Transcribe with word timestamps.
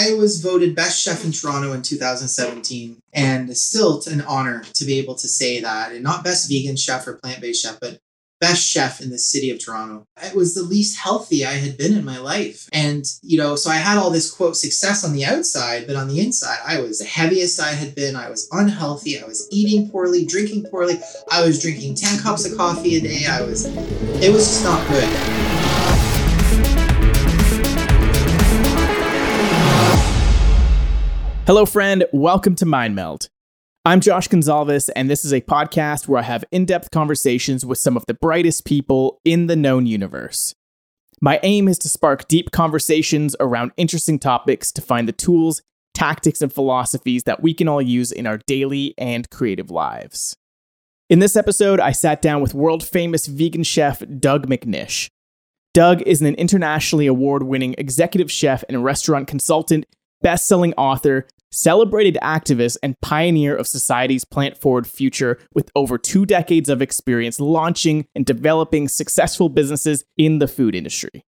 I 0.00 0.14
was 0.14 0.40
voted 0.40 0.74
best 0.74 1.02
chef 1.02 1.26
in 1.26 1.32
Toronto 1.32 1.72
in 1.74 1.82
2017, 1.82 3.02
and 3.12 3.50
it's 3.50 3.60
still 3.60 4.02
an 4.10 4.22
honor 4.22 4.62
to 4.72 4.84
be 4.86 4.98
able 4.98 5.14
to 5.16 5.28
say 5.28 5.60
that. 5.60 5.92
And 5.92 6.02
not 6.02 6.24
best 6.24 6.48
vegan 6.48 6.76
chef 6.76 7.06
or 7.06 7.16
plant 7.16 7.42
based 7.42 7.62
chef, 7.62 7.78
but 7.80 8.00
best 8.40 8.66
chef 8.66 9.02
in 9.02 9.10
the 9.10 9.18
city 9.18 9.50
of 9.50 9.62
Toronto. 9.62 10.06
It 10.22 10.34
was 10.34 10.54
the 10.54 10.62
least 10.62 10.98
healthy 10.98 11.44
I 11.44 11.52
had 11.52 11.76
been 11.76 11.92
in 11.92 12.06
my 12.06 12.16
life. 12.16 12.66
And, 12.72 13.04
you 13.20 13.36
know, 13.36 13.56
so 13.56 13.68
I 13.68 13.76
had 13.76 13.98
all 13.98 14.08
this 14.08 14.30
quote 14.30 14.56
success 14.56 15.04
on 15.04 15.12
the 15.12 15.26
outside, 15.26 15.86
but 15.86 15.96
on 15.96 16.08
the 16.08 16.20
inside, 16.20 16.60
I 16.66 16.80
was 16.80 17.00
the 17.00 17.04
heaviest 17.04 17.60
I 17.60 17.72
had 17.72 17.94
been. 17.94 18.16
I 18.16 18.30
was 18.30 18.48
unhealthy. 18.52 19.20
I 19.20 19.26
was 19.26 19.46
eating 19.52 19.90
poorly, 19.90 20.24
drinking 20.24 20.64
poorly. 20.70 20.98
I 21.30 21.44
was 21.44 21.60
drinking 21.60 21.96
10 21.96 22.20
cups 22.20 22.50
of 22.50 22.56
coffee 22.56 22.96
a 22.96 23.00
day. 23.02 23.26
I 23.26 23.42
was, 23.42 23.66
it 23.66 24.32
was 24.32 24.46
just 24.46 24.64
not 24.64 24.88
good. 24.88 25.59
Hello, 31.46 31.64
friend. 31.64 32.04
Welcome 32.12 32.54
to 32.56 32.66
Mind 32.66 32.94
Meld. 32.94 33.28
I'm 33.84 34.00
Josh 34.00 34.28
Gonzalez, 34.28 34.90
and 34.90 35.08
this 35.08 35.24
is 35.24 35.32
a 35.32 35.40
podcast 35.40 36.06
where 36.06 36.20
I 36.20 36.24
have 36.24 36.44
in 36.52 36.66
depth 36.66 36.90
conversations 36.90 37.64
with 37.64 37.78
some 37.78 37.96
of 37.96 38.04
the 38.06 38.14
brightest 38.14 38.66
people 38.66 39.20
in 39.24 39.46
the 39.46 39.56
known 39.56 39.86
universe. 39.86 40.54
My 41.20 41.40
aim 41.42 41.66
is 41.66 41.78
to 41.78 41.88
spark 41.88 42.28
deep 42.28 42.50
conversations 42.50 43.34
around 43.40 43.72
interesting 43.78 44.18
topics 44.18 44.70
to 44.72 44.82
find 44.82 45.08
the 45.08 45.12
tools, 45.12 45.62
tactics, 45.94 46.42
and 46.42 46.52
philosophies 46.52 47.24
that 47.24 47.42
we 47.42 47.54
can 47.54 47.68
all 47.68 47.82
use 47.82 48.12
in 48.12 48.26
our 48.26 48.38
daily 48.46 48.94
and 48.98 49.28
creative 49.30 49.70
lives. 49.70 50.36
In 51.08 51.18
this 51.18 51.36
episode, 51.36 51.80
I 51.80 51.92
sat 51.92 52.22
down 52.22 52.42
with 52.42 52.54
world 52.54 52.84
famous 52.84 53.26
vegan 53.26 53.64
chef 53.64 54.02
Doug 54.20 54.46
McNish. 54.46 55.08
Doug 55.72 56.02
is 56.02 56.20
an 56.20 56.34
internationally 56.34 57.06
award 57.06 57.44
winning 57.44 57.74
executive 57.78 58.30
chef 58.30 58.62
and 58.68 58.84
restaurant 58.84 59.26
consultant, 59.26 59.86
best 60.22 60.46
selling 60.46 60.74
author, 60.74 61.26
celebrated 61.50 62.16
activist 62.22 62.76
and 62.82 63.00
pioneer 63.00 63.56
of 63.56 63.66
society's 63.66 64.24
plant 64.24 64.56
forward 64.56 64.86
future 64.86 65.38
with 65.54 65.70
over 65.74 65.98
two 65.98 66.24
decades 66.24 66.68
of 66.68 66.80
experience 66.80 67.40
launching 67.40 68.06
and 68.14 68.24
developing 68.24 68.88
successful 68.88 69.48
businesses 69.48 70.04
in 70.16 70.38
the 70.38 70.48
food 70.48 70.74
industry. 70.74 71.24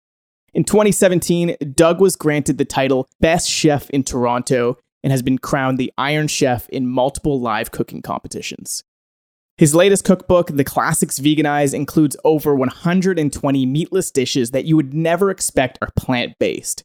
In 0.55 0.65
2017, 0.65 1.57
Doug 1.75 2.01
was 2.01 2.17
granted 2.17 2.57
the 2.57 2.65
title 2.65 3.09
Best 3.21 3.51
Chef 3.51 3.91
in 3.91 4.03
Toronto 4.03 4.79
and 5.03 5.11
has 5.11 5.23
been 5.23 5.39
crowned 5.39 5.77
the 5.77 5.93
Iron 5.99 6.29
Chef 6.29 6.69
in 6.71 6.87
multiple 6.87 7.39
live 7.41 7.71
cooking 7.71 8.01
competitions. 8.01 8.83
His 9.59 9.75
latest 9.75 10.05
cookbook, 10.05 10.49
The 10.49 10.65
Classics 10.65 11.19
Veganized, 11.19 11.75
includes 11.75 12.17
over 12.25 12.55
120 12.55 13.67
meatless 13.67 14.11
dishes 14.11 14.51
that 14.51 14.65
you 14.65 14.77
would 14.77 14.93
never 14.93 15.31
expect 15.31 15.79
are 15.81 15.89
plant 15.97 16.39
based. 16.39 16.85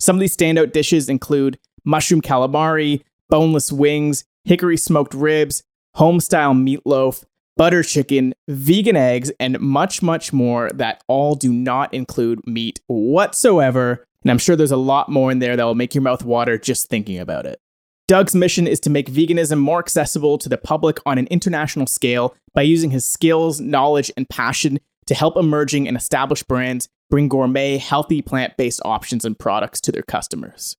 Some 0.00 0.16
of 0.16 0.20
these 0.20 0.36
standout 0.36 0.72
dishes 0.72 1.08
include 1.08 1.58
mushroom 1.84 2.22
calamari, 2.22 3.02
boneless 3.28 3.72
wings, 3.72 4.24
hickory 4.44 4.76
smoked 4.76 5.14
ribs, 5.14 5.62
home 5.94 6.20
style 6.20 6.54
meatloaf, 6.54 7.24
butter 7.56 7.82
chicken, 7.82 8.34
vegan 8.46 8.96
eggs, 8.96 9.32
and 9.40 9.58
much, 9.58 10.00
much 10.00 10.32
more 10.32 10.70
that 10.74 11.02
all 11.08 11.34
do 11.34 11.52
not 11.52 11.92
include 11.92 12.46
meat 12.46 12.80
whatsoever. 12.86 14.06
And 14.22 14.30
I'm 14.30 14.38
sure 14.38 14.56
there's 14.56 14.70
a 14.70 14.76
lot 14.76 15.08
more 15.08 15.30
in 15.30 15.40
there 15.40 15.56
that 15.56 15.64
will 15.64 15.74
make 15.74 15.94
your 15.94 16.02
mouth 16.02 16.24
water 16.24 16.56
just 16.56 16.88
thinking 16.88 17.18
about 17.18 17.46
it. 17.46 17.60
Doug's 18.06 18.34
mission 18.34 18.66
is 18.66 18.80
to 18.80 18.90
make 18.90 19.10
veganism 19.10 19.58
more 19.58 19.80
accessible 19.80 20.38
to 20.38 20.48
the 20.48 20.56
public 20.56 20.98
on 21.04 21.18
an 21.18 21.26
international 21.26 21.86
scale 21.86 22.34
by 22.54 22.62
using 22.62 22.90
his 22.90 23.06
skills, 23.06 23.60
knowledge, 23.60 24.10
and 24.16 24.28
passion 24.28 24.78
to 25.06 25.14
help 25.14 25.36
emerging 25.36 25.86
and 25.86 25.96
established 25.96 26.48
brands 26.48 26.88
bring 27.10 27.28
gourmet, 27.28 27.78
healthy 27.78 28.22
plant 28.22 28.56
based 28.56 28.80
options 28.84 29.24
and 29.24 29.38
products 29.38 29.80
to 29.82 29.92
their 29.92 30.02
customers. 30.02 30.76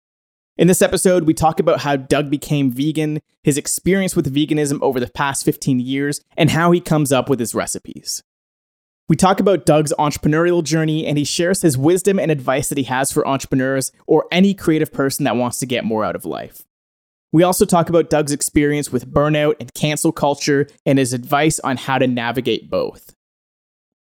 In 0.57 0.67
this 0.67 0.81
episode, 0.81 1.23
we 1.23 1.33
talk 1.33 1.59
about 1.59 1.81
how 1.81 1.95
Doug 1.95 2.29
became 2.29 2.69
vegan, 2.69 3.21
his 3.43 3.57
experience 3.57 4.15
with 4.15 4.33
veganism 4.33 4.81
over 4.81 4.99
the 4.99 5.09
past 5.09 5.45
15 5.45 5.79
years, 5.79 6.19
and 6.35 6.49
how 6.49 6.71
he 6.71 6.81
comes 6.81 7.13
up 7.13 7.29
with 7.29 7.39
his 7.39 7.55
recipes. 7.55 8.21
We 9.07 9.15
talk 9.15 9.39
about 9.39 9.65
Doug's 9.65 9.93
entrepreneurial 9.97 10.61
journey, 10.63 11.07
and 11.07 11.17
he 11.17 11.23
shares 11.23 11.61
his 11.61 11.77
wisdom 11.77 12.19
and 12.19 12.29
advice 12.29 12.69
that 12.69 12.77
he 12.77 12.83
has 12.83 13.11
for 13.11 13.25
entrepreneurs 13.25 13.91
or 14.05 14.27
any 14.31 14.53
creative 14.53 14.91
person 14.91 15.23
that 15.23 15.37
wants 15.37 15.59
to 15.59 15.65
get 15.65 15.85
more 15.85 16.03
out 16.03 16.15
of 16.15 16.25
life. 16.25 16.63
We 17.31 17.43
also 17.43 17.63
talk 17.63 17.89
about 17.89 18.09
Doug's 18.09 18.31
experience 18.31 18.91
with 18.91 19.11
burnout 19.11 19.55
and 19.59 19.73
cancel 19.73 20.11
culture 20.11 20.67
and 20.85 20.99
his 20.99 21.13
advice 21.13 21.59
on 21.61 21.77
how 21.77 21.99
to 21.99 22.07
navigate 22.07 22.69
both. 22.69 23.15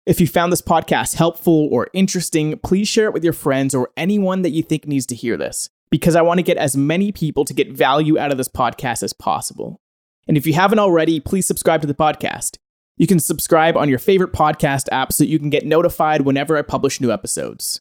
If 0.07 0.21
you 0.21 0.29
found 0.29 0.53
this 0.53 0.63
podcast 0.63 1.17
helpful 1.17 1.69
or 1.73 1.89
interesting, 1.93 2.57
please 2.61 2.87
share 2.87 3.07
it 3.07 3.13
with 3.13 3.25
your 3.25 3.33
friends 3.33 3.75
or 3.75 3.91
anyone 3.97 4.43
that 4.43 4.51
you 4.51 4.63
think 4.63 4.87
needs 4.87 5.05
to 5.07 5.17
hear 5.17 5.37
this 5.37 5.69
because 5.91 6.15
I 6.15 6.23
want 6.23 6.39
to 6.39 6.45
get 6.45 6.57
as 6.57 6.77
many 6.77 7.11
people 7.11 7.45
to 7.45 7.53
get 7.53 7.73
value 7.73 8.17
out 8.17 8.31
of 8.31 8.39
this 8.39 8.47
podcast 8.47 9.03
as 9.03 9.13
possible. 9.13 9.81
And 10.29 10.37
if 10.37 10.47
you 10.47 10.55
haven't 10.55 10.79
already, 10.79 11.19
please 11.19 11.45
subscribe 11.45 11.81
to 11.81 11.89
the 11.89 11.95
podcast. 11.95 12.57
You 12.97 13.09
can 13.09 13.19
subscribe 13.19 13.77
on 13.77 13.89
your 13.89 13.99
favorite 13.99 14.33
podcast 14.33 14.87
app 14.93 15.13
so 15.13 15.25
you 15.25 15.41
can 15.41 15.51
get 15.51 15.67
notified 15.67 16.21
whenever 16.21 16.57
I 16.57 16.63
publish 16.63 17.01
new 17.01 17.11
episodes. 17.11 17.81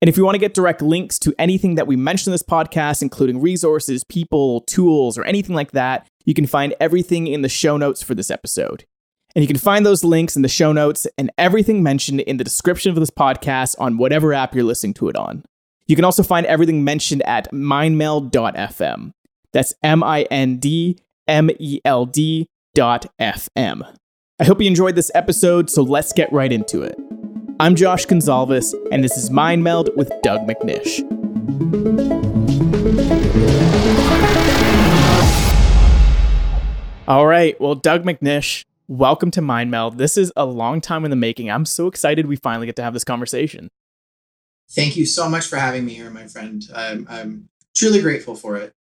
And 0.00 0.08
if 0.08 0.16
you 0.16 0.24
want 0.24 0.36
to 0.36 0.40
get 0.40 0.54
direct 0.54 0.80
links 0.80 1.18
to 1.20 1.34
anything 1.38 1.74
that 1.74 1.86
we 1.86 1.94
mention 1.94 2.30
in 2.30 2.32
this 2.32 2.42
podcast, 2.42 3.02
including 3.02 3.38
resources, 3.38 4.02
people, 4.02 4.62
tools, 4.62 5.18
or 5.18 5.24
anything 5.24 5.54
like 5.54 5.72
that, 5.72 6.08
you 6.24 6.32
can 6.32 6.46
find 6.46 6.74
everything 6.80 7.26
in 7.26 7.42
the 7.42 7.50
show 7.50 7.76
notes 7.76 8.02
for 8.02 8.14
this 8.14 8.30
episode. 8.30 8.86
And 9.36 9.42
you 9.42 9.48
can 9.48 9.58
find 9.58 9.84
those 9.84 10.02
links 10.02 10.34
in 10.34 10.40
the 10.40 10.48
show 10.48 10.72
notes 10.72 11.06
and 11.18 11.30
everything 11.36 11.82
mentioned 11.82 12.20
in 12.20 12.38
the 12.38 12.42
description 12.42 12.88
of 12.88 12.96
this 12.96 13.10
podcast 13.10 13.74
on 13.78 13.98
whatever 13.98 14.32
app 14.32 14.54
you're 14.54 14.64
listening 14.64 14.94
to 14.94 15.10
it 15.10 15.16
on. 15.16 15.44
You 15.86 15.94
can 15.94 16.06
also 16.06 16.22
find 16.22 16.46
everything 16.46 16.84
mentioned 16.84 17.20
at 17.26 17.52
mindmeld.fm. 17.52 19.12
That's 19.52 19.74
M 19.82 20.02
I 20.02 20.22
N 20.30 20.56
D 20.56 20.98
M 21.28 21.50
E 21.58 21.80
L 21.84 22.06
D 22.06 22.48
dot 22.74 23.12
FM. 23.20 23.82
I 24.40 24.44
hope 24.44 24.62
you 24.62 24.68
enjoyed 24.68 24.94
this 24.94 25.10
episode, 25.14 25.68
so 25.68 25.82
let's 25.82 26.14
get 26.14 26.32
right 26.32 26.50
into 26.50 26.80
it. 26.80 26.98
I'm 27.60 27.74
Josh 27.74 28.06
Gonzalez, 28.06 28.74
and 28.90 29.04
this 29.04 29.18
is 29.18 29.30
Mind 29.30 29.62
Meld 29.62 29.90
with 29.96 30.10
Doug 30.22 30.48
McNish. 30.48 31.02
All 37.06 37.26
right, 37.26 37.60
well, 37.60 37.74
Doug 37.74 38.04
McNish, 38.04 38.64
welcome 38.88 39.30
to 39.32 39.42
Mind 39.42 39.70
Meld. 39.70 39.98
This 39.98 40.16
is 40.16 40.32
a 40.36 40.44
long 40.44 40.80
time 40.80 41.04
in 41.04 41.10
the 41.10 41.16
making. 41.16 41.50
I'm 41.50 41.64
so 41.64 41.86
excited 41.86 42.26
we 42.26 42.36
finally 42.36 42.66
get 42.66 42.76
to 42.76 42.82
have 42.82 42.94
this 42.94 43.04
conversation. 43.04 43.68
Thank 44.70 44.96
you 44.96 45.06
so 45.06 45.28
much 45.28 45.46
for 45.46 45.56
having 45.56 45.84
me 45.84 45.94
here, 45.94 46.10
my 46.10 46.26
friend. 46.26 46.62
I'm, 46.74 47.06
I'm 47.08 47.48
truly 47.74 48.00
grateful 48.00 48.34
for 48.34 48.56
it. 48.56 48.72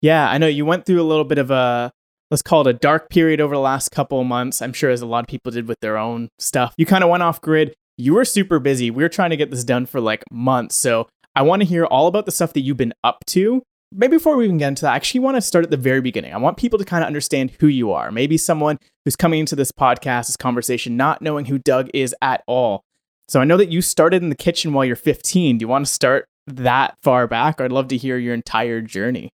Yeah, 0.00 0.28
I 0.28 0.38
know 0.38 0.46
you 0.46 0.64
went 0.64 0.86
through 0.86 1.00
a 1.00 1.04
little 1.04 1.24
bit 1.24 1.38
of 1.38 1.50
a 1.50 1.92
let's 2.30 2.42
call 2.42 2.66
it 2.66 2.70
a 2.70 2.72
dark 2.72 3.10
period 3.10 3.40
over 3.40 3.54
the 3.54 3.60
last 3.60 3.90
couple 3.90 4.20
of 4.20 4.26
months. 4.26 4.62
I'm 4.62 4.72
sure 4.72 4.90
as 4.90 5.02
a 5.02 5.06
lot 5.06 5.24
of 5.24 5.28
people 5.28 5.50
did 5.50 5.66
with 5.66 5.80
their 5.80 5.98
own 5.98 6.28
stuff. 6.38 6.74
You 6.76 6.86
kind 6.86 7.02
of 7.02 7.10
went 7.10 7.22
off 7.22 7.40
grid. 7.40 7.74
You 7.96 8.14
were 8.14 8.24
super 8.24 8.58
busy. 8.58 8.90
We 8.90 9.02
were 9.02 9.08
trying 9.08 9.30
to 9.30 9.36
get 9.36 9.50
this 9.50 9.64
done 9.64 9.84
for 9.84 10.00
like 10.00 10.24
months. 10.30 10.76
So 10.76 11.08
I 11.34 11.42
want 11.42 11.62
to 11.62 11.68
hear 11.68 11.84
all 11.84 12.06
about 12.06 12.26
the 12.26 12.32
stuff 12.32 12.52
that 12.54 12.60
you've 12.60 12.76
been 12.76 12.94
up 13.04 13.24
to. 13.28 13.62
Maybe 13.92 14.16
before 14.16 14.36
we 14.36 14.44
even 14.44 14.58
get 14.58 14.68
into 14.68 14.82
that, 14.82 14.92
I 14.92 14.96
actually 14.96 15.20
want 15.20 15.36
to 15.36 15.40
start 15.40 15.64
at 15.64 15.70
the 15.70 15.76
very 15.76 16.00
beginning. 16.00 16.32
I 16.32 16.36
want 16.36 16.56
people 16.56 16.78
to 16.78 16.84
kind 16.84 17.02
of 17.02 17.08
understand 17.08 17.52
who 17.58 17.66
you 17.66 17.90
are. 17.90 18.12
Maybe 18.12 18.36
someone 18.36 18.78
who's 19.04 19.16
coming 19.16 19.40
into 19.40 19.56
this 19.56 19.72
podcast, 19.72 20.28
this 20.28 20.36
conversation, 20.36 20.96
not 20.96 21.20
knowing 21.20 21.46
who 21.46 21.58
Doug 21.58 21.90
is 21.92 22.14
at 22.22 22.44
all. 22.46 22.84
So 23.28 23.40
I 23.40 23.44
know 23.44 23.56
that 23.56 23.70
you 23.70 23.82
started 23.82 24.22
in 24.22 24.28
the 24.28 24.36
kitchen 24.36 24.72
while 24.72 24.84
you're 24.84 24.96
15. 24.96 25.58
Do 25.58 25.62
you 25.62 25.68
want 25.68 25.86
to 25.86 25.92
start 25.92 26.26
that 26.46 26.96
far 27.02 27.26
back? 27.26 27.60
I'd 27.60 27.72
love 27.72 27.88
to 27.88 27.96
hear 27.96 28.16
your 28.16 28.34
entire 28.34 28.80
journey. 28.80 29.30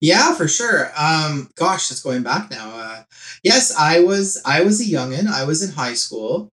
Yeah, 0.00 0.34
for 0.34 0.46
sure. 0.46 0.92
Um, 0.96 1.50
gosh, 1.56 1.88
that's 1.88 2.02
going 2.02 2.22
back 2.22 2.50
now. 2.50 2.70
Uh, 2.70 3.02
yes, 3.42 3.74
I 3.76 4.00
was 4.00 4.40
I 4.44 4.62
was 4.62 4.80
a 4.80 4.84
youngin. 4.84 5.26
I 5.26 5.44
was 5.44 5.62
in 5.62 5.74
high 5.74 5.94
school, 5.94 6.48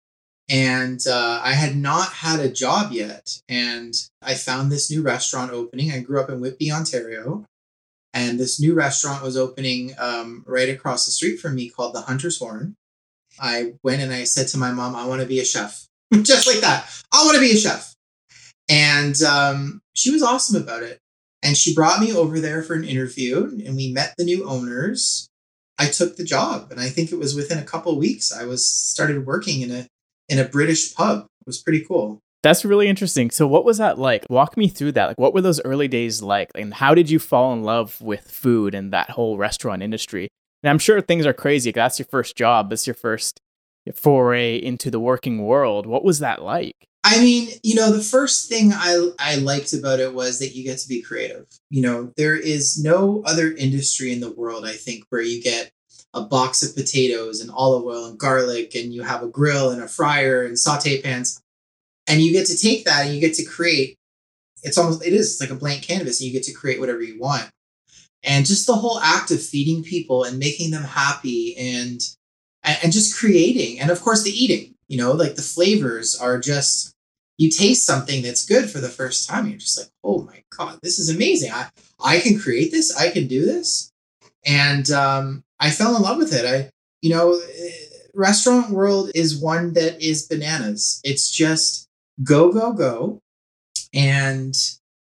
and 0.49 0.99
uh, 1.07 1.41
I 1.43 1.53
had 1.53 1.75
not 1.75 2.09
had 2.11 2.39
a 2.39 2.51
job 2.51 2.91
yet. 2.91 3.39
And 3.47 3.93
I 4.21 4.33
found 4.33 4.71
this 4.71 4.91
new 4.91 5.01
restaurant 5.01 5.51
opening. 5.51 5.91
I 5.91 5.99
grew 5.99 6.19
up 6.19 6.29
in 6.29 6.41
Whitby, 6.41 6.71
Ontario, 6.71 7.45
and 8.13 8.39
this 8.39 8.59
new 8.59 8.73
restaurant 8.73 9.23
was 9.23 9.37
opening 9.37 9.93
um, 9.97 10.43
right 10.45 10.69
across 10.69 11.05
the 11.05 11.11
street 11.11 11.39
from 11.39 11.55
me 11.55 11.69
called 11.69 11.95
the 11.95 12.01
Hunter's 12.01 12.39
Horn. 12.39 12.75
I 13.39 13.73
went 13.83 14.01
and 14.01 14.13
I 14.13 14.25
said 14.25 14.47
to 14.49 14.57
my 14.57 14.71
mom, 14.71 14.95
"I 14.95 15.07
want 15.07 15.21
to 15.21 15.27
be 15.27 15.39
a 15.39 15.45
chef." 15.45 15.87
just 16.21 16.47
like 16.47 16.59
that. 16.59 16.87
I 17.11 17.23
want 17.25 17.35
to 17.35 17.41
be 17.41 17.51
a 17.51 17.57
chef. 17.57 17.95
And 18.69 19.21
um, 19.23 19.81
she 19.93 20.11
was 20.11 20.23
awesome 20.23 20.61
about 20.61 20.83
it. 20.83 20.99
And 21.41 21.57
she 21.57 21.73
brought 21.73 21.99
me 21.99 22.13
over 22.13 22.39
there 22.39 22.63
for 22.63 22.73
an 22.73 22.85
interview 22.85 23.43
and 23.65 23.75
we 23.75 23.91
met 23.91 24.13
the 24.17 24.23
new 24.23 24.47
owners. 24.47 25.27
I 25.77 25.87
took 25.87 26.15
the 26.15 26.23
job 26.23 26.71
and 26.71 26.79
I 26.79 26.87
think 26.87 27.11
it 27.11 27.19
was 27.19 27.35
within 27.35 27.57
a 27.57 27.63
couple 27.63 27.97
weeks 27.97 28.31
I 28.31 28.45
was 28.45 28.67
started 28.67 29.25
working 29.25 29.61
in 29.61 29.71
a 29.71 29.87
in 30.33 30.39
a 30.39 30.49
British 30.49 30.93
pub. 30.93 31.25
It 31.41 31.47
was 31.47 31.61
pretty 31.61 31.85
cool. 31.85 32.19
That's 32.41 32.65
really 32.65 32.87
interesting. 32.87 33.31
So 33.31 33.47
what 33.47 33.63
was 33.63 33.77
that 33.77 33.97
like? 33.97 34.25
Walk 34.29 34.57
me 34.57 34.67
through 34.67 34.93
that. 34.93 35.07
Like 35.07 35.19
what 35.19 35.33
were 35.33 35.41
those 35.41 35.61
early 35.61 35.87
days 35.87 36.21
like? 36.21 36.51
And 36.55 36.73
how 36.73 36.93
did 36.93 37.09
you 37.09 37.19
fall 37.19 37.53
in 37.53 37.63
love 37.63 38.01
with 38.01 38.29
food 38.29 38.75
and 38.75 38.91
that 38.91 39.11
whole 39.11 39.37
restaurant 39.37 39.81
industry? 39.81 40.27
And 40.61 40.69
I'm 40.69 40.79
sure 40.79 40.99
things 41.01 41.25
are 41.25 41.33
crazy. 41.33 41.69
because 41.69 41.79
That's 41.79 41.99
your 41.99 42.07
first 42.07 42.35
job. 42.35 42.69
That's 42.69 42.85
your 42.85 42.95
first 42.95 43.39
foray 43.95 44.57
into 44.57 44.91
the 44.91 44.99
working 44.99 45.45
world. 45.45 45.85
What 45.85 46.03
was 46.03 46.19
that 46.19 46.41
like? 46.41 46.75
I 47.05 47.19
mean, 47.19 47.49
you 47.63 47.75
know, 47.75 47.91
the 47.91 48.03
first 48.03 48.47
thing 48.47 48.71
I 48.73 49.09
I 49.19 49.35
liked 49.35 49.73
about 49.73 49.99
it 49.99 50.13
was 50.13 50.39
that 50.39 50.55
you 50.55 50.63
get 50.63 50.77
to 50.79 50.87
be 50.87 51.01
creative. 51.01 51.45
You 51.69 51.81
know, 51.81 52.13
there 52.15 52.35
is 52.35 52.81
no 52.81 53.21
other 53.25 53.51
industry 53.51 54.13
in 54.13 54.21
the 54.21 54.31
world 54.31 54.65
I 54.65 54.73
think 54.73 55.03
where 55.09 55.21
you 55.21 55.43
get 55.43 55.71
a 56.13 56.21
box 56.21 56.61
of 56.61 56.75
potatoes 56.75 57.41
and 57.41 57.49
olive 57.51 57.85
oil 57.85 58.05
and 58.05 58.19
garlic 58.19 58.75
and 58.75 58.93
you 58.93 59.01
have 59.01 59.23
a 59.23 59.27
grill 59.27 59.71
and 59.71 59.81
a 59.81 59.87
fryer 59.87 60.43
and 60.43 60.57
saute 60.57 61.01
pans. 61.01 61.41
And 62.07 62.21
you 62.21 62.31
get 62.31 62.47
to 62.47 62.57
take 62.57 62.85
that 62.85 63.05
and 63.05 63.15
you 63.15 63.21
get 63.21 63.33
to 63.35 63.45
create 63.45 63.97
it's 64.63 64.77
almost 64.77 65.05
it 65.05 65.13
is 65.13 65.39
like 65.41 65.49
a 65.49 65.55
blank 65.55 65.83
canvas 65.83 66.19
and 66.19 66.27
you 66.27 66.33
get 66.33 66.43
to 66.43 66.53
create 66.53 66.79
whatever 66.79 67.01
you 67.01 67.19
want. 67.19 67.49
And 68.23 68.45
just 68.45 68.67
the 68.67 68.75
whole 68.75 68.99
act 68.99 69.31
of 69.31 69.43
feeding 69.43 69.83
people 69.83 70.23
and 70.23 70.39
making 70.39 70.71
them 70.71 70.83
happy 70.83 71.55
and 71.57 72.01
and 72.63 72.93
just 72.93 73.17
creating 73.17 73.81
and 73.81 73.91
of 73.91 74.01
course 74.01 74.23
the 74.23 74.31
eating 74.31 74.73
you 74.87 74.97
know 74.97 75.11
like 75.11 75.35
the 75.35 75.41
flavors 75.41 76.15
are 76.15 76.39
just 76.39 76.93
you 77.37 77.49
taste 77.49 77.85
something 77.85 78.21
that's 78.21 78.45
good 78.45 78.69
for 78.69 78.79
the 78.79 78.87
first 78.87 79.27
time 79.27 79.47
you're 79.47 79.57
just 79.57 79.77
like 79.77 79.89
oh 80.05 80.21
my 80.21 80.41
god 80.57 80.79
this 80.81 80.97
is 80.97 81.13
amazing. 81.13 81.51
I 81.51 81.69
i 82.01 82.19
can 82.19 82.39
create 82.39 82.71
this 82.71 82.95
i 82.97 83.09
can 83.09 83.27
do 83.27 83.45
this. 83.45 83.91
And 84.45 84.89
um, 84.91 85.43
i 85.63 85.69
fell 85.69 85.95
in 85.95 86.01
love 86.01 86.17
with 86.17 86.33
it 86.33 86.45
i 86.45 86.69
you 87.01 87.09
know 87.09 87.33
eh, 87.33 87.71
restaurant 88.13 88.69
world 88.69 89.09
is 89.15 89.41
one 89.41 89.73
that 89.73 90.01
is 90.01 90.27
bananas 90.27 91.01
it's 91.03 91.31
just 91.31 91.87
go 92.23 92.51
go 92.51 92.73
go 92.73 93.19
and 93.93 94.55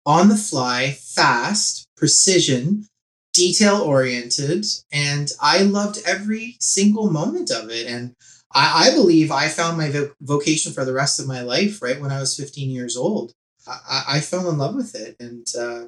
on 0.05 0.29
the 0.29 0.37
fly 0.37 0.91
fast 0.91 1.85
precision 1.97 2.85
detail 3.33 3.77
oriented 3.81 4.65
and 4.91 5.31
i 5.41 5.59
loved 5.59 5.99
every 6.05 6.57
single 6.59 7.09
moment 7.11 7.51
of 7.51 7.69
it 7.69 7.87
and 7.87 8.15
I, 8.53 8.89
I 8.89 8.95
believe 8.95 9.31
I 9.31 9.47
found 9.47 9.77
my 9.77 9.89
vo- 9.89 10.11
vocation 10.21 10.73
for 10.73 10.83
the 10.83 10.93
rest 10.93 11.19
of 11.19 11.27
my 11.27 11.41
life 11.41 11.81
right 11.81 12.01
when 12.01 12.11
I 12.11 12.19
was 12.19 12.35
15 12.35 12.69
years 12.69 12.97
old. 12.97 13.33
I, 13.67 14.03
I 14.09 14.19
fell 14.19 14.49
in 14.49 14.57
love 14.57 14.75
with 14.75 14.95
it 14.95 15.15
and 15.19 15.47
uh, 15.57 15.85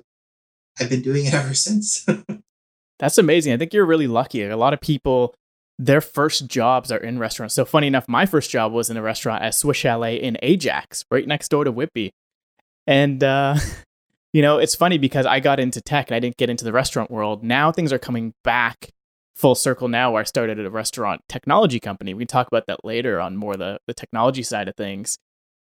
I've 0.79 0.89
been 0.89 1.01
doing 1.01 1.25
it 1.25 1.33
ever 1.33 1.53
since. 1.53 2.05
That's 3.03 3.17
amazing. 3.17 3.51
I 3.51 3.57
think 3.57 3.73
you're 3.73 3.85
really 3.85 4.07
lucky. 4.07 4.43
A 4.43 4.55
lot 4.55 4.73
of 4.73 4.79
people, 4.79 5.35
their 5.77 5.99
first 5.99 6.47
jobs 6.47 6.89
are 6.89 6.97
in 6.97 7.19
restaurants. 7.19 7.53
So, 7.53 7.65
funny 7.65 7.87
enough, 7.87 8.07
my 8.07 8.25
first 8.25 8.49
job 8.49 8.71
was 8.71 8.89
in 8.89 8.95
a 8.95 9.01
restaurant 9.01 9.43
at 9.43 9.55
Swiss 9.55 9.75
Chalet 9.75 10.15
in 10.15 10.37
Ajax, 10.41 11.03
right 11.11 11.27
next 11.27 11.49
door 11.49 11.65
to 11.65 11.71
Whitby. 11.73 12.13
And, 12.87 13.21
uh, 13.21 13.57
you 14.33 14.41
know, 14.41 14.57
it's 14.57 14.73
funny 14.73 14.97
because 14.97 15.25
I 15.25 15.41
got 15.41 15.59
into 15.59 15.81
tech 15.81 16.09
and 16.09 16.15
I 16.15 16.21
didn't 16.21 16.37
get 16.37 16.49
into 16.49 16.63
the 16.63 16.71
restaurant 16.71 17.11
world. 17.11 17.43
Now 17.43 17.73
things 17.73 17.91
are 17.91 17.99
coming 17.99 18.35
back 18.41 18.91
full 19.35 19.55
circle 19.55 19.89
now 19.89 20.13
where 20.13 20.21
I 20.21 20.23
started 20.23 20.57
at 20.57 20.65
a 20.65 20.69
restaurant 20.69 21.23
technology 21.27 21.81
company. 21.81 22.13
We 22.13 22.21
can 22.21 22.27
talk 22.27 22.47
about 22.47 22.67
that 22.67 22.85
later 22.85 23.19
on 23.19 23.35
more 23.35 23.57
the, 23.57 23.79
the 23.85 23.93
technology 23.93 24.43
side 24.43 24.69
of 24.69 24.77
things. 24.77 25.17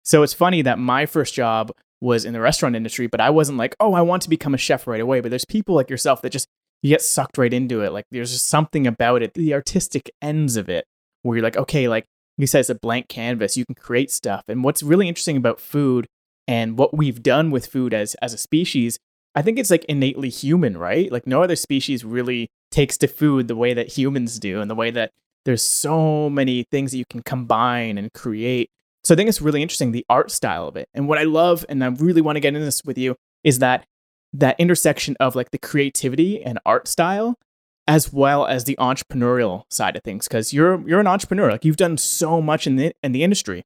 So 0.02 0.24
it's 0.24 0.34
funny 0.34 0.62
that 0.62 0.80
my 0.80 1.06
first 1.06 1.34
job 1.34 1.70
was 2.00 2.24
in 2.24 2.32
the 2.32 2.40
restaurant 2.40 2.74
industry, 2.74 3.06
but 3.06 3.20
I 3.20 3.30
wasn't 3.30 3.58
like, 3.58 3.76
oh, 3.78 3.94
I 3.94 4.00
want 4.00 4.22
to 4.22 4.28
become 4.28 4.54
a 4.54 4.58
chef 4.58 4.88
right 4.88 5.00
away. 5.00 5.20
But 5.20 5.30
there's 5.30 5.44
people 5.44 5.76
like 5.76 5.88
yourself 5.88 6.20
that 6.22 6.30
just 6.30 6.48
you 6.82 6.90
get 6.90 7.02
sucked 7.02 7.38
right 7.38 7.52
into 7.52 7.82
it. 7.82 7.92
Like 7.92 8.06
there's 8.10 8.32
just 8.32 8.48
something 8.48 8.86
about 8.86 9.22
it, 9.22 9.34
the 9.34 9.54
artistic 9.54 10.10
ends 10.22 10.56
of 10.56 10.68
it, 10.68 10.86
where 11.22 11.36
you're 11.36 11.44
like, 11.44 11.56
okay, 11.56 11.88
like 11.88 12.06
you 12.36 12.46
said, 12.46 12.60
it's 12.60 12.70
a 12.70 12.74
blank 12.74 13.08
canvas. 13.08 13.56
You 13.56 13.66
can 13.66 13.74
create 13.74 14.10
stuff. 14.10 14.44
And 14.48 14.62
what's 14.62 14.82
really 14.82 15.08
interesting 15.08 15.36
about 15.36 15.60
food 15.60 16.06
and 16.46 16.78
what 16.78 16.96
we've 16.96 17.22
done 17.22 17.50
with 17.50 17.66
food 17.66 17.92
as 17.92 18.14
as 18.16 18.32
a 18.32 18.38
species, 18.38 18.98
I 19.34 19.42
think 19.42 19.58
it's 19.58 19.70
like 19.70 19.84
innately 19.84 20.30
human, 20.30 20.76
right? 20.78 21.10
Like 21.10 21.26
no 21.26 21.42
other 21.42 21.56
species 21.56 22.04
really 22.04 22.48
takes 22.70 22.96
to 22.98 23.08
food 23.08 23.48
the 23.48 23.56
way 23.56 23.74
that 23.74 23.98
humans 23.98 24.38
do 24.38 24.60
and 24.60 24.70
the 24.70 24.74
way 24.74 24.90
that 24.90 25.12
there's 25.44 25.62
so 25.62 26.28
many 26.28 26.64
things 26.70 26.92
that 26.92 26.98
you 26.98 27.04
can 27.08 27.22
combine 27.22 27.98
and 27.98 28.12
create. 28.12 28.70
So 29.04 29.14
I 29.14 29.16
think 29.16 29.28
it's 29.28 29.40
really 29.40 29.62
interesting 29.62 29.92
the 29.92 30.04
art 30.08 30.30
style 30.30 30.68
of 30.68 30.76
it. 30.76 30.88
And 30.92 31.08
what 31.08 31.18
I 31.18 31.22
love 31.24 31.64
and 31.68 31.82
I 31.82 31.88
really 31.88 32.20
want 32.20 32.36
to 32.36 32.40
get 32.40 32.48
into 32.48 32.64
this 32.64 32.82
with 32.84 32.98
you 32.98 33.16
is 33.44 33.58
that 33.60 33.86
that 34.32 34.58
intersection 34.58 35.16
of 35.20 35.34
like 35.34 35.50
the 35.50 35.58
creativity 35.58 36.42
and 36.42 36.58
art 36.66 36.86
style 36.88 37.38
as 37.86 38.12
well 38.12 38.46
as 38.46 38.64
the 38.64 38.76
entrepreneurial 38.76 39.64
side 39.70 39.96
of 39.96 40.02
things 40.02 40.28
cuz 40.28 40.52
you're 40.52 40.86
you're 40.86 41.00
an 41.00 41.06
entrepreneur 41.06 41.50
like 41.50 41.64
you've 41.64 41.76
done 41.76 41.96
so 41.96 42.42
much 42.42 42.66
in 42.66 42.76
the 42.76 42.92
in 43.02 43.12
the 43.12 43.22
industry. 43.22 43.64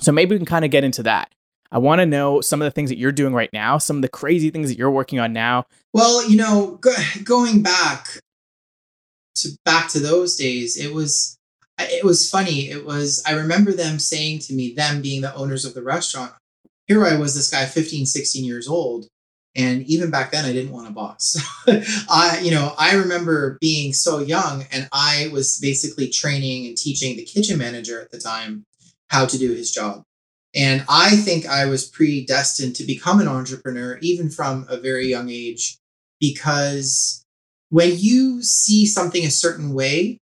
So 0.00 0.12
maybe 0.12 0.34
we 0.34 0.38
can 0.38 0.46
kind 0.46 0.64
of 0.64 0.70
get 0.70 0.84
into 0.84 1.02
that. 1.02 1.32
I 1.70 1.78
want 1.78 2.00
to 2.00 2.06
know 2.06 2.40
some 2.40 2.62
of 2.62 2.66
the 2.66 2.70
things 2.70 2.88
that 2.88 2.98
you're 2.98 3.12
doing 3.12 3.34
right 3.34 3.52
now, 3.52 3.78
some 3.78 3.96
of 3.96 4.02
the 4.02 4.08
crazy 4.08 4.50
things 4.50 4.68
that 4.68 4.78
you're 4.78 4.90
working 4.90 5.18
on 5.18 5.32
now. 5.32 5.66
Well, 5.92 6.28
you 6.28 6.36
know, 6.36 6.78
go, 6.80 6.94
going 7.24 7.62
back, 7.62 8.20
to 9.36 9.50
back 9.64 9.88
to 9.90 10.00
those 10.00 10.36
days, 10.36 10.76
it 10.78 10.94
was 10.94 11.36
it 11.78 12.04
was 12.04 12.28
funny. 12.28 12.70
It 12.70 12.84
was 12.84 13.22
I 13.26 13.32
remember 13.32 13.72
them 13.72 13.98
saying 13.98 14.40
to 14.40 14.54
me, 14.54 14.72
them 14.72 15.02
being 15.02 15.20
the 15.20 15.34
owners 15.34 15.64
of 15.64 15.74
the 15.74 15.82
restaurant, 15.82 16.32
here 16.86 17.04
I 17.04 17.16
was, 17.16 17.34
this 17.34 17.50
guy 17.50 17.66
15, 17.66 18.06
16 18.06 18.44
years 18.44 18.66
old. 18.66 19.06
And 19.58 19.82
even 19.88 20.10
back 20.10 20.30
then 20.30 20.44
I 20.44 20.52
didn't 20.52 20.70
want 20.70 20.86
a 20.86 20.92
boss. 20.92 21.36
I, 22.08 22.40
you 22.42 22.52
know, 22.52 22.74
I 22.78 22.94
remember 22.94 23.58
being 23.60 23.92
so 23.92 24.20
young 24.20 24.64
and 24.70 24.88
I 24.92 25.30
was 25.32 25.58
basically 25.60 26.08
training 26.08 26.66
and 26.66 26.76
teaching 26.76 27.16
the 27.16 27.24
kitchen 27.24 27.58
manager 27.58 28.00
at 28.00 28.12
the 28.12 28.20
time 28.20 28.64
how 29.08 29.26
to 29.26 29.36
do 29.36 29.52
his 29.52 29.72
job. 29.72 30.04
And 30.54 30.84
I 30.88 31.16
think 31.16 31.44
I 31.46 31.66
was 31.66 31.88
predestined 31.88 32.76
to 32.76 32.84
become 32.84 33.20
an 33.20 33.26
entrepreneur 33.26 33.98
even 34.00 34.30
from 34.30 34.64
a 34.68 34.76
very 34.78 35.08
young 35.08 35.28
age 35.28 35.76
because 36.20 37.24
when 37.70 37.92
you 37.96 38.42
see 38.42 38.86
something 38.86 39.24
a 39.24 39.30
certain 39.30 39.74
way, 39.74 40.18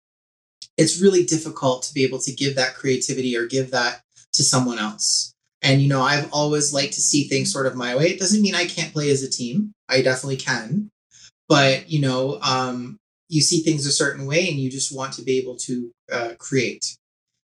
it's 0.76 1.00
really 1.00 1.24
difficult 1.24 1.84
to 1.84 1.94
be 1.94 2.04
able 2.04 2.18
to 2.20 2.32
give 2.32 2.54
that 2.56 2.74
creativity 2.74 3.36
or 3.36 3.46
give 3.46 3.70
that 3.70 4.02
to 4.34 4.42
someone 4.42 4.78
else. 4.78 5.31
And, 5.62 5.80
you 5.80 5.88
know, 5.88 6.02
I've 6.02 6.28
always 6.32 6.72
liked 6.72 6.94
to 6.94 7.00
see 7.00 7.28
things 7.28 7.52
sort 7.52 7.66
of 7.66 7.76
my 7.76 7.94
way. 7.94 8.10
It 8.10 8.18
doesn't 8.18 8.42
mean 8.42 8.54
I 8.54 8.66
can't 8.66 8.92
play 8.92 9.10
as 9.10 9.22
a 9.22 9.30
team, 9.30 9.72
I 9.88 10.02
definitely 10.02 10.36
can. 10.36 10.90
But, 11.48 11.90
you 11.90 12.00
know, 12.00 12.40
um, 12.42 12.98
you 13.28 13.40
see 13.40 13.62
things 13.62 13.86
a 13.86 13.92
certain 13.92 14.26
way 14.26 14.48
and 14.48 14.58
you 14.58 14.70
just 14.70 14.94
want 14.94 15.12
to 15.14 15.22
be 15.22 15.38
able 15.38 15.56
to 15.56 15.90
uh, 16.10 16.30
create. 16.38 16.96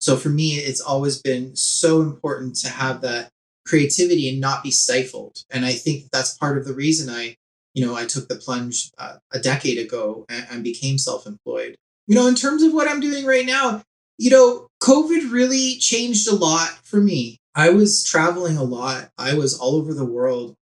So 0.00 0.16
for 0.16 0.28
me, 0.28 0.54
it's 0.54 0.80
always 0.80 1.20
been 1.22 1.54
so 1.56 2.00
important 2.00 2.56
to 2.56 2.68
have 2.68 3.00
that 3.02 3.30
creativity 3.66 4.28
and 4.28 4.40
not 4.40 4.62
be 4.62 4.70
stifled. 4.70 5.38
And 5.50 5.64
I 5.64 5.72
think 5.72 6.10
that's 6.12 6.36
part 6.36 6.58
of 6.58 6.64
the 6.64 6.74
reason 6.74 7.08
I 7.08 7.36
you 7.74 7.86
know, 7.86 7.96
I 7.96 8.04
took 8.06 8.28
the 8.28 8.36
plunge 8.36 8.90
uh, 8.98 9.16
a 9.32 9.38
decade 9.38 9.78
ago 9.78 10.26
and, 10.28 10.46
and 10.50 10.64
became 10.64 10.98
self 10.98 11.26
employed. 11.26 11.76
You 12.06 12.14
know, 12.16 12.26
in 12.26 12.34
terms 12.34 12.62
of 12.62 12.72
what 12.72 12.88
I'm 12.88 13.00
doing 13.00 13.24
right 13.24 13.46
now, 13.46 13.82
you 14.18 14.30
know, 14.30 14.68
COVID 14.82 15.32
really 15.32 15.76
changed 15.78 16.28
a 16.28 16.34
lot 16.34 16.68
for 16.84 16.98
me. 16.98 17.38
I 17.54 17.70
was 17.70 18.04
traveling 18.04 18.56
a 18.56 18.62
lot, 18.62 19.10
I 19.18 19.34
was 19.34 19.58
all 19.58 19.76
over 19.76 19.92
the 19.92 20.04
world. 20.04 20.56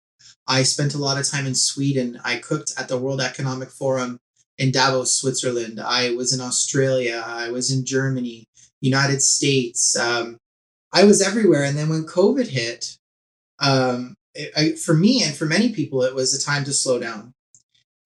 I 0.47 0.65
spent 0.65 0.95
a 0.95 0.99
lot 0.99 1.19
of 1.19 1.29
time 1.29 1.47
in 1.47 1.55
Sweden. 1.55 2.21
I 2.25 2.39
cooked 2.39 2.73
at 2.77 2.89
the 2.89 2.99
World 2.99 3.21
Economic 3.21 3.71
Forum 3.71 4.19
in 4.59 4.73
Davos, 4.73 5.15
Switzerland. 5.15 5.81
I 5.81 6.11
was 6.11 6.33
in 6.33 6.41
Australia. 6.41 7.23
I 7.25 7.51
was 7.51 7.71
in 7.71 7.85
Germany, 7.85 8.49
United 8.81 9.23
States. 9.23 9.97
Um, 9.97 10.39
I 10.93 11.05
was 11.05 11.23
everywhere. 11.23 11.63
And 11.63 11.79
then 11.79 11.89
when 11.89 12.05
COVID 12.05 12.49
hit, 12.49 12.99
um, 13.61 14.17
I, 14.57 14.73
for 14.73 14.95
me 14.95 15.23
and 15.23 15.37
for 15.37 15.47
many 15.47 15.73
people, 15.73 16.03
it 16.03 16.15
was 16.15 16.35
a 16.35 16.45
time 16.45 16.65
to 16.65 16.73
slow 16.73 16.99
down. 16.99 17.33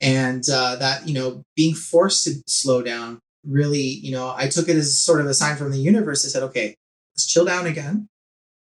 And 0.02 0.44
uh, 0.52 0.76
that, 0.76 1.08
you 1.08 1.14
know, 1.14 1.42
being 1.56 1.74
forced 1.74 2.24
to 2.24 2.34
slow 2.46 2.82
down 2.82 3.20
really, 3.46 3.80
you 3.80 4.12
know, 4.12 4.34
I 4.36 4.48
took 4.48 4.68
it 4.68 4.76
as 4.76 5.00
sort 5.00 5.20
of 5.20 5.26
a 5.26 5.34
sign 5.34 5.56
from 5.56 5.70
the 5.70 5.78
universe. 5.78 6.26
I 6.26 6.28
said, 6.28 6.42
okay, 6.44 6.74
let's 7.14 7.26
chill 7.26 7.46
down 7.46 7.66
again. 7.66 8.08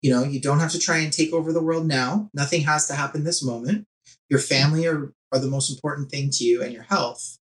You 0.01 0.12
know, 0.12 0.24
you 0.24 0.39
don't 0.39 0.60
have 0.60 0.72
to 0.72 0.79
try 0.79 0.98
and 0.98 1.13
take 1.13 1.31
over 1.31 1.53
the 1.53 1.63
world 1.63 1.88
now. 1.88 2.29
Nothing 2.34 2.62
has 2.62 2.88
to 2.88 2.93
happen 2.93 3.24
this 3.24 3.43
moment. 3.43 3.86
Your 4.29 4.39
family 4.39 4.88
are, 4.88 5.13
are 5.31 5.39
the 5.39 5.48
most 5.50 5.70
important 5.72 6.10
thing 6.10 6.29
to 6.31 6.43
you 6.43 6.63
and 6.63 6.74
your 6.74 6.84
health. 6.84 7.38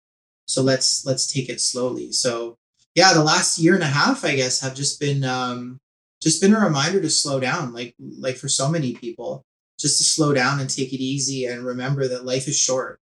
So 0.48 0.62
let's 0.62 1.06
let's 1.06 1.32
take 1.32 1.50
it 1.50 1.60
slowly. 1.60 2.12
So 2.12 2.58
yeah, 2.94 3.14
the 3.14 3.24
last 3.24 3.60
year 3.60 3.76
and 3.76 3.84
a 3.84 3.88
half, 3.88 4.24
I 4.24 4.36
guess, 4.36 4.62
have 4.62 4.76
just 4.76 5.00
been 5.00 5.24
um, 5.24 5.80
just 6.22 6.42
been 6.42 6.54
a 6.54 6.60
reminder 6.60 7.02
to 7.02 7.10
slow 7.10 7.40
down, 7.40 7.74
like 7.74 7.96
like 8.00 8.38
for 8.38 8.48
so 8.48 8.70
many 8.70 8.94
people 8.94 9.44
just 9.80 9.98
to 9.98 10.04
slow 10.04 10.34
down 10.34 10.60
and 10.60 10.70
take 10.70 10.94
it 10.94 11.04
easy 11.04 11.46
and 11.46 11.66
remember 11.66 12.08
that 12.08 12.26
life 12.26 12.48
is 12.48 12.58
short. 12.58 13.00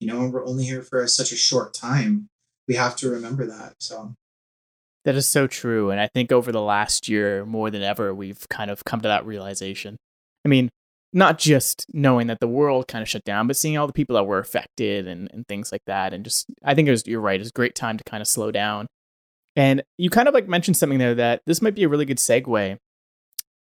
You 0.00 0.08
know, 0.08 0.28
we're 0.28 0.46
only 0.46 0.64
here 0.64 0.82
for 0.82 1.06
such 1.06 1.32
a 1.32 1.36
short 1.36 1.74
time. 1.74 2.28
We 2.68 2.74
have 2.74 2.96
to 2.96 3.10
remember 3.10 3.46
that. 3.46 3.74
So 3.78 4.14
that 5.06 5.14
is 5.14 5.26
so 5.26 5.46
true. 5.46 5.90
And 5.90 5.98
I 5.98 6.08
think 6.08 6.30
over 6.30 6.52
the 6.52 6.60
last 6.60 7.08
year, 7.08 7.46
more 7.46 7.70
than 7.70 7.82
ever, 7.82 8.14
we've 8.14 8.46
kind 8.50 8.70
of 8.70 8.84
come 8.84 9.00
to 9.00 9.08
that 9.08 9.24
realization. 9.24 9.96
I 10.44 10.48
mean, 10.48 10.68
not 11.14 11.38
just 11.38 11.86
knowing 11.94 12.26
that 12.26 12.40
the 12.40 12.48
world 12.48 12.88
kind 12.88 13.00
of 13.00 13.08
shut 13.08 13.24
down, 13.24 13.46
but 13.46 13.56
seeing 13.56 13.78
all 13.78 13.86
the 13.86 13.92
people 13.94 14.16
that 14.16 14.24
were 14.24 14.38
affected 14.38 15.08
and, 15.08 15.30
and 15.32 15.48
things 15.48 15.72
like 15.72 15.82
that. 15.86 16.12
And 16.12 16.24
just, 16.24 16.46
I 16.62 16.74
think 16.74 16.88
it 16.88 16.90
was, 16.90 17.06
you're 17.06 17.20
right, 17.22 17.40
it's 17.40 17.48
a 17.48 17.52
great 17.52 17.74
time 17.74 17.96
to 17.96 18.04
kind 18.04 18.20
of 18.20 18.28
slow 18.28 18.50
down. 18.50 18.86
And 19.54 19.82
you 19.96 20.10
kind 20.10 20.28
of 20.28 20.34
like 20.34 20.48
mentioned 20.48 20.76
something 20.76 20.98
there 20.98 21.14
that 21.14 21.40
this 21.46 21.62
might 21.62 21.74
be 21.74 21.84
a 21.84 21.88
really 21.88 22.04
good 22.04 22.18
segue 22.18 22.76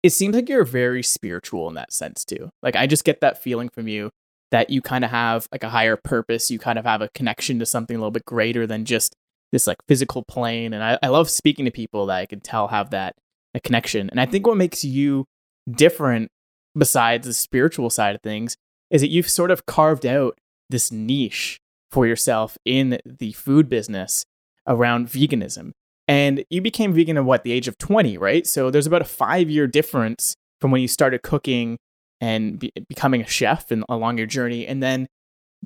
it 0.02 0.10
seems 0.10 0.34
like 0.34 0.48
you're 0.48 0.64
very 0.64 1.02
spiritual 1.02 1.68
in 1.68 1.74
that 1.74 1.92
sense 1.92 2.24
too. 2.24 2.50
Like 2.62 2.76
I 2.76 2.86
just 2.86 3.04
get 3.04 3.20
that 3.20 3.42
feeling 3.42 3.68
from 3.68 3.88
you 3.88 4.10
that 4.50 4.68
you 4.68 4.82
kind 4.82 5.04
of 5.04 5.10
have 5.10 5.46
like 5.52 5.62
a 5.62 5.70
higher 5.70 5.96
purpose. 5.96 6.50
You 6.50 6.58
kind 6.58 6.78
of 6.78 6.84
have 6.84 7.02
a 7.02 7.08
connection 7.14 7.58
to 7.60 7.66
something 7.66 7.96
a 7.96 7.98
little 7.98 8.10
bit 8.10 8.24
greater 8.24 8.66
than 8.66 8.84
just 8.84 9.14
this 9.52 9.66
like 9.66 9.78
physical 9.86 10.24
plane. 10.24 10.72
And 10.72 10.82
I, 10.82 10.98
I 11.02 11.08
love 11.08 11.30
speaking 11.30 11.66
to 11.66 11.70
people 11.70 12.06
that 12.06 12.18
I 12.18 12.26
can 12.26 12.40
tell 12.40 12.68
have 12.68 12.90
that 12.90 13.14
a 13.54 13.60
connection. 13.60 14.08
And 14.10 14.20
I 14.20 14.26
think 14.26 14.46
what 14.46 14.56
makes 14.56 14.82
you 14.82 15.26
different 15.70 16.30
besides 16.76 17.26
the 17.26 17.34
spiritual 17.34 17.90
side 17.90 18.14
of 18.14 18.22
things, 18.22 18.56
is 18.90 19.00
that 19.00 19.10
you've 19.10 19.28
sort 19.28 19.50
of 19.50 19.66
carved 19.66 20.06
out 20.06 20.38
this 20.70 20.90
niche 20.90 21.58
for 21.90 22.06
yourself 22.06 22.56
in 22.64 22.98
the 23.04 23.32
food 23.32 23.68
business 23.68 24.24
around 24.66 25.08
veganism. 25.08 25.72
And 26.08 26.44
you 26.50 26.60
became 26.60 26.92
vegan 26.92 27.16
at 27.16 27.24
what, 27.24 27.44
the 27.44 27.52
age 27.52 27.68
of 27.68 27.78
20, 27.78 28.18
right? 28.18 28.46
So 28.46 28.70
there's 28.70 28.86
about 28.86 29.02
a 29.02 29.06
five 29.06 29.50
year 29.50 29.66
difference 29.66 30.34
from 30.60 30.70
when 30.70 30.80
you 30.80 30.88
started 30.88 31.22
cooking 31.22 31.78
and 32.20 32.58
be- 32.58 32.72
becoming 32.88 33.20
a 33.20 33.26
chef 33.26 33.70
and 33.70 33.84
along 33.88 34.18
your 34.18 34.26
journey 34.26 34.66
and 34.66 34.82
then 34.82 35.08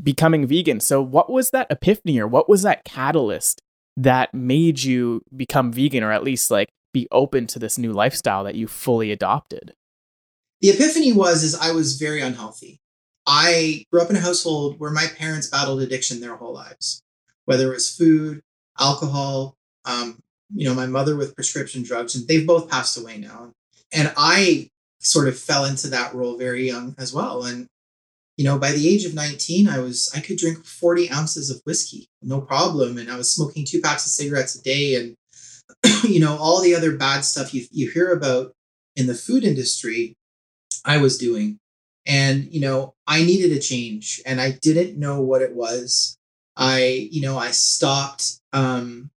becoming 0.02 0.46
vegan. 0.46 0.80
So 0.80 1.00
what 1.00 1.30
was 1.30 1.50
that 1.50 1.66
epiphany 1.70 2.18
or 2.18 2.26
what 2.26 2.48
was 2.48 2.62
that 2.62 2.84
catalyst 2.84 3.60
that 3.96 4.34
made 4.34 4.82
you 4.82 5.22
become 5.34 5.72
vegan 5.72 6.02
or 6.02 6.12
at 6.12 6.24
least 6.24 6.50
like 6.50 6.68
be 6.92 7.08
open 7.10 7.46
to 7.48 7.58
this 7.58 7.78
new 7.78 7.92
lifestyle 7.92 8.44
that 8.44 8.54
you 8.54 8.66
fully 8.66 9.12
adopted? 9.12 9.74
The 10.60 10.70
epiphany 10.70 11.12
was 11.12 11.42
is 11.42 11.54
I 11.54 11.72
was 11.72 11.98
very 11.98 12.20
unhealthy. 12.20 12.80
I 13.26 13.84
grew 13.90 14.00
up 14.00 14.10
in 14.10 14.16
a 14.16 14.20
household 14.20 14.78
where 14.78 14.90
my 14.90 15.06
parents 15.16 15.48
battled 15.48 15.82
addiction 15.82 16.20
their 16.20 16.36
whole 16.36 16.54
lives, 16.54 17.02
whether 17.44 17.70
it 17.70 17.74
was 17.74 17.94
food, 17.94 18.40
alcohol, 18.78 19.56
um, 19.84 20.20
you 20.54 20.66
know, 20.66 20.74
my 20.74 20.86
mother 20.86 21.16
with 21.16 21.34
prescription 21.34 21.82
drugs, 21.82 22.14
and 22.14 22.26
they've 22.28 22.46
both 22.46 22.70
passed 22.70 22.96
away 22.96 23.18
now. 23.18 23.52
And 23.92 24.12
I 24.16 24.70
sort 25.00 25.28
of 25.28 25.38
fell 25.38 25.64
into 25.64 25.88
that 25.88 26.14
role 26.14 26.36
very 26.36 26.66
young 26.66 26.94
as 26.98 27.12
well. 27.12 27.44
And, 27.44 27.66
you 28.36 28.44
know, 28.44 28.58
by 28.58 28.72
the 28.72 28.88
age 28.88 29.04
of 29.04 29.14
19, 29.14 29.68
I 29.68 29.78
was, 29.78 30.10
I 30.14 30.20
could 30.20 30.36
drink 30.36 30.64
40 30.64 31.10
ounces 31.10 31.50
of 31.50 31.62
whiskey, 31.64 32.08
no 32.22 32.40
problem. 32.40 32.98
And 32.98 33.10
I 33.10 33.16
was 33.16 33.32
smoking 33.32 33.64
two 33.64 33.80
packs 33.80 34.04
of 34.04 34.12
cigarettes 34.12 34.54
a 34.54 34.62
day. 34.62 34.94
And, 34.94 35.14
you 36.04 36.20
know, 36.20 36.36
all 36.36 36.60
the 36.60 36.74
other 36.74 36.96
bad 36.96 37.22
stuff 37.22 37.54
you, 37.54 37.64
you 37.70 37.90
hear 37.90 38.12
about 38.12 38.52
in 38.94 39.06
the 39.06 39.14
food 39.14 39.42
industry, 39.42 40.14
I 40.84 40.98
was 40.98 41.16
doing. 41.16 41.58
And, 42.06 42.52
you 42.52 42.60
know, 42.60 42.94
I 43.06 43.24
needed 43.24 43.56
a 43.56 43.60
change 43.60 44.20
and 44.26 44.40
I 44.40 44.52
didn't 44.52 44.98
know 44.98 45.20
what 45.20 45.42
it 45.42 45.54
was. 45.54 46.16
I, 46.56 47.08
you 47.10 47.22
know, 47.22 47.38
I 47.38 47.50
stopped, 47.50 48.38
um, 48.52 49.10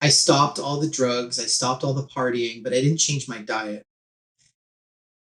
I 0.00 0.08
stopped 0.08 0.58
all 0.58 0.80
the 0.80 0.90
drugs, 0.90 1.40
I 1.40 1.44
stopped 1.44 1.82
all 1.82 1.94
the 1.94 2.06
partying, 2.06 2.62
but 2.62 2.72
I 2.72 2.80
didn't 2.80 2.98
change 2.98 3.28
my 3.28 3.38
diet. 3.38 3.84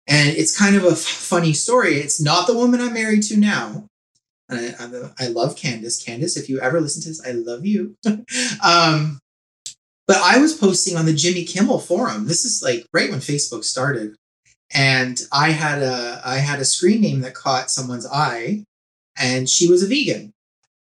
And 0.06 0.36
it's 0.36 0.56
kind 0.56 0.76
of 0.76 0.84
a 0.84 0.90
f- 0.90 0.98
funny 0.98 1.52
story. 1.52 1.96
It's 1.96 2.20
not 2.20 2.46
the 2.46 2.56
woman 2.56 2.80
I'm 2.80 2.94
married 2.94 3.22
to 3.24 3.36
now. 3.36 3.86
I, 4.50 4.74
I 5.18 5.28
love 5.28 5.56
Candace. 5.56 6.02
Candace, 6.02 6.36
if 6.36 6.48
you 6.48 6.60
ever 6.60 6.80
listen 6.80 7.02
to 7.02 7.08
this, 7.08 7.26
I 7.26 7.32
love 7.32 7.64
you. 7.64 7.94
um, 8.64 9.18
but 10.06 10.18
I 10.18 10.38
was 10.38 10.54
posting 10.54 10.96
on 10.96 11.06
the 11.06 11.14
Jimmy 11.14 11.44
Kimmel 11.44 11.78
forum. 11.78 12.26
This 12.26 12.44
is 12.44 12.62
like 12.62 12.84
right 12.92 13.10
when 13.10 13.20
Facebook 13.20 13.64
started 13.64 14.16
and 14.72 15.20
I 15.32 15.50
had 15.50 15.82
a 15.82 16.20
I 16.24 16.36
had 16.36 16.60
a 16.60 16.64
screen 16.64 17.00
name 17.00 17.20
that 17.20 17.34
caught 17.34 17.70
someone's 17.70 18.06
eye, 18.06 18.64
and 19.16 19.48
she 19.48 19.68
was 19.68 19.82
a 19.82 19.86
vegan, 19.86 20.32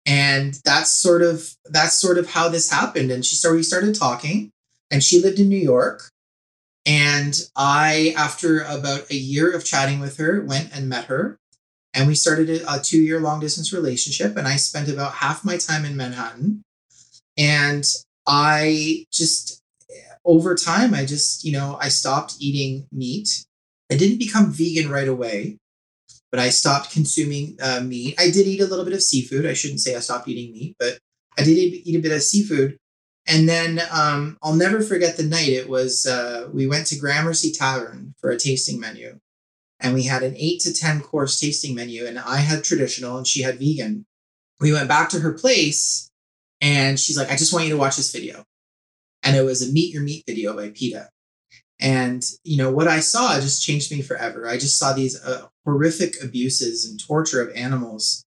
and 0.05 0.59
that's 0.63 0.91
sort 0.91 1.21
of 1.21 1.55
that's 1.65 1.95
sort 1.95 2.17
of 2.17 2.29
how 2.29 2.49
this 2.49 2.69
happened. 2.69 3.11
And 3.11 3.25
she 3.25 3.35
started 3.35 3.57
we 3.57 3.63
started 3.63 3.95
talking, 3.95 4.51
and 4.91 5.03
she 5.03 5.21
lived 5.21 5.39
in 5.39 5.49
New 5.49 5.57
York, 5.57 6.09
and 6.85 7.39
I 7.55 8.13
after 8.17 8.61
about 8.61 9.09
a 9.09 9.15
year 9.15 9.51
of 9.51 9.65
chatting 9.65 9.99
with 9.99 10.17
her 10.17 10.41
went 10.41 10.75
and 10.75 10.89
met 10.89 11.05
her, 11.05 11.37
and 11.93 12.07
we 12.07 12.15
started 12.15 12.63
a, 12.67 12.79
two 12.79 12.99
year 12.99 13.19
long 13.19 13.39
distance 13.39 13.73
relationship, 13.73 14.37
and 14.37 14.47
I 14.47 14.55
spent 14.57 14.89
about 14.89 15.13
half 15.13 15.45
my 15.45 15.57
time 15.57 15.85
in 15.85 15.97
Manhattan, 15.97 16.63
and 17.37 17.85
I 18.27 19.05
just 19.11 19.59
over 20.25 20.55
time 20.55 20.93
i 20.93 21.03
just 21.03 21.43
you 21.43 21.51
know 21.51 21.77
i 21.81 21.89
stopped 21.89 22.37
eating 22.39 22.87
meat 22.93 23.43
I 23.93 23.95
didn't 23.95 24.17
become 24.17 24.51
vegan 24.51 24.89
right 24.89 25.07
away, 25.07 25.57
but 26.31 26.39
I 26.39 26.49
stopped 26.49 26.91
consuming 26.91 27.57
uh, 27.61 27.81
meat. 27.81 28.15
I 28.19 28.31
did 28.31 28.47
eat 28.47 28.61
a 28.61 28.65
little 28.65 28.85
bit 28.85 28.95
of 28.95 29.03
seafood. 29.03 29.45
I 29.45 29.53
shouldn't 29.53 29.81
say 29.81 29.95
I 29.95 29.99
stopped 29.99 30.27
eating 30.27 30.51
meat, 30.51 30.75
but 30.79 30.97
I 31.37 31.43
did 31.43 31.57
eat 31.57 31.95
a 31.95 32.01
bit 32.01 32.11
of 32.11 32.23
seafood. 32.23 32.77
And 33.25 33.47
then 33.47 33.81
um, 33.91 34.37
I'll 34.43 34.55
never 34.55 34.81
forget 34.81 35.15
the 35.15 35.23
night. 35.23 35.49
It 35.49 35.69
was 35.69 36.05
uh, 36.05 36.49
we 36.53 36.67
went 36.67 36.87
to 36.87 36.99
Gramercy 36.99 37.51
Tavern 37.51 38.13
for 38.19 38.31
a 38.31 38.37
tasting 38.37 38.79
menu, 38.79 39.19
and 39.79 39.93
we 39.93 40.03
had 40.03 40.23
an 40.23 40.35
eight 40.37 40.59
to 40.61 40.73
ten 40.73 40.99
course 40.99 41.39
tasting 41.39 41.73
menu. 41.73 42.05
And 42.05 42.19
I 42.19 42.37
had 42.37 42.63
traditional, 42.63 43.17
and 43.17 43.25
she 43.25 43.41
had 43.41 43.59
vegan. 43.59 44.05
We 44.59 44.73
went 44.73 44.89
back 44.89 45.09
to 45.09 45.21
her 45.21 45.33
place, 45.33 46.09
and 46.59 46.99
she's 46.99 47.17
like, 47.17 47.31
"I 47.31 47.37
just 47.37 47.53
want 47.53 47.65
you 47.65 47.71
to 47.71 47.79
watch 47.79 47.95
this 47.95 48.11
video." 48.11 48.43
And 49.23 49.37
it 49.37 49.43
was 49.43 49.61
a 49.61 49.71
Meet 49.71 49.93
Your 49.93 50.03
Meat 50.03 50.25
video 50.27 50.53
by 50.55 50.69
PETA. 50.71 51.09
And, 51.79 52.23
you 52.43 52.57
know, 52.57 52.71
what 52.71 52.87
I 52.87 52.99
saw 52.99 53.39
just 53.39 53.63
changed 53.63 53.91
me 53.91 54.01
forever. 54.01 54.47
I 54.47 54.57
just 54.57 54.77
saw 54.77 54.93
these 54.93 55.21
uh, 55.23 55.47
horrific 55.65 56.15
abuses 56.23 56.85
and 56.85 56.99
torture 56.99 57.41
of 57.41 57.55
animals. 57.55 58.25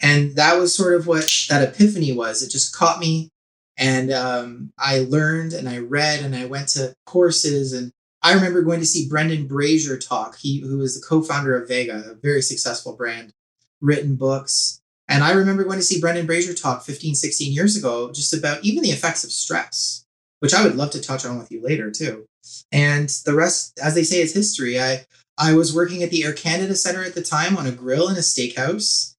And 0.00 0.36
that 0.36 0.58
was 0.58 0.74
sort 0.74 0.94
of 0.94 1.06
what 1.06 1.30
that 1.48 1.66
epiphany 1.66 2.12
was. 2.12 2.42
It 2.42 2.50
just 2.50 2.74
caught 2.74 2.98
me. 2.98 3.30
And 3.76 4.12
um, 4.12 4.72
I 4.78 5.00
learned 5.00 5.52
and 5.52 5.68
I 5.68 5.78
read 5.78 6.20
and 6.20 6.34
I 6.36 6.44
went 6.44 6.68
to 6.70 6.94
courses. 7.06 7.72
And 7.72 7.92
I 8.22 8.34
remember 8.34 8.62
going 8.62 8.80
to 8.80 8.86
see 8.86 9.08
Brendan 9.08 9.46
Brazier 9.46 9.98
talk, 9.98 10.38
he 10.38 10.60
who 10.60 10.78
was 10.78 10.94
the 10.94 11.06
co 11.06 11.22
founder 11.22 11.56
of 11.56 11.68
Vega, 11.68 12.04
a 12.10 12.14
very 12.14 12.42
successful 12.42 12.94
brand, 12.94 13.32
written 13.80 14.16
books. 14.16 14.80
And 15.08 15.24
I 15.24 15.32
remember 15.32 15.64
going 15.64 15.78
to 15.78 15.84
see 15.84 16.00
Brendan 16.00 16.26
Brazier 16.26 16.54
talk 16.54 16.84
15, 16.84 17.14
16 17.14 17.52
years 17.52 17.76
ago 17.76 18.12
just 18.12 18.32
about 18.32 18.64
even 18.64 18.82
the 18.82 18.90
effects 18.90 19.24
of 19.24 19.32
stress, 19.32 20.04
which 20.40 20.54
I 20.54 20.62
would 20.62 20.76
love 20.76 20.90
to 20.92 21.00
touch 21.00 21.24
on 21.24 21.38
with 21.38 21.50
you 21.50 21.62
later 21.62 21.90
too. 21.90 22.26
And 22.70 23.08
the 23.24 23.34
rest, 23.34 23.78
as 23.82 23.94
they 23.94 24.04
say, 24.04 24.20
is 24.20 24.34
history. 24.34 24.80
I 24.80 25.04
I 25.38 25.54
was 25.54 25.74
working 25.74 26.02
at 26.02 26.10
the 26.10 26.24
Air 26.24 26.32
Canada 26.32 26.74
Center 26.74 27.02
at 27.02 27.14
the 27.14 27.22
time 27.22 27.56
on 27.56 27.66
a 27.66 27.72
grill 27.72 28.08
in 28.08 28.16
a 28.16 28.20
steakhouse, 28.20 29.14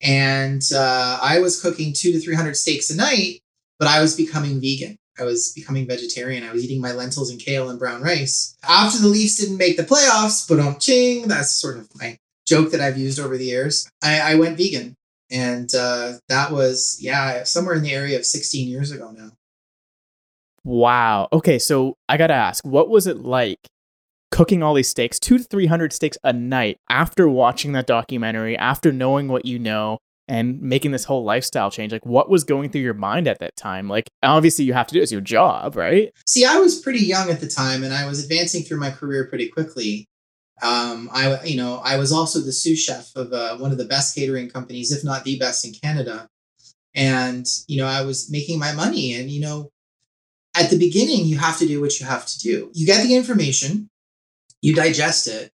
and 0.00 0.62
uh, 0.74 1.18
I 1.20 1.40
was 1.40 1.60
cooking 1.60 1.92
two 1.92 2.12
to 2.12 2.20
three 2.20 2.34
hundred 2.34 2.56
steaks 2.56 2.90
a 2.90 2.96
night. 2.96 3.40
But 3.78 3.88
I 3.88 4.00
was 4.00 4.16
becoming 4.16 4.60
vegan. 4.60 4.96
I 5.18 5.24
was 5.24 5.52
becoming 5.52 5.86
vegetarian. 5.86 6.44
I 6.44 6.52
was 6.52 6.64
eating 6.64 6.80
my 6.80 6.92
lentils 6.92 7.30
and 7.30 7.40
kale 7.40 7.70
and 7.70 7.78
brown 7.78 8.02
rice. 8.02 8.56
After 8.68 9.00
the 9.00 9.08
Leafs 9.08 9.36
didn't 9.36 9.58
make 9.58 9.76
the 9.76 9.82
playoffs, 9.82 10.48
but 10.48 10.60
um 10.60 10.76
ching, 10.78 11.28
that's 11.28 11.50
sort 11.50 11.78
of 11.78 11.88
my 11.96 12.18
joke 12.46 12.70
that 12.70 12.80
I've 12.80 12.96
used 12.96 13.20
over 13.20 13.36
the 13.36 13.44
years. 13.44 13.90
I, 14.02 14.32
I 14.32 14.34
went 14.36 14.56
vegan, 14.56 14.94
and 15.30 15.68
uh, 15.74 16.14
that 16.28 16.50
was 16.50 16.98
yeah 17.00 17.44
somewhere 17.44 17.74
in 17.74 17.82
the 17.82 17.92
area 17.92 18.16
of 18.16 18.24
sixteen 18.24 18.68
years 18.68 18.90
ago 18.90 19.10
now. 19.10 19.32
Wow. 20.64 21.28
Okay, 21.32 21.58
so 21.58 21.96
I 22.08 22.16
gotta 22.16 22.34
ask, 22.34 22.64
what 22.64 22.88
was 22.88 23.06
it 23.06 23.18
like 23.18 23.58
cooking 24.30 24.62
all 24.62 24.74
these 24.74 24.88
steaks, 24.88 25.18
two 25.18 25.38
to 25.38 25.44
three 25.44 25.66
hundred 25.66 25.92
steaks 25.92 26.18
a 26.22 26.32
night, 26.32 26.78
after 26.88 27.28
watching 27.28 27.72
that 27.72 27.86
documentary, 27.86 28.56
after 28.56 28.92
knowing 28.92 29.28
what 29.28 29.44
you 29.44 29.58
know, 29.58 29.98
and 30.28 30.60
making 30.60 30.92
this 30.92 31.04
whole 31.04 31.24
lifestyle 31.24 31.70
change? 31.70 31.92
Like, 31.92 32.06
what 32.06 32.28
was 32.28 32.44
going 32.44 32.70
through 32.70 32.82
your 32.82 32.94
mind 32.94 33.26
at 33.26 33.38
that 33.40 33.56
time? 33.56 33.88
Like, 33.88 34.08
obviously, 34.22 34.64
you 34.64 34.74
have 34.74 34.86
to 34.88 34.94
do 34.94 35.00
it 35.00 35.04
as 35.04 35.12
your 35.12 35.20
job, 35.20 35.76
right? 35.76 36.12
See, 36.26 36.44
I 36.44 36.58
was 36.58 36.80
pretty 36.80 37.04
young 37.04 37.30
at 37.30 37.40
the 37.40 37.48
time, 37.48 37.82
and 37.82 37.92
I 37.92 38.06
was 38.06 38.22
advancing 38.22 38.62
through 38.62 38.78
my 38.78 38.90
career 38.90 39.26
pretty 39.26 39.48
quickly. 39.48 40.06
Um, 40.60 41.08
I, 41.12 41.42
you 41.44 41.56
know, 41.56 41.80
I 41.84 41.96
was 41.98 42.12
also 42.12 42.40
the 42.40 42.52
sous 42.52 42.82
chef 42.82 43.14
of 43.14 43.32
uh, 43.32 43.56
one 43.58 43.72
of 43.72 43.78
the 43.78 43.84
best 43.84 44.14
catering 44.14 44.50
companies, 44.50 44.92
if 44.92 45.04
not 45.04 45.24
the 45.24 45.38
best 45.38 45.64
in 45.64 45.72
Canada. 45.72 46.28
And, 46.94 47.46
you 47.68 47.78
know, 47.78 47.86
I 47.86 48.02
was 48.02 48.30
making 48.30 48.58
my 48.58 48.72
money 48.72 49.14
and, 49.14 49.30
you 49.30 49.40
know, 49.40 49.70
at 50.56 50.70
the 50.70 50.78
beginning, 50.78 51.26
you 51.26 51.38
have 51.38 51.58
to 51.58 51.66
do 51.66 51.80
what 51.80 52.00
you 52.00 52.06
have 52.06 52.26
to 52.26 52.38
do. 52.38 52.70
You 52.74 52.86
get 52.86 53.06
the 53.06 53.14
information, 53.14 53.88
you 54.60 54.74
digest 54.74 55.28
it, 55.28 55.52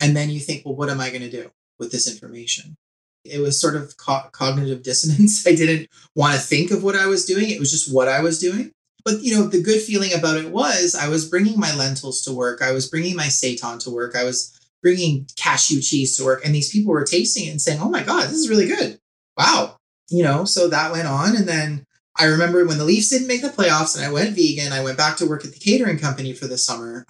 and 0.00 0.16
then 0.16 0.30
you 0.30 0.38
think, 0.38 0.64
well, 0.64 0.76
what 0.76 0.88
am 0.88 1.00
I 1.00 1.08
going 1.08 1.22
to 1.22 1.30
do 1.30 1.50
with 1.78 1.90
this 1.90 2.12
information? 2.12 2.76
It 3.24 3.40
was 3.40 3.60
sort 3.60 3.76
of 3.76 3.96
co- 3.96 4.28
cognitive 4.32 4.82
dissonance. 4.82 5.46
I 5.46 5.54
didn't 5.54 5.88
want 6.14 6.34
to 6.34 6.40
think 6.40 6.70
of 6.70 6.82
what 6.82 6.96
I 6.96 7.06
was 7.06 7.24
doing. 7.24 7.50
It 7.50 7.60
was 7.60 7.70
just 7.70 7.92
what 7.92 8.08
I 8.08 8.20
was 8.20 8.38
doing. 8.38 8.72
But 9.04 9.22
you 9.22 9.34
know, 9.34 9.46
the 9.46 9.62
good 9.62 9.80
feeling 9.80 10.12
about 10.12 10.38
it 10.38 10.50
was 10.50 10.94
I 10.94 11.08
was 11.08 11.28
bringing 11.28 11.58
my 11.58 11.74
lentils 11.74 12.22
to 12.22 12.32
work. 12.32 12.62
I 12.62 12.72
was 12.72 12.88
bringing 12.88 13.16
my 13.16 13.26
seitan 13.26 13.82
to 13.84 13.90
work. 13.90 14.14
I 14.14 14.24
was 14.24 14.58
bringing 14.80 15.26
cashew 15.36 15.80
cheese 15.80 16.16
to 16.16 16.24
work, 16.24 16.44
and 16.44 16.54
these 16.54 16.70
people 16.70 16.92
were 16.92 17.04
tasting 17.04 17.46
it 17.46 17.50
and 17.50 17.60
saying, 17.60 17.80
"Oh 17.80 17.88
my 17.88 18.02
god, 18.02 18.24
this 18.24 18.38
is 18.38 18.48
really 18.48 18.66
good! 18.66 18.98
Wow!" 19.36 19.76
You 20.08 20.22
know, 20.22 20.44
so 20.44 20.68
that 20.68 20.92
went 20.92 21.08
on, 21.08 21.34
and 21.34 21.48
then 21.48 21.84
I 22.16 22.26
remember 22.26 22.64
when 22.64 22.78
the 22.78 22.84
Leafs 22.84 23.08
didn't 23.08 23.28
make 23.28 23.42
the 23.42 23.48
playoffs 23.48 23.96
and 23.96 24.04
I 24.04 24.12
went 24.12 24.36
vegan, 24.36 24.72
I 24.72 24.82
went 24.82 24.98
back 24.98 25.16
to 25.18 25.26
work 25.26 25.44
at 25.44 25.52
the 25.52 25.58
catering 25.58 25.98
company 25.98 26.32
for 26.32 26.46
the 26.46 26.58
summer. 26.58 27.06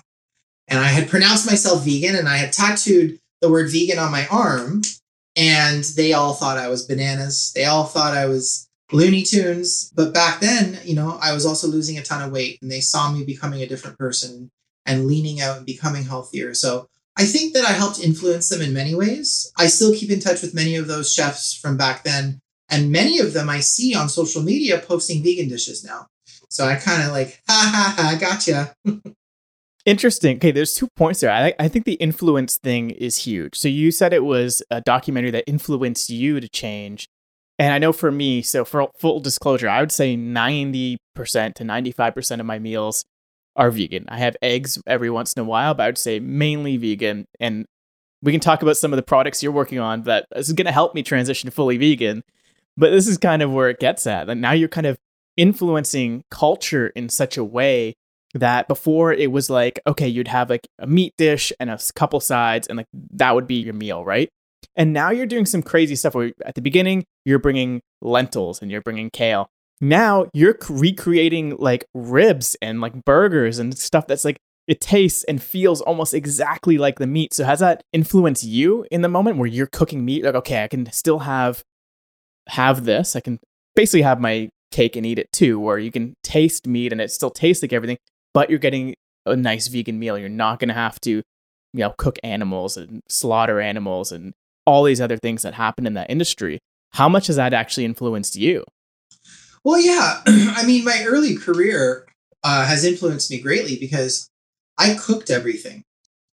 And 0.69 0.79
I 0.79 0.89
had 0.89 1.09
pronounced 1.09 1.47
myself 1.47 1.85
vegan 1.85 2.15
and 2.15 2.29
I 2.29 2.37
had 2.37 2.53
tattooed 2.53 3.19
the 3.41 3.51
word 3.51 3.71
vegan 3.71 3.99
on 3.99 4.13
my 4.13 4.27
arm. 4.29 4.83
And 5.37 5.85
they 5.97 6.13
all 6.13 6.35
thought 6.35 6.59
I 6.59 6.69
was 6.69 6.87
bananas. 6.87 7.53
They 7.55 7.65
all 7.65 7.85
thought 7.85 8.15
I 8.17 8.27
was 8.27 8.69
Looney 8.93 9.23
Tunes. 9.23 9.91
But 9.95 10.13
back 10.13 10.41
then, 10.41 10.79
you 10.85 10.95
know, 10.95 11.19
I 11.23 11.33
was 11.33 11.47
also 11.47 11.67
losing 11.67 11.99
a 11.99 12.03
ton 12.03 12.23
of 12.23 12.33
weight 12.33 12.59
and 12.61 12.71
they 12.71 12.81
saw 12.81 13.11
me 13.11 13.25
becoming 13.25 13.63
a 13.63 13.67
different 13.67 13.99
person 13.99 14.51
and 14.85 15.07
leaning 15.07 15.41
out 15.41 15.59
and 15.59 15.67
becoming 15.67 16.05
healthier. 16.05 16.55
So 16.55 16.89
I 17.17 17.25
think 17.25 17.55
that 17.55 17.65
I 17.65 17.73
helped 17.73 18.01
influence 18.01 18.49
them 18.49 18.63
in 18.63 18.73
many 18.73 18.95
ways. 18.95 19.51
I 19.57 19.69
still 19.69 19.95
keep 19.95 20.11
in 20.11 20.21
touch 20.21 20.43
with 20.43 20.55
many 20.55 20.77
of 20.77 20.87
those 20.89 21.13
chefs 21.13 21.55
from 21.55 21.77
back 21.77 22.05
then 22.05 22.41
and 22.73 22.91
many 22.91 23.19
of 23.19 23.35
them 23.35 23.51
I 23.51 23.61
see 23.61 23.95
on 23.95 24.09
social 24.09 24.43
media 24.43 24.79
posting 24.79 25.23
vegan 25.23 25.49
dishes 25.49 25.85
now. 25.85 26.07
So 26.49 26.67
I 26.67 26.77
kind 26.77 27.03
of 27.03 27.13
like, 27.13 27.41
ha 27.49 27.71
ha 27.75 27.95
ha, 27.97 28.17
gotcha. 28.19 28.75
Interesting. 29.85 30.37
Okay, 30.37 30.53
there's 30.53 30.75
two 30.75 30.89
points 30.97 31.21
there. 31.21 31.31
I, 31.31 31.55
I 31.59 31.67
think 31.67 31.87
the 31.87 31.95
influence 31.95 32.57
thing 32.57 32.91
is 32.91 33.25
huge. 33.25 33.57
So 33.57 33.67
you 33.67 33.91
said 33.91 34.13
it 34.13 34.25
was 34.25 34.63
a 34.71 34.81
documentary 34.81 35.33
that 35.33 35.49
influenced 35.49 36.09
you 36.09 36.39
to 36.39 36.49
change. 36.49 37.09
And 37.59 37.73
I 37.73 37.79
know 37.79 37.93
for 37.93 38.13
me, 38.13 38.43
so 38.43 38.65
for 38.65 38.91
full 38.99 39.21
disclosure, 39.21 39.69
I 39.69 39.81
would 39.81 39.93
say 39.93 40.17
90% 40.17 40.99
to 41.17 41.65
95% 41.65 42.41
of 42.41 42.47
my 42.47 42.59
meals 42.59 43.05
are 43.57 43.71
vegan. 43.71 44.05
I 44.09 44.19
have 44.19 44.37
eggs 44.41 44.81
every 44.87 45.11
once 45.11 45.33
in 45.33 45.41
a 45.43 45.45
while, 45.45 45.75
but 45.75 45.83
I 45.83 45.87
would 45.87 45.99
say 45.99 46.21
mainly 46.21 46.77
vegan. 46.77 47.27
And 47.41 47.67
we 48.23 48.31
can 48.31 48.41
talk 48.41 48.63
about 48.63 48.77
some 48.77 48.93
of 48.93 48.97
the 48.97 49.03
products 49.03 49.43
you're 49.43 49.53
working 49.53 49.81
on 49.81 50.03
that 50.03 50.27
is 50.35 50.53
going 50.53 50.67
to 50.67 50.73
help 50.73 50.95
me 50.95 51.03
transition 51.03 51.51
fully 51.51 51.77
vegan. 51.77 52.23
But 52.77 52.91
this 52.91 53.09
is 53.09 53.19
kind 53.19 53.43
of 53.43 53.53
where 53.53 53.69
it 53.69 53.81
gets 53.81 54.07
at. 54.07 54.31
And 54.31 54.41
now 54.41 54.53
you're 54.53 54.69
kind 54.69 54.87
of 54.87 54.97
influencing 55.37 56.25
culture 56.31 56.89
in 56.89 57.09
such 57.09 57.37
a 57.37 57.45
way 57.45 57.95
that 58.35 58.67
before 58.69 59.13
it 59.13 59.31
was 59.31 59.51
like 59.51 59.81
okay 59.87 60.09
you'd 60.09 60.29
have 60.29 60.49
like 60.49 60.67
a 60.79 60.87
meat 60.87 61.13
dish 61.19 61.53
and 61.61 61.71
a 61.71 61.79
couple 61.95 62.19
sides 62.21 62.67
and 62.67 62.79
like 62.79 62.87
that 63.13 63.35
would 63.35 63.47
be 63.47 63.57
your 63.57 63.75
meal 63.75 64.05
right? 64.05 64.29
And 64.77 64.93
now 64.93 65.11
you're 65.11 65.27
doing 65.27 65.47
some 65.47 65.63
crazy 65.63 65.97
stuff 65.97 66.15
where 66.15 66.33
at 66.45 66.55
the 66.55 66.63
beginning 66.63 67.05
you're 67.25 67.39
bringing 67.39 67.83
lentils 68.01 68.63
and 68.63 68.71
you're 68.71 68.81
bringing 68.81 69.11
kale. 69.11 69.49
Now 69.81 70.27
you're 70.33 70.57
recreating 70.69 71.57
like 71.59 71.85
ribs 71.95 72.57
and 72.63 72.81
like 72.81 73.05
burgers 73.05 73.59
and 73.59 73.77
stuff 73.77 74.07
that's 74.07 74.25
like 74.25 74.39
it 74.69 74.81
tastes 74.81 75.25
and 75.25 75.43
feels 75.43 75.81
almost 75.81 76.15
exactly 76.15 76.79
like 76.79 76.99
the 76.99 77.07
meat. 77.07 77.35
So 77.35 77.45
has 77.45 77.59
that 77.59 77.83
influenced 77.93 78.45
you 78.45 78.87
in 78.91 79.03
the 79.03 79.09
moment 79.09 79.37
where 79.37 79.49
you're 79.49 79.67
cooking 79.67 80.05
meat? 80.05 80.25
Like 80.25 80.37
okay 80.37 80.65
i 80.65 80.69
can 80.69 80.91
still 80.93 81.21
have 81.21 81.63
have 82.49 82.85
this. 82.85 83.17
I 83.17 83.21
can 83.21 83.39
basically 83.75 84.03
have 84.03 84.21
my 84.21 84.49
cake 84.71 84.97
and 84.97 85.05
eat 85.05 85.19
it 85.19 85.31
too 85.33 85.61
where 85.61 85.79
you 85.79 85.93
can 85.93 86.15
taste 86.23 86.67
meat 86.67 86.93
and 86.93 87.01
it 87.01 87.11
still 87.11 87.31
tastes 87.31 87.63
like 87.63 87.73
everything 87.73 87.99
but 88.35 88.51
you're 88.51 88.59
getting 88.59 88.95
a 89.27 89.37
nice 89.37 89.69
vegan 89.69 89.99
meal. 89.99 90.19
You're 90.19 90.29
not 90.29 90.59
going 90.59 90.69
to 90.69 90.75
have 90.75 91.01
to, 91.03 91.11
you 91.11 91.23
know, 91.75 91.95
cook 91.97 92.19
animals 92.23 92.77
and 92.77 93.03
slaughter 93.09 93.61
animals 93.61 94.13
and 94.13 94.33
all 94.67 94.85
these 94.85 95.01
other 95.01 95.17
things 95.17 95.43
that 95.43 95.55
happen 95.55 95.87
in 95.87 95.95
that 95.95 96.11
industry. 96.11 96.59
How 96.93 97.09
much 97.09 97.27
has 97.29 97.37
that 97.37 97.55
actually 97.55 97.85
influenced 97.85 98.37
you? 98.37 98.65
Well, 99.65 99.81
yeah. 99.81 100.23
I 100.27 100.65
mean, 100.67 100.85
my 100.85 101.05
early 101.07 101.37
career 101.37 102.07
uh, 102.45 102.67
has 102.67 102.85
influenced 102.85 103.31
me 103.31 103.41
greatly 103.41 103.77
because 103.79 104.29
I 104.79 104.95
cooked 104.95 105.31
everything. 105.31 105.85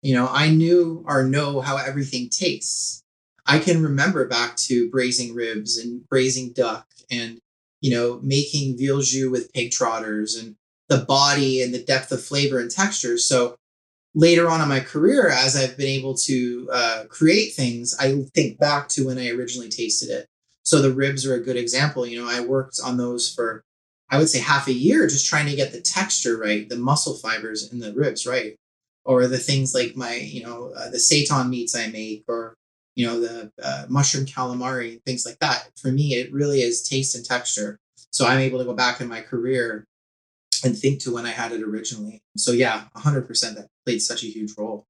You 0.02 0.14
know, 0.14 0.28
I 0.30 0.50
knew 0.50 1.04
or 1.06 1.24
know 1.24 1.60
how 1.60 1.76
everything 1.76 2.28
tastes. 2.30 3.02
I 3.46 3.58
can 3.58 3.82
remember 3.82 4.26
back 4.26 4.56
to 4.56 4.90
braising 4.90 5.34
ribs 5.34 5.76
and 5.76 6.08
braising 6.08 6.52
duck 6.52 6.86
and, 7.10 7.38
you 7.80 7.90
know, 7.90 8.20
making 8.22 8.78
veal 8.78 9.00
jus 9.00 9.30
with 9.30 9.52
pig 9.52 9.72
trotters 9.72 10.36
and 10.36 10.56
the 10.90 10.98
body 10.98 11.62
and 11.62 11.72
the 11.72 11.82
depth 11.82 12.12
of 12.12 12.22
flavor 12.22 12.58
and 12.58 12.70
texture. 12.70 13.16
So 13.16 13.56
later 14.14 14.48
on 14.48 14.60
in 14.60 14.68
my 14.68 14.80
career, 14.80 15.28
as 15.28 15.56
I've 15.56 15.76
been 15.76 15.86
able 15.86 16.14
to 16.14 16.68
uh, 16.72 17.04
create 17.08 17.54
things, 17.54 17.96
I 17.98 18.24
think 18.34 18.58
back 18.58 18.88
to 18.90 19.06
when 19.06 19.16
I 19.16 19.30
originally 19.30 19.68
tasted 19.68 20.10
it. 20.10 20.26
So 20.64 20.82
the 20.82 20.92
ribs 20.92 21.24
are 21.24 21.34
a 21.34 21.42
good 21.42 21.56
example. 21.56 22.04
You 22.04 22.22
know, 22.22 22.28
I 22.28 22.40
worked 22.40 22.80
on 22.84 22.96
those 22.96 23.32
for, 23.32 23.62
I 24.10 24.18
would 24.18 24.28
say, 24.28 24.40
half 24.40 24.66
a 24.66 24.72
year, 24.72 25.06
just 25.06 25.26
trying 25.26 25.46
to 25.46 25.56
get 25.56 25.72
the 25.72 25.80
texture 25.80 26.36
right, 26.36 26.68
the 26.68 26.76
muscle 26.76 27.14
fibers 27.14 27.72
in 27.72 27.78
the 27.78 27.94
ribs 27.94 28.26
right, 28.26 28.56
or 29.04 29.28
the 29.28 29.38
things 29.38 29.74
like 29.74 29.96
my, 29.96 30.14
you 30.16 30.42
know, 30.42 30.72
uh, 30.76 30.90
the 30.90 30.98
seitan 30.98 31.48
meats 31.48 31.76
I 31.76 31.86
make, 31.86 32.24
or 32.26 32.54
you 32.96 33.06
know, 33.06 33.20
the 33.20 33.52
uh, 33.62 33.86
mushroom 33.88 34.26
calamari, 34.26 34.92
and 34.92 35.04
things 35.04 35.24
like 35.24 35.38
that. 35.38 35.70
For 35.80 35.92
me, 35.92 36.14
it 36.14 36.32
really 36.32 36.60
is 36.60 36.82
taste 36.82 37.14
and 37.14 37.24
texture. 37.24 37.78
So 38.10 38.26
I'm 38.26 38.40
able 38.40 38.58
to 38.58 38.64
go 38.64 38.74
back 38.74 39.00
in 39.00 39.08
my 39.08 39.20
career 39.20 39.86
and 40.64 40.76
think 40.76 41.00
to 41.00 41.14
when 41.14 41.26
I 41.26 41.30
had 41.30 41.52
it 41.52 41.62
originally. 41.62 42.22
So 42.36 42.52
yeah, 42.52 42.84
100% 42.96 43.54
that 43.54 43.68
played 43.84 44.02
such 44.02 44.22
a 44.22 44.26
huge 44.26 44.52
role. 44.56 44.86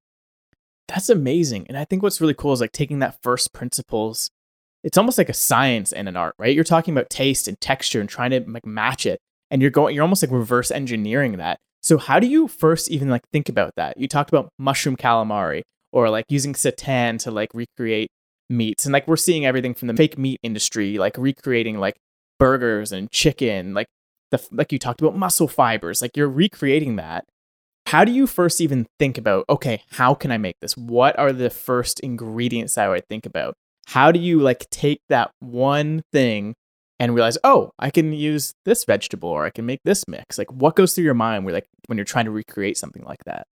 That's 0.89 1.09
amazing. 1.09 1.67
And 1.69 1.79
I 1.79 1.85
think 1.85 2.03
what's 2.03 2.21
really 2.21 2.35
cool 2.35 2.53
is 2.53 2.61
like 2.61 2.73
taking 2.73 2.99
that 2.99 3.23
first 3.23 3.53
principles. 3.53 4.31
It's 4.83 4.99
almost 4.99 5.19
like 5.19 5.29
a 5.29 5.35
science 5.35 5.93
and 5.93 6.09
an 6.09 6.17
art, 6.17 6.35
right? 6.39 6.55
You're 6.55 6.65
talking 6.65 6.93
about 6.95 7.11
taste 7.11 7.47
and 7.47 7.61
texture 7.61 8.01
and 8.01 8.09
trying 8.09 8.31
to 8.31 8.41
like 8.51 8.67
match 8.67 9.07
it. 9.07 9.21
And 9.51 9.63
you're 9.63 9.71
going 9.71 9.95
you're 9.95 10.03
almost 10.03 10.23
like 10.23 10.33
reverse 10.33 10.71
engineering 10.71 11.37
that. 11.37 11.59
So 11.83 11.99
how 11.99 12.19
do 12.19 12.27
you 12.27 12.49
first 12.49 12.91
even 12.91 13.09
like 13.09 13.23
think 13.33 13.49
about 13.49 13.73
that? 13.77 13.99
You 13.99 14.09
talked 14.09 14.31
about 14.31 14.51
mushroom 14.59 14.97
calamari 14.97 15.63
or 15.93 16.11
like 16.11 16.25
using 16.29 16.55
seitan 16.55 17.19
to 17.21 17.31
like 17.31 17.51
recreate 17.55 18.11
meats. 18.49 18.85
And 18.85 18.93
like 18.93 19.07
we're 19.07 19.17
seeing 19.17 19.47
everything 19.47 19.75
from 19.75 19.89
the 19.89 19.95
fake 19.95 20.19
meat 20.19 20.41
industry, 20.43 20.99
like 20.99 21.17
recreating 21.17 21.79
like 21.79 21.97
burgers 22.39 22.93
and 22.93 23.11
chicken. 23.11 23.75
Like 23.75 23.87
the 24.31 24.47
like 24.51 24.73
you 24.73 24.79
talked 24.79 25.01
about 25.01 25.17
muscle 25.17 25.49
fibers 25.49 26.03
like 26.03 26.17
you're 26.17 26.29
recreating 26.29 26.97
that. 26.97 27.25
How 27.87 28.05
do 28.05 28.13
you 28.13 28.27
first 28.27 28.61
even 28.61 28.87
think 28.99 29.19
about 29.19 29.45
okay 29.49 29.83
how 29.93 30.15
can 30.15 30.31
i 30.31 30.39
make 30.39 30.57
this? 30.61 30.77
What 30.77 31.19
are 31.19 31.33
the 31.33 31.51
first 31.51 32.01
ingredients 32.01 32.79
i 32.79 32.89
would 32.89 33.07
think 33.09 33.27
about? 33.27 33.55
How 33.89 34.13
do 34.13 34.21
you 34.21 34.41
like 34.41 34.69
take 34.71 35.01
that 35.09 35.31
one 35.41 36.03
thing 36.13 36.55
and 36.99 37.15
realize 37.15 37.39
oh 37.45 37.73
i 37.79 37.91
can 37.91 38.13
use 38.13 38.53
this 38.65 38.85
vegetable 38.85 39.29
or 39.29 39.45
i 39.45 39.51
can 39.51 39.67
make 39.67 39.81
this 39.85 40.07
mix? 40.09 40.39
Like 40.39 40.53
what 40.53 40.77
goes 40.77 40.95
through 40.95 41.05
your 41.05 41.15
mind 41.15 41.45
where 41.45 41.55
like 41.55 41.67
when 41.87 41.99
you're 41.99 42.05
trying 42.05 42.27
to 42.27 42.31
recreate 42.31 42.79
something 42.79 43.05
like 43.05 43.25
that? 43.25 43.47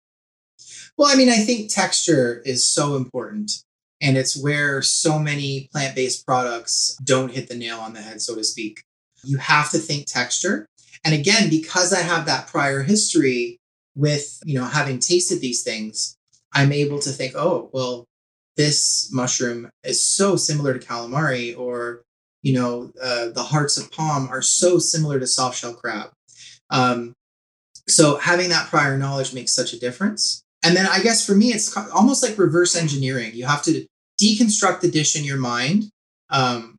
Well 0.97 1.11
i 1.11 1.15
mean 1.15 1.29
i 1.29 1.37
think 1.37 1.73
texture 1.73 2.41
is 2.45 2.67
so 2.67 2.95
important 2.95 3.51
and 3.99 4.15
it's 4.15 4.41
where 4.41 4.81
so 4.81 5.17
many 5.17 5.69
plant-based 5.71 6.25
products 6.25 6.95
don't 7.03 7.31
hit 7.31 7.49
the 7.49 7.55
nail 7.55 7.79
on 7.79 7.93
the 7.93 8.01
head 8.01 8.21
so 8.21 8.35
to 8.35 8.43
speak 8.43 8.83
you 9.23 9.37
have 9.37 9.69
to 9.71 9.77
think 9.77 10.05
texture. 10.05 10.65
And 11.03 11.13
again, 11.13 11.49
because 11.49 11.93
I 11.93 12.01
have 12.01 12.25
that 12.25 12.47
prior 12.47 12.83
history 12.83 13.59
with, 13.95 14.39
you 14.45 14.59
know, 14.59 14.65
having 14.65 14.99
tasted 14.99 15.41
these 15.41 15.63
things, 15.63 16.15
I'm 16.53 16.71
able 16.71 16.99
to 16.99 17.09
think, 17.09 17.33
oh, 17.35 17.69
well, 17.73 18.05
this 18.55 19.09
mushroom 19.13 19.69
is 19.83 20.05
so 20.05 20.35
similar 20.35 20.77
to 20.77 20.85
calamari, 20.85 21.57
or, 21.57 22.01
you 22.41 22.53
know, 22.53 22.91
uh, 23.01 23.29
the 23.29 23.43
hearts 23.43 23.77
of 23.77 23.91
palm 23.91 24.29
are 24.29 24.41
so 24.41 24.79
similar 24.79 25.19
to 25.19 25.27
soft 25.27 25.59
shell 25.59 25.73
crab. 25.73 26.09
Um, 26.69 27.13
so 27.87 28.17
having 28.17 28.49
that 28.49 28.69
prior 28.69 28.97
knowledge 28.97 29.33
makes 29.33 29.53
such 29.53 29.73
a 29.73 29.79
difference. 29.79 30.41
And 30.63 30.75
then 30.75 30.87
I 30.87 31.01
guess 31.01 31.25
for 31.25 31.35
me, 31.35 31.53
it's 31.53 31.75
almost 31.93 32.23
like 32.23 32.37
reverse 32.37 32.75
engineering. 32.75 33.31
You 33.33 33.45
have 33.45 33.63
to 33.63 33.85
deconstruct 34.21 34.81
the 34.81 34.91
dish 34.91 35.15
in 35.15 35.23
your 35.23 35.37
mind 35.37 35.89
um, 36.29 36.76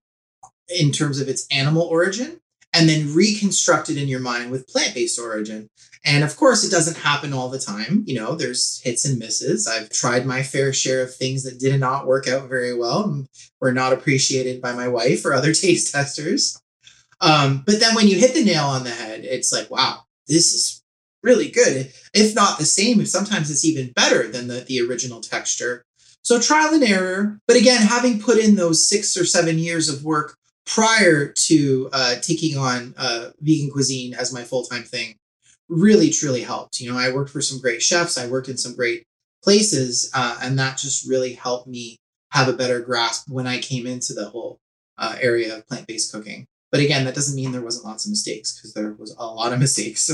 in 0.69 0.93
terms 0.93 1.21
of 1.21 1.29
its 1.29 1.47
animal 1.51 1.83
origin 1.83 2.41
and 2.75 2.89
then 2.89 3.15
reconstruct 3.15 3.89
it 3.89 3.97
in 3.97 4.09
your 4.09 4.21
mind 4.21 4.51
with 4.51 4.69
plant-based 4.69 5.19
origin. 5.19 5.69
And 6.05 6.23
of 6.23 6.37
course, 6.37 6.65
it 6.65 6.71
doesn't 6.71 6.99
happen 6.99 7.33
all 7.33 7.49
the 7.49 7.59
time. 7.59 8.05
You 8.07 8.15
know, 8.15 8.35
there's 8.35 8.81
hits 8.85 9.05
and 9.05 9.19
misses. 9.19 9.67
I've 9.67 9.91
tried 9.91 10.27
my 10.27 10.43
fair 10.43 10.73
share 10.73 11.03
of 11.03 11.15
things 11.15 11.45
that 11.45 11.59
did 11.59 11.79
not 11.81 12.07
work 12.07 12.29
out 12.29 12.49
very 12.49 12.77
well 12.77 13.05
and 13.05 13.29
were 13.61 13.73
not 13.73 13.93
appreciated 13.93 14.61
by 14.61 14.73
my 14.73 14.89
wife 14.89 15.25
or 15.25 15.33
other 15.33 15.55
taste 15.55 15.93
testers. 15.93 16.61
Um, 17.21 17.65
but 17.67 17.81
then 17.81 17.95
when 17.95 18.07
you 18.07 18.19
hit 18.19 18.35
the 18.35 18.45
nail 18.45 18.65
on 18.65 18.85
the 18.85 18.91
head, 18.91 19.25
it's 19.25 19.53
like, 19.53 19.71
wow, 19.71 20.05
this 20.29 20.53
is 20.53 20.83
really 21.23 21.51
good. 21.51 21.93
If 22.15 22.35
not 22.35 22.59
the 22.59 22.65
same, 22.65 23.05
sometimes 23.07 23.51
it's 23.51 23.65
even 23.65 23.93
better 23.93 24.29
than 24.29 24.47
the, 24.47 24.61
the 24.61 24.81
original 24.81 25.21
texture. 25.21 25.85
So 26.23 26.39
trial 26.41 26.75
and 26.75 26.85
error. 26.85 27.41
But 27.49 27.57
again, 27.57 27.83
having 27.83 28.21
put 28.21 28.39
in 28.39 28.55
those 28.55 28.89
six 28.89 29.17
or 29.17 29.25
seven 29.25 29.59
years 29.59 29.89
of 29.89 30.05
work 30.05 30.37
prior 30.69 31.33
to 31.33 31.89
uh, 31.93 32.17
taking 32.21 32.57
on 32.59 32.95
uh, 32.99 33.31
vegan 33.41 33.71
cuisine 33.71 34.15
as 34.15 34.33
my 34.33 34.45
full 34.45 34.63
time 34.63 34.85
thing 34.85 35.17
really 35.69 36.11
truly 36.11 36.43
helped. 36.43 36.81
You 36.81 36.93
know, 36.93 36.99
I 36.99 37.13
worked 37.13 37.31
for 37.31 37.41
some 37.41 37.61
great 37.61 37.83
chefs, 37.83 38.19
I 38.19 38.29
worked 38.29 38.49
in 38.49 38.59
some 38.59 38.77
great 38.77 39.05
places, 39.43 40.11
uh, 40.15 40.39
and 40.43 40.59
that 40.59 40.77
just 40.77 41.09
really 41.09 41.33
helped 41.33 41.67
me 41.67 41.97
have 42.33 42.49
a 42.49 42.53
better 42.53 42.81
grasp 42.81 43.29
when 43.29 43.47
I 43.47 43.59
came 43.59 43.87
into 43.87 44.13
the 44.13 44.29
whole 44.29 44.59
uh, 44.99 45.17
area 45.21 45.57
of 45.57 45.67
plant 45.67 45.87
based 45.87 46.13
cooking. 46.13 46.47
But 46.71 46.81
again, 46.81 47.07
that 47.07 47.15
doesn't 47.15 47.35
mean 47.35 47.53
there 47.53 47.63
wasn't 47.63 47.87
lots 47.87 48.05
of 48.05 48.11
mistakes 48.11 48.55
because 48.55 48.75
there 48.75 48.93
was 48.93 49.17
a 49.19 49.25
lot 49.25 49.55
of 49.55 49.59
mistakes. 49.67 50.11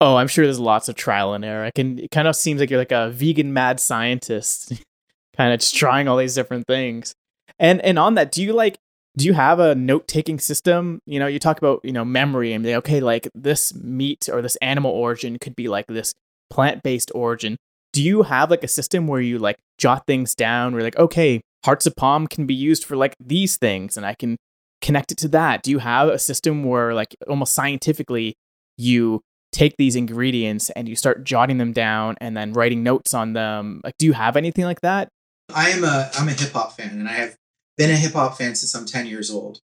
oh, 0.00 0.16
I'm 0.16 0.28
sure 0.28 0.44
there's 0.44 0.60
lots 0.60 0.88
of 0.88 0.94
trial 0.94 1.34
and 1.34 1.44
error. 1.44 1.64
I 1.64 1.72
can. 1.72 1.98
It 1.98 2.12
kind 2.12 2.28
of 2.28 2.36
seems 2.36 2.60
like 2.60 2.70
you're 2.70 2.78
like 2.78 2.92
a 2.92 3.10
vegan 3.10 3.52
mad 3.52 3.80
scientist, 3.80 4.72
kind 5.36 5.52
of 5.52 5.58
just 5.58 5.74
trying 5.74 6.06
all 6.06 6.16
these 6.16 6.36
different 6.36 6.68
things. 6.68 7.14
And 7.58 7.80
and 7.80 7.98
on 7.98 8.14
that, 8.14 8.30
do 8.30 8.42
you 8.44 8.52
like 8.52 8.76
do 9.16 9.26
you 9.26 9.34
have 9.34 9.58
a 9.58 9.74
note 9.74 10.08
taking 10.08 10.38
system? 10.38 11.00
You 11.06 11.18
know, 11.18 11.26
you 11.26 11.38
talk 11.38 11.58
about, 11.58 11.80
you 11.84 11.92
know, 11.92 12.04
memory 12.04 12.52
and 12.52 12.66
okay, 12.66 13.00
like 13.00 13.28
this 13.34 13.74
meat 13.74 14.28
or 14.32 14.40
this 14.40 14.56
animal 14.56 14.90
origin 14.90 15.38
could 15.38 15.54
be 15.54 15.68
like 15.68 15.86
this 15.86 16.14
plant 16.50 16.82
based 16.82 17.12
origin. 17.14 17.56
Do 17.92 18.02
you 18.02 18.22
have 18.22 18.50
like 18.50 18.64
a 18.64 18.68
system 18.68 19.06
where 19.06 19.20
you 19.20 19.38
like 19.38 19.58
jot 19.78 20.06
things 20.06 20.34
down 20.34 20.72
where 20.72 20.82
like, 20.82 20.96
okay, 20.96 21.42
hearts 21.64 21.86
of 21.86 21.94
palm 21.94 22.26
can 22.26 22.46
be 22.46 22.54
used 22.54 22.84
for 22.84 22.96
like 22.96 23.14
these 23.20 23.58
things 23.58 23.96
and 23.96 24.06
I 24.06 24.14
can 24.14 24.36
connect 24.80 25.12
it 25.12 25.18
to 25.18 25.28
that? 25.28 25.62
Do 25.62 25.70
you 25.70 25.78
have 25.78 26.08
a 26.08 26.18
system 26.18 26.64
where 26.64 26.94
like 26.94 27.14
almost 27.28 27.54
scientifically 27.54 28.34
you 28.78 29.20
take 29.52 29.76
these 29.76 29.94
ingredients 29.94 30.70
and 30.70 30.88
you 30.88 30.96
start 30.96 31.24
jotting 31.24 31.58
them 31.58 31.72
down 31.72 32.16
and 32.22 32.34
then 32.34 32.54
writing 32.54 32.82
notes 32.82 33.12
on 33.12 33.34
them? 33.34 33.82
Like, 33.84 33.94
do 33.98 34.06
you 34.06 34.14
have 34.14 34.38
anything 34.38 34.64
like 34.64 34.80
that? 34.80 35.08
I 35.54 35.68
am 35.68 35.84
a 35.84 36.10
I'm 36.18 36.28
a 36.28 36.32
hip 36.32 36.52
hop 36.52 36.78
fan 36.78 36.90
and 36.90 37.08
I 37.08 37.12
have 37.12 37.36
been 37.76 37.90
a 37.90 37.96
hip 37.96 38.12
hop 38.12 38.36
fan 38.38 38.54
since 38.54 38.74
I'm 38.74 38.86
10 38.86 39.06
years 39.06 39.30
old. 39.30 39.60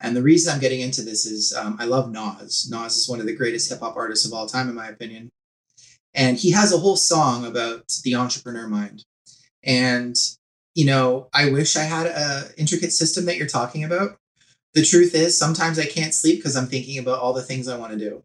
And 0.00 0.16
the 0.16 0.22
reason 0.22 0.52
I'm 0.52 0.60
getting 0.60 0.80
into 0.80 1.02
this 1.02 1.26
is 1.26 1.54
um, 1.54 1.76
I 1.80 1.84
love 1.86 2.10
Nas. 2.10 2.68
Nas 2.70 2.96
is 2.96 3.08
one 3.08 3.20
of 3.20 3.26
the 3.26 3.36
greatest 3.36 3.70
hip 3.70 3.80
hop 3.80 3.96
artists 3.96 4.26
of 4.26 4.32
all 4.32 4.46
time, 4.46 4.68
in 4.68 4.74
my 4.74 4.88
opinion. 4.88 5.30
and 6.14 6.38
he 6.38 6.50
has 6.52 6.72
a 6.72 6.78
whole 6.78 6.96
song 6.96 7.44
about 7.46 7.84
the 8.04 8.14
entrepreneur 8.14 8.66
mind. 8.68 9.04
And 9.64 10.16
you 10.74 10.86
know, 10.86 11.28
I 11.34 11.50
wish 11.50 11.76
I 11.76 11.82
had 11.84 12.06
a 12.06 12.44
intricate 12.56 12.92
system 12.92 13.26
that 13.26 13.36
you're 13.36 13.46
talking 13.48 13.84
about. 13.84 14.16
The 14.74 14.84
truth 14.84 15.14
is, 15.14 15.36
sometimes 15.38 15.78
I 15.78 15.86
can't 15.86 16.14
sleep 16.14 16.38
because 16.38 16.56
I'm 16.56 16.66
thinking 16.66 16.98
about 16.98 17.18
all 17.20 17.32
the 17.32 17.42
things 17.42 17.68
I 17.68 17.76
want 17.78 17.92
to 17.92 17.98
do. 17.98 18.22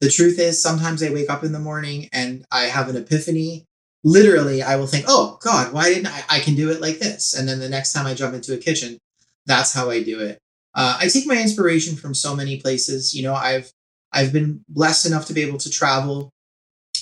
The 0.00 0.10
truth 0.10 0.38
is, 0.38 0.62
sometimes 0.62 1.02
I 1.02 1.10
wake 1.10 1.30
up 1.30 1.42
in 1.44 1.52
the 1.52 1.58
morning 1.58 2.08
and 2.12 2.44
I 2.52 2.64
have 2.64 2.88
an 2.88 2.96
epiphany. 2.96 3.64
Literally, 4.06 4.62
I 4.62 4.76
will 4.76 4.86
think, 4.86 5.06
oh 5.08 5.36
God, 5.42 5.72
why 5.72 5.88
didn't 5.92 6.06
I? 6.06 6.22
I 6.30 6.38
can 6.38 6.54
do 6.54 6.70
it 6.70 6.80
like 6.80 7.00
this. 7.00 7.34
And 7.34 7.48
then 7.48 7.58
the 7.58 7.68
next 7.68 7.92
time 7.92 8.06
I 8.06 8.14
jump 8.14 8.34
into 8.34 8.54
a 8.54 8.56
kitchen, 8.56 8.98
that's 9.46 9.74
how 9.74 9.90
I 9.90 10.00
do 10.00 10.20
it. 10.20 10.38
Uh, 10.76 10.96
I 11.00 11.08
take 11.08 11.26
my 11.26 11.40
inspiration 11.42 11.96
from 11.96 12.14
so 12.14 12.36
many 12.36 12.60
places. 12.60 13.16
You 13.16 13.24
know, 13.24 13.34
I've 13.34 13.72
I've 14.12 14.32
been 14.32 14.64
blessed 14.68 15.06
enough 15.06 15.26
to 15.26 15.34
be 15.34 15.42
able 15.42 15.58
to 15.58 15.70
travel, 15.70 16.30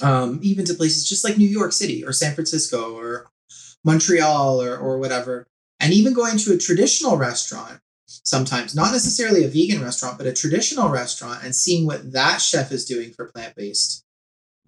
um, 0.00 0.40
even 0.42 0.64
to 0.64 0.72
places 0.72 1.06
just 1.06 1.24
like 1.24 1.36
New 1.36 1.46
York 1.46 1.72
City 1.72 2.02
or 2.02 2.12
San 2.12 2.34
Francisco 2.34 2.96
or 2.96 3.28
Montreal 3.84 4.62
or 4.62 4.78
or 4.78 4.98
whatever, 4.98 5.46
and 5.80 5.92
even 5.92 6.14
going 6.14 6.38
to 6.38 6.54
a 6.54 6.58
traditional 6.58 7.18
restaurant 7.18 7.80
sometimes, 8.06 8.74
not 8.74 8.92
necessarily 8.92 9.44
a 9.44 9.48
vegan 9.48 9.82
restaurant, 9.82 10.16
but 10.16 10.26
a 10.26 10.32
traditional 10.32 10.88
restaurant, 10.88 11.44
and 11.44 11.54
seeing 11.54 11.84
what 11.84 12.12
that 12.12 12.40
chef 12.40 12.72
is 12.72 12.86
doing 12.86 13.10
for 13.12 13.26
plant 13.26 13.54
based 13.56 14.04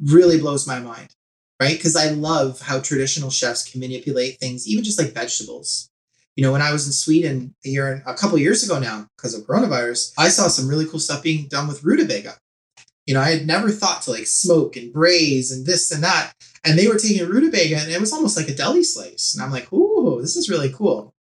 really 0.02 0.38
blows 0.38 0.66
my 0.66 0.78
mind, 0.78 1.14
right? 1.60 1.76
Because 1.76 1.96
I 1.96 2.10
love 2.10 2.60
how 2.60 2.80
traditional 2.80 3.30
chefs 3.30 3.70
can 3.70 3.80
manipulate 3.80 4.38
things, 4.38 4.68
even 4.68 4.84
just 4.84 4.98
like 4.98 5.14
vegetables. 5.14 5.90
You 6.36 6.44
know, 6.44 6.52
when 6.52 6.62
I 6.62 6.72
was 6.72 6.86
in 6.86 6.92
Sweden 6.92 7.54
a 7.64 7.68
year, 7.68 8.02
a 8.06 8.14
couple 8.14 8.36
years 8.38 8.62
ago 8.62 8.78
now, 8.78 9.06
because 9.16 9.34
of 9.34 9.46
coronavirus, 9.46 10.12
I 10.18 10.28
saw 10.28 10.48
some 10.48 10.68
really 10.68 10.84
cool 10.84 11.00
stuff 11.00 11.22
being 11.22 11.48
done 11.48 11.66
with 11.66 11.82
rutabaga. 11.82 12.34
You 13.06 13.14
know, 13.14 13.20
I 13.20 13.30
had 13.30 13.46
never 13.46 13.70
thought 13.70 14.02
to 14.02 14.10
like 14.10 14.26
smoke 14.26 14.76
and 14.76 14.92
braise 14.92 15.50
and 15.50 15.64
this 15.64 15.90
and 15.92 16.04
that. 16.04 16.32
And 16.64 16.78
they 16.78 16.88
were 16.88 16.98
taking 16.98 17.26
rutabaga 17.26 17.78
and 17.78 17.90
it 17.90 18.00
was 18.00 18.12
almost 18.12 18.36
like 18.36 18.48
a 18.48 18.54
deli 18.54 18.82
slice. 18.82 19.34
And 19.34 19.42
I'm 19.42 19.52
like, 19.52 19.72
ooh, 19.72 20.18
this 20.20 20.36
is 20.36 20.50
really 20.50 20.72
cool. 20.72 21.14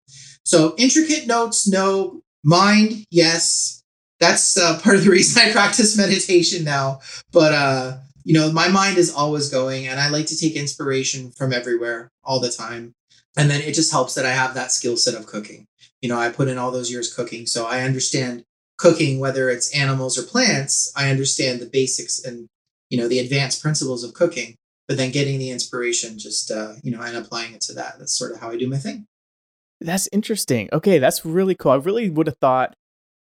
So 0.45 0.75
intricate 0.79 1.27
notes, 1.27 1.69
no. 1.69 2.23
Mind, 2.43 3.07
yes. 3.11 3.83
That's 4.21 4.57
uh, 4.57 4.81
part 4.81 4.97
of 4.97 5.05
the 5.05 5.11
reason 5.11 5.43
I 5.47 5.53
practice 5.53 5.97
meditation 5.97 6.65
now. 6.65 7.01
But 7.33 7.53
uh, 7.53 7.97
you 8.25 8.33
know, 8.33 8.51
my 8.51 8.69
mind 8.69 8.97
is 8.97 9.13
always 9.13 9.51
going, 9.51 9.87
and 9.87 10.01
I 10.01 10.09
like 10.09 10.27
to 10.27 10.37
take 10.37 10.57
inspiration 10.57 11.31
from 11.31 11.53
everywhere 11.53 12.11
all 12.25 12.41
the 12.41 12.51
time. 12.51 12.95
And 13.37 13.51
then 13.51 13.61
it 13.61 13.75
just 13.75 13.93
helps 13.93 14.15
that 14.15 14.25
I 14.25 14.31
have 14.31 14.55
that 14.55 14.73
skill 14.73 14.97
set 14.97 15.15
of 15.15 15.27
cooking. 15.27 15.67
You 16.01 16.09
know, 16.09 16.19
I 16.19 16.31
put 16.31 16.49
in 16.49 16.59
all 16.59 16.71
those 16.71 16.91
years 16.91 17.13
cooking, 17.13 17.47
so 17.47 17.67
I 17.67 17.83
understand 17.83 18.45
cooking, 18.79 19.21
whether 19.21 19.51
it's 19.51 19.75
animals 19.77 20.19
or 20.19 20.23
plants. 20.23 20.93
I 20.97 21.11
understand 21.11 21.61
the 21.61 21.67
basics 21.67 22.23
and 22.25 22.49
you 22.89 22.99
know 22.99 23.09
the 23.09 23.19
advanced 23.19 23.63
principles 23.63 24.03
of 24.05 24.15
cooking. 24.15 24.57
But 24.87 24.99
then 24.99 25.13
getting 25.13 25.39
the 25.39 25.51
inspiration, 25.51 26.19
just 26.19 26.51
uh, 26.51 26.75
you 26.83 26.91
know, 26.91 27.01
and 27.01 27.17
applying 27.17 27.55
it 27.55 27.63
to 27.63 27.75
that. 27.75 27.99
That's 27.99 28.17
sort 28.17 28.33
of 28.33 28.41
how 28.41 28.51
I 28.51 28.57
do 28.57 28.69
my 28.69 28.77
thing. 28.77 29.07
That's 29.81 30.09
interesting. 30.13 30.69
Okay, 30.73 30.99
that's 30.99 31.25
really 31.25 31.55
cool. 31.55 31.73
I 31.73 31.77
really 31.77 32.11
would 32.11 32.27
have 32.27 32.39
thought 32.39 32.75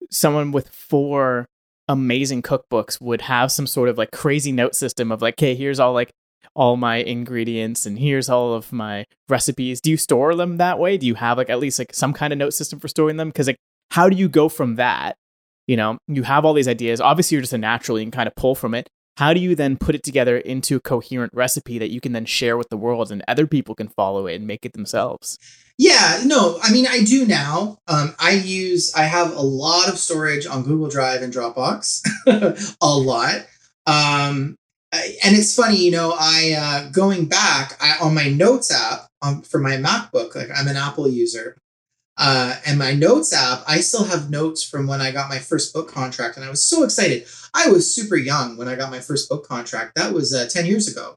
someone 0.09 0.51
with 0.51 0.69
four 0.69 1.47
amazing 1.91 2.41
cookbooks 2.41 3.01
would 3.01 3.21
have 3.21 3.51
some 3.51 3.67
sort 3.67 3.89
of 3.89 3.97
like 3.97 4.11
crazy 4.11 4.51
note 4.51 4.75
system 4.75 5.11
of 5.11 5.21
like, 5.21 5.35
okay, 5.35 5.55
here's 5.55 5.79
all 5.79 5.93
like 5.93 6.11
all 6.55 6.77
my 6.77 6.97
ingredients 6.97 7.85
and 7.85 7.99
here's 7.99 8.29
all 8.29 8.53
of 8.53 8.71
my 8.71 9.05
recipes. 9.29 9.81
Do 9.81 9.89
you 9.91 9.97
store 9.97 10.33
them 10.35 10.57
that 10.57 10.79
way? 10.79 10.97
Do 10.97 11.05
you 11.05 11.15
have 11.15 11.37
like 11.37 11.49
at 11.49 11.59
least 11.59 11.79
like 11.79 11.93
some 11.93 12.13
kind 12.13 12.33
of 12.33 12.39
note 12.39 12.53
system 12.53 12.79
for 12.79 12.87
storing 12.87 13.17
them? 13.17 13.29
Because 13.29 13.47
like, 13.47 13.57
how 13.91 14.09
do 14.09 14.15
you 14.15 14.29
go 14.29 14.49
from 14.49 14.75
that? 14.75 15.17
You 15.67 15.77
know, 15.77 15.97
you 16.07 16.23
have 16.23 16.45
all 16.45 16.53
these 16.53 16.67
ideas. 16.67 16.99
Obviously, 16.99 17.35
you're 17.35 17.41
just 17.41 17.53
a 17.53 17.57
natural. 17.57 17.99
You 17.99 18.05
can 18.05 18.11
kind 18.11 18.27
of 18.27 18.35
pull 18.35 18.55
from 18.55 18.73
it. 18.73 18.89
How 19.17 19.33
do 19.33 19.39
you 19.39 19.55
then 19.55 19.77
put 19.77 19.95
it 19.95 20.03
together 20.03 20.37
into 20.37 20.75
a 20.75 20.79
coherent 20.79 21.33
recipe 21.33 21.77
that 21.79 21.91
you 21.91 21.99
can 21.99 22.13
then 22.13 22.25
share 22.25 22.57
with 22.57 22.69
the 22.69 22.77
world 22.77 23.11
and 23.11 23.23
other 23.27 23.45
people 23.45 23.75
can 23.75 23.89
follow 23.89 24.27
it 24.27 24.35
and 24.35 24.47
make 24.47 24.65
it 24.65 24.73
themselves? 24.73 25.37
Yeah, 25.77 26.21
no, 26.25 26.59
I 26.61 26.71
mean, 26.71 26.87
I 26.87 27.03
do 27.03 27.25
now. 27.25 27.79
Um, 27.87 28.15
I 28.19 28.31
use, 28.31 28.93
I 28.95 29.03
have 29.03 29.35
a 29.35 29.41
lot 29.41 29.89
of 29.89 29.97
storage 29.97 30.45
on 30.45 30.63
Google 30.63 30.89
Drive 30.89 31.21
and 31.21 31.33
Dropbox, 31.33 32.75
a 32.81 32.87
lot. 32.87 33.47
Um, 33.87 34.55
and 34.93 35.35
it's 35.35 35.55
funny, 35.55 35.77
you 35.77 35.91
know, 35.91 36.13
I, 36.17 36.55
uh, 36.57 36.89
going 36.91 37.25
back 37.25 37.77
I, 37.81 37.97
on 38.01 38.13
my 38.13 38.29
notes 38.29 38.71
app 38.71 39.07
um, 39.21 39.41
for 39.41 39.59
my 39.59 39.77
MacBook, 39.77 40.35
like 40.35 40.49
I'm 40.55 40.67
an 40.67 40.75
Apple 40.75 41.07
user. 41.07 41.57
Uh, 42.17 42.55
and 42.65 42.77
my 42.77 42.93
notes 42.93 43.33
app, 43.33 43.63
I 43.67 43.79
still 43.79 44.03
have 44.03 44.29
notes 44.29 44.63
from 44.63 44.85
when 44.85 45.01
I 45.01 45.11
got 45.11 45.29
my 45.29 45.39
first 45.39 45.73
book 45.73 45.91
contract, 45.91 46.35
and 46.35 46.45
I 46.45 46.49
was 46.49 46.63
so 46.63 46.83
excited. 46.83 47.25
I 47.53 47.69
was 47.69 47.93
super 47.93 48.15
young 48.15 48.57
when 48.57 48.67
I 48.67 48.75
got 48.75 48.91
my 48.91 48.99
first 48.99 49.29
book 49.29 49.47
contract. 49.47 49.93
That 49.95 50.13
was 50.13 50.33
uh, 50.33 50.47
10 50.49 50.65
years 50.65 50.87
ago. 50.87 51.15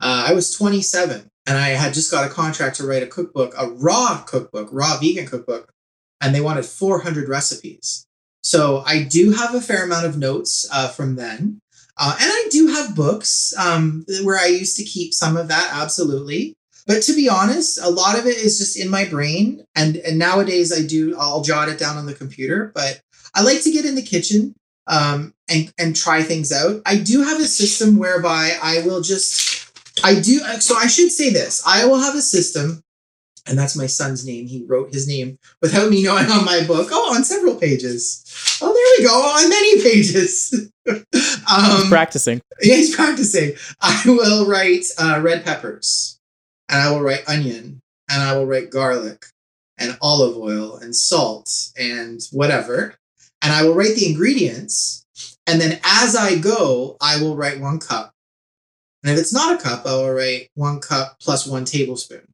Uh, 0.00 0.26
I 0.28 0.34
was 0.34 0.54
27 0.54 1.28
and 1.46 1.58
I 1.58 1.68
had 1.68 1.94
just 1.94 2.10
got 2.10 2.26
a 2.26 2.32
contract 2.32 2.76
to 2.76 2.86
write 2.86 3.02
a 3.02 3.06
cookbook, 3.06 3.54
a 3.56 3.68
raw 3.68 4.22
cookbook, 4.26 4.68
raw 4.72 4.98
vegan 4.98 5.26
cookbook, 5.26 5.72
and 6.20 6.34
they 6.34 6.40
wanted 6.40 6.66
400 6.66 7.28
recipes. 7.28 8.06
So 8.42 8.82
I 8.86 9.02
do 9.02 9.32
have 9.32 9.54
a 9.54 9.60
fair 9.60 9.84
amount 9.84 10.06
of 10.06 10.18
notes 10.18 10.68
uh, 10.72 10.88
from 10.88 11.16
then. 11.16 11.60
Uh, 11.98 12.14
and 12.20 12.30
I 12.30 12.48
do 12.50 12.66
have 12.68 12.94
books 12.94 13.54
um, 13.58 14.04
where 14.22 14.38
I 14.38 14.46
used 14.46 14.76
to 14.76 14.84
keep 14.84 15.14
some 15.14 15.36
of 15.36 15.48
that, 15.48 15.70
absolutely. 15.72 16.54
But 16.86 17.02
to 17.02 17.14
be 17.14 17.28
honest, 17.28 17.80
a 17.82 17.90
lot 17.90 18.18
of 18.18 18.26
it 18.26 18.36
is 18.36 18.58
just 18.58 18.78
in 18.78 18.88
my 18.88 19.04
brain. 19.04 19.64
And, 19.74 19.96
and 19.96 20.18
nowadays 20.18 20.72
I 20.72 20.86
do, 20.86 21.16
I'll 21.18 21.42
jot 21.42 21.68
it 21.68 21.78
down 21.78 21.96
on 21.96 22.06
the 22.06 22.14
computer. 22.14 22.70
But 22.74 23.00
I 23.34 23.42
like 23.42 23.62
to 23.62 23.72
get 23.72 23.84
in 23.84 23.96
the 23.96 24.02
kitchen 24.02 24.54
um, 24.86 25.34
and, 25.48 25.72
and 25.78 25.96
try 25.96 26.22
things 26.22 26.52
out. 26.52 26.82
I 26.86 26.98
do 26.98 27.22
have 27.22 27.40
a 27.40 27.46
system 27.46 27.98
whereby 27.98 28.56
I 28.62 28.82
will 28.82 29.00
just 29.00 29.56
I 30.04 30.20
do. 30.20 30.38
So 30.60 30.76
I 30.76 30.86
should 30.86 31.10
say 31.10 31.30
this. 31.30 31.62
I 31.66 31.86
will 31.86 31.98
have 31.98 32.14
a 32.14 32.22
system, 32.22 32.82
and 33.46 33.58
that's 33.58 33.76
my 33.76 33.86
son's 33.86 34.26
name. 34.26 34.46
He 34.46 34.64
wrote 34.66 34.92
his 34.92 35.08
name 35.08 35.38
without 35.62 35.90
me 35.90 36.02
knowing 36.02 36.30
on 36.30 36.44
my 36.44 36.64
book. 36.66 36.88
Oh, 36.90 37.14
on 37.14 37.24
several 37.24 37.56
pages. 37.56 38.22
Oh, 38.60 38.72
there 38.72 38.98
we 38.98 39.10
go. 39.10 39.14
On 39.14 39.48
many 39.48 39.82
pages. 39.82 40.70
um, 40.88 41.02
he's 41.80 41.88
practicing. 41.88 42.42
Yeah, 42.62 42.74
he's 42.76 42.94
practicing. 42.94 43.52
I 43.80 44.02
will 44.06 44.46
write 44.46 44.84
uh, 44.98 45.20
red 45.22 45.44
peppers, 45.44 46.15
and 46.68 46.80
I 46.80 46.90
will 46.90 47.02
write 47.02 47.28
onion, 47.28 47.80
and 48.10 48.22
I 48.22 48.36
will 48.36 48.46
write 48.46 48.70
garlic, 48.70 49.26
and 49.78 49.98
olive 50.00 50.36
oil, 50.36 50.76
and 50.76 50.94
salt, 50.94 51.50
and 51.78 52.20
whatever. 52.32 52.94
And 53.42 53.52
I 53.52 53.62
will 53.62 53.74
write 53.74 53.94
the 53.94 54.08
ingredients. 54.08 55.06
And 55.46 55.60
then 55.60 55.78
as 55.84 56.16
I 56.16 56.36
go, 56.36 56.96
I 57.00 57.20
will 57.20 57.36
write 57.36 57.60
one 57.60 57.78
cup 57.78 58.16
and 59.06 59.14
if 59.14 59.20
it's 59.20 59.32
not 59.32 59.54
a 59.54 59.62
cup, 59.62 59.86
I 59.86 59.92
will 59.92 60.12
write 60.12 60.50
one 60.54 60.80
cup 60.80 61.20
plus 61.20 61.46
one 61.46 61.64
tablespoon. 61.64 62.26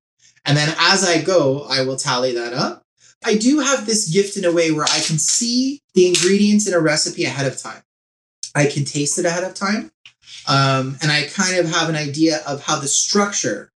And 0.47 0.57
then 0.57 0.75
as 0.79 1.05
I 1.05 1.21
go, 1.21 1.67
I 1.69 1.83
will 1.83 1.97
tally 1.97 2.33
that 2.33 2.55
up. 2.55 2.83
I 3.23 3.37
do 3.37 3.61
have 3.61 3.85
this 3.85 4.11
gift 4.11 4.39
in 4.39 4.47
a 4.47 4.53
way 4.53 4.71
where 4.71 4.87
I 4.87 5.01
can 5.01 5.19
see 5.19 5.83
the 5.93 6.09
ingredients 6.09 6.67
in 6.67 6.73
a 6.73 6.81
recipe 6.81 7.25
ahead 7.25 7.47
of 7.47 7.59
time. 7.59 7.83
I 8.55 8.65
can 8.65 8.87
taste 8.87 9.19
it 9.19 9.27
ahead 9.27 9.45
of 9.45 9.53
time. 9.53 9.93
Um, 10.49 10.97
and 11.03 11.13
I 11.13 11.25
kind 11.25 11.59
of 11.59 11.69
have 11.69 11.91
an 11.91 11.95
idea 11.95 12.41
of 12.47 12.63
how 12.63 12.81
the 12.81 12.89
structure 12.89 13.71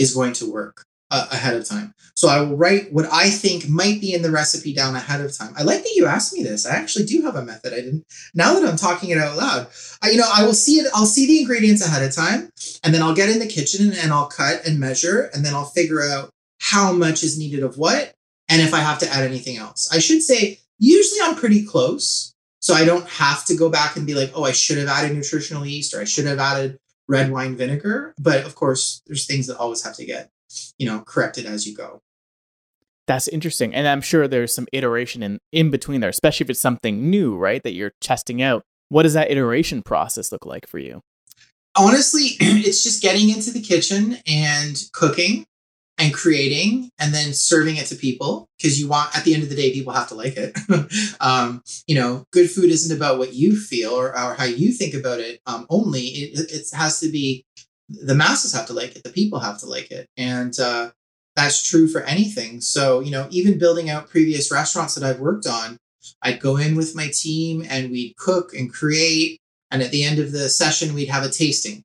is 0.00 0.14
going 0.14 0.32
to 0.32 0.50
work 0.50 0.84
uh, 1.10 1.26
ahead 1.30 1.54
of 1.54 1.68
time. 1.68 1.92
So 2.14 2.28
I 2.28 2.40
will 2.40 2.56
write 2.56 2.92
what 2.92 3.06
I 3.12 3.30
think 3.30 3.68
might 3.68 4.00
be 4.00 4.14
in 4.14 4.22
the 4.22 4.30
recipe 4.30 4.72
down 4.72 4.96
ahead 4.96 5.20
of 5.20 5.36
time. 5.36 5.52
I 5.56 5.62
like 5.62 5.82
that 5.82 5.94
you 5.94 6.06
asked 6.06 6.32
me 6.32 6.42
this. 6.42 6.66
I 6.66 6.76
actually 6.76 7.04
do 7.04 7.22
have 7.22 7.36
a 7.36 7.44
method. 7.44 7.72
I 7.72 7.76
didn't. 7.76 8.04
Now 8.34 8.54
that 8.54 8.68
I'm 8.68 8.76
talking 8.76 9.10
it 9.10 9.18
out 9.18 9.36
loud, 9.36 9.68
I, 10.02 10.10
you 10.10 10.16
know, 10.16 10.30
I 10.32 10.44
will 10.44 10.54
see 10.54 10.76
it. 10.76 10.90
I'll 10.94 11.06
see 11.06 11.26
the 11.26 11.40
ingredients 11.40 11.86
ahead 11.86 12.02
of 12.02 12.14
time, 12.14 12.50
and 12.82 12.94
then 12.94 13.02
I'll 13.02 13.14
get 13.14 13.28
in 13.28 13.38
the 13.38 13.46
kitchen 13.46 13.92
and 13.92 14.12
I'll 14.12 14.26
cut 14.26 14.66
and 14.66 14.80
measure, 14.80 15.30
and 15.34 15.44
then 15.44 15.54
I'll 15.54 15.64
figure 15.64 16.02
out 16.02 16.30
how 16.60 16.92
much 16.92 17.22
is 17.22 17.38
needed 17.38 17.62
of 17.62 17.78
what, 17.78 18.12
and 18.48 18.60
if 18.60 18.74
I 18.74 18.80
have 18.80 18.98
to 19.00 19.08
add 19.08 19.24
anything 19.24 19.56
else. 19.56 19.88
I 19.92 19.98
should 19.98 20.22
say 20.22 20.60
usually 20.78 21.20
I'm 21.22 21.36
pretty 21.36 21.64
close, 21.64 22.34
so 22.60 22.74
I 22.74 22.84
don't 22.84 23.08
have 23.08 23.44
to 23.46 23.56
go 23.56 23.70
back 23.70 23.96
and 23.96 24.06
be 24.06 24.14
like, 24.14 24.32
oh, 24.34 24.44
I 24.44 24.52
should 24.52 24.78
have 24.78 24.88
added 24.88 25.16
nutritional 25.16 25.66
yeast 25.66 25.94
or 25.94 26.00
I 26.00 26.04
should 26.04 26.26
have 26.26 26.38
added 26.38 26.78
red 27.10 27.30
wine 27.30 27.56
vinegar. 27.56 28.14
But 28.18 28.44
of 28.46 28.54
course, 28.54 29.02
there's 29.06 29.26
things 29.26 29.48
that 29.48 29.58
always 29.58 29.82
have 29.84 29.96
to 29.96 30.06
get 30.06 30.30
you 30.78 30.86
know, 30.86 31.00
corrected 31.00 31.46
as 31.46 31.66
you 31.66 31.74
go. 31.74 32.00
That's 33.06 33.28
interesting. 33.28 33.74
And 33.74 33.88
I'm 33.88 34.00
sure 34.00 34.28
there's 34.28 34.54
some 34.54 34.68
iteration 34.72 35.22
in, 35.22 35.40
in 35.52 35.70
between 35.70 36.00
there, 36.00 36.10
especially 36.10 36.44
if 36.44 36.50
it's 36.50 36.60
something 36.60 37.10
new, 37.10 37.36
right? 37.36 37.62
That 37.62 37.72
you're 37.72 37.92
testing 38.00 38.40
out. 38.40 38.62
What 38.88 39.02
does 39.02 39.14
that 39.14 39.30
iteration 39.30 39.82
process 39.82 40.30
look 40.30 40.46
like 40.46 40.66
for 40.66 40.78
you? 40.78 41.02
Honestly, 41.76 42.36
it's 42.40 42.82
just 42.82 43.02
getting 43.02 43.30
into 43.30 43.50
the 43.50 43.60
kitchen 43.60 44.18
and 44.26 44.82
cooking 44.92 45.46
and 46.00 46.14
creating 46.14 46.90
and 46.98 47.12
then 47.12 47.32
serving 47.32 47.76
it 47.76 47.86
to 47.86 47.94
people 47.94 48.48
because 48.56 48.80
you 48.80 48.88
want 48.88 49.16
at 49.16 49.24
the 49.24 49.34
end 49.34 49.42
of 49.42 49.50
the 49.50 49.54
day 49.54 49.72
people 49.72 49.92
have 49.92 50.08
to 50.08 50.14
like 50.14 50.34
it 50.36 50.56
um, 51.20 51.62
you 51.86 51.94
know 51.94 52.24
good 52.32 52.50
food 52.50 52.70
isn't 52.70 52.96
about 52.96 53.18
what 53.18 53.34
you 53.34 53.54
feel 53.56 53.90
or, 53.92 54.08
or 54.08 54.34
how 54.34 54.44
you 54.44 54.72
think 54.72 54.94
about 54.94 55.20
it 55.20 55.40
um, 55.46 55.66
only 55.68 56.00
it, 56.00 56.50
it 56.50 56.66
has 56.74 57.00
to 57.00 57.08
be 57.08 57.44
the 57.90 58.14
masses 58.14 58.52
have 58.54 58.66
to 58.66 58.72
like 58.72 58.96
it, 58.96 59.02
the 59.02 59.10
people 59.10 59.40
have 59.40 59.58
to 59.58 59.66
like 59.66 59.90
it. 59.90 60.08
And 60.16 60.58
uh, 60.58 60.90
that's 61.34 61.68
true 61.68 61.88
for 61.88 62.02
anything. 62.02 62.60
So, 62.60 63.00
you 63.00 63.10
know, 63.10 63.26
even 63.30 63.58
building 63.58 63.90
out 63.90 64.08
previous 64.08 64.52
restaurants 64.52 64.94
that 64.94 65.04
I've 65.04 65.20
worked 65.20 65.46
on, 65.46 65.76
I'd 66.22 66.40
go 66.40 66.56
in 66.56 66.76
with 66.76 66.96
my 66.96 67.10
team 67.12 67.64
and 67.68 67.90
we'd 67.90 68.16
cook 68.16 68.54
and 68.54 68.72
create. 68.72 69.40
And 69.70 69.82
at 69.82 69.90
the 69.90 70.04
end 70.04 70.18
of 70.18 70.32
the 70.32 70.48
session, 70.48 70.94
we'd 70.94 71.08
have 71.08 71.24
a 71.24 71.28
tasting. 71.28 71.82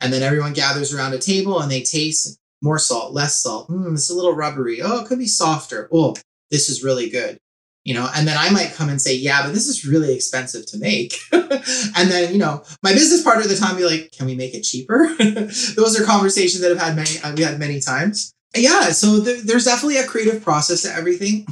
And 0.00 0.12
then 0.12 0.22
everyone 0.22 0.52
gathers 0.52 0.94
around 0.94 1.14
a 1.14 1.18
table 1.18 1.60
and 1.60 1.70
they 1.70 1.82
taste 1.82 2.38
more 2.62 2.78
salt, 2.78 3.12
less 3.12 3.40
salt. 3.40 3.68
Mm, 3.68 3.94
it's 3.94 4.10
a 4.10 4.14
little 4.14 4.34
rubbery. 4.34 4.80
Oh, 4.82 5.00
it 5.00 5.06
could 5.06 5.18
be 5.18 5.26
softer. 5.26 5.88
Oh, 5.92 6.16
this 6.50 6.68
is 6.68 6.82
really 6.82 7.10
good. 7.10 7.38
You 7.84 7.94
know, 7.94 8.10
and 8.14 8.28
then 8.28 8.36
I 8.38 8.50
might 8.50 8.74
come 8.74 8.90
and 8.90 9.00
say, 9.00 9.14
yeah, 9.16 9.42
but 9.42 9.54
this 9.54 9.66
is 9.66 9.86
really 9.86 10.14
expensive 10.14 10.66
to 10.66 10.78
make. 10.78 11.14
and 11.32 12.10
then, 12.10 12.32
you 12.32 12.38
know, 12.38 12.62
my 12.82 12.92
business 12.92 13.22
partner 13.22 13.44
at 13.44 13.48
the 13.48 13.56
time 13.56 13.76
be 13.76 13.84
like, 13.84 14.12
can 14.12 14.26
we 14.26 14.34
make 14.34 14.54
it 14.54 14.62
cheaper? 14.62 15.08
Those 15.18 15.98
are 15.98 16.04
conversations 16.04 16.60
that 16.60 16.72
I've 16.72 16.80
had 16.80 16.96
many, 16.96 17.18
uh, 17.22 17.34
we 17.34 17.44
had 17.44 17.58
many 17.58 17.80
times. 17.80 18.32
Yeah. 18.54 18.90
So 18.90 19.20
there, 19.20 19.40
there's 19.40 19.64
definitely 19.64 19.98
a 19.98 20.06
creative 20.06 20.42
process 20.42 20.82
to 20.82 20.92
everything 20.92 21.46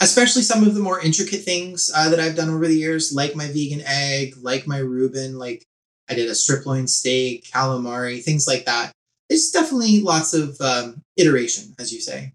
especially 0.00 0.42
some 0.42 0.62
of 0.62 0.74
the 0.74 0.80
more 0.80 1.00
intricate 1.00 1.42
things 1.42 1.90
uh, 1.94 2.08
that 2.10 2.20
I've 2.20 2.36
done 2.36 2.50
over 2.50 2.66
the 2.66 2.76
years, 2.76 3.12
like 3.14 3.34
my 3.34 3.46
vegan 3.46 3.82
egg, 3.86 4.34
like 4.40 4.66
my 4.66 4.78
Reuben, 4.78 5.38
like 5.38 5.64
I 6.08 6.14
did 6.14 6.28
a 6.28 6.34
strip 6.34 6.66
loin 6.66 6.86
steak, 6.86 7.44
calamari, 7.52 8.22
things 8.22 8.46
like 8.46 8.66
that. 8.66 8.92
It's 9.28 9.50
definitely 9.50 10.00
lots 10.00 10.34
of 10.34 10.60
um, 10.60 11.02
iteration, 11.16 11.74
as 11.78 11.92
you 11.92 12.00
say. 12.00 12.32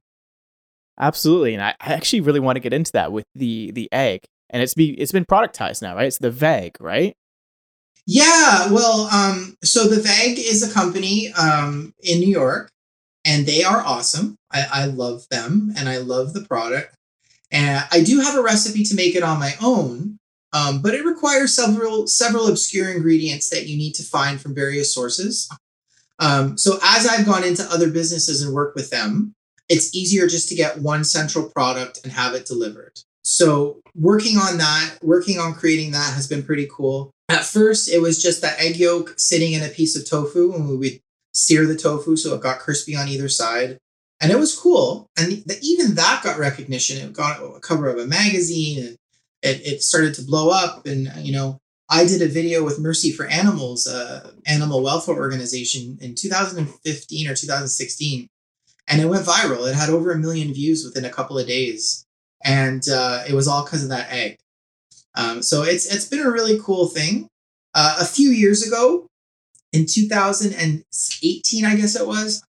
Absolutely, 0.99 1.54
and 1.54 1.63
I, 1.63 1.73
I 1.80 1.93
actually 1.93 2.21
really 2.21 2.39
want 2.39 2.58
to 2.58 2.60
get 2.60 2.73
into 2.73 2.91
that 2.93 3.12
with 3.12 3.25
the 3.34 3.71
the 3.71 3.89
egg, 3.91 4.21
and 4.49 4.62
it's 4.62 4.73
be 4.73 4.91
it's 4.91 5.12
been 5.12 5.25
productized 5.25 5.82
now, 5.82 5.95
right? 5.95 6.08
It's 6.08 6.19
the 6.19 6.32
Vegg, 6.32 6.75
right? 6.80 7.15
Yeah, 8.06 8.71
well, 8.71 9.08
um, 9.13 9.56
so 9.63 9.88
the 9.88 10.01
Vegg 10.01 10.38
is 10.38 10.67
a 10.67 10.73
company 10.73 11.32
um, 11.34 11.93
in 12.04 12.19
New 12.19 12.30
York, 12.30 12.69
and 13.25 13.45
they 13.45 13.63
are 13.63 13.82
awesome. 13.82 14.36
I, 14.51 14.65
I 14.71 14.86
love 14.86 15.25
them, 15.30 15.73
and 15.77 15.88
I 15.88 15.97
love 15.97 16.34
the 16.34 16.41
product. 16.41 16.95
And 17.51 17.84
I 17.91 18.01
do 18.01 18.21
have 18.21 18.38
a 18.38 18.41
recipe 18.41 18.84
to 18.84 18.95
make 18.95 19.15
it 19.15 19.23
on 19.23 19.39
my 19.39 19.54
own, 19.62 20.17
um, 20.54 20.82
but 20.82 20.93
it 20.93 21.06
requires 21.06 21.54
several 21.54 22.08
several 22.08 22.47
obscure 22.47 22.91
ingredients 22.91 23.49
that 23.49 23.67
you 23.67 23.77
need 23.77 23.93
to 23.95 24.04
find 24.04 24.39
from 24.39 24.56
various 24.56 24.93
sources. 24.93 25.49
Um, 26.22 26.58
so 26.58 26.80
as 26.82 27.06
I've 27.06 27.26
gone 27.26 27.44
into 27.44 27.64
other 27.64 27.90
businesses 27.90 28.42
and 28.42 28.54
worked 28.54 28.76
with 28.76 28.90
them, 28.90 29.34
it's 29.68 29.94
easier 29.94 30.28
just 30.28 30.48
to 30.50 30.56
get 30.56 30.80
one 30.80 31.04
central 31.04 31.50
product 31.50 32.00
and 32.04 32.14
have 32.14 32.34
it 32.34 32.46
delivered. 32.46 33.00
So 33.24 33.82
working 33.94 34.38
on 34.38 34.58
that, 34.58 34.98
working 35.02 35.38
on 35.40 35.54
creating 35.54 35.92
that 35.92 36.14
has 36.14 36.28
been 36.28 36.44
pretty 36.44 36.68
cool. 36.72 37.12
At 37.28 37.44
first, 37.44 37.90
it 37.90 38.02
was 38.02 38.22
just 38.22 38.42
the 38.42 38.58
egg 38.60 38.78
yolk 38.78 39.16
sitting 39.18 39.52
in 39.54 39.64
a 39.64 39.70
piece 39.70 39.96
of 39.96 40.10
tofu, 40.10 40.54
and 40.54 40.70
we 40.70 40.78
would 40.78 41.02
sear 41.34 41.66
the 41.66 41.76
tofu 41.76 42.16
so 42.16 42.34
it 42.36 42.42
got 42.42 42.60
crispy 42.60 42.96
on 42.96 43.08
either 43.10 43.30
side 43.30 43.78
and 44.22 44.32
it 44.32 44.38
was 44.38 44.58
cool. 44.58 45.10
And 45.18 45.44
the, 45.46 45.58
even 45.62 45.96
that 45.96 46.22
got 46.24 46.38
recognition. 46.38 46.98
It 46.98 47.12
got 47.12 47.42
a 47.42 47.60
cover 47.60 47.90
of 47.90 47.98
a 47.98 48.06
magazine, 48.06 48.86
and 48.86 48.98
it, 49.42 49.66
it 49.66 49.84
started 49.84 50.14
to 50.16 50.22
blow 50.22 50.50
up. 50.50 50.86
And 50.86 51.12
you 51.18 51.34
know, 51.34 51.58
I 51.91 52.06
did 52.06 52.21
a 52.21 52.27
video 52.27 52.63
with 52.63 52.80
Mercy 52.80 53.12
for 53.12 53.25
Animals, 53.25 53.86
uh, 53.86 54.32
animal 54.45 54.82
welfare 54.82 55.13
organization, 55.13 55.97
in 55.99 56.15
2015 56.15 57.27
or 57.27 57.36
2016, 57.36 58.30
and 58.88 59.01
it 59.01 59.10
went 59.10 59.25
viral. 59.25 59.69
It 59.69 59.75
had 59.75 59.89
over 59.89 60.13
a 60.13 60.17
million 60.17 60.54
views 60.54 60.86
within 60.86 61.04
a 61.04 61.10
couple 61.10 61.38
of 61.38 61.47
days, 61.47 62.06
and 62.45 62.82
uh, 62.88 63.23
it 63.27 63.34
was 63.34 63.49
all 63.49 63.65
because 63.65 63.84
of 63.84 63.89
that 63.89 64.10
egg. 64.10 64.38
Um, 65.15 65.43
so 65.43 65.63
it's 65.63 65.93
it's 65.93 66.06
been 66.08 66.25
a 66.25 66.32
really 66.32 66.58
cool 66.63 66.88
thing. 66.88 67.27
Uh, 67.75 67.97
a 67.99 68.06
few 68.06 68.30
years 68.30 68.65
ago, 68.65 69.06
in 69.73 69.86
2018, 69.86 71.65
I 71.65 71.75
guess 71.75 71.97
it 71.97 72.08
was, 72.08 72.41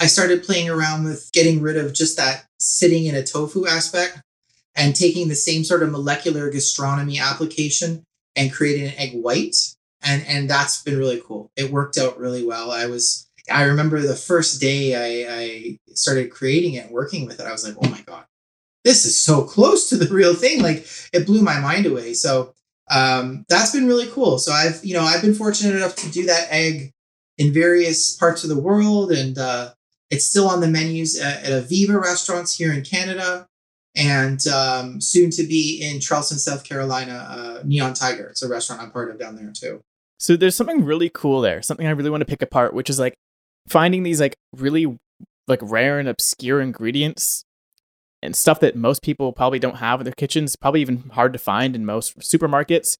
I 0.00 0.06
started 0.06 0.42
playing 0.42 0.70
around 0.70 1.04
with 1.04 1.30
getting 1.32 1.62
rid 1.62 1.76
of 1.76 1.94
just 1.94 2.16
that 2.16 2.46
sitting 2.58 3.04
in 3.04 3.14
a 3.14 3.22
tofu 3.22 3.64
aspect 3.64 4.20
and 4.74 4.96
taking 4.96 5.28
the 5.28 5.36
same 5.36 5.62
sort 5.62 5.84
of 5.84 5.92
molecular 5.92 6.50
gastronomy 6.50 7.20
application 7.20 8.04
and 8.38 8.52
creating 8.52 8.86
an 8.86 8.94
egg 8.96 9.12
white. 9.12 9.56
And 10.02 10.24
and 10.26 10.48
that's 10.48 10.82
been 10.82 10.96
really 10.96 11.20
cool. 11.24 11.50
It 11.56 11.72
worked 11.72 11.98
out 11.98 12.18
really 12.18 12.44
well. 12.44 12.70
I 12.70 12.86
was 12.86 13.28
I 13.50 13.64
remember 13.64 14.00
the 14.00 14.14
first 14.14 14.60
day 14.60 14.94
I, 14.94 15.40
I 15.40 15.78
started 15.94 16.30
creating 16.30 16.74
it 16.74 16.86
and 16.86 16.94
working 16.94 17.26
with 17.26 17.40
it, 17.40 17.46
I 17.46 17.52
was 17.52 17.66
like, 17.66 17.76
oh 17.82 17.88
my 17.88 18.00
God, 18.02 18.24
this 18.84 19.04
is 19.04 19.20
so 19.20 19.42
close 19.42 19.88
to 19.88 19.96
the 19.96 20.12
real 20.12 20.34
thing. 20.34 20.62
Like 20.62 20.86
it 21.12 21.26
blew 21.26 21.42
my 21.42 21.58
mind 21.58 21.86
away. 21.86 22.14
So 22.14 22.54
um, 22.90 23.44
that's 23.48 23.72
been 23.72 23.86
really 23.86 24.06
cool. 24.08 24.38
So 24.38 24.52
I've, 24.52 24.84
you 24.84 24.94
know, 24.94 25.02
I've 25.02 25.22
been 25.22 25.34
fortunate 25.34 25.76
enough 25.76 25.96
to 25.96 26.10
do 26.10 26.26
that 26.26 26.48
egg 26.50 26.92
in 27.36 27.52
various 27.52 28.16
parts 28.16 28.44
of 28.44 28.50
the 28.50 28.60
world 28.60 29.12
and 29.12 29.36
uh, 29.36 29.72
it's 30.10 30.26
still 30.26 30.48
on 30.48 30.60
the 30.60 30.68
menus 30.68 31.20
at, 31.20 31.44
at 31.44 31.64
Aviva 31.64 32.00
restaurants 32.00 32.54
here 32.54 32.72
in 32.72 32.82
Canada 32.82 33.46
and 33.98 34.46
um, 34.46 35.00
soon 35.00 35.30
to 35.30 35.42
be 35.42 35.82
in 35.82 36.00
Charleston, 36.00 36.38
South 36.38 36.64
Carolina, 36.64 37.26
uh, 37.28 37.62
Neon 37.64 37.92
Tiger. 37.92 38.28
It's 38.28 38.42
a 38.42 38.48
restaurant 38.48 38.80
I'm 38.80 38.92
part 38.92 39.10
of 39.10 39.18
down 39.18 39.34
there 39.36 39.52
too. 39.52 39.80
So 40.18 40.36
there's 40.36 40.56
something 40.56 40.84
really 40.84 41.10
cool 41.12 41.40
there, 41.40 41.60
something 41.62 41.86
I 41.86 41.90
really 41.90 42.10
want 42.10 42.20
to 42.22 42.26
pick 42.26 42.40
apart, 42.40 42.74
which 42.74 42.88
is 42.88 42.98
like 42.98 43.14
finding 43.68 44.04
these 44.04 44.20
like 44.20 44.36
really 44.56 44.96
like 45.48 45.60
rare 45.62 45.98
and 45.98 46.08
obscure 46.08 46.60
ingredients 46.60 47.44
and 48.22 48.34
stuff 48.34 48.60
that 48.60 48.76
most 48.76 49.02
people 49.02 49.32
probably 49.32 49.58
don't 49.58 49.76
have 49.76 50.00
in 50.00 50.04
their 50.04 50.12
kitchens, 50.12 50.56
probably 50.56 50.80
even 50.80 51.10
hard 51.10 51.32
to 51.32 51.38
find 51.38 51.74
in 51.74 51.84
most 51.84 52.18
supermarkets. 52.18 52.96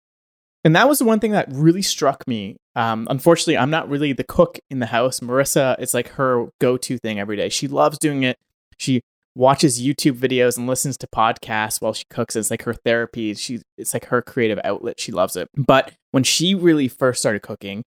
And 0.64 0.74
that 0.74 0.88
was 0.88 0.98
the 0.98 1.04
one 1.04 1.20
thing 1.20 1.32
that 1.32 1.46
really 1.50 1.82
struck 1.82 2.26
me. 2.26 2.56
Um, 2.74 3.06
unfortunately, 3.10 3.56
I'm 3.56 3.70
not 3.70 3.88
really 3.88 4.12
the 4.12 4.24
cook 4.24 4.58
in 4.70 4.80
the 4.80 4.86
house. 4.86 5.20
Marissa, 5.20 5.76
it's 5.78 5.94
like 5.94 6.08
her 6.10 6.46
go 6.60 6.76
to 6.76 6.98
thing 6.98 7.18
every 7.20 7.36
day. 7.36 7.48
She 7.48 7.68
loves 7.68 7.98
doing 7.98 8.24
it. 8.24 8.36
She 8.76 9.00
watches 9.38 9.80
YouTube 9.80 10.18
videos 10.18 10.58
and 10.58 10.66
listens 10.66 10.98
to 10.98 11.06
podcasts 11.06 11.80
while 11.80 11.92
she 11.92 12.04
cooks. 12.10 12.34
It's 12.34 12.50
like 12.50 12.62
her 12.62 12.74
therapy. 12.74 13.32
She 13.34 13.60
it's 13.78 13.94
like 13.94 14.06
her 14.06 14.20
creative 14.20 14.58
outlet. 14.64 14.98
She 15.00 15.12
loves 15.12 15.36
it. 15.36 15.48
But 15.56 15.92
when 16.10 16.24
she 16.24 16.54
really 16.54 16.88
first 16.88 17.20
started 17.20 17.40
cooking, 17.40 17.84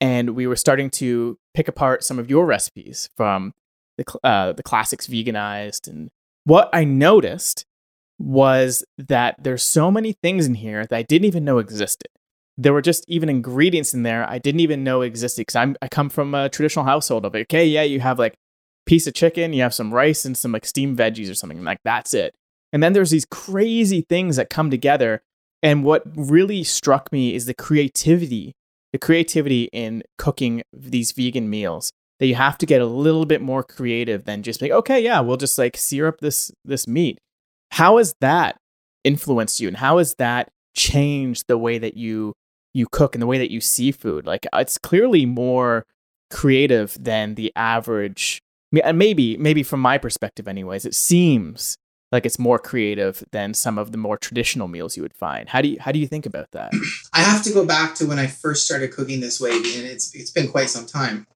and 0.00 0.30
we 0.36 0.46
were 0.46 0.56
starting 0.56 0.90
to 0.90 1.38
pick 1.54 1.66
apart 1.66 2.04
some 2.04 2.18
of 2.18 2.28
your 2.28 2.44
recipes 2.44 3.08
from 3.16 3.52
the 3.96 4.04
uh, 4.22 4.52
the 4.52 4.62
classics 4.62 5.06
veganized, 5.06 5.88
and 5.88 6.10
what 6.44 6.68
I 6.72 6.84
noticed 6.84 7.64
was 8.18 8.84
that 8.98 9.36
there's 9.42 9.62
so 9.62 9.90
many 9.90 10.14
things 10.22 10.46
in 10.46 10.54
here 10.54 10.84
that 10.86 10.96
I 10.96 11.02
didn't 11.02 11.24
even 11.24 11.44
know 11.44 11.58
existed. 11.58 12.08
There 12.58 12.74
were 12.74 12.82
just 12.82 13.06
even 13.08 13.30
ingredients 13.30 13.94
in 13.94 14.02
there 14.02 14.28
I 14.28 14.38
didn't 14.38 14.60
even 14.60 14.84
know 14.84 15.00
existed 15.00 15.40
because 15.40 15.56
I'm 15.56 15.74
I 15.80 15.88
come 15.88 16.10
from 16.10 16.34
a 16.34 16.50
traditional 16.50 16.84
household 16.84 17.24
of 17.24 17.32
like, 17.32 17.44
okay, 17.44 17.64
yeah, 17.66 17.82
you 17.82 18.00
have 18.00 18.18
like 18.18 18.34
piece 18.86 19.06
of 19.06 19.14
chicken, 19.14 19.52
you 19.52 19.62
have 19.62 19.74
some 19.74 19.92
rice 19.92 20.24
and 20.24 20.36
some 20.36 20.52
like 20.52 20.64
steamed 20.64 20.98
veggies 20.98 21.30
or 21.30 21.34
something 21.34 21.62
like 21.64 21.78
that's 21.84 22.14
it. 22.14 22.34
And 22.72 22.82
then 22.82 22.92
there's 22.92 23.10
these 23.10 23.26
crazy 23.26 24.02
things 24.02 24.36
that 24.36 24.50
come 24.50 24.70
together. 24.70 25.22
And 25.62 25.84
what 25.84 26.02
really 26.14 26.64
struck 26.64 27.12
me 27.12 27.34
is 27.34 27.44
the 27.46 27.54
creativity, 27.54 28.54
the 28.92 28.98
creativity 28.98 29.68
in 29.72 30.02
cooking 30.18 30.62
these 30.72 31.12
vegan 31.12 31.48
meals. 31.48 31.92
That 32.18 32.26
you 32.28 32.34
have 32.36 32.56
to 32.58 32.66
get 32.66 32.80
a 32.80 32.86
little 32.86 33.26
bit 33.26 33.42
more 33.42 33.64
creative 33.64 34.26
than 34.26 34.44
just 34.44 34.62
like, 34.62 34.70
okay, 34.70 35.02
yeah, 35.02 35.18
we'll 35.18 35.36
just 35.36 35.58
like 35.58 35.76
sear 35.76 36.06
up 36.06 36.20
this 36.20 36.52
this 36.64 36.86
meat 36.86 37.18
how 37.72 37.96
has 37.96 38.14
that 38.20 38.58
influenced 39.02 39.58
you 39.58 39.66
and 39.66 39.78
how 39.78 39.96
has 39.96 40.14
that 40.16 40.50
changed 40.76 41.44
the 41.48 41.56
way 41.56 41.78
that 41.78 41.96
you 41.96 42.34
you 42.74 42.86
cook 42.86 43.14
and 43.14 43.22
the 43.22 43.26
way 43.26 43.38
that 43.38 43.50
you 43.50 43.62
see 43.62 43.90
food? 43.90 44.26
Like 44.26 44.46
it's 44.52 44.76
clearly 44.76 45.24
more 45.24 45.86
creative 46.30 46.96
than 47.02 47.34
the 47.34 47.50
average 47.56 48.42
maybe 48.72 49.36
maybe 49.36 49.62
from 49.62 49.80
my 49.80 49.98
perspective 49.98 50.48
anyways, 50.48 50.84
it 50.84 50.94
seems 50.94 51.76
like 52.12 52.26
it's 52.26 52.38
more 52.38 52.58
creative 52.58 53.24
than 53.32 53.54
some 53.54 53.78
of 53.78 53.90
the 53.90 53.98
more 53.98 54.18
traditional 54.18 54.68
meals 54.68 54.96
you 54.96 55.02
would 55.02 55.14
find. 55.14 55.48
How 55.48 55.62
do 55.62 55.68
you 55.68 55.78
how 55.80 55.92
do 55.92 55.98
you 55.98 56.06
think 56.06 56.26
about 56.26 56.50
that? 56.52 56.72
I 57.12 57.20
have 57.20 57.42
to 57.44 57.52
go 57.52 57.64
back 57.64 57.94
to 57.96 58.06
when 58.06 58.18
I 58.18 58.26
first 58.26 58.64
started 58.66 58.92
cooking 58.92 59.20
this 59.20 59.40
way, 59.40 59.50
and 59.50 59.64
it's 59.64 60.14
it's 60.14 60.30
been 60.30 60.48
quite 60.48 60.70
some 60.70 60.86
time. 60.86 61.26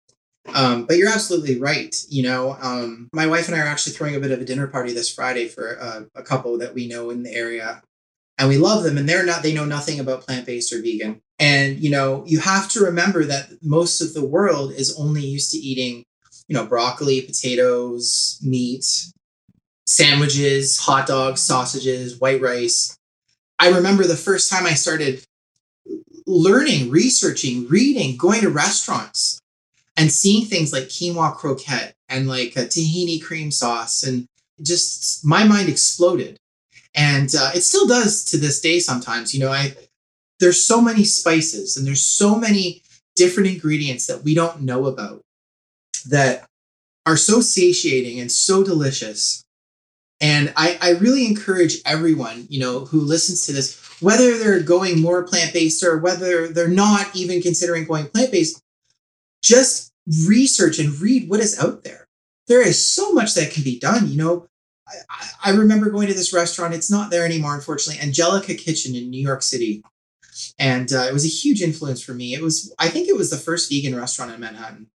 Um, 0.54 0.84
but 0.84 0.96
you're 0.96 1.12
absolutely 1.12 1.58
right. 1.58 1.96
You 2.08 2.22
know, 2.22 2.56
um, 2.60 3.08
my 3.12 3.26
wife 3.26 3.48
and 3.48 3.56
I 3.56 3.60
are 3.60 3.66
actually 3.66 3.94
throwing 3.94 4.14
a 4.14 4.20
bit 4.20 4.30
of 4.30 4.40
a 4.40 4.44
dinner 4.44 4.68
party 4.68 4.92
this 4.92 5.12
Friday 5.12 5.48
for 5.48 5.80
uh, 5.80 6.02
a 6.14 6.22
couple 6.22 6.58
that 6.58 6.74
we 6.74 6.86
know 6.86 7.10
in 7.10 7.24
the 7.24 7.32
area, 7.32 7.82
and 8.38 8.48
we 8.48 8.58
love 8.58 8.84
them. 8.84 8.98
And 8.98 9.08
they're 9.08 9.26
not; 9.26 9.42
they 9.42 9.54
know 9.54 9.64
nothing 9.64 9.98
about 9.98 10.22
plant 10.22 10.46
based 10.46 10.72
or 10.72 10.80
vegan. 10.82 11.20
And 11.38 11.78
you 11.80 11.90
know, 11.90 12.22
you 12.26 12.40
have 12.40 12.68
to 12.70 12.80
remember 12.80 13.24
that 13.24 13.50
most 13.62 14.00
of 14.00 14.14
the 14.14 14.24
world 14.24 14.72
is 14.72 14.96
only 14.98 15.22
used 15.22 15.50
to 15.52 15.58
eating, 15.58 16.04
you 16.48 16.54
know, 16.54 16.66
broccoli, 16.66 17.22
potatoes, 17.22 18.38
meat, 18.42 18.84
sandwiches, 19.86 20.78
hot 20.78 21.06
dogs, 21.06 21.42
sausages, 21.42 22.18
white 22.20 22.40
rice. 22.40 22.96
I 23.58 23.70
remember 23.70 24.04
the 24.04 24.16
first 24.16 24.50
time 24.50 24.66
I 24.66 24.74
started 24.74 25.24
learning, 26.26 26.90
researching, 26.90 27.66
reading, 27.68 28.16
going 28.16 28.42
to 28.42 28.50
restaurants 28.50 29.40
and 29.96 30.12
seeing 30.12 30.44
things 30.44 30.72
like 30.72 30.84
quinoa 30.84 31.34
croquette 31.34 31.94
and 32.08 32.28
like 32.28 32.52
tahini 32.54 33.22
cream 33.22 33.50
sauce 33.50 34.02
and 34.02 34.26
just 34.62 35.24
my 35.24 35.44
mind 35.44 35.68
exploded 35.68 36.38
and 36.94 37.34
uh, 37.34 37.50
it 37.54 37.62
still 37.62 37.86
does 37.86 38.24
to 38.24 38.38
this 38.38 38.60
day 38.60 38.78
sometimes 38.78 39.34
you 39.34 39.40
know 39.40 39.52
i 39.52 39.74
there's 40.40 40.62
so 40.62 40.80
many 40.80 41.04
spices 41.04 41.76
and 41.76 41.86
there's 41.86 42.04
so 42.04 42.36
many 42.36 42.82
different 43.16 43.48
ingredients 43.48 44.06
that 44.06 44.22
we 44.22 44.34
don't 44.34 44.62
know 44.62 44.86
about 44.86 45.20
that 46.10 46.46
are 47.04 47.16
so 47.16 47.40
satiating 47.40 48.20
and 48.20 48.30
so 48.30 48.64
delicious 48.64 49.42
and 50.20 50.52
I, 50.56 50.78
I 50.80 50.90
really 50.92 51.26
encourage 51.26 51.76
everyone 51.84 52.46
you 52.48 52.60
know 52.60 52.86
who 52.86 53.00
listens 53.00 53.46
to 53.46 53.52
this 53.52 53.80
whether 54.00 54.36
they're 54.38 54.62
going 54.62 55.00
more 55.00 55.22
plant-based 55.22 55.82
or 55.82 55.98
whether 55.98 56.48
they're 56.48 56.68
not 56.68 57.14
even 57.14 57.40
considering 57.40 57.84
going 57.84 58.08
plant-based 58.08 58.60
just 59.42 59.92
research 60.26 60.78
and 60.78 60.98
read 61.00 61.28
what 61.28 61.40
is 61.40 61.58
out 61.58 61.84
there. 61.84 62.06
There 62.48 62.66
is 62.66 62.84
so 62.84 63.12
much 63.12 63.34
that 63.34 63.52
can 63.52 63.62
be 63.62 63.78
done. 63.78 64.08
You 64.08 64.16
know, 64.16 64.46
I, 64.88 65.50
I 65.50 65.50
remember 65.50 65.90
going 65.90 66.08
to 66.08 66.14
this 66.14 66.32
restaurant. 66.32 66.74
It's 66.74 66.90
not 66.90 67.10
there 67.10 67.24
anymore, 67.24 67.54
unfortunately. 67.54 68.02
Angelica 68.02 68.54
Kitchen 68.54 68.94
in 68.94 69.10
New 69.10 69.22
York 69.22 69.42
City, 69.42 69.82
and 70.58 70.92
uh, 70.92 71.06
it 71.08 71.12
was 71.12 71.24
a 71.24 71.28
huge 71.28 71.62
influence 71.62 72.02
for 72.02 72.12
me. 72.12 72.34
It 72.34 72.42
was, 72.42 72.72
I 72.78 72.88
think, 72.88 73.08
it 73.08 73.16
was 73.16 73.30
the 73.30 73.36
first 73.36 73.70
vegan 73.70 73.96
restaurant 73.96 74.32
in 74.32 74.40
Manhattan, 74.40 74.88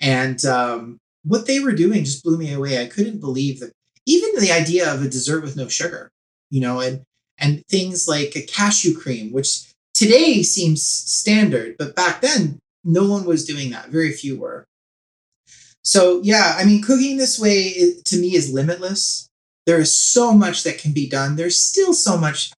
and 0.00 0.44
um, 0.44 0.98
what 1.24 1.46
they 1.46 1.60
were 1.60 1.72
doing 1.72 2.04
just 2.04 2.24
blew 2.24 2.38
me 2.38 2.52
away. 2.52 2.80
I 2.80 2.86
couldn't 2.86 3.20
believe 3.20 3.60
that 3.60 3.72
even 4.06 4.30
the 4.36 4.52
idea 4.52 4.92
of 4.92 5.02
a 5.02 5.08
dessert 5.08 5.42
with 5.42 5.56
no 5.56 5.68
sugar, 5.68 6.10
you 6.50 6.60
know, 6.60 6.80
and 6.80 7.02
and 7.38 7.62
things 7.68 8.06
like 8.06 8.36
a 8.36 8.42
cashew 8.42 8.96
cream, 8.98 9.32
which 9.32 9.72
today 9.94 10.42
seems 10.42 10.82
standard, 10.82 11.76
but 11.78 11.94
back 11.94 12.20
then 12.20 12.58
no 12.84 13.08
one 13.08 13.24
was 13.24 13.44
doing 13.44 13.70
that. 13.70 13.88
Very 13.88 14.12
few 14.12 14.38
were. 14.38 14.66
So 15.82 16.20
yeah, 16.22 16.56
I 16.58 16.64
mean, 16.64 16.82
cooking 16.82 17.16
this 17.16 17.38
way 17.38 17.94
to 18.04 18.16
me 18.16 18.34
is 18.34 18.52
limitless. 18.52 19.28
There 19.66 19.80
is 19.80 19.96
so 19.96 20.32
much 20.32 20.64
that 20.64 20.78
can 20.78 20.92
be 20.92 21.08
done. 21.08 21.36
There's 21.36 21.60
still 21.60 21.92
so 21.92 22.16
much 22.16 22.52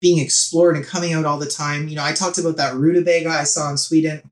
being 0.00 0.18
explored 0.18 0.76
and 0.76 0.84
coming 0.84 1.12
out 1.12 1.24
all 1.24 1.38
the 1.38 1.46
time. 1.46 1.88
You 1.88 1.96
know, 1.96 2.04
I 2.04 2.12
talked 2.12 2.38
about 2.38 2.56
that 2.56 2.74
rutabaga 2.74 3.30
I 3.30 3.44
saw 3.44 3.70
in 3.70 3.76
Sweden. 3.76 4.22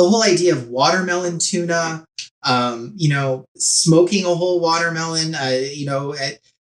The 0.00 0.08
whole 0.08 0.22
idea 0.22 0.54
of 0.54 0.70
watermelon 0.70 1.38
tuna, 1.38 2.06
um, 2.42 2.94
you 2.96 3.10
know, 3.10 3.44
smoking 3.58 4.24
a 4.24 4.34
whole 4.34 4.58
watermelon, 4.58 5.34
uh, 5.34 5.60
you 5.74 5.84
know, 5.84 6.16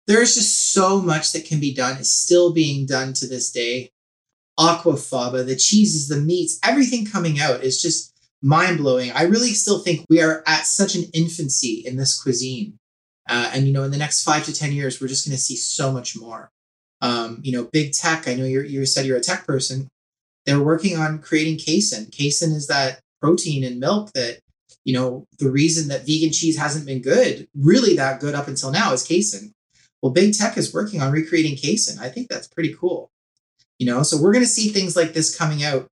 there's 0.07 0.37
just 0.37 0.73
so 0.73 1.03
much 1.03 1.33
that 1.33 1.45
can 1.45 1.59
be 1.59 1.75
done. 1.75 1.97
It's 1.99 2.15
still 2.15 2.53
being 2.53 2.87
done 2.87 3.13
to 3.15 3.27
this 3.27 3.51
day. 3.51 3.91
Aquafaba, 4.57 5.45
the 5.45 5.57
cheeses, 5.57 6.07
the 6.07 6.19
meats, 6.19 6.61
everything 6.63 7.07
coming 7.07 7.41
out 7.41 7.65
is 7.65 7.83
just 7.83 8.15
mind 8.41 8.79
blowing. 8.79 9.11
I 9.11 9.25
really 9.25 9.49
still 9.49 9.81
think 9.81 10.07
we 10.09 10.23
are 10.23 10.45
at 10.47 10.65
such 10.65 10.95
an 10.95 11.07
infancy 11.13 11.83
in 11.85 11.97
this 11.97 12.23
cuisine. 12.23 12.79
Uh, 13.29 13.51
and, 13.53 13.67
you 13.67 13.73
know, 13.73 13.83
in 13.83 13.91
the 13.91 13.99
next 13.99 14.23
five 14.23 14.45
to 14.45 14.55
10 14.55 14.71
years, 14.71 15.01
we're 15.01 15.09
just 15.09 15.27
going 15.27 15.37
to 15.37 15.43
see 15.43 15.57
so 15.57 15.91
much 15.91 16.17
more. 16.17 16.51
Um, 17.01 17.41
you 17.43 17.51
know, 17.51 17.65
big 17.65 17.95
tech, 17.95 18.29
I 18.29 18.35
know 18.35 18.45
you 18.45 18.61
you 18.61 18.87
said 18.87 19.07
you're 19.07 19.17
a 19.17 19.21
tech 19.21 19.45
person. 19.45 19.89
They're 20.47 20.63
working 20.63 20.97
on 20.97 21.19
creating 21.19 21.59
casein. 21.59 22.13
Casein 22.13 22.53
is 22.53 22.69
that 22.69 23.01
protein 23.25 23.65
in 23.65 23.81
milk 23.81 24.13
that, 24.13 24.41
you 24.85 24.93
know, 24.93 25.27
the 25.39 25.51
reason 25.51 25.89
that 25.89 26.07
vegan 26.07 26.31
cheese 26.31 26.59
hasn't 26.59 26.85
been 26.85 27.01
good, 27.01 27.49
really 27.57 27.97
that 27.97 28.21
good 28.21 28.35
up 28.35 28.49
until 28.49 28.71
now, 28.71 28.93
is 28.93 29.03
casein. 29.03 29.55
Well, 30.03 30.13
big 30.13 30.35
tech 30.35 30.59
is 30.59 30.75
working 30.75 31.01
on 31.01 31.11
recreating 31.11 31.57
casein. 31.57 31.99
I 31.99 32.11
think 32.11 32.29
that's 32.29 32.49
pretty 32.49 32.75
cool. 32.79 33.11
You 33.79 33.87
know, 33.87 34.03
so 34.03 34.21
we're 34.21 34.35
going 34.35 34.45
to 34.45 34.51
see 34.59 34.69
things 34.69 34.95
like 34.95 35.15
this 35.15 35.35
coming 35.35 35.65
out 35.65 35.89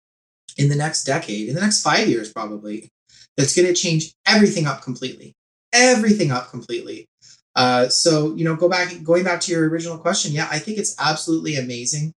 in 0.59 0.69
the 0.69 0.77
next 0.77 1.05
decade, 1.05 1.49
in 1.49 1.55
the 1.55 1.61
next 1.63 1.83
five 1.83 2.07
years, 2.07 2.31
probably, 2.31 2.91
that's 3.39 3.57
going 3.57 3.67
to 3.67 3.75
change 3.75 4.13
everything 4.27 4.67
up 4.67 4.83
completely. 4.83 5.35
Everything 5.73 6.31
up 6.31 6.51
completely. 6.51 7.09
Uh, 7.57 7.89
so 7.89 8.35
you 8.37 8.45
know, 8.45 8.57
go 8.57 8.69
back, 8.69 8.93
going 9.03 9.25
back 9.25 9.41
to 9.41 9.53
your 9.53 9.69
original 9.71 9.97
question. 9.97 10.33
Yeah, 10.33 10.49
I 10.51 10.59
think 10.59 10.77
it's 10.77 10.95
absolutely 10.99 11.57
amazing, 11.57 12.13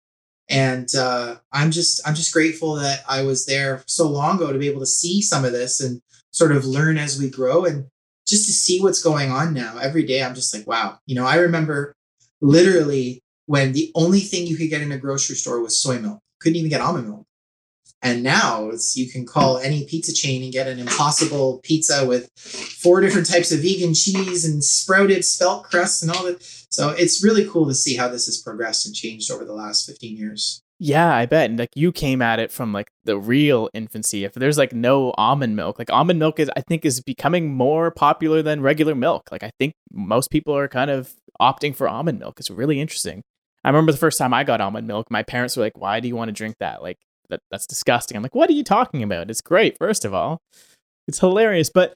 and 0.49 0.87
uh, 0.95 1.35
I'm 1.51 1.71
just, 1.71 2.07
I'm 2.07 2.15
just 2.15 2.33
grateful 2.33 2.75
that 2.75 3.01
I 3.09 3.23
was 3.23 3.45
there 3.45 3.83
so 3.87 4.07
long 4.07 4.37
ago 4.37 4.51
to 4.51 4.59
be 4.59 4.69
able 4.69 4.81
to 4.81 4.85
see 4.85 5.21
some 5.21 5.45
of 5.45 5.51
this 5.51 5.81
and 5.81 6.01
sort 6.31 6.51
of 6.51 6.65
learn 6.65 6.97
as 6.97 7.19
we 7.19 7.29
grow, 7.29 7.65
and 7.65 7.87
just 8.27 8.45
to 8.45 8.51
see 8.51 8.81
what's 8.81 9.01
going 9.01 9.31
on 9.31 9.53
now. 9.53 9.77
Every 9.77 10.03
day, 10.03 10.23
I'm 10.23 10.35
just 10.35 10.53
like, 10.55 10.67
wow. 10.67 10.99
You 11.05 11.15
know, 11.15 11.25
I 11.25 11.37
remember 11.37 11.95
literally 12.41 13.21
when 13.45 13.73
the 13.73 13.91
only 13.95 14.19
thing 14.19 14.47
you 14.47 14.57
could 14.57 14.69
get 14.69 14.81
in 14.81 14.91
a 14.91 14.97
grocery 14.97 15.35
store 15.35 15.61
was 15.61 15.81
soy 15.81 15.99
milk. 15.99 16.19
Couldn't 16.41 16.57
even 16.57 16.69
get 16.69 16.81
almond 16.81 17.07
milk. 17.07 17.25
And 18.05 18.21
now 18.21 18.69
you 18.93 19.09
can 19.09 19.25
call 19.25 19.57
any 19.57 19.83
pizza 19.85 20.13
chain 20.13 20.43
and 20.43 20.53
get 20.53 20.67
an 20.67 20.77
impossible 20.77 21.59
pizza 21.63 22.05
with 22.05 22.29
four 22.37 23.01
different 23.01 23.27
types 23.27 23.51
of 23.51 23.61
vegan 23.61 23.95
cheese 23.95 24.45
and 24.45 24.63
sprouted 24.63 25.25
spelt 25.25 25.63
crust 25.63 26.03
and 26.03 26.11
all 26.11 26.23
that. 26.25 26.43
So 26.69 26.89
it's 26.89 27.23
really 27.23 27.47
cool 27.49 27.67
to 27.67 27.73
see 27.73 27.95
how 27.95 28.07
this 28.07 28.27
has 28.27 28.37
progressed 28.37 28.85
and 28.85 28.93
changed 28.93 29.31
over 29.31 29.43
the 29.43 29.53
last 29.53 29.87
15 29.87 30.15
years. 30.17 30.61
Yeah, 30.77 31.15
I 31.15 31.25
bet. 31.25 31.49
And 31.49 31.57
like 31.57 31.71
you 31.73 31.91
came 31.91 32.21
at 32.21 32.37
it 32.37 32.51
from 32.51 32.73
like 32.73 32.89
the 33.05 33.17
real 33.17 33.69
infancy. 33.73 34.23
If 34.23 34.33
there's 34.33 34.59
like 34.59 34.71
no 34.71 35.11
almond 35.17 35.55
milk, 35.55 35.79
like 35.79 35.91
almond 35.91 36.19
milk 36.19 36.39
is 36.39 36.51
I 36.55 36.61
think 36.61 36.85
is 36.85 37.01
becoming 37.01 37.55
more 37.55 37.89
popular 37.89 38.43
than 38.43 38.61
regular 38.61 38.93
milk. 38.93 39.29
Like 39.31 39.41
I 39.41 39.49
think 39.57 39.73
most 39.91 40.29
people 40.29 40.55
are 40.55 40.67
kind 40.67 40.91
of 40.91 41.15
opting 41.41 41.75
for 41.75 41.89
almond 41.89 42.19
milk. 42.19 42.39
It's 42.39 42.51
really 42.51 42.79
interesting. 42.79 43.23
I 43.63 43.69
remember 43.69 43.93
the 43.93 43.97
first 43.97 44.19
time 44.19 44.31
I 44.31 44.43
got 44.43 44.61
almond 44.61 44.85
milk, 44.85 45.07
my 45.09 45.23
parents 45.23 45.57
were 45.57 45.63
like, 45.63 45.77
"Why 45.77 45.99
do 45.99 46.07
you 46.07 46.15
want 46.15 46.29
to 46.29 46.33
drink 46.33 46.57
that?" 46.59 46.83
Like 46.83 46.97
that 47.29 47.41
that's 47.51 47.67
disgusting. 47.67 48.17
I'm 48.17 48.23
like, 48.23 48.35
what 48.35 48.49
are 48.49 48.53
you 48.53 48.63
talking 48.63 49.03
about? 49.03 49.29
It's 49.29 49.41
great, 49.41 49.77
first 49.77 50.05
of 50.05 50.13
all. 50.13 50.41
It's 51.07 51.19
hilarious. 51.19 51.69
But 51.69 51.93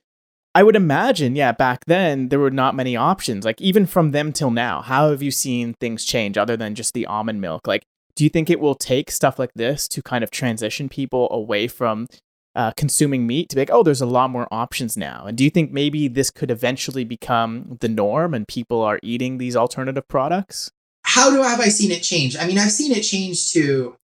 I 0.56 0.64
would 0.64 0.76
imagine, 0.76 1.36
yeah, 1.36 1.52
back 1.52 1.86
then 1.86 2.30
there 2.30 2.40
were 2.40 2.52
not 2.52 2.76
many 2.76 2.96
options. 2.96 3.46
Like 3.46 3.62
even 3.62 3.86
from 3.86 4.12
them 4.12 4.34
till 4.34 4.52
now, 4.52 4.82
how 4.82 5.10
have 5.12 5.22
you 5.22 5.32
seen 5.32 5.76
things 5.76 6.04
change 6.04 6.38
other 6.38 6.58
than 6.58 6.76
just 6.76 6.94
the 6.94 7.06
almond 7.06 7.42
milk? 7.42 7.68
Like, 7.68 7.84
do 8.16 8.24
you 8.24 8.30
think 8.30 8.50
it 8.50 8.60
will 8.60 8.76
take 8.76 9.12
stuff 9.12 9.40
like 9.40 9.54
this 9.56 9.88
to 9.90 10.02
kind 10.02 10.24
of 10.24 10.32
transition 10.32 10.90
people 10.90 11.28
away 11.32 11.68
from 11.68 12.08
uh, 12.56 12.72
consuming 12.76 13.28
meat 13.28 13.48
to 13.50 13.56
be 13.56 13.62
like, 13.62 13.70
oh, 13.72 13.84
there's 13.84 14.02
a 14.02 14.08
lot 14.08 14.32
more 14.32 14.48
options 14.52 14.98
now? 14.98 15.26
And 15.26 15.38
do 15.38 15.44
you 15.44 15.50
think 15.50 15.72
maybe 15.72 16.08
this 16.08 16.32
could 16.32 16.52
eventually 16.52 17.06
become 17.06 17.78
the 17.80 17.88
norm 17.88 18.34
and 18.34 18.48
people 18.48 18.82
are 18.82 19.00
eating 19.04 19.38
these 19.38 19.56
alternative 19.56 20.08
products? 20.08 20.72
How 21.04 21.30
do 21.30 21.42
have 21.42 21.60
I 21.60 21.70
seen 21.70 21.92
it 21.92 22.02
change? 22.02 22.36
I 22.36 22.48
mean, 22.48 22.58
I've 22.58 22.72
seen 22.72 22.92
it 22.92 23.02
change 23.02 23.52
to 23.54 23.96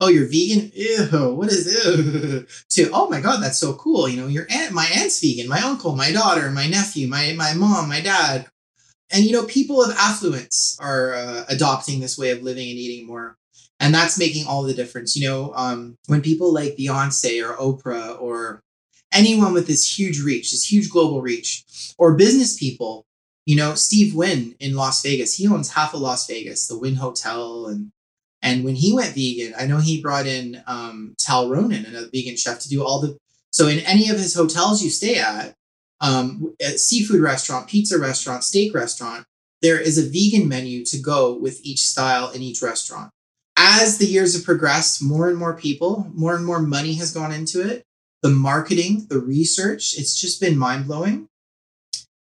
oh 0.00 0.08
you're 0.08 0.28
vegan? 0.28 0.70
Ew 0.74 1.34
what 1.34 1.50
is 1.50 1.66
ew. 1.66 2.46
To 2.70 2.90
oh 2.92 3.08
my 3.08 3.20
god 3.20 3.42
that's 3.42 3.58
so 3.58 3.74
cool. 3.74 4.08
You 4.08 4.20
know 4.20 4.26
your 4.26 4.46
aunt 4.50 4.72
my 4.72 4.88
aunt's 4.94 5.20
vegan. 5.20 5.48
My 5.48 5.60
uncle 5.60 5.96
my 5.96 6.12
daughter 6.12 6.50
my 6.50 6.66
nephew 6.66 7.08
my 7.08 7.32
my 7.36 7.54
mom 7.54 7.88
my 7.88 8.00
dad. 8.00 8.46
And 9.10 9.24
you 9.24 9.32
know 9.32 9.44
people 9.44 9.82
of 9.82 9.96
affluence 9.96 10.76
are 10.80 11.14
uh, 11.14 11.44
adopting 11.48 12.00
this 12.00 12.18
way 12.18 12.30
of 12.30 12.42
living 12.42 12.68
and 12.68 12.78
eating 12.78 13.06
more. 13.06 13.36
And 13.78 13.94
that's 13.94 14.18
making 14.18 14.46
all 14.46 14.62
the 14.62 14.74
difference. 14.74 15.16
You 15.16 15.28
know 15.28 15.52
um, 15.54 15.96
when 16.06 16.22
people 16.22 16.52
like 16.52 16.76
beyonce 16.76 17.42
or 17.46 17.54
oprah 17.56 18.20
or 18.20 18.62
anyone 19.12 19.52
with 19.52 19.66
this 19.66 19.98
huge 19.98 20.20
reach 20.20 20.50
this 20.50 20.70
huge 20.70 20.90
global 20.90 21.22
reach 21.22 21.64
or 21.98 22.14
business 22.14 22.56
people 22.58 23.06
you 23.44 23.56
know 23.56 23.74
steve 23.74 24.14
wynn 24.14 24.54
in 24.60 24.74
las 24.74 25.02
vegas 25.02 25.34
he 25.34 25.48
owns 25.48 25.72
half 25.72 25.94
of 25.94 26.00
las 26.00 26.26
vegas 26.26 26.66
the 26.66 26.78
wynn 26.78 26.96
hotel 26.96 27.66
and 27.66 27.90
and 28.42 28.64
when 28.64 28.74
he 28.74 28.92
went 28.92 29.14
vegan, 29.14 29.54
I 29.58 29.66
know 29.66 29.78
he 29.78 30.00
brought 30.00 30.26
in 30.26 30.62
um, 30.66 31.14
Tal 31.18 31.48
Ronnen, 31.48 31.88
another 31.88 32.08
vegan 32.12 32.36
chef, 32.36 32.60
to 32.60 32.68
do 32.68 32.84
all 32.84 33.00
the. 33.00 33.16
So 33.50 33.68
in 33.68 33.80
any 33.80 34.10
of 34.10 34.18
his 34.18 34.34
hotels 34.34 34.82
you 34.82 34.90
stay 34.90 35.18
at, 35.18 35.54
um, 36.00 36.54
at 36.60 36.78
seafood 36.78 37.20
restaurant, 37.20 37.68
pizza 37.68 37.98
restaurant, 37.98 38.44
steak 38.44 38.74
restaurant, 38.74 39.24
there 39.62 39.80
is 39.80 39.98
a 39.98 40.08
vegan 40.08 40.48
menu 40.48 40.84
to 40.84 40.98
go 40.98 41.36
with 41.36 41.60
each 41.64 41.80
style 41.80 42.30
in 42.30 42.42
each 42.42 42.60
restaurant. 42.60 43.10
As 43.56 43.96
the 43.96 44.06
years 44.06 44.34
have 44.34 44.44
progressed, 44.44 45.02
more 45.02 45.28
and 45.28 45.38
more 45.38 45.56
people, 45.56 46.10
more 46.14 46.36
and 46.36 46.44
more 46.44 46.60
money 46.60 46.94
has 46.94 47.12
gone 47.12 47.32
into 47.32 47.66
it. 47.66 47.82
The 48.22 48.28
marketing, 48.28 49.06
the 49.08 49.18
research, 49.18 49.94
it's 49.98 50.20
just 50.20 50.40
been 50.40 50.58
mind 50.58 50.86
blowing, 50.86 51.28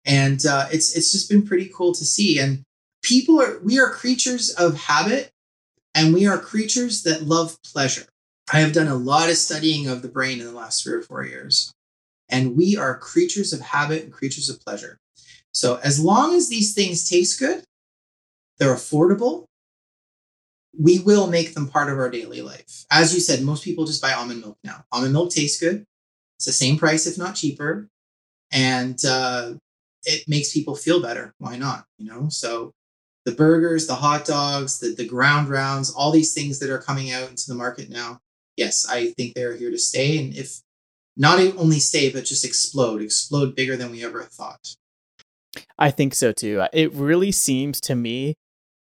and 0.05 0.45
uh, 0.47 0.67
it's 0.71 0.95
it's 0.97 1.11
just 1.11 1.29
been 1.29 1.47
pretty 1.47 1.71
cool 1.75 1.93
to 1.95 2.05
see. 2.05 2.39
And 2.39 2.63
people 3.03 3.41
are 3.41 3.59
we 3.61 3.81
are 3.81 3.91
creatures 3.91 4.51
of 4.51 4.77
habit 4.77 5.33
and 5.99 6.15
we 6.15 6.29
are 6.29 6.39
creatures 6.39 7.03
that 7.03 7.25
love 7.25 7.61
pleasure. 7.65 8.07
I 8.53 8.61
have 8.61 8.73
done 8.73 8.87
a 8.87 8.95
lot 8.95 9.31
of 9.31 9.37
studying 9.37 9.89
of 9.89 10.01
the 10.01 10.09
brain 10.09 10.39
in 10.39 10.47
the 10.47 10.53
last 10.53 10.85
three 10.85 10.95
or 10.95 11.03
four 11.03 11.25
years, 11.25 11.73
and 12.29 12.57
we 12.57 12.77
are 12.77 12.97
creatures 12.97 13.53
of 13.53 13.61
habit 13.61 14.05
and 14.05 14.13
creatures 14.13 14.49
of 14.49 14.61
pleasure. 14.61 14.97
So, 15.53 15.81
as 15.83 15.99
long 15.99 16.37
as 16.37 16.49
these 16.49 16.73
things 16.73 17.09
taste 17.09 17.41
good, 17.41 17.65
they're 18.59 18.75
affordable, 18.75 19.47
we 20.79 21.01
will 21.01 21.27
make 21.27 21.55
them 21.55 21.67
part 21.67 21.91
of 21.91 21.99
our 21.99 22.11
daily 22.11 22.43
life. 22.43 22.87
As 22.93 23.13
you 23.13 23.21
said, 23.21 23.43
most 23.43 23.65
people 23.65 23.85
just 23.85 24.01
buy 24.01 24.13
almond 24.13 24.41
milk 24.41 24.57
now. 24.63 24.85
Almond 24.93 25.13
milk 25.13 25.33
tastes 25.33 25.61
good, 25.61 25.85
it's 26.37 26.47
the 26.47 26.53
same 26.53 26.79
price, 26.79 27.09
if 27.09 27.19
not 27.19 27.35
cheaper, 27.35 27.89
and 28.53 29.05
uh, 29.05 29.55
it 30.05 30.29
makes 30.29 30.53
people 30.53 30.77
feel 30.77 31.03
better. 31.03 31.35
Why 31.39 31.57
not? 31.57 31.87
You 31.99 32.07
know, 32.07 32.29
so 32.29 32.73
the 33.29 33.35
burgers, 33.35 33.87
the 33.87 33.95
hot 33.95 34.25
dogs, 34.25 34.79
the, 34.79 34.95
the 34.95 35.07
ground 35.07 35.51
rounds, 35.51 35.91
all 35.91 36.11
these 36.11 36.33
things 36.33 36.59
that 36.61 36.71
are 36.71 36.79
coming 36.79 37.13
out 37.13 37.29
into 37.29 37.45
the 37.47 37.55
market 37.55 37.91
now. 37.91 38.21
Yes, 38.57 38.87
I 38.89 39.11
think 39.13 39.35
they're 39.35 39.55
here 39.55 39.71
to 39.71 39.79
stay. 39.79 40.19
And 40.19 40.35
if 40.35 40.61
not 41.15 41.39
only 41.59 41.79
stay, 41.79 42.11
but 42.11 42.25
just 42.25 42.45
explode, 42.45 43.03
explode 43.03 43.55
bigger 43.55 43.77
than 43.77 43.91
we 43.91 44.03
ever 44.03 44.23
thought. 44.23 44.75
I 45.79 45.91
think 45.91 46.15
so 46.15 46.33
too. 46.33 46.63
Uh, 46.63 46.69
it 46.73 46.93
really 46.95 47.31
seems 47.31 47.83
to 47.83 47.95
me 47.95 48.35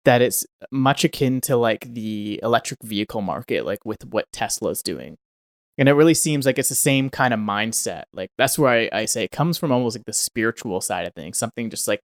that 0.05 0.21
it's 0.21 0.45
much 0.71 1.03
akin 1.03 1.41
to 1.41 1.57
like 1.57 1.93
the 1.93 2.39
electric 2.41 2.81
vehicle 2.83 3.21
market, 3.21 3.65
like 3.65 3.83
with 3.83 4.05
what 4.05 4.31
Tesla's 4.31 4.81
doing. 4.81 5.17
And 5.77 5.89
it 5.89 5.93
really 5.93 6.13
seems 6.13 6.45
like 6.45 6.57
it's 6.57 6.69
the 6.69 6.75
same 6.75 7.09
kind 7.09 7.33
of 7.33 7.39
mindset. 7.41 8.03
Like 8.13 8.29
that's 8.37 8.57
where 8.57 8.71
I, 8.71 9.01
I 9.01 9.05
say 9.05 9.25
it 9.25 9.31
comes 9.31 9.57
from 9.57 9.73
almost 9.73 9.97
like 9.97 10.05
the 10.05 10.13
spiritual 10.13 10.79
side 10.79 11.05
of 11.05 11.13
things, 11.13 11.37
something 11.37 11.69
just 11.69 11.87
like 11.87 11.99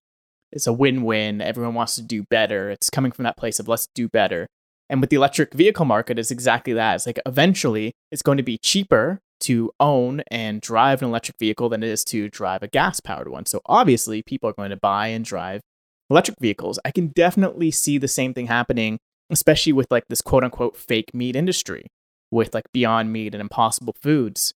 it's 0.53 0.67
a 0.67 0.73
win-win. 0.73 1.41
Everyone 1.41 1.73
wants 1.73 1.95
to 1.95 2.01
do 2.01 2.23
better. 2.23 2.69
It's 2.69 2.89
coming 2.89 3.11
from 3.11 3.23
that 3.23 3.37
place 3.37 3.59
of 3.59 3.67
let's 3.67 3.87
do 3.93 4.07
better. 4.07 4.47
And 4.89 5.01
with 5.01 5.09
the 5.09 5.15
electric 5.15 5.53
vehicle 5.53 5.85
market, 5.85 6.19
it's 6.19 6.31
exactly 6.31 6.73
that. 6.73 6.95
It's 6.95 7.05
like 7.07 7.19
eventually 7.25 7.93
it's 8.11 8.21
going 8.21 8.37
to 8.37 8.43
be 8.43 8.57
cheaper 8.57 9.19
to 9.41 9.71
own 9.79 10.21
and 10.29 10.61
drive 10.61 11.01
an 11.01 11.09
electric 11.09 11.37
vehicle 11.39 11.69
than 11.69 11.83
it 11.83 11.89
is 11.89 12.03
to 12.05 12.29
drive 12.29 12.63
a 12.63 12.67
gas 12.67 12.99
powered 12.99 13.27
one. 13.27 13.45
So 13.45 13.61
obviously, 13.65 14.21
people 14.21 14.49
are 14.49 14.53
going 14.53 14.69
to 14.69 14.77
buy 14.77 15.07
and 15.07 15.25
drive 15.25 15.61
electric 16.09 16.37
vehicles. 16.39 16.79
I 16.85 16.91
can 16.91 17.07
definitely 17.07 17.71
see 17.71 17.97
the 17.97 18.07
same 18.07 18.33
thing 18.33 18.47
happening, 18.47 18.99
especially 19.29 19.73
with 19.73 19.87
like 19.89 20.03
this 20.09 20.21
quote 20.21 20.43
unquote 20.43 20.77
fake 20.77 21.13
meat 21.13 21.35
industry 21.35 21.87
with 22.31 22.53
like 22.53 22.65
Beyond 22.73 23.11
Meat 23.11 23.33
and 23.33 23.41
Impossible 23.41 23.95
Foods, 24.01 24.53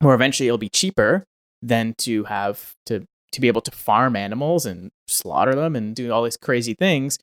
where 0.00 0.14
eventually 0.14 0.48
it'll 0.48 0.58
be 0.58 0.68
cheaper 0.68 1.24
than 1.62 1.94
to 1.98 2.24
have 2.24 2.74
to 2.86 3.04
to 3.36 3.40
be 3.40 3.48
able 3.48 3.60
to 3.60 3.70
farm 3.70 4.16
animals 4.16 4.66
and 4.66 4.90
slaughter 5.06 5.54
them 5.54 5.76
and 5.76 5.94
do 5.94 6.10
all 6.10 6.24
these 6.24 6.36
crazy 6.36 6.74
things. 6.74 7.18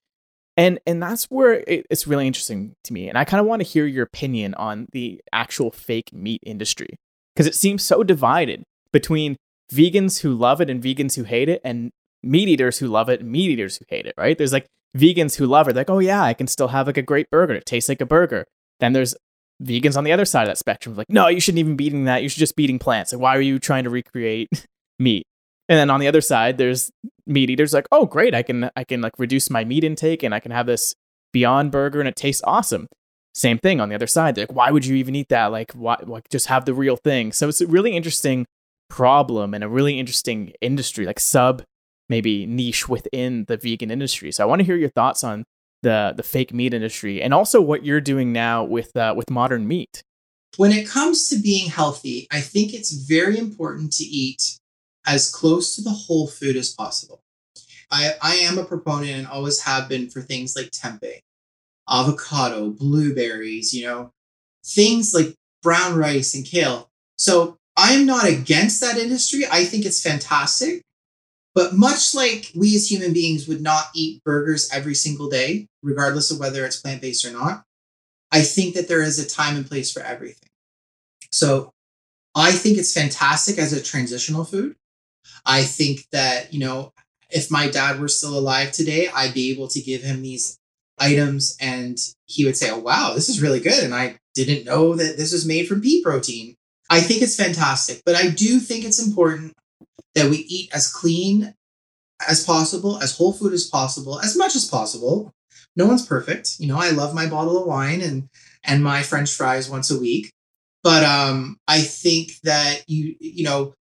And 0.55 0.80
and 0.86 1.01
that's 1.01 1.26
where 1.26 1.64
it, 1.68 1.86
it's 1.89 2.07
really 2.07 2.28
interesting 2.28 2.76
to 2.84 2.93
me. 2.93 3.09
And 3.09 3.18
I 3.18 3.26
kind 3.26 3.41
of 3.41 3.47
want 3.47 3.61
to 3.61 3.68
hear 3.68 3.86
your 3.86 4.03
opinion 4.03 4.53
on 4.53 4.88
the 4.91 5.20
actual 5.34 5.72
fake 5.72 6.14
meat 6.14 6.41
industry 6.45 6.95
because 7.36 7.47
it 7.47 7.55
seems 7.55 7.84
so 7.84 8.03
divided 8.03 8.64
between 8.91 9.36
vegans 9.74 10.22
who 10.22 10.34
love 10.34 10.61
it 10.61 10.70
and 10.70 10.82
vegans 10.82 11.16
who 11.16 11.24
hate 11.24 11.49
it, 11.49 11.59
and 11.64 11.91
meat 12.22 12.47
eaters 12.47 12.78
who 12.78 12.88
love 12.88 13.09
it 13.09 13.20
and 13.20 13.32
meat 13.32 13.49
eaters 13.49 13.78
who 13.78 13.86
hate 13.89 14.05
it. 14.05 14.14
Right? 14.16 14.38
There's 14.38 14.53
like 14.53 14.68
vegans 14.95 15.36
who 15.36 15.47
love 15.47 15.68
it, 15.68 15.76
like 15.76 15.89
oh 15.89 15.99
yeah, 15.99 16.24
I 16.24 16.36
can 16.36 16.47
still 16.47 16.68
have 16.68 16.86
like 16.86 16.97
a 16.97 17.01
great 17.01 17.32
burger. 17.32 17.55
It 17.55 17.66
tastes 17.66 17.89
like 17.89 18.01
a 18.01 18.05
burger. 18.05 18.45
Then 18.80 18.93
there's 18.93 19.16
vegans 19.64 19.97
on 19.97 20.03
the 20.03 20.11
other 20.11 20.26
side 20.26 20.43
of 20.43 20.49
that 20.49 20.59
spectrum, 20.59 20.95
like 20.95 21.09
no, 21.09 21.28
you 21.28 21.39
shouldn't 21.39 21.59
even 21.59 21.76
be 21.76 21.88
eating 21.88 22.05
that. 22.05 22.22
You 22.22 22.30
should 22.30 22.39
just 22.39 22.55
be 22.55 22.66
eating 22.66 22.78
plants. 22.78 23.11
Like 23.11 23.22
why 23.22 23.36
are 23.36 23.41
you 23.41 23.57
trying 23.57 23.86
to 23.86 23.89
recreate 23.89 24.49
meat? 24.99 25.26
And 25.74 25.80
then 25.80 25.89
on 25.89 25.99
the 25.99 26.07
other 26.07 26.21
side, 26.21 26.59
there's 26.59 26.91
meat 27.26 27.49
eaters 27.49 27.74
like, 27.74 27.88
oh 27.91 28.05
great, 28.05 28.36
I 28.36 28.43
can 28.43 28.69
I 28.76 28.84
can 28.84 29.01
like 29.01 29.17
reduce 29.17 29.49
my 29.49 29.65
meat 29.65 29.84
intake 29.84 30.21
and 30.21 30.32
I 30.32 30.39
can 30.39 30.51
have 30.51 30.67
this 30.67 30.93
Beyond 31.32 31.71
Burger 31.71 31.99
and 31.99 32.07
it 32.07 32.15
tastes 32.15 32.43
awesome. 32.45 32.86
Same 33.34 33.57
thing 33.57 33.82
on 33.82 33.89
the 33.89 33.95
other 33.95 34.05
side. 34.05 34.36
They're 34.36 34.45
like, 34.45 34.55
why 34.55 34.69
would 34.69 34.86
you 34.86 34.95
even 34.97 35.15
eat 35.15 35.30
that? 35.30 35.47
Like, 35.47 35.71
why 35.71 35.97
like 36.03 36.30
just 36.30 36.45
have 36.45 36.65
the 36.65 36.76
real 36.76 36.95
thing? 36.95 37.32
So 37.32 37.49
it's 37.49 37.59
a 37.59 37.65
really 37.65 37.95
interesting 37.95 38.45
problem 38.88 39.55
and 39.55 39.63
a 39.63 39.67
really 39.67 39.97
interesting 39.97 40.53
industry, 40.61 41.07
like 41.07 41.19
sub 41.19 41.63
maybe 42.07 42.45
niche 42.45 42.88
within 42.88 43.45
the 43.45 43.57
vegan 43.57 43.89
industry. 43.89 44.32
So 44.32 44.43
I 44.43 44.45
want 44.45 44.59
to 44.59 44.65
hear 44.65 44.76
your 44.76 44.91
thoughts 44.91 45.24
on 45.24 45.43
the 45.82 46.13
the 46.15 46.21
fake 46.21 46.53
meat 46.53 46.76
industry 46.76 47.19
and 47.19 47.34
also 47.34 47.59
what 47.59 47.84
you're 47.84 47.99
doing 47.99 48.32
now 48.32 48.63
with 48.63 48.95
uh, 48.95 49.15
with 49.17 49.32
modern 49.32 49.67
meat. 49.67 50.03
When 50.57 50.71
it 50.71 50.88
comes 50.88 51.30
to 51.30 51.39
being 51.41 51.71
healthy, 51.71 52.28
I 52.32 52.41
think 52.41 52.76
it's 52.76 52.91
very 52.91 53.39
important 53.39 53.93
to 53.93 54.03
eat 54.03 54.59
as 55.06 55.30
close 55.30 55.76
to 55.76 55.82
the 55.82 55.89
whole 55.89 56.28
food 56.28 56.56
as 56.56 56.74
possible. 56.74 57.20
I, 57.91 58.14
I 58.22 58.36
am 58.36 58.58
a 58.58 58.66
proponent 58.66 59.12
and 59.12 59.28
always 59.28 59.62
have 59.62 59.88
been 59.88 60.10
for 60.10 60.22
things 60.22 60.56
like 60.56 60.72
tempeh, 60.72 61.20
avocado, 61.89 62.70
blueberries, 62.72 63.74
you 63.74 63.86
know, 63.86 64.12
things 64.66 65.14
like 65.14 65.36
brown 65.62 65.95
rice 65.95 66.34
and 66.34 66.45
kale. 66.45 66.89
So 67.18 67.58
I'm 67.78 68.06
not 68.06 68.28
against 68.28 68.82
that 68.82 68.97
industry. 68.97 69.43
I 69.49 69.64
think 69.64 69.86
it's 69.86 70.01
fantastic. 70.01 70.82
But 71.56 71.76
much 71.76 72.16
like 72.16 72.51
we 72.56 72.76
as 72.76 72.89
human 72.89 73.14
beings 73.14 73.47
would 73.47 73.62
not 73.62 73.86
eat 73.93 74.24
burgers 74.24 74.70
every 74.74 74.95
single 74.95 75.30
day, 75.30 75.68
regardless 75.84 76.32
of 76.32 76.39
whether 76.39 76.66
it's 76.66 76.80
plant 76.80 77.01
based 77.01 77.26
or 77.26 77.32
not, 77.32 77.64
I 78.32 78.41
think 78.41 78.74
that 78.74 78.88
there 78.88 79.04
is 79.04 79.20
a 79.20 79.28
time 79.28 79.56
and 79.56 79.68
place 79.68 79.91
for 79.91 80.01
everything. 80.01 80.49
So 81.32 81.70
I 82.34 82.51
think 82.51 82.80
it's 82.80 82.93
fantastic 82.93 83.60
as 83.60 83.74
a 83.74 83.84
transitional 83.84 84.45
food. 84.45 84.76
I 85.45 85.63
think 85.63 86.07
that, 86.11 86.53
you 86.53 86.59
know, 86.59 86.93
if 87.29 87.51
my 87.51 87.67
dad 87.67 87.99
were 87.99 88.07
still 88.07 88.37
alive 88.37 88.71
today, 88.71 89.09
I'd 89.13 89.33
be 89.33 89.51
able 89.51 89.67
to 89.69 89.81
give 89.81 90.03
him 90.03 90.21
these 90.21 90.59
items 90.99 91.57
and 91.59 91.97
he 92.25 92.45
would 92.45 92.55
say, 92.57 92.69
Oh, 92.69 92.79
wow, 92.79 93.13
this 93.15 93.29
is 93.29 93.41
really 93.41 93.59
good. 93.59 93.83
And 93.83 93.93
I 93.93 94.17
didn't 94.35 94.65
know 94.65 94.95
that 94.95 95.17
this 95.17 95.33
was 95.33 95.45
made 95.45 95.67
from 95.67 95.81
pea 95.81 96.03
protein. 96.03 96.55
I 96.89 97.01
think 97.01 97.21
it's 97.21 97.35
fantastic, 97.35 98.01
but 98.05 98.15
I 98.15 98.29
do 98.29 98.59
think 98.59 98.85
it's 98.85 99.05
important 99.05 99.53
that 100.15 100.29
we 100.29 100.37
eat 100.37 100.69
as 100.73 100.91
clean 100.91 101.55
as 102.27 102.43
possible, 102.43 103.01
as 103.01 103.15
whole 103.17 103.33
food 103.33 103.53
as 103.53 103.65
possible, 103.65 104.19
as 104.19 104.37
much 104.37 104.55
as 104.55 104.65
possible. 104.65 105.33
No 105.75 105.87
one's 105.87 106.05
perfect. 106.05 106.59
You 106.59 106.67
know, 106.67 106.77
I 106.77 106.91
love 106.91 107.15
my 107.15 107.27
bottle 107.27 107.57
of 107.57 107.67
wine 107.67 108.01
and 108.01 108.29
and 108.63 108.83
my 108.83 109.01
french 109.03 109.31
fries 109.33 109.69
once 109.69 109.89
a 109.91 109.99
week. 109.99 110.31
But 110.83 111.03
um 111.03 111.57
I 111.67 111.81
think 111.81 112.39
that 112.43 112.83
you 112.87 113.15
you 113.19 113.43
know, 113.43 113.73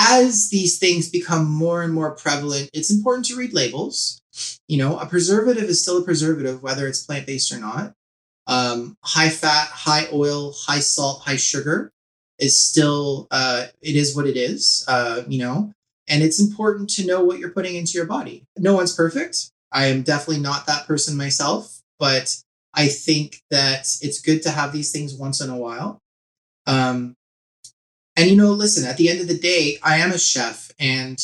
as 0.00 0.48
these 0.48 0.78
things 0.78 1.10
become 1.10 1.46
more 1.46 1.82
and 1.82 1.92
more 1.92 2.12
prevalent, 2.12 2.70
it's 2.72 2.90
important 2.90 3.26
to 3.26 3.36
read 3.36 3.52
labels. 3.52 4.22
You 4.66 4.78
know, 4.78 4.98
a 4.98 5.06
preservative 5.06 5.64
is 5.64 5.82
still 5.82 5.98
a 5.98 6.04
preservative, 6.04 6.62
whether 6.62 6.86
it's 6.86 7.04
plant 7.04 7.26
based 7.26 7.52
or 7.52 7.58
not. 7.58 7.92
Um, 8.46 8.96
high 9.04 9.28
fat, 9.28 9.68
high 9.68 10.06
oil, 10.12 10.52
high 10.56 10.80
salt, 10.80 11.22
high 11.22 11.36
sugar 11.36 11.92
is 12.38 12.58
still, 12.58 13.26
uh, 13.30 13.66
it 13.82 13.96
is 13.96 14.16
what 14.16 14.26
it 14.26 14.36
is, 14.36 14.84
uh, 14.88 15.22
you 15.28 15.38
know, 15.38 15.72
and 16.08 16.22
it's 16.22 16.40
important 16.40 16.88
to 16.90 17.06
know 17.06 17.22
what 17.22 17.38
you're 17.38 17.50
putting 17.50 17.76
into 17.76 17.92
your 17.92 18.06
body. 18.06 18.44
No 18.58 18.74
one's 18.74 18.94
perfect. 18.94 19.50
I 19.70 19.86
am 19.86 20.02
definitely 20.02 20.42
not 20.42 20.66
that 20.66 20.86
person 20.86 21.16
myself, 21.16 21.80
but 21.98 22.34
I 22.72 22.88
think 22.88 23.42
that 23.50 23.86
it's 24.00 24.20
good 24.20 24.42
to 24.42 24.50
have 24.50 24.72
these 24.72 24.90
things 24.90 25.14
once 25.14 25.40
in 25.40 25.50
a 25.50 25.56
while. 25.56 25.98
Um, 26.66 27.14
and 28.16 28.28
you 28.28 28.36
know, 28.36 28.50
listen, 28.50 28.88
at 28.88 28.96
the 28.96 29.08
end 29.08 29.20
of 29.20 29.28
the 29.28 29.38
day, 29.38 29.78
I 29.82 29.98
am 29.98 30.12
a 30.12 30.18
chef, 30.18 30.70
and 30.78 31.18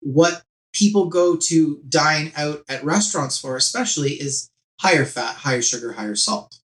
what 0.00 0.42
people 0.72 1.06
go 1.06 1.36
to 1.36 1.82
dine 1.88 2.32
out 2.36 2.62
at 2.68 2.84
restaurants 2.84 3.38
for, 3.38 3.56
especially, 3.56 4.12
is 4.12 4.50
higher 4.80 5.04
fat, 5.04 5.34
higher 5.34 5.62
sugar, 5.62 5.92
higher 5.92 6.14
salt. 6.14 6.58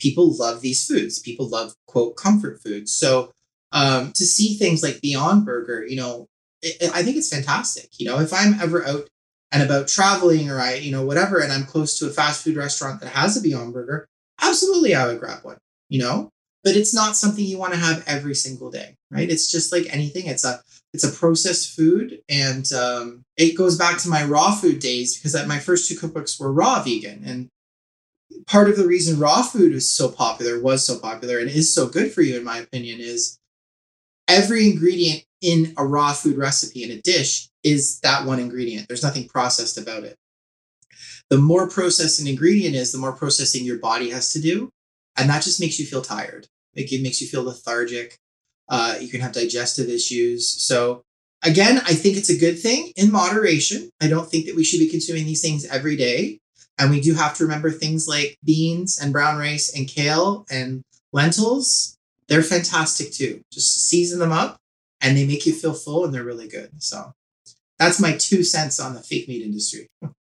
People 0.00 0.34
love 0.36 0.60
these 0.60 0.86
foods. 0.86 1.18
People 1.18 1.48
love, 1.48 1.74
quote, 1.86 2.16
comfort 2.16 2.62
foods. 2.62 2.92
So 2.92 3.32
um, 3.72 4.12
to 4.12 4.24
see 4.24 4.54
things 4.54 4.82
like 4.82 5.00
Beyond 5.00 5.44
Burger, 5.44 5.84
you 5.86 5.96
know, 5.96 6.26
it, 6.62 6.76
it, 6.80 6.90
I 6.94 7.02
think 7.02 7.16
it's 7.16 7.34
fantastic. 7.34 7.90
You 7.98 8.06
know, 8.06 8.20
if 8.20 8.32
I'm 8.32 8.54
ever 8.60 8.86
out 8.86 9.08
and 9.52 9.62
about 9.62 9.88
traveling 9.88 10.50
or 10.50 10.60
I, 10.60 10.74
you 10.74 10.92
know, 10.92 11.04
whatever, 11.04 11.40
and 11.40 11.52
I'm 11.52 11.64
close 11.64 11.98
to 11.98 12.06
a 12.06 12.10
fast 12.10 12.44
food 12.44 12.56
restaurant 12.56 13.00
that 13.00 13.10
has 13.10 13.36
a 13.36 13.42
Beyond 13.42 13.72
Burger, 13.72 14.06
absolutely 14.40 14.94
I 14.94 15.06
would 15.06 15.20
grab 15.20 15.44
one, 15.44 15.58
you 15.88 16.00
know? 16.00 16.30
But 16.64 16.76
it's 16.76 16.94
not 16.94 17.16
something 17.16 17.44
you 17.44 17.58
want 17.58 17.72
to 17.72 17.78
have 17.78 18.04
every 18.06 18.34
single 18.34 18.70
day 18.70 18.94
right? 19.10 19.30
It's 19.30 19.50
just 19.50 19.72
like 19.72 19.92
anything 19.92 20.26
it's 20.26 20.44
a 20.44 20.60
it's 20.92 21.04
a 21.04 21.12
processed 21.12 21.76
food 21.76 22.20
and 22.28 22.70
um, 22.72 23.24
it 23.36 23.56
goes 23.56 23.76
back 23.76 23.98
to 23.98 24.08
my 24.08 24.24
raw 24.24 24.52
food 24.52 24.78
days 24.78 25.18
because 25.18 25.34
my 25.46 25.58
first 25.58 25.88
two 25.88 25.94
cookbooks 25.96 26.40
were 26.40 26.52
raw 26.52 26.82
vegan 26.82 27.22
and 27.24 27.48
part 28.46 28.68
of 28.68 28.76
the 28.76 28.86
reason 28.86 29.18
raw 29.18 29.42
food 29.42 29.72
is 29.72 29.90
so 29.90 30.10
popular 30.10 30.60
was 30.60 30.86
so 30.86 30.98
popular 30.98 31.38
and 31.38 31.50
is 31.50 31.74
so 31.74 31.86
good 31.86 32.12
for 32.12 32.22
you 32.22 32.36
in 32.36 32.44
my 32.44 32.58
opinion 32.58 33.00
is 33.00 33.38
every 34.28 34.68
ingredient 34.68 35.24
in 35.40 35.72
a 35.76 35.86
raw 35.86 36.12
food 36.12 36.36
recipe 36.36 36.82
in 36.82 36.90
a 36.90 37.00
dish 37.00 37.48
is 37.62 38.00
that 38.00 38.26
one 38.26 38.38
ingredient. 38.38 38.88
There's 38.88 39.02
nothing 39.02 39.28
processed 39.28 39.78
about 39.78 40.04
it. 40.04 40.16
The 41.30 41.38
more 41.38 41.68
processed 41.68 42.20
an 42.20 42.26
ingredient 42.26 42.74
is 42.74 42.92
the 42.92 42.98
more 42.98 43.12
processing 43.12 43.64
your 43.64 43.78
body 43.78 44.10
has 44.10 44.32
to 44.32 44.40
do 44.40 44.70
and 45.18 45.28
that 45.28 45.42
just 45.42 45.60
makes 45.60 45.78
you 45.78 45.86
feel 45.86 46.02
tired. 46.02 46.46
It 46.74 47.02
makes 47.02 47.20
you 47.20 47.26
feel 47.26 47.42
lethargic. 47.42 48.18
Uh, 48.68 48.96
you 49.00 49.08
can 49.08 49.20
have 49.20 49.32
digestive 49.32 49.88
issues. 49.88 50.48
So 50.48 51.02
again, 51.42 51.78
I 51.78 51.94
think 51.94 52.16
it's 52.16 52.30
a 52.30 52.38
good 52.38 52.58
thing 52.58 52.92
in 52.96 53.10
moderation. 53.10 53.90
I 54.00 54.08
don't 54.08 54.30
think 54.30 54.46
that 54.46 54.54
we 54.54 54.64
should 54.64 54.78
be 54.78 54.88
consuming 54.88 55.26
these 55.26 55.42
things 55.42 55.64
every 55.66 55.96
day. 55.96 56.38
And 56.78 56.90
we 56.90 57.00
do 57.00 57.14
have 57.14 57.34
to 57.36 57.44
remember 57.44 57.70
things 57.70 58.06
like 58.06 58.36
beans 58.44 58.98
and 59.00 59.12
brown 59.12 59.38
rice 59.38 59.74
and 59.74 59.88
kale 59.88 60.46
and 60.50 60.82
lentils. 61.12 61.96
They're 62.28 62.42
fantastic 62.42 63.12
too. 63.12 63.40
Just 63.52 63.88
season 63.88 64.20
them 64.20 64.32
up 64.32 64.58
and 65.00 65.16
they 65.16 65.26
make 65.26 65.46
you 65.46 65.52
feel 65.52 65.74
full 65.74 66.04
and 66.04 66.14
they're 66.14 66.22
really 66.22 66.48
good. 66.48 66.70
So 66.80 67.12
that's 67.78 68.00
my 68.00 68.12
two 68.12 68.44
cents 68.44 68.78
on 68.78 68.94
the 68.94 69.02
fake 69.02 69.28
meat 69.28 69.42
industry. 69.42 69.88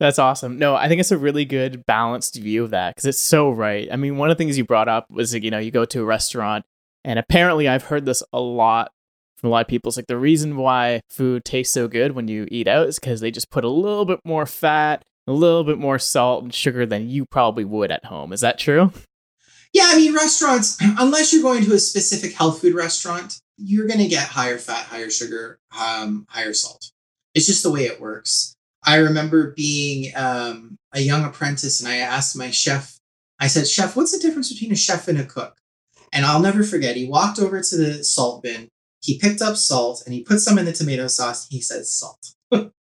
That's 0.00 0.18
awesome. 0.18 0.58
No, 0.58 0.74
I 0.74 0.88
think 0.88 1.00
it's 1.00 1.12
a 1.12 1.18
really 1.18 1.44
good 1.44 1.84
balanced 1.84 2.34
view 2.34 2.64
of 2.64 2.70
that 2.70 2.96
because 2.96 3.04
it's 3.04 3.20
so 3.20 3.50
right. 3.50 3.86
I 3.92 3.96
mean, 3.96 4.16
one 4.16 4.30
of 4.30 4.36
the 4.36 4.42
things 4.42 4.56
you 4.56 4.64
brought 4.64 4.88
up 4.88 5.06
was 5.10 5.34
like, 5.34 5.42
you 5.42 5.50
know, 5.50 5.58
you 5.58 5.70
go 5.70 5.84
to 5.84 6.00
a 6.00 6.04
restaurant 6.04 6.64
and 7.04 7.18
apparently 7.18 7.68
I've 7.68 7.84
heard 7.84 8.06
this 8.06 8.22
a 8.32 8.40
lot 8.40 8.92
from 9.36 9.48
a 9.48 9.50
lot 9.50 9.60
of 9.60 9.68
people. 9.68 9.90
It's 9.90 9.98
like 9.98 10.06
the 10.06 10.16
reason 10.16 10.56
why 10.56 11.02
food 11.10 11.44
tastes 11.44 11.74
so 11.74 11.86
good 11.86 12.12
when 12.12 12.28
you 12.28 12.48
eat 12.50 12.66
out 12.66 12.88
is 12.88 12.98
because 12.98 13.20
they 13.20 13.30
just 13.30 13.50
put 13.50 13.62
a 13.62 13.68
little 13.68 14.06
bit 14.06 14.20
more 14.24 14.46
fat, 14.46 15.04
a 15.26 15.32
little 15.32 15.64
bit 15.64 15.78
more 15.78 15.98
salt 15.98 16.44
and 16.44 16.54
sugar 16.54 16.86
than 16.86 17.10
you 17.10 17.26
probably 17.26 17.66
would 17.66 17.90
at 17.90 18.06
home. 18.06 18.32
Is 18.32 18.40
that 18.40 18.58
true? 18.58 18.92
Yeah, 19.74 19.84
I 19.86 19.96
mean, 19.96 20.14
restaurants, 20.14 20.78
unless 20.98 21.32
you're 21.32 21.42
going 21.42 21.62
to 21.64 21.74
a 21.74 21.78
specific 21.78 22.32
health 22.32 22.62
food 22.62 22.74
restaurant, 22.74 23.38
you're 23.58 23.86
going 23.86 24.00
to 24.00 24.08
get 24.08 24.28
higher 24.28 24.56
fat, 24.56 24.86
higher 24.86 25.10
sugar, 25.10 25.58
um, 25.78 26.26
higher 26.30 26.54
salt. 26.54 26.90
It's 27.34 27.46
just 27.46 27.62
the 27.62 27.70
way 27.70 27.82
it 27.82 28.00
works. 28.00 28.56
I 28.84 28.96
remember 28.96 29.52
being 29.52 30.12
um, 30.16 30.78
a 30.92 31.00
young 31.00 31.24
apprentice 31.24 31.80
and 31.80 31.88
I 31.88 31.96
asked 31.96 32.36
my 32.36 32.50
chef, 32.50 32.98
I 33.38 33.46
said, 33.46 33.68
Chef, 33.68 33.96
what's 33.96 34.12
the 34.12 34.18
difference 34.18 34.52
between 34.52 34.72
a 34.72 34.76
chef 34.76 35.08
and 35.08 35.18
a 35.18 35.24
cook? 35.24 35.56
And 36.12 36.26
I'll 36.26 36.40
never 36.40 36.62
forget, 36.62 36.96
he 36.96 37.06
walked 37.06 37.38
over 37.38 37.60
to 37.60 37.76
the 37.76 38.04
salt 38.04 38.42
bin, 38.42 38.68
he 39.02 39.18
picked 39.18 39.42
up 39.42 39.56
salt 39.56 40.02
and 40.04 40.14
he 40.14 40.22
put 40.22 40.40
some 40.40 40.58
in 40.58 40.64
the 40.64 40.72
tomato 40.72 41.06
sauce. 41.06 41.48
He 41.48 41.60
says 41.60 41.92
salt. 41.92 42.34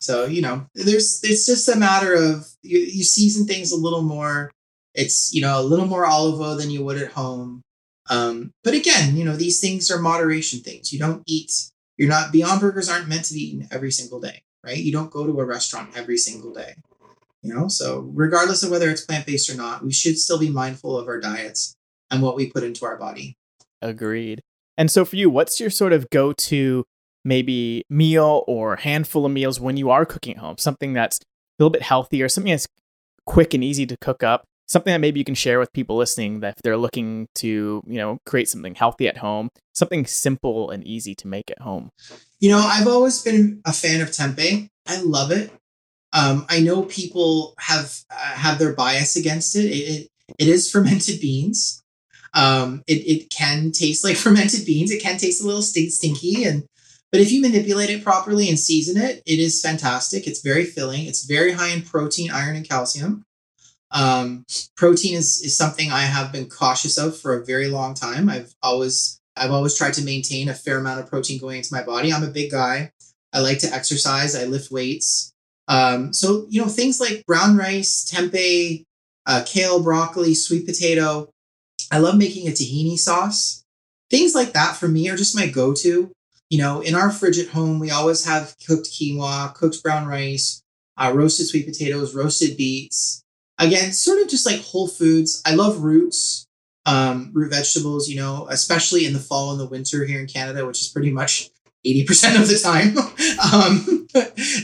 so, 0.00 0.26
you 0.26 0.40
know, 0.40 0.66
there's 0.74 1.20
it's 1.22 1.46
just 1.46 1.68
a 1.68 1.76
matter 1.76 2.14
of 2.14 2.46
you, 2.62 2.78
you 2.78 3.04
season 3.04 3.46
things 3.46 3.70
a 3.70 3.76
little 3.76 4.02
more. 4.02 4.50
It's, 4.94 5.32
you 5.32 5.42
know, 5.42 5.60
a 5.60 5.62
little 5.62 5.86
more 5.86 6.06
olive 6.06 6.40
oil 6.40 6.56
than 6.56 6.70
you 6.70 6.84
would 6.84 7.00
at 7.00 7.12
home. 7.12 7.62
Um, 8.10 8.52
but 8.64 8.74
again, 8.74 9.16
you 9.16 9.24
know, 9.24 9.36
these 9.36 9.60
things 9.60 9.90
are 9.90 9.98
moderation 9.98 10.60
things. 10.60 10.92
You 10.92 10.98
don't 10.98 11.22
eat, 11.26 11.52
you're 11.98 12.08
not, 12.08 12.32
Beyond 12.32 12.60
Burgers 12.60 12.88
aren't 12.88 13.08
meant 13.08 13.26
to 13.26 13.34
be 13.34 13.40
eaten 13.40 13.68
every 13.70 13.92
single 13.92 14.18
day, 14.18 14.42
right? 14.64 14.76
You 14.76 14.92
don't 14.92 15.10
go 15.10 15.26
to 15.26 15.40
a 15.40 15.44
restaurant 15.44 15.96
every 15.96 16.16
single 16.16 16.52
day, 16.52 16.74
you 17.42 17.54
know? 17.54 17.68
So, 17.68 18.10
regardless 18.14 18.62
of 18.62 18.70
whether 18.70 18.90
it's 18.90 19.04
plant 19.04 19.26
based 19.26 19.50
or 19.50 19.56
not, 19.56 19.84
we 19.84 19.92
should 19.92 20.18
still 20.18 20.38
be 20.38 20.50
mindful 20.50 20.96
of 20.96 21.08
our 21.08 21.20
diets 21.20 21.74
and 22.10 22.22
what 22.22 22.36
we 22.36 22.50
put 22.50 22.64
into 22.64 22.84
our 22.84 22.96
body. 22.96 23.36
Agreed. 23.82 24.42
And 24.76 24.90
so, 24.90 25.04
for 25.04 25.16
you, 25.16 25.30
what's 25.30 25.60
your 25.60 25.70
sort 25.70 25.92
of 25.92 26.10
go 26.10 26.32
to 26.32 26.84
maybe 27.24 27.84
meal 27.90 28.44
or 28.46 28.76
handful 28.76 29.26
of 29.26 29.32
meals 29.32 29.60
when 29.60 29.76
you 29.76 29.90
are 29.90 30.06
cooking 30.06 30.36
at 30.36 30.40
home? 30.40 30.58
Something 30.58 30.92
that's 30.92 31.18
a 31.18 31.22
little 31.58 31.70
bit 31.70 31.82
healthier, 31.82 32.28
something 32.28 32.52
that's 32.52 32.66
quick 33.26 33.52
and 33.52 33.62
easy 33.62 33.84
to 33.86 33.96
cook 34.00 34.22
up 34.22 34.44
something 34.68 34.92
that 34.92 35.00
maybe 35.00 35.18
you 35.18 35.24
can 35.24 35.34
share 35.34 35.58
with 35.58 35.72
people 35.72 35.96
listening 35.96 36.40
that 36.40 36.56
if 36.56 36.62
they're 36.62 36.76
looking 36.76 37.28
to 37.34 37.82
you 37.86 37.98
know 37.98 38.18
create 38.24 38.48
something 38.48 38.74
healthy 38.74 39.08
at 39.08 39.18
home 39.18 39.48
something 39.74 40.06
simple 40.06 40.70
and 40.70 40.84
easy 40.84 41.14
to 41.14 41.26
make 41.28 41.50
at 41.50 41.60
home. 41.60 41.90
You 42.40 42.50
know 42.50 42.58
i've 42.58 42.86
always 42.86 43.20
been 43.22 43.60
a 43.64 43.72
fan 43.72 44.00
of 44.00 44.08
tempeh. 44.08 44.68
I 44.86 45.00
love 45.00 45.30
it. 45.32 45.50
Um, 46.12 46.46
i 46.48 46.60
know 46.60 46.82
people 46.84 47.54
have 47.58 47.98
uh, 48.10 48.34
have 48.34 48.58
their 48.58 48.74
bias 48.74 49.16
against 49.16 49.56
it. 49.56 49.64
it 49.64 49.88
it, 49.88 50.08
it 50.38 50.48
is 50.48 50.70
fermented 50.72 51.20
beans. 51.20 51.82
Um, 52.34 52.82
it, 52.86 53.00
it 53.06 53.30
can 53.30 53.72
taste 53.72 54.04
like 54.04 54.16
fermented 54.26 54.66
beans. 54.66 54.90
It 54.90 55.02
can 55.02 55.16
taste 55.18 55.42
a 55.42 55.46
little 55.46 55.62
stink, 55.62 55.90
stinky 55.90 56.44
and 56.44 56.64
but 57.10 57.22
if 57.22 57.32
you 57.32 57.40
manipulate 57.40 57.88
it 57.88 58.04
properly 58.04 58.50
and 58.50 58.58
season 58.58 59.00
it 59.00 59.22
it 59.24 59.38
is 59.38 59.62
fantastic. 59.62 60.26
It's 60.26 60.42
very 60.42 60.64
filling. 60.64 61.06
It's 61.06 61.24
very 61.24 61.52
high 61.52 61.68
in 61.68 61.82
protein 61.82 62.30
iron 62.30 62.56
and 62.56 62.68
calcium 62.68 63.24
um, 63.90 64.44
protein 64.76 65.14
is, 65.14 65.40
is 65.42 65.56
something 65.56 65.90
I 65.90 66.02
have 66.02 66.32
been 66.32 66.48
cautious 66.48 66.98
of 66.98 67.18
for 67.18 67.34
a 67.34 67.44
very 67.44 67.68
long 67.68 67.94
time. 67.94 68.28
I've 68.28 68.54
always 68.62 69.20
I've 69.36 69.52
always 69.52 69.76
tried 69.76 69.94
to 69.94 70.04
maintain 70.04 70.48
a 70.48 70.54
fair 70.54 70.78
amount 70.78 71.00
of 71.00 71.08
protein 71.08 71.40
going 71.40 71.58
into 71.58 71.72
my 71.72 71.82
body. 71.82 72.12
I'm 72.12 72.24
a 72.24 72.28
big 72.28 72.50
guy. 72.50 72.90
I 73.32 73.40
like 73.40 73.58
to 73.60 73.72
exercise. 73.72 74.34
I 74.34 74.44
lift 74.44 74.70
weights. 74.70 75.32
Um, 75.68 76.12
so 76.12 76.46
you 76.48 76.60
know 76.60 76.68
things 76.68 77.00
like 77.00 77.24
brown 77.26 77.56
rice, 77.56 78.10
tempeh, 78.10 78.84
uh, 79.26 79.44
kale, 79.46 79.82
broccoli, 79.82 80.34
sweet 80.34 80.66
potato. 80.66 81.30
I 81.90 81.98
love 81.98 82.18
making 82.18 82.48
a 82.48 82.50
tahini 82.50 82.98
sauce. 82.98 83.64
Things 84.10 84.34
like 84.34 84.52
that 84.52 84.76
for 84.76 84.88
me 84.88 85.08
are 85.08 85.16
just 85.16 85.36
my 85.36 85.46
go-to. 85.46 86.10
You 86.50 86.58
know, 86.58 86.80
in 86.80 86.94
our 86.94 87.10
fridge 87.10 87.38
at 87.38 87.48
home, 87.48 87.78
we 87.78 87.90
always 87.90 88.24
have 88.24 88.54
cooked 88.66 88.86
quinoa, 88.86 89.54
cooked 89.54 89.82
brown 89.82 90.06
rice, 90.06 90.62
uh, 90.96 91.12
roasted 91.14 91.46
sweet 91.46 91.66
potatoes, 91.66 92.14
roasted 92.14 92.56
beets 92.56 93.22
again, 93.58 93.92
sort 93.92 94.20
of 94.22 94.28
just 94.28 94.46
like 94.46 94.60
whole 94.60 94.88
foods. 94.88 95.42
I 95.44 95.54
love 95.54 95.82
roots, 95.82 96.46
um, 96.86 97.30
root 97.34 97.50
vegetables, 97.50 98.08
you 98.08 98.16
know, 98.16 98.46
especially 98.50 99.04
in 99.04 99.12
the 99.12 99.18
fall 99.18 99.50
and 99.50 99.60
the 99.60 99.68
winter 99.68 100.04
here 100.04 100.20
in 100.20 100.26
Canada, 100.26 100.66
which 100.66 100.80
is 100.80 100.88
pretty 100.88 101.10
much 101.10 101.50
80% 101.86 102.40
of 102.40 102.48
the 102.48 102.58
time. 102.58 102.96
um, 103.52 104.06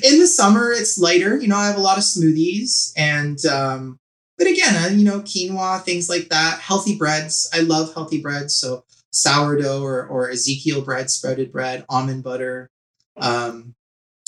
in 0.03 0.21
the 0.21 0.27
summer, 0.27 0.71
it's 0.73 0.99
lighter. 0.99 1.39
You 1.39 1.49
know, 1.49 1.57
I 1.57 1.67
have 1.67 1.77
a 1.77 1.81
lot 1.81 1.99
of 1.99 2.05
smoothies 2.05 2.93
and, 2.97 3.45
um, 3.47 3.99
but 4.37 4.49
again, 4.49 4.75
uh, 4.75 4.89
you 4.89 5.05
know, 5.05 5.21
quinoa, 5.21 5.83
things 5.83 6.09
like 6.09 6.29
that. 6.31 6.59
Healthy 6.61 6.97
breads. 6.97 7.49
I 7.55 7.61
love 7.61 7.95
healthy 7.95 8.21
breads. 8.21 8.55
So 8.55 8.85
sourdough 9.13 9.81
or, 9.81 10.07
or 10.07 10.29
Ezekiel 10.29 10.83
bread, 10.83 11.09
sprouted 11.11 11.53
bread, 11.53 11.85
almond 11.89 12.25
butter. 12.25 12.69
Um, 13.17 13.74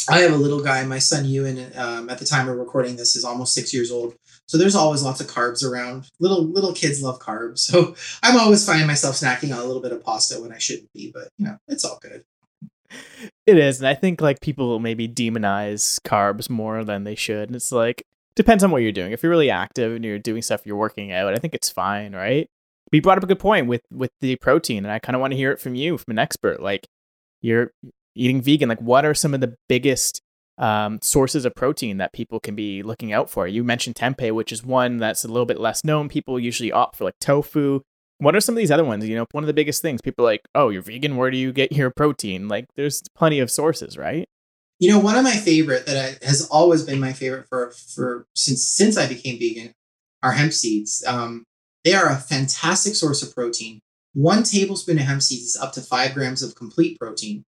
I 0.09 0.21
have 0.21 0.33
a 0.33 0.37
little 0.37 0.63
guy, 0.63 0.85
my 0.85 0.99
son 0.99 1.25
Ewan, 1.25 1.73
um, 1.77 2.09
at 2.11 2.19
the 2.19 2.25
time 2.25 2.49
of 2.49 2.57
recording 2.57 2.97
this, 2.97 3.17
is 3.17 3.25
almost 3.25 3.55
six 3.55 3.75
years 3.75 3.91
old. 3.91 4.15
So 4.47 4.59
there's 4.59 4.77
always 4.77 5.03
lots 5.03 5.21
of 5.21 5.27
carbs 5.27 5.65
around. 5.65 6.09
Little 6.21 6.45
little 6.45 6.73
kids 6.73 7.03
love 7.03 7.19
carbs. 7.19 7.59
So 7.59 7.95
I'm 8.23 8.39
always 8.39 8.65
finding 8.65 8.87
myself 8.87 9.17
snacking 9.17 9.53
on 9.53 9.61
a 9.61 9.65
little 9.65 9.83
bit 9.83 9.93
of 9.93 10.05
pasta 10.05 10.41
when 10.41 10.53
I 10.53 10.59
shouldn't 10.59 10.93
be, 10.93 11.11
but 11.13 11.29
you 11.39 11.47
know, 11.47 11.59
it's 11.69 11.85
all 11.85 11.99
good. 12.01 12.25
It 13.47 13.59
is, 13.59 13.81
and 13.81 13.89
I 13.89 13.95
think 13.95 14.21
like 14.21 14.41
people 14.41 14.79
maybe 14.79 15.09
demonize 15.09 16.01
carbs 16.03 16.49
more 16.49 16.85
than 16.85 17.05
they 17.05 17.17
should. 17.17 17.49
And 17.49 17.57
it's 17.57 17.73
like 17.73 18.05
depends 18.37 18.63
on 18.63 18.71
what 18.71 18.83
you're 18.83 18.93
doing. 18.93 19.13
If 19.13 19.23
you're 19.23 19.31
really 19.31 19.51
active 19.51 19.93
and 19.93 20.05
you're 20.05 20.19
doing 20.19 20.43
stuff, 20.43 20.65
you're 20.65 20.77
working 20.77 21.11
out, 21.11 21.35
I 21.35 21.39
think 21.39 21.55
it's 21.55 21.69
fine, 21.69 22.15
right? 22.15 22.49
But 22.91 22.97
you 22.97 23.03
brought 23.03 23.19
up 23.19 23.25
a 23.25 23.27
good 23.27 23.41
point 23.41 23.67
with 23.67 23.83
with 23.91 24.13
the 24.21 24.37
protein, 24.37 24.85
and 24.85 24.93
I 24.93 25.01
kind 25.01 25.17
of 25.17 25.21
want 25.21 25.33
to 25.33 25.37
hear 25.37 25.51
it 25.51 25.61
from 25.61 25.75
you, 25.75 25.99
from 25.99 26.13
an 26.13 26.19
expert. 26.19 26.63
Like 26.63 26.87
you're 27.41 27.73
eating 28.17 28.43
vegan. 28.43 28.69
Like, 28.69 28.81
what 28.81 29.05
are 29.05 29.15
some 29.15 29.35
of 29.35 29.41
the 29.41 29.57
biggest 29.69 30.23
um, 30.59 30.99
sources 31.03 31.45
of 31.45 31.55
protein 31.55 31.99
that 31.99 32.13
people 32.13 32.41
can 32.41 32.55
be 32.55 32.83
looking 32.83 33.13
out 33.13 33.29
for. 33.29 33.47
You 33.47 33.63
mentioned 33.63 33.97
tempeh, 33.97 34.33
which 34.33 34.53
is 34.53 34.65
one 34.65 34.99
that's 34.99 35.25
a 35.25 35.29
little 35.29 35.47
bit 35.47 35.61
less 35.61 35.85
known. 35.85 36.09
People 36.09 36.41
usually 36.41 36.73
opt 36.73 36.97
for 36.97 37.05
like 37.05 37.19
tofu. 37.21 37.81
What 38.19 38.35
are 38.35 38.41
some 38.41 38.55
of 38.55 38.59
these 38.59 38.71
other 38.71 38.85
ones? 38.85 39.07
You 39.07 39.17
know, 39.17 39.27
one 39.33 39.45
of 39.45 39.49
the 39.49 39.55
biggest 39.55 39.83
things 39.83 40.01
people 40.01 40.25
like, 40.25 40.43
oh, 40.55 40.71
you're 40.71 40.83
vegan. 40.83 41.17
Where 41.17 41.31
do 41.31 41.37
you 41.37 41.53
get 41.53 41.73
your 41.73 41.91
protein? 41.91 42.49
Like, 42.49 42.67
there's 42.75 43.03
plenty 43.15 43.41
of 43.41 43.51
sources, 43.51 43.99
right? 43.99 44.27
You 44.79 44.91
know, 44.91 44.99
one 44.99 45.17
of 45.17 45.25
my 45.25 45.37
favorite 45.37 45.87
that 45.87 45.97
I, 45.97 46.27
has 46.27 46.47
always 46.51 46.83
been 46.83 47.01
my 47.01 47.13
favorite 47.13 47.47
for 47.49 47.73
for 47.73 48.27
since 48.35 48.67
since 48.67 48.97
I 48.97 49.07
became 49.07 49.39
vegan 49.39 49.73
are 50.23 50.33
hemp 50.33 50.53
seeds. 50.53 51.05
Um, 51.07 51.45
they 51.85 51.95
are 51.95 52.09
a 52.09 52.17
fantastic 52.17 52.95
source 52.95 53.23
of 53.23 53.35
protein. 53.35 53.81
One 54.15 54.43
tablespoon 54.43 54.99
of 54.99 55.05
hemp 55.05 55.23
seeds 55.23 55.45
is 55.45 55.57
up 55.57 55.73
to 55.75 55.83
five 55.83 56.15
grams 56.15 56.43
of 56.43 56.55
complete 56.55 56.99
protein. 56.99 57.45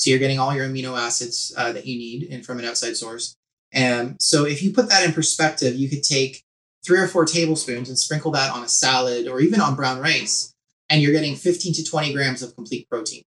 So 0.00 0.10
you're 0.10 0.18
getting 0.18 0.38
all 0.38 0.54
your 0.54 0.66
amino 0.66 0.98
acids 0.98 1.52
uh, 1.56 1.72
that 1.72 1.86
you 1.86 1.98
need 1.98 2.22
in 2.22 2.42
from 2.42 2.58
an 2.58 2.64
outside 2.64 2.96
source. 2.96 3.36
And 3.72 4.16
so 4.20 4.46
if 4.46 4.62
you 4.62 4.72
put 4.72 4.88
that 4.88 5.04
in 5.04 5.12
perspective, 5.12 5.76
you 5.76 5.88
could 5.90 6.02
take 6.02 6.42
three 6.84 6.98
or 6.98 7.06
four 7.06 7.26
tablespoons 7.26 7.88
and 7.88 7.98
sprinkle 7.98 8.30
that 8.32 8.50
on 8.50 8.64
a 8.64 8.68
salad 8.68 9.28
or 9.28 9.40
even 9.40 9.60
on 9.60 9.76
brown 9.76 10.00
rice, 10.00 10.54
and 10.88 11.02
you're 11.02 11.12
getting 11.12 11.36
15 11.36 11.74
to 11.74 11.84
20 11.84 12.14
grams 12.14 12.42
of 12.42 12.54
complete 12.54 12.88
protein. 12.88 13.22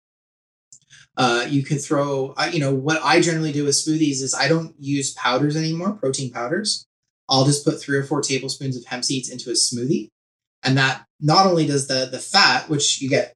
Uh, 1.18 1.46
you 1.50 1.64
could 1.64 1.82
throw, 1.82 2.34
uh, 2.38 2.50
you 2.54 2.60
know, 2.60 2.74
what 2.74 3.02
I 3.04 3.20
generally 3.20 3.52
do 3.52 3.66
with 3.66 3.74
smoothies 3.74 4.22
is 4.22 4.36
I 4.38 4.48
don't 4.48 4.76
use 4.80 5.14
powders 5.16 5.58
anymore, 5.58 5.94
protein 5.94 6.32
powders. 6.32 6.86
I'll 7.28 7.46
just 7.46 7.66
put 7.66 7.82
three 7.82 7.98
or 7.98 8.04
four 8.04 8.22
tablespoons 8.22 8.78
of 8.78 8.86
hemp 8.86 9.04
seeds 9.04 9.30
into 9.30 9.50
a 9.50 9.54
smoothie. 9.54 10.10
And 10.64 10.78
that 10.78 11.06
not 11.20 11.46
only 11.46 11.66
does 11.66 11.88
the 11.88 12.08
the 12.12 12.20
fat, 12.20 12.70
which 12.70 13.02
you 13.02 13.10
get 13.10 13.34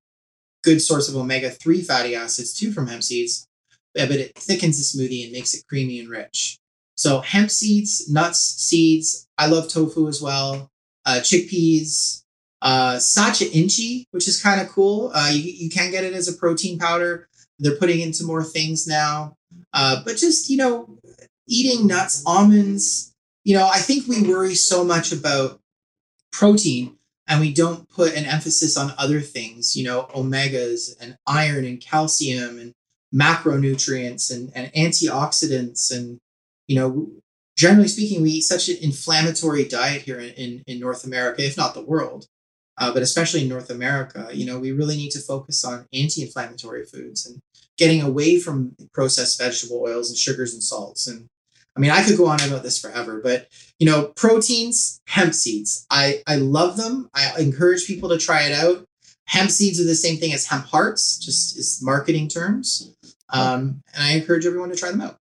good 0.63 0.81
source 0.81 1.07
of 1.09 1.15
omega 1.15 1.49
3 1.49 1.81
fatty 1.81 2.15
acids 2.15 2.53
too 2.53 2.71
from 2.71 2.87
hemp 2.87 3.03
seeds, 3.03 3.47
but 3.93 4.11
it 4.11 4.37
thickens 4.37 4.77
the 4.77 4.97
smoothie 4.97 5.23
and 5.23 5.31
makes 5.31 5.53
it 5.53 5.67
creamy 5.67 5.99
and 5.99 6.09
rich. 6.09 6.57
So, 6.95 7.21
hemp 7.21 7.51
seeds, 7.51 8.09
nuts, 8.09 8.39
seeds. 8.39 9.27
I 9.37 9.47
love 9.47 9.67
tofu 9.67 10.07
as 10.07 10.21
well. 10.21 10.69
Uh, 11.05 11.19
chickpeas, 11.21 12.23
uh, 12.61 12.99
sacha 12.99 13.51
inchi, 13.51 14.07
which 14.11 14.27
is 14.27 14.41
kind 14.41 14.61
of 14.61 14.69
cool. 14.69 15.11
Uh, 15.13 15.29
you, 15.31 15.41
you 15.41 15.69
can 15.69 15.91
get 15.91 16.03
it 16.03 16.13
as 16.13 16.27
a 16.27 16.33
protein 16.33 16.79
powder. 16.79 17.27
They're 17.59 17.77
putting 17.77 17.99
into 17.99 18.23
more 18.23 18.43
things 18.43 18.87
now. 18.87 19.35
Uh, 19.73 20.01
but 20.05 20.17
just, 20.17 20.49
you 20.49 20.57
know, 20.57 20.97
eating 21.47 21.87
nuts, 21.87 22.23
almonds, 22.25 23.13
you 23.43 23.55
know, 23.55 23.67
I 23.67 23.79
think 23.79 24.07
we 24.07 24.21
worry 24.21 24.55
so 24.55 24.83
much 24.83 25.11
about 25.11 25.59
protein 26.31 26.97
and 27.27 27.39
we 27.39 27.53
don't 27.53 27.89
put 27.89 28.15
an 28.15 28.25
emphasis 28.25 28.75
on 28.77 28.93
other 28.97 29.21
things, 29.21 29.75
you 29.75 29.83
know, 29.83 30.03
omegas 30.13 30.95
and 30.99 31.17
iron 31.25 31.65
and 31.65 31.81
calcium 31.81 32.59
and 32.59 32.73
macronutrients 33.13 34.33
and, 34.33 34.51
and 34.55 34.71
antioxidants. 34.73 35.95
And, 35.95 36.19
you 36.67 36.75
know, 36.75 37.11
generally 37.55 37.87
speaking, 37.87 38.21
we 38.21 38.31
eat 38.31 38.41
such 38.41 38.67
an 38.69 38.77
inflammatory 38.81 39.65
diet 39.65 40.01
here 40.01 40.19
in, 40.19 40.31
in, 40.31 40.63
in 40.67 40.79
North 40.79 41.05
America, 41.05 41.45
if 41.45 41.55
not 41.55 41.73
the 41.73 41.85
world. 41.85 42.27
Uh, 42.79 42.91
but 42.91 43.03
especially 43.03 43.43
in 43.43 43.49
North 43.49 43.69
America, 43.69 44.29
you 44.33 44.45
know, 44.45 44.57
we 44.57 44.71
really 44.71 44.97
need 44.97 45.11
to 45.11 45.19
focus 45.19 45.63
on 45.63 45.85
anti-inflammatory 45.93 46.83
foods 46.85 47.25
and 47.25 47.39
getting 47.77 48.01
away 48.01 48.39
from 48.39 48.75
processed 48.93 49.39
vegetable 49.39 49.79
oils 49.81 50.09
and 50.09 50.17
sugars 50.17 50.53
and 50.53 50.63
salts 50.63 51.07
and 51.07 51.27
I 51.75 51.79
mean, 51.79 51.91
I 51.91 52.03
could 52.03 52.17
go 52.17 52.27
on 52.27 52.41
about 52.41 52.63
this 52.63 52.79
forever, 52.79 53.19
but 53.23 53.47
you 53.79 53.85
know, 53.85 54.07
proteins, 54.15 55.01
hemp 55.07 55.33
seeds. 55.33 55.85
I 55.89 56.21
I 56.27 56.35
love 56.35 56.77
them. 56.77 57.09
I 57.13 57.33
encourage 57.39 57.87
people 57.87 58.09
to 58.09 58.17
try 58.17 58.43
it 58.43 58.51
out. 58.51 58.87
Hemp 59.25 59.49
seeds 59.49 59.79
are 59.79 59.85
the 59.85 59.95
same 59.95 60.17
thing 60.17 60.33
as 60.33 60.47
hemp 60.47 60.65
hearts, 60.65 61.17
just 61.17 61.57
is 61.57 61.79
marketing 61.81 62.27
terms. 62.27 62.93
Um, 63.29 63.81
and 63.95 64.03
I 64.03 64.11
encourage 64.11 64.45
everyone 64.45 64.69
to 64.69 64.75
try 64.75 64.91
them 64.91 65.01
out. 65.01 65.17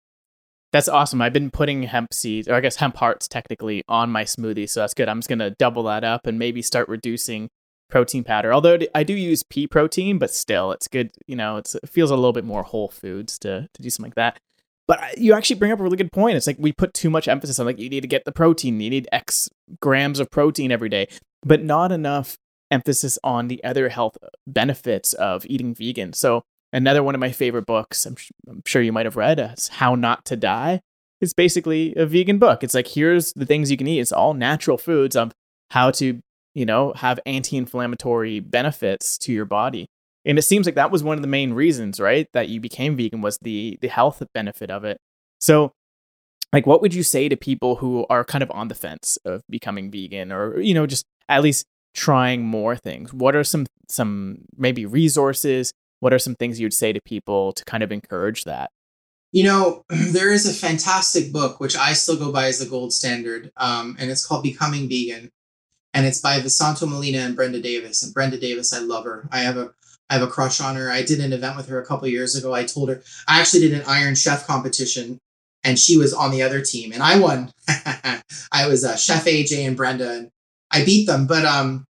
That's 0.71 0.87
awesome. 0.87 1.21
I've 1.21 1.33
been 1.33 1.51
putting 1.51 1.83
hemp 1.83 2.13
seeds, 2.13 2.47
or 2.47 2.53
I 2.53 2.61
guess 2.61 2.75
hemp 2.77 2.97
hearts 2.97 3.27
technically, 3.27 3.83
on 3.87 4.11
my 4.11 4.23
smoothie, 4.23 4.69
so 4.69 4.81
that's 4.81 4.93
good. 4.93 5.09
I'm 5.09 5.19
just 5.19 5.29
gonna 5.29 5.51
double 5.51 5.83
that 5.83 6.03
up 6.03 6.27
and 6.27 6.39
maybe 6.39 6.61
start 6.61 6.87
reducing 6.87 7.49
protein 7.89 8.23
powder. 8.23 8.53
Although 8.53 8.79
I 8.93 9.03
do 9.03 9.13
use 9.13 9.43
pea 9.43 9.67
protein, 9.67 10.17
but 10.17 10.31
still, 10.31 10.71
it's 10.71 10.87
good. 10.87 11.11
You 11.25 11.35
know, 11.35 11.57
it 11.57 11.73
feels 11.85 12.11
a 12.11 12.15
little 12.15 12.33
bit 12.33 12.45
more 12.45 12.63
whole 12.63 12.89
foods 12.89 13.37
to 13.39 13.67
to 13.73 13.81
do 13.81 13.89
something 13.89 14.09
like 14.09 14.15
that. 14.15 14.39
But 14.87 15.17
you 15.17 15.33
actually 15.33 15.57
bring 15.57 15.71
up 15.71 15.79
a 15.79 15.83
really 15.83 15.97
good 15.97 16.11
point. 16.11 16.37
It's 16.37 16.47
like 16.47 16.57
we 16.59 16.71
put 16.71 16.93
too 16.93 17.09
much 17.09 17.27
emphasis 17.27 17.59
on 17.59 17.65
like 17.65 17.79
you 17.79 17.89
need 17.89 18.01
to 18.01 18.07
get 18.07 18.25
the 18.25 18.31
protein, 18.31 18.79
you 18.79 18.89
need 18.89 19.07
X 19.11 19.49
grams 19.81 20.19
of 20.19 20.31
protein 20.31 20.71
every 20.71 20.89
day, 20.89 21.07
but 21.43 21.63
not 21.63 21.91
enough 21.91 22.37
emphasis 22.71 23.19
on 23.23 23.47
the 23.47 23.63
other 23.63 23.89
health 23.89 24.17
uh, 24.23 24.27
benefits 24.45 25.13
of 25.13 25.45
eating 25.45 25.73
vegan. 25.73 26.13
So 26.13 26.43
another 26.71 27.03
one 27.03 27.15
of 27.15 27.21
my 27.21 27.31
favorite 27.31 27.65
books, 27.65 28.05
I'm, 28.05 28.15
I'm 28.49 28.63
sure 28.65 28.81
you 28.81 28.93
might 28.93 29.05
have 29.05 29.17
read, 29.17 29.39
uh, 29.39 29.49
is 29.57 29.67
How 29.67 29.95
Not 29.95 30.25
to 30.25 30.35
Die. 30.35 30.81
It's 31.19 31.33
basically 31.33 31.95
a 31.95 32.05
vegan 32.05 32.39
book. 32.39 32.63
It's 32.63 32.73
like 32.73 32.87
here's 32.87 33.33
the 33.33 33.45
things 33.45 33.71
you 33.71 33.77
can 33.77 33.87
eat. 33.87 33.99
It's 33.99 34.11
all 34.11 34.33
natural 34.33 34.77
foods 34.77 35.15
of 35.15 35.33
how 35.71 35.91
to 35.91 36.21
you 36.57 36.65
know, 36.65 36.91
have 36.95 37.19
anti-inflammatory 37.27 38.39
benefits 38.39 39.19
to 39.19 39.31
your 39.31 39.45
body. 39.45 39.85
And 40.27 40.37
it 40.37 40.41
seems 40.41 40.65
like 40.65 40.75
that 40.75 40.91
was 40.91 41.03
one 41.03 41.17
of 41.17 41.21
the 41.21 41.27
main 41.27 41.53
reasons, 41.53 42.01
right, 42.01 42.27
that 42.33 42.49
you 42.49 42.59
became 42.59 42.97
vegan 42.97 43.21
was 43.21 43.37
the 43.41 43.79
the 43.81 43.87
health 43.87 44.21
benefit 44.33 44.69
of 44.69 44.83
it. 44.83 44.99
So 45.39 45.71
like 46.51 46.67
what 46.67 46.81
would 46.81 46.93
you 46.93 47.03
say 47.03 47.29
to 47.29 47.37
people 47.37 47.77
who 47.77 48.05
are 48.09 48.23
kind 48.23 48.43
of 48.43 48.51
on 48.51 48.67
the 48.67 48.75
fence 48.75 49.17
of 49.25 49.41
becoming 49.49 49.89
vegan 49.89 50.31
or 50.31 50.59
you 50.59 50.73
know 50.73 50.85
just 50.85 51.05
at 51.29 51.41
least 51.41 51.65
trying 51.93 52.43
more 52.43 52.75
things? 52.75 53.13
What 53.13 53.35
are 53.35 53.43
some 53.43 53.65
some 53.89 54.39
maybe 54.57 54.85
resources? 54.85 55.71
What 56.01 56.13
are 56.13 56.19
some 56.19 56.35
things 56.35 56.59
you'd 56.59 56.73
say 56.73 56.93
to 56.93 57.01
people 57.01 57.53
to 57.53 57.63
kind 57.65 57.81
of 57.81 57.91
encourage 57.91 58.43
that? 58.43 58.69
You 59.31 59.45
know 59.45 59.85
there 59.89 60.31
is 60.31 60.45
a 60.45 60.53
fantastic 60.53 61.31
book 61.31 61.59
which 61.59 61.77
i 61.77 61.93
still 61.93 62.17
go 62.17 62.31
by 62.31 62.47
as 62.47 62.59
the 62.59 62.65
gold 62.65 62.91
standard 62.93 63.51
um, 63.57 63.95
and 63.99 64.09
it's 64.09 64.25
called 64.25 64.43
becoming 64.43 64.89
vegan 64.89 65.31
and 65.93 66.05
it's 66.05 66.19
by 66.19 66.39
Vesanto 66.39 66.87
Melina 66.87 67.19
and 67.19 67.35
brenda 67.35 67.61
davis 67.61 68.03
and 68.03 68.13
brenda 68.13 68.37
davis 68.37 68.73
i 68.73 68.79
love 68.79 69.03
her. 69.03 69.27
I 69.31 69.39
have 69.39 69.57
a 69.57 69.71
I 70.09 70.15
have 70.15 70.23
a 70.23 70.27
crush 70.27 70.61
on 70.61 70.75
her. 70.75 70.89
I 70.89 71.01
did 71.01 71.19
an 71.19 71.33
event 71.33 71.57
with 71.57 71.67
her 71.69 71.81
a 71.81 71.85
couple 71.85 72.07
years 72.07 72.35
ago. 72.35 72.53
I 72.53 72.63
told 72.63 72.89
her 72.89 73.01
I 73.27 73.39
actually 73.39 73.61
did 73.61 73.73
an 73.73 73.83
Iron 73.87 74.15
Chef 74.15 74.47
competition 74.47 75.19
and 75.63 75.77
she 75.77 75.97
was 75.97 76.13
on 76.13 76.31
the 76.31 76.41
other 76.41 76.61
team, 76.61 76.93
and 76.93 77.03
I 77.03 77.19
won. 77.19 77.51
I 77.67 78.67
was 78.67 78.85
uh, 78.85 78.95
Chef 78.95 79.25
AJ 79.25 79.67
and 79.67 79.75
Brenda, 79.75 80.11
and 80.11 80.31
I 80.71 80.85
beat 80.85 81.07
them. 81.07 81.27
But 81.27 81.43
um, 81.43 81.85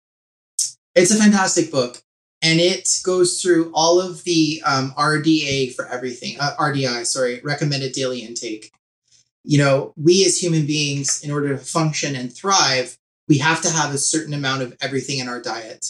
it's 0.94 1.10
a 1.10 1.16
fantastic 1.16 1.72
book, 1.72 2.00
and 2.40 2.60
it 2.60 2.88
goes 3.02 3.42
through 3.42 3.72
all 3.74 4.00
of 4.00 4.22
the 4.22 4.62
um, 4.64 4.92
RDA 4.96 5.74
for 5.74 5.88
everything. 5.88 6.36
Uh, 6.38 6.54
RDI, 6.56 7.04
sorry, 7.04 7.40
recommended 7.42 7.92
daily 7.92 8.20
intake. 8.20 8.70
You 9.42 9.58
know, 9.58 9.92
we 9.96 10.24
as 10.24 10.40
human 10.40 10.66
beings, 10.66 11.22
in 11.22 11.32
order 11.32 11.48
to 11.48 11.58
function 11.58 12.14
and 12.14 12.32
thrive, 12.32 12.96
we 13.28 13.38
have 13.38 13.60
to 13.62 13.70
have 13.70 13.92
a 13.92 13.98
certain 13.98 14.34
amount 14.34 14.62
of 14.62 14.76
everything 14.80 15.18
in 15.18 15.28
our 15.28 15.40
diet. 15.40 15.86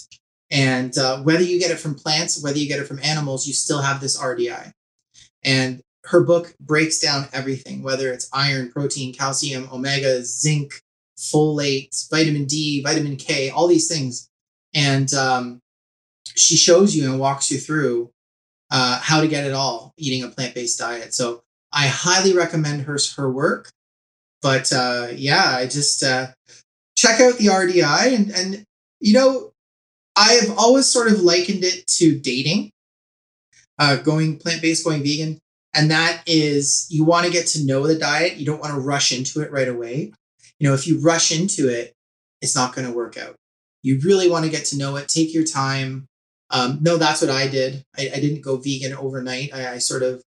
And 0.55 0.97
uh, 0.97 1.19
whether 1.19 1.43
you 1.43 1.59
get 1.59 1.73
it 1.73 1.81
from 1.81 1.97
plants, 1.97 2.41
whether 2.41 2.59
you 2.59 2.69
get 2.69 2.79
it 2.79 2.87
from 2.87 3.01
animals, 3.03 3.45
you 3.45 3.53
still 3.53 3.83
have 3.83 4.01
this 4.01 4.17
RDI. 4.17 4.71
And 5.43 5.83
her 6.05 6.23
book 6.23 6.55
breaks 6.61 7.01
down 7.01 7.27
everything, 7.33 7.83
whether 7.83 8.13
it's 8.13 8.31
iron, 8.33 8.71
protein, 8.71 9.13
calcium, 9.13 9.69
omega, 9.73 10.25
zinc, 10.25 10.81
folate, 11.19 12.09
vitamin 12.09 12.45
D, 12.45 12.85
vitamin 12.85 13.17
K, 13.17 13.51
all 13.51 13.67
these 13.67 13.89
things. 13.89 14.29
And 14.73 15.13
um, 15.13 15.61
she 16.37 16.55
shows 16.55 16.95
you 16.95 17.11
and 17.11 17.19
walks 17.19 17.51
you 17.51 17.59
through 17.59 18.13
uh, 18.71 19.01
how 19.01 19.21
to 19.21 19.29
get 19.29 19.45
it 19.45 19.53
all 19.53 19.93
eating 19.97 20.23
a 20.23 20.29
plant 20.29 20.55
based 20.55 20.79
diet. 20.79 21.15
So 21.15 21.43
I 21.73 21.89
highly 21.89 22.33
recommend 22.33 22.83
her, 22.83 22.97
her 23.17 23.31
work. 23.31 23.73
But 24.41 24.73
uh, 24.73 25.09
yeah, 25.17 25.57
I 25.57 25.67
just 25.67 26.05
uh, 26.05 26.29
check 26.97 27.19
out 27.21 27.39
the 27.39 27.47
RDI. 27.47 28.15
And, 28.15 28.31
and, 28.31 28.65
you 29.01 29.15
know, 29.15 29.51
I 30.17 30.35
have 30.35 30.57
always 30.59 30.87
sort 30.87 31.11
of 31.11 31.21
likened 31.21 31.65
it 31.65 31.87
to 31.99 32.19
dating, 32.19 32.71
uh, 33.79 33.97
going 33.97 34.39
plant 34.39 34.63
based, 34.63 34.85
going 34.85 35.03
vegan 35.03 35.41
and 35.75 35.91
that 35.91 36.23
is 36.27 36.87
you 36.89 37.05
want 37.05 37.27
to 37.27 37.33
get 37.33 37.47
to 37.49 37.65
know 37.65 37.87
the 37.87 37.99
diet. 37.99 38.37
You 38.37 38.47
don't 38.47 38.61
want 38.61 38.75
to 38.75 38.81
rush 38.81 39.13
into 39.13 39.41
it 39.43 39.51
right 39.51 39.69
away. 39.69 40.13
You 40.59 40.69
know, 40.69 40.75
if 40.75 40.87
you 40.87 41.01
rush 41.01 41.33
into 41.33 41.69
it, 41.69 41.93
it's 42.41 42.55
not 42.55 42.75
going 42.75 42.87
to 42.87 42.95
work 42.95 43.19
out. 43.19 43.35
You 43.83 44.01
really 44.05 44.31
want 44.31 44.45
to 44.45 44.51
get 44.51 44.65
to 44.67 44.79
know 44.79 44.97
it. 44.97 45.09
Take 45.09 45.35
your 45.35 45.45
time. 45.45 46.07
Um, 46.51 46.79
no, 46.81 46.97
that's 46.97 47.21
what 47.21 47.31
I 47.31 47.49
did. 47.49 47.83
I, 47.99 48.11
I 48.15 48.21
didn't 48.21 48.43
go 48.43 48.57
vegan 48.57 48.95
overnight. 48.95 49.53
I, 49.53 49.75
I 49.75 49.79
sort 49.79 50.03
of, 50.03 50.23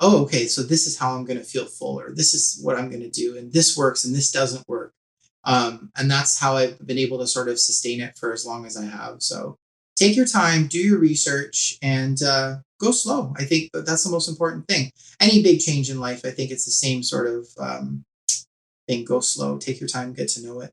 oh, 0.00 0.22
okay, 0.24 0.46
so 0.46 0.62
this 0.62 0.86
is 0.86 0.98
how 0.98 1.14
I'm 1.14 1.24
going 1.24 1.38
to 1.38 1.44
feel 1.44 1.66
fuller. 1.66 2.12
this 2.12 2.34
is 2.34 2.58
what 2.62 2.76
I'm 2.76 2.88
going 2.88 3.02
to 3.02 3.10
do, 3.10 3.38
and 3.38 3.52
this 3.52 3.76
works 3.76 4.04
and 4.04 4.14
this 4.14 4.32
doesn't 4.32 4.68
work. 4.68 4.92
Um, 5.44 5.90
and 5.96 6.10
that's 6.10 6.38
how 6.38 6.56
I've 6.56 6.84
been 6.86 6.98
able 6.98 7.18
to 7.18 7.26
sort 7.26 7.48
of 7.48 7.58
sustain 7.58 8.00
it 8.00 8.16
for 8.16 8.32
as 8.32 8.46
long 8.46 8.64
as 8.66 8.76
I 8.76 8.84
have. 8.84 9.22
So 9.22 9.56
take 9.96 10.16
your 10.16 10.26
time, 10.26 10.66
do 10.66 10.78
your 10.78 10.98
research, 10.98 11.78
and 11.82 12.22
uh, 12.22 12.56
go 12.80 12.90
slow. 12.90 13.34
I 13.36 13.44
think 13.44 13.70
that's 13.72 14.04
the 14.04 14.10
most 14.10 14.28
important 14.28 14.66
thing. 14.68 14.90
Any 15.20 15.42
big 15.42 15.60
change 15.60 15.90
in 15.90 16.00
life, 16.00 16.22
I 16.24 16.30
think 16.30 16.50
it's 16.50 16.64
the 16.64 16.70
same 16.70 17.02
sort 17.02 17.26
of 17.26 17.48
um, 17.58 18.04
thing. 18.88 19.04
Go 19.04 19.20
slow, 19.20 19.58
take 19.58 19.80
your 19.80 19.88
time, 19.88 20.12
get 20.12 20.28
to 20.28 20.46
know 20.46 20.60
it. 20.60 20.72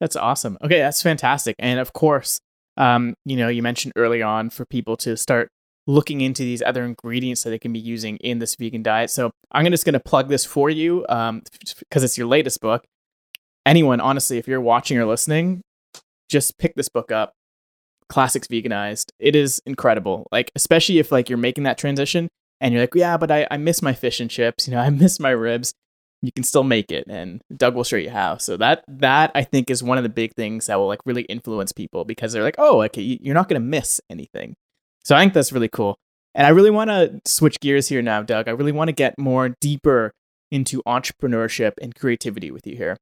That's 0.00 0.16
awesome. 0.16 0.58
Okay, 0.62 0.78
that's 0.78 1.02
fantastic. 1.02 1.56
And 1.58 1.80
of 1.80 1.92
course, 1.92 2.40
um, 2.76 3.14
you 3.24 3.36
know, 3.36 3.48
you 3.48 3.62
mentioned 3.62 3.92
early 3.96 4.22
on 4.22 4.50
for 4.50 4.64
people 4.64 4.96
to 4.98 5.16
start 5.16 5.48
looking 5.88 6.20
into 6.20 6.42
these 6.42 6.62
other 6.62 6.84
ingredients 6.84 7.42
that 7.42 7.50
they 7.50 7.58
can 7.58 7.72
be 7.72 7.78
using 7.80 8.18
in 8.18 8.38
this 8.38 8.54
vegan 8.54 8.82
diet. 8.82 9.10
So 9.10 9.32
I'm 9.50 9.66
just 9.70 9.84
going 9.84 9.94
to 9.94 10.00
plug 10.00 10.28
this 10.28 10.44
for 10.44 10.70
you 10.70 11.00
because 11.00 11.30
um, 11.30 11.42
it's 11.80 12.18
your 12.18 12.26
latest 12.28 12.60
book. 12.60 12.84
Anyone, 13.68 14.00
honestly, 14.00 14.38
if 14.38 14.48
you're 14.48 14.62
watching 14.62 14.96
or 14.96 15.04
listening, 15.04 15.60
just 16.30 16.56
pick 16.56 16.74
this 16.74 16.88
book 16.88 17.12
up 17.12 17.34
classics 18.08 18.46
veganized. 18.46 19.10
It 19.20 19.36
is 19.36 19.60
incredible. 19.66 20.26
Like 20.32 20.50
especially 20.56 21.00
if 21.00 21.12
like 21.12 21.28
you're 21.28 21.36
making 21.36 21.64
that 21.64 21.76
transition 21.76 22.28
and 22.62 22.72
you're 22.72 22.82
like, 22.82 22.94
yeah, 22.94 23.18
but 23.18 23.30
I, 23.30 23.46
I 23.50 23.58
miss 23.58 23.82
my 23.82 23.92
fish 23.92 24.20
and 24.20 24.30
chips, 24.30 24.66
you 24.66 24.72
know, 24.74 24.80
I 24.88 24.88
miss 24.88 25.20
my 25.20 25.30
ribs. 25.30 25.74
You 26.22 26.32
can 26.32 26.44
still 26.44 26.64
make 26.64 26.90
it 26.90 27.04
and 27.10 27.42
Doug 27.54 27.74
will 27.74 27.84
show 27.84 27.96
you 27.96 28.08
how. 28.08 28.38
So 28.38 28.56
that 28.56 28.84
that 28.88 29.32
I 29.34 29.44
think 29.44 29.70
is 29.70 29.82
one 29.82 29.98
of 29.98 30.02
the 30.02 30.08
big 30.08 30.32
things 30.34 30.68
that 30.68 30.76
will 30.76 30.86
like 30.88 31.00
really 31.04 31.22
influence 31.24 31.70
people 31.70 32.06
because 32.06 32.32
they're 32.32 32.42
like, 32.42 32.56
oh, 32.56 32.80
okay, 32.84 33.02
you're 33.02 33.34
not 33.34 33.50
gonna 33.50 33.60
miss 33.60 34.00
anything. 34.08 34.54
So 35.04 35.14
I 35.14 35.20
think 35.20 35.34
that's 35.34 35.52
really 35.52 35.68
cool. 35.68 35.98
And 36.34 36.46
I 36.46 36.50
really 36.50 36.70
want 36.70 36.88
to 36.88 37.20
switch 37.26 37.60
gears 37.60 37.88
here 37.88 38.00
now, 38.00 38.22
Doug. 38.22 38.48
I 38.48 38.52
really 38.52 38.72
want 38.72 38.88
to 38.88 38.92
get 38.92 39.18
more 39.18 39.54
deeper 39.60 40.12
into 40.50 40.82
entrepreneurship 40.84 41.72
and 41.82 41.94
creativity 41.94 42.50
with 42.50 42.66
you 42.66 42.74
here. 42.74 42.96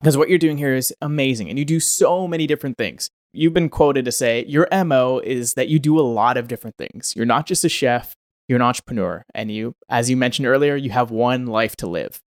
Because 0.00 0.16
what 0.16 0.28
you're 0.28 0.38
doing 0.38 0.58
here 0.58 0.74
is 0.74 0.94
amazing 1.00 1.48
and 1.48 1.58
you 1.58 1.64
do 1.64 1.80
so 1.80 2.28
many 2.28 2.46
different 2.46 2.78
things 2.78 3.10
you've 3.32 3.54
been 3.54 3.68
quoted 3.68 4.04
to 4.04 4.12
say 4.12 4.44
your 4.46 4.68
MO 4.84 5.18
is 5.20 5.54
that 5.54 5.68
you 5.68 5.78
do 5.78 5.98
a 5.98 6.02
lot 6.02 6.36
of 6.36 6.48
different 6.48 6.76
things. 6.76 7.14
You're 7.16 7.26
not 7.26 7.46
just 7.46 7.64
a 7.64 7.68
chef, 7.68 8.16
you're 8.48 8.56
an 8.56 8.62
entrepreneur. 8.62 9.24
And 9.34 9.50
you, 9.50 9.74
as 9.88 10.08
you 10.08 10.16
mentioned 10.16 10.46
earlier, 10.46 10.76
you 10.76 10.90
have 10.90 11.10
one 11.10 11.46
life 11.46 11.76
to 11.76 11.86
live. 11.86 12.20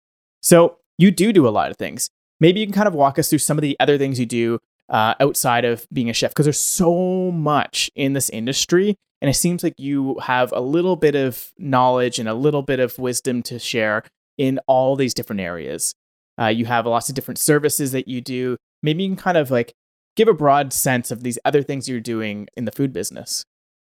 So 0.42 0.78
you 0.98 1.10
do 1.10 1.32
do 1.32 1.48
a 1.48 1.50
lot 1.50 1.70
of 1.70 1.76
things. 1.76 2.10
Maybe 2.38 2.60
you 2.60 2.66
can 2.66 2.74
kind 2.74 2.88
of 2.88 2.94
walk 2.94 3.18
us 3.18 3.28
through 3.28 3.38
some 3.38 3.58
of 3.58 3.62
the 3.62 3.76
other 3.80 3.98
things 3.98 4.18
you 4.18 4.26
do 4.26 4.58
uh, 4.88 5.14
outside 5.20 5.64
of 5.64 5.86
being 5.92 6.10
a 6.10 6.12
chef, 6.12 6.30
because 6.30 6.46
there's 6.46 6.60
so 6.60 7.30
much 7.30 7.90
in 7.94 8.12
this 8.12 8.28
industry. 8.30 8.96
And 9.20 9.28
it 9.28 9.34
seems 9.34 9.62
like 9.62 9.74
you 9.78 10.18
have 10.20 10.50
a 10.52 10.60
little 10.60 10.96
bit 10.96 11.14
of 11.14 11.52
knowledge 11.58 12.18
and 12.18 12.28
a 12.28 12.34
little 12.34 12.62
bit 12.62 12.80
of 12.80 12.98
wisdom 12.98 13.42
to 13.44 13.58
share 13.58 14.02
in 14.38 14.58
all 14.66 14.96
these 14.96 15.12
different 15.12 15.40
areas. 15.40 15.94
Uh, 16.40 16.46
you 16.46 16.64
have 16.64 16.86
lots 16.86 17.08
of 17.08 17.14
different 17.14 17.38
services 17.38 17.92
that 17.92 18.08
you 18.08 18.20
do. 18.20 18.56
Maybe 18.82 19.02
you 19.02 19.10
can 19.10 19.16
kind 19.16 19.36
of 19.36 19.50
like 19.50 19.74
give 20.16 20.28
a 20.28 20.34
broad 20.34 20.72
sense 20.72 21.10
of 21.10 21.22
these 21.22 21.38
other 21.44 21.62
things 21.62 21.88
you're 21.88 22.00
doing 22.00 22.48
in 22.56 22.64
the 22.64 22.72
food 22.72 22.92
business. 22.92 23.44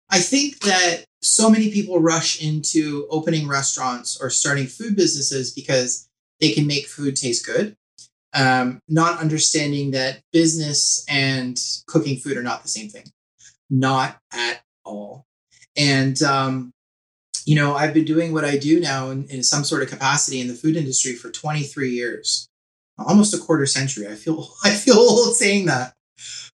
I 0.10 0.20
think 0.20 0.60
that 0.60 1.06
so 1.22 1.49
many 1.49 1.72
people 1.72 1.99
rush 1.99 2.41
into 2.41 3.08
opening 3.10 3.47
restaurants 3.47 4.20
or 4.22 4.30
starting 4.30 4.68
food 4.68 4.95
businesses 4.95 5.51
because 5.51 6.08
they 6.39 6.51
can 6.51 6.68
make 6.68 6.86
food 6.86 7.16
taste 7.16 7.45
good, 7.45 7.76
um, 8.34 8.80
not 8.88 9.20
understanding 9.20 9.91
that 9.91 10.22
business 10.32 11.04
and 11.10 11.60
cooking 11.88 12.18
food 12.18 12.38
are 12.38 12.43
not 12.43 12.62
the 12.62 12.70
same 12.70 12.89
thing, 12.89 13.06
not 13.70 14.20
at 14.32 14.62
all. 14.84 15.26
And 15.76 16.22
um, 16.22 16.72
you 17.46 17.56
know, 17.56 17.76
I've 17.76 17.94
been 17.94 18.06
doing 18.06 18.34
what 18.34 18.46
I 18.46 18.58
do 18.58 18.80
now 18.80 19.10
in, 19.10 19.26
in 19.26 19.44
some 19.44 19.64
sort 19.64 19.84
of 19.84 19.89
capacity 19.89 20.41
in 20.41 20.48
the 20.48 20.54
food 20.54 20.76
industry 20.76 21.14
for 21.14 21.30
23 21.30 21.89
years, 21.89 22.48
almost 22.98 23.34
a 23.34 23.38
quarter 23.38 23.66
century. 23.66 24.08
I 24.08 24.16
feel 24.16 24.54
I 24.64 24.72
feel 24.72 24.98
old 24.98 25.36
saying 25.36 25.66
that, 25.66 25.94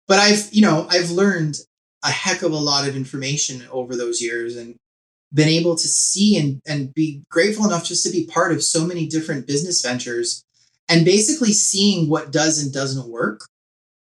but 0.08 0.20
I've, 0.20 0.50
you 0.52 0.62
know, 0.62 0.88
I've 0.90 1.12
learned 1.12 1.58
a 2.04 2.10
heck 2.10 2.42
of 2.42 2.52
a 2.52 2.58
lot 2.58 2.88
of 2.88 2.96
information 2.96 3.64
over 3.72 3.96
those 3.96 4.22
years 4.22 4.56
and 4.56 4.76
been 5.34 5.50
able 5.50 5.76
to 5.76 5.88
see 5.88 6.38
and, 6.38 6.62
and 6.66 6.94
be 6.94 7.22
grateful 7.30 7.66
enough 7.66 7.86
just 7.86 8.06
to 8.06 8.12
be 8.12 8.26
part 8.26 8.52
of 8.52 8.64
so 8.64 8.86
many 8.86 9.06
different 9.06 9.46
business 9.46 9.82
ventures 9.82 10.44
and 10.88 11.06
basically 11.06 11.52
seeing 11.52 12.10
what 12.10 12.32
does 12.32 12.62
and 12.64 12.74
doesn't 12.74 13.10
work. 13.10 13.42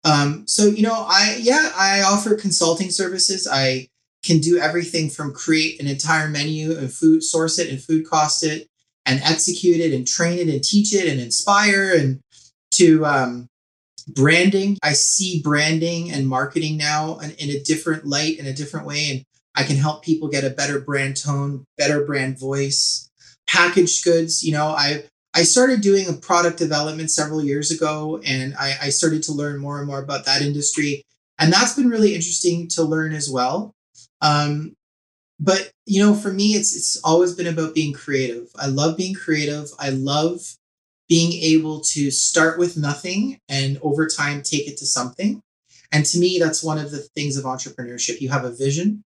Um, 0.04 0.46
so, 0.46 0.66
you 0.66 0.82
know, 0.82 0.94
I, 1.08 1.38
yeah, 1.40 1.72
I 1.76 2.02
offer 2.02 2.36
consulting 2.36 2.90
services. 2.90 3.48
I 3.50 3.88
can 4.24 4.38
do 4.38 4.58
everything 4.58 5.08
from 5.08 5.32
create 5.32 5.80
an 5.80 5.86
entire 5.86 6.28
menu 6.28 6.76
and 6.76 6.92
food, 6.92 7.22
source 7.22 7.58
it 7.58 7.70
and 7.70 7.82
food 7.82 8.06
cost 8.06 8.42
it 8.44 8.66
and 9.06 9.20
execute 9.22 9.80
it 9.80 9.94
and 9.94 10.06
train 10.06 10.38
it 10.38 10.48
and 10.48 10.62
teach 10.62 10.92
it 10.92 11.08
and 11.08 11.20
inspire 11.20 11.94
and 11.96 12.20
to 12.72 13.06
um, 13.06 13.48
branding. 14.08 14.78
I 14.82 14.92
see 14.92 15.40
branding 15.42 16.10
and 16.10 16.28
marketing 16.28 16.76
now 16.76 17.18
in, 17.18 17.30
in 17.32 17.50
a 17.50 17.60
different 17.60 18.06
light 18.06 18.38
in 18.38 18.46
a 18.46 18.52
different 18.52 18.86
way 18.86 19.10
and 19.10 19.24
i 19.54 19.62
can 19.62 19.76
help 19.76 20.02
people 20.02 20.28
get 20.28 20.44
a 20.44 20.50
better 20.50 20.80
brand 20.80 21.16
tone 21.16 21.64
better 21.76 22.04
brand 22.04 22.38
voice 22.38 23.10
packaged 23.46 24.04
goods 24.04 24.42
you 24.42 24.52
know 24.52 24.68
i 24.68 25.02
i 25.34 25.42
started 25.42 25.80
doing 25.80 26.08
a 26.08 26.12
product 26.12 26.58
development 26.58 27.10
several 27.10 27.44
years 27.44 27.70
ago 27.70 28.20
and 28.24 28.54
i, 28.58 28.74
I 28.82 28.88
started 28.90 29.22
to 29.24 29.32
learn 29.32 29.58
more 29.58 29.78
and 29.78 29.86
more 29.86 30.02
about 30.02 30.24
that 30.26 30.42
industry 30.42 31.02
and 31.38 31.52
that's 31.52 31.74
been 31.74 31.88
really 31.88 32.14
interesting 32.14 32.68
to 32.68 32.82
learn 32.82 33.12
as 33.12 33.28
well 33.30 33.72
um, 34.20 34.74
but 35.40 35.70
you 35.86 36.02
know 36.02 36.14
for 36.14 36.32
me 36.32 36.54
it's 36.54 36.74
it's 36.74 37.00
always 37.04 37.34
been 37.34 37.46
about 37.46 37.74
being 37.74 37.92
creative 37.92 38.48
i 38.58 38.66
love 38.66 38.96
being 38.96 39.14
creative 39.14 39.68
i 39.78 39.88
love 39.90 40.40
being 41.08 41.32
able 41.42 41.80
to 41.80 42.10
start 42.10 42.58
with 42.58 42.76
nothing 42.76 43.40
and 43.48 43.78
over 43.82 44.06
time 44.06 44.42
take 44.42 44.68
it 44.68 44.76
to 44.78 44.86
something. 44.86 45.42
And 45.90 46.04
to 46.04 46.18
me, 46.18 46.38
that's 46.38 46.62
one 46.62 46.78
of 46.78 46.90
the 46.90 46.98
things 46.98 47.36
of 47.36 47.44
entrepreneurship. 47.44 48.20
You 48.20 48.28
have 48.28 48.44
a 48.44 48.52
vision 48.52 49.02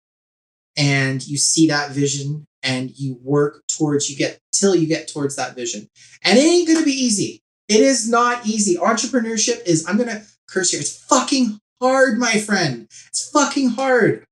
and 0.76 1.24
you 1.26 1.36
see 1.36 1.68
that 1.68 1.92
vision 1.92 2.44
and 2.62 2.90
you 2.98 3.18
work 3.22 3.62
towards 3.68 4.10
you 4.10 4.16
get 4.16 4.40
till 4.52 4.74
you 4.74 4.86
get 4.86 5.06
towards 5.06 5.36
that 5.36 5.54
vision. 5.54 5.88
And 6.24 6.38
it 6.38 6.42
ain't 6.42 6.68
gonna 6.68 6.84
be 6.84 6.92
easy. 6.92 7.40
It 7.68 7.80
is 7.80 8.10
not 8.10 8.46
easy. 8.46 8.76
Entrepreneurship 8.76 9.64
is, 9.64 9.86
I'm 9.88 9.96
gonna 9.96 10.22
curse 10.48 10.72
here, 10.72 10.80
it's 10.80 11.04
fucking 11.04 11.58
hard, 11.80 12.18
my 12.18 12.32
friend. 12.32 12.88
It's 13.08 13.30
fucking 13.30 13.70
hard. 13.70 14.24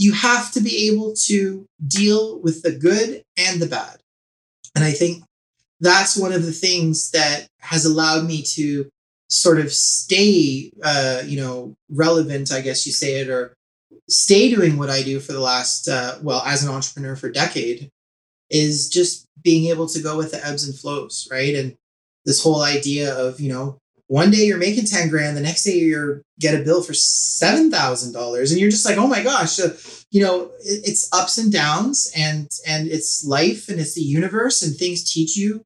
You 0.00 0.12
have 0.12 0.50
to 0.52 0.60
be 0.60 0.88
able 0.88 1.12
to 1.28 1.66
deal 1.86 2.40
with 2.40 2.62
the 2.62 2.72
good 2.72 3.22
and 3.36 3.60
the 3.60 3.66
bad. 3.66 3.98
And 4.74 4.82
I 4.82 4.92
think 4.92 5.24
that's 5.78 6.16
one 6.16 6.32
of 6.32 6.46
the 6.46 6.52
things 6.52 7.10
that 7.10 7.48
has 7.58 7.84
allowed 7.84 8.26
me 8.26 8.42
to 8.56 8.88
sort 9.28 9.60
of 9.60 9.70
stay, 9.72 10.72
uh, 10.82 11.22
you 11.26 11.38
know, 11.40 11.74
relevant, 11.90 12.50
I 12.50 12.62
guess 12.62 12.86
you 12.86 12.92
say 12.92 13.20
it, 13.20 13.28
or 13.28 13.54
stay 14.08 14.48
doing 14.54 14.78
what 14.78 14.90
I 14.90 15.02
do 15.02 15.20
for 15.20 15.32
the 15.32 15.46
last, 15.52 15.86
uh, 15.86 16.18
well, 16.22 16.42
as 16.46 16.64
an 16.64 16.70
entrepreneur 16.70 17.14
for 17.14 17.28
a 17.28 17.32
decade, 17.32 17.90
is 18.48 18.88
just 18.88 19.26
being 19.42 19.70
able 19.70 19.86
to 19.88 20.02
go 20.02 20.16
with 20.16 20.32
the 20.32 20.44
ebbs 20.44 20.66
and 20.66 20.76
flows, 20.76 21.28
right? 21.30 21.54
And 21.54 21.76
this 22.24 22.42
whole 22.42 22.62
idea 22.62 23.14
of, 23.14 23.40
you 23.40 23.52
know, 23.52 23.78
one 24.10 24.32
day 24.32 24.44
you're 24.44 24.58
making 24.58 24.86
10 24.86 25.08
grand, 25.08 25.36
the 25.36 25.40
next 25.40 25.62
day 25.62 25.78
you're 25.78 26.22
get 26.40 26.60
a 26.60 26.64
bill 26.64 26.82
for 26.82 26.92
$7,000 26.92 28.50
and 28.50 28.60
you're 28.60 28.68
just 28.68 28.84
like, 28.84 28.98
oh 28.98 29.06
my 29.06 29.22
gosh, 29.22 29.60
you 30.10 30.20
know, 30.20 30.46
it, 30.64 30.80
it's 30.84 31.08
ups 31.12 31.38
and 31.38 31.52
downs 31.52 32.12
and, 32.16 32.50
and 32.66 32.88
it's 32.88 33.24
life 33.24 33.68
and 33.68 33.78
it's 33.78 33.94
the 33.94 34.00
universe 34.00 34.62
and 34.62 34.76
things 34.76 35.08
teach 35.08 35.36
you 35.36 35.64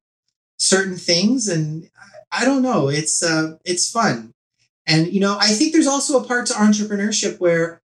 certain 0.58 0.96
things. 0.96 1.48
And 1.48 1.88
I, 1.96 2.42
I 2.42 2.44
don't 2.44 2.60
know, 2.60 2.88
it's, 2.88 3.22
uh, 3.22 3.56
it's 3.64 3.90
fun. 3.90 4.32
And, 4.86 5.10
you 5.10 5.20
know, 5.20 5.38
I 5.40 5.48
think 5.48 5.72
there's 5.72 5.86
also 5.86 6.22
a 6.22 6.26
part 6.26 6.44
to 6.48 6.52
entrepreneurship 6.52 7.40
where 7.40 7.80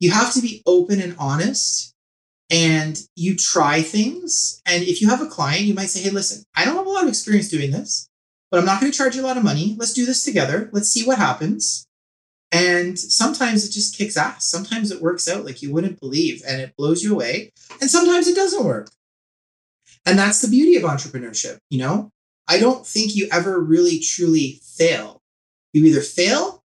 you 0.00 0.10
have 0.10 0.34
to 0.34 0.42
be 0.42 0.62
open 0.66 1.00
and 1.00 1.16
honest 1.18 1.94
and 2.50 3.00
you 3.16 3.36
try 3.36 3.80
things. 3.80 4.60
And 4.66 4.84
if 4.84 5.00
you 5.00 5.08
have 5.08 5.22
a 5.22 5.26
client, 5.26 5.62
you 5.62 5.72
might 5.72 5.88
say, 5.88 6.02
Hey, 6.02 6.10
listen, 6.10 6.44
I 6.54 6.66
don't 6.66 6.76
have 6.76 6.86
a 6.86 6.90
lot 6.90 7.04
of 7.04 7.08
experience 7.08 7.48
doing 7.48 7.70
this, 7.70 8.07
but 8.50 8.58
I'm 8.58 8.66
not 8.66 8.80
going 8.80 8.90
to 8.90 8.96
charge 8.96 9.16
you 9.16 9.22
a 9.22 9.26
lot 9.26 9.36
of 9.36 9.44
money. 9.44 9.76
Let's 9.78 9.92
do 9.92 10.06
this 10.06 10.24
together. 10.24 10.70
Let's 10.72 10.88
see 10.88 11.06
what 11.06 11.18
happens. 11.18 11.86
And 12.50 12.98
sometimes 12.98 13.66
it 13.66 13.72
just 13.72 13.96
kicks 13.96 14.16
ass. 14.16 14.48
Sometimes 14.48 14.90
it 14.90 15.02
works 15.02 15.28
out 15.28 15.44
like 15.44 15.60
you 15.60 15.72
wouldn't 15.72 16.00
believe 16.00 16.42
and 16.46 16.60
it 16.60 16.74
blows 16.76 17.02
you 17.02 17.12
away. 17.12 17.52
And 17.80 17.90
sometimes 17.90 18.26
it 18.26 18.34
doesn't 18.34 18.64
work. 18.64 18.88
And 20.06 20.18
that's 20.18 20.40
the 20.40 20.48
beauty 20.48 20.76
of 20.76 20.84
entrepreneurship. 20.84 21.58
You 21.68 21.80
know, 21.80 22.10
I 22.48 22.58
don't 22.58 22.86
think 22.86 23.14
you 23.14 23.28
ever 23.30 23.60
really 23.60 23.98
truly 23.98 24.60
fail. 24.64 25.20
You 25.74 25.84
either 25.84 26.00
fail 26.00 26.62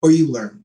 or 0.00 0.12
you 0.12 0.30
learn 0.30 0.64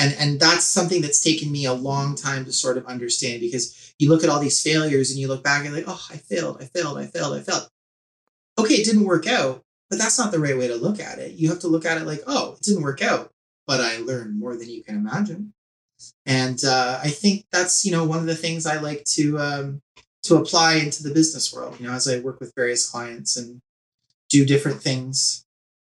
and 0.00 0.16
and 0.18 0.40
that's 0.40 0.64
something 0.64 1.02
that's 1.02 1.22
taken 1.22 1.52
me 1.52 1.66
a 1.66 1.72
long 1.72 2.16
time 2.16 2.44
to 2.44 2.52
sort 2.52 2.78
of 2.78 2.86
understand 2.86 3.40
because 3.40 3.94
you 3.98 4.08
look 4.08 4.24
at 4.24 4.30
all 4.30 4.40
these 4.40 4.62
failures 4.62 5.10
and 5.10 5.20
you 5.20 5.28
look 5.28 5.44
back 5.44 5.64
and 5.64 5.74
like 5.74 5.84
oh 5.86 6.06
i 6.10 6.16
failed 6.16 6.56
i 6.60 6.64
failed 6.64 6.98
i 6.98 7.06
failed 7.06 7.34
i 7.34 7.40
failed 7.40 7.68
okay 8.60 8.74
it 8.74 8.84
didn't 8.84 9.04
work 9.04 9.26
out 9.26 9.62
but 9.88 9.98
that's 9.98 10.18
not 10.18 10.30
the 10.30 10.38
right 10.38 10.56
way 10.56 10.68
to 10.68 10.76
look 10.76 11.00
at 11.00 11.18
it. 11.18 11.32
You 11.32 11.48
have 11.48 11.58
to 11.60 11.68
look 11.68 11.84
at 11.84 11.98
it 12.00 12.06
like 12.06 12.22
oh 12.26 12.54
it 12.54 12.62
didn't 12.62 12.82
work 12.82 13.02
out 13.02 13.30
but 13.66 13.80
i 13.80 13.98
learned 13.98 14.38
more 14.38 14.56
than 14.56 14.68
you 14.68 14.82
can 14.82 14.96
imagine. 14.96 15.52
And 16.26 16.62
uh, 16.64 17.00
i 17.02 17.08
think 17.08 17.46
that's 17.52 17.84
you 17.84 17.92
know 17.92 18.04
one 18.04 18.18
of 18.18 18.26
the 18.26 18.36
things 18.36 18.66
i 18.66 18.78
like 18.78 19.04
to 19.16 19.38
um, 19.38 19.82
to 20.22 20.36
apply 20.36 20.74
into 20.74 21.02
the 21.02 21.12
business 21.14 21.52
world 21.52 21.78
you 21.80 21.86
know 21.86 21.92
as 21.92 22.08
i 22.08 22.20
work 22.20 22.40
with 22.40 22.54
various 22.54 22.88
clients 22.88 23.36
and 23.36 23.60
do 24.30 24.46
different 24.46 24.80
things. 24.80 25.44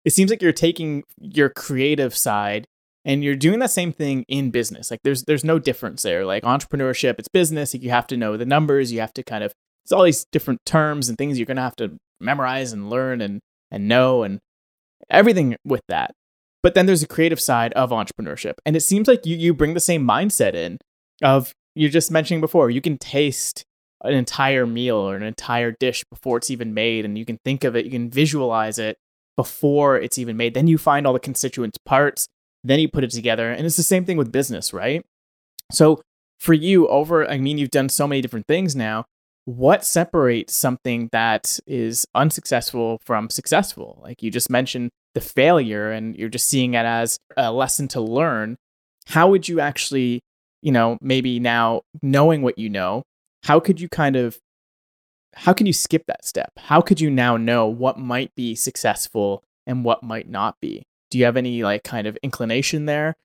It 0.04 0.14
seems 0.14 0.30
like 0.30 0.40
you're 0.40 0.52
taking 0.52 1.02
your 1.20 1.50
creative 1.50 2.16
side 2.16 2.66
and 3.04 3.22
you're 3.22 3.36
doing 3.36 3.58
that 3.58 3.70
same 3.70 3.92
thing 3.92 4.24
in 4.28 4.50
business. 4.50 4.90
Like 4.90 5.00
there's 5.04 5.24
there's 5.24 5.44
no 5.44 5.58
difference 5.58 6.02
there. 6.02 6.24
Like 6.24 6.44
entrepreneurship 6.44 7.16
it's 7.18 7.28
business. 7.28 7.74
Like 7.74 7.82
you 7.82 7.90
have 7.90 8.06
to 8.06 8.16
know 8.16 8.38
the 8.38 8.46
numbers. 8.46 8.92
You 8.92 9.00
have 9.00 9.12
to 9.14 9.22
kind 9.22 9.44
of 9.44 9.52
it's 9.84 9.92
all 9.92 10.04
these 10.04 10.24
different 10.32 10.61
terms 10.64 11.08
and 11.08 11.18
things 11.18 11.38
you're 11.38 11.46
going 11.46 11.56
to 11.56 11.62
have 11.62 11.76
to 11.76 11.98
memorize 12.20 12.72
and 12.72 12.90
learn 12.90 13.20
and 13.20 13.40
and 13.70 13.88
know 13.88 14.22
and 14.22 14.40
everything 15.08 15.56
with 15.64 15.82
that 15.88 16.12
but 16.62 16.74
then 16.74 16.86
there's 16.86 17.02
a 17.02 17.08
creative 17.08 17.40
side 17.40 17.72
of 17.74 17.90
entrepreneurship 17.90 18.54
and 18.64 18.76
it 18.76 18.80
seems 18.80 19.08
like 19.08 19.24
you 19.26 19.36
you 19.36 19.54
bring 19.54 19.74
the 19.74 19.80
same 19.80 20.06
mindset 20.06 20.54
in 20.54 20.78
of 21.22 21.52
you're 21.74 21.90
just 21.90 22.10
mentioning 22.10 22.40
before 22.40 22.70
you 22.70 22.80
can 22.80 22.98
taste 22.98 23.64
an 24.02 24.14
entire 24.14 24.66
meal 24.66 24.96
or 24.96 25.14
an 25.16 25.22
entire 25.22 25.74
dish 25.78 26.04
before 26.10 26.38
it's 26.38 26.50
even 26.50 26.72
made 26.72 27.04
and 27.04 27.18
you 27.18 27.24
can 27.24 27.38
think 27.44 27.64
of 27.64 27.76
it 27.76 27.84
you 27.84 27.90
can 27.90 28.10
visualize 28.10 28.78
it 28.78 28.96
before 29.36 29.96
it's 29.96 30.18
even 30.18 30.36
made 30.36 30.54
then 30.54 30.66
you 30.66 30.78
find 30.78 31.06
all 31.06 31.12
the 31.12 31.20
constituent 31.20 31.76
parts 31.84 32.26
then 32.64 32.80
you 32.80 32.88
put 32.88 33.04
it 33.04 33.10
together. 33.10 33.50
And 33.50 33.66
it's 33.66 33.76
the 33.76 33.82
same 33.82 34.04
thing 34.04 34.16
with 34.16 34.32
business, 34.32 34.72
right? 34.72 35.04
So 35.72 36.02
for 36.38 36.54
you, 36.54 36.88
over, 36.88 37.28
I 37.28 37.38
mean, 37.38 37.58
you've 37.58 37.70
done 37.70 37.88
so 37.88 38.06
many 38.06 38.20
different 38.20 38.46
things 38.46 38.76
now. 38.76 39.04
What 39.51 39.84
separates 39.84 40.55
something 40.55 41.09
that 41.12 41.59
is 41.66 42.07
unsuccessful 42.14 43.01
from 43.05 43.30
successful? 43.30 43.98
Like 44.03 44.22
you 44.22 44.30
just 44.30 44.48
mentioned 44.48 44.90
the 45.14 45.20
failure 45.20 45.90
and 45.90 46.16
you're 46.16 46.28
just 46.28 46.48
seeing 46.48 46.74
it 46.74 46.86
as 46.86 47.18
a 47.36 47.53
lesson 47.53 47.88
to 47.88 48.01
learn. 48.01 48.57
How 49.07 49.28
would 49.28 49.48
you 49.48 49.59
actually, 49.59 50.20
you 50.62 50.70
know, 50.70 50.98
maybe 51.01 51.40
now 51.40 51.82
knowing 52.01 52.42
what 52.42 52.59
you 52.59 52.68
know, 52.68 53.03
how 53.42 53.59
could 53.59 53.80
you 53.80 53.88
kind 53.88 54.16
of 54.16 54.38
how 55.34 55.53
can 55.53 55.66
you 55.66 55.72
skip 55.72 56.05
that 56.07 56.24
step? 56.24 56.53
How 56.57 56.80
could 56.80 57.01
you 57.01 57.11
now 57.11 57.36
know 57.36 57.66
what 57.66 57.98
might 57.98 58.34
be 58.34 58.55
successful 58.55 59.42
and 59.66 59.84
what 59.84 60.03
might 60.03 60.28
not 60.28 60.57
be? 60.61 60.84
do 61.11 61.18
you 61.18 61.24
have 61.24 61.36
any 61.36 61.62
like 61.62 61.82
kind 61.82 62.07
of 62.07 62.16
inclination 62.22 62.86
there 62.86 63.16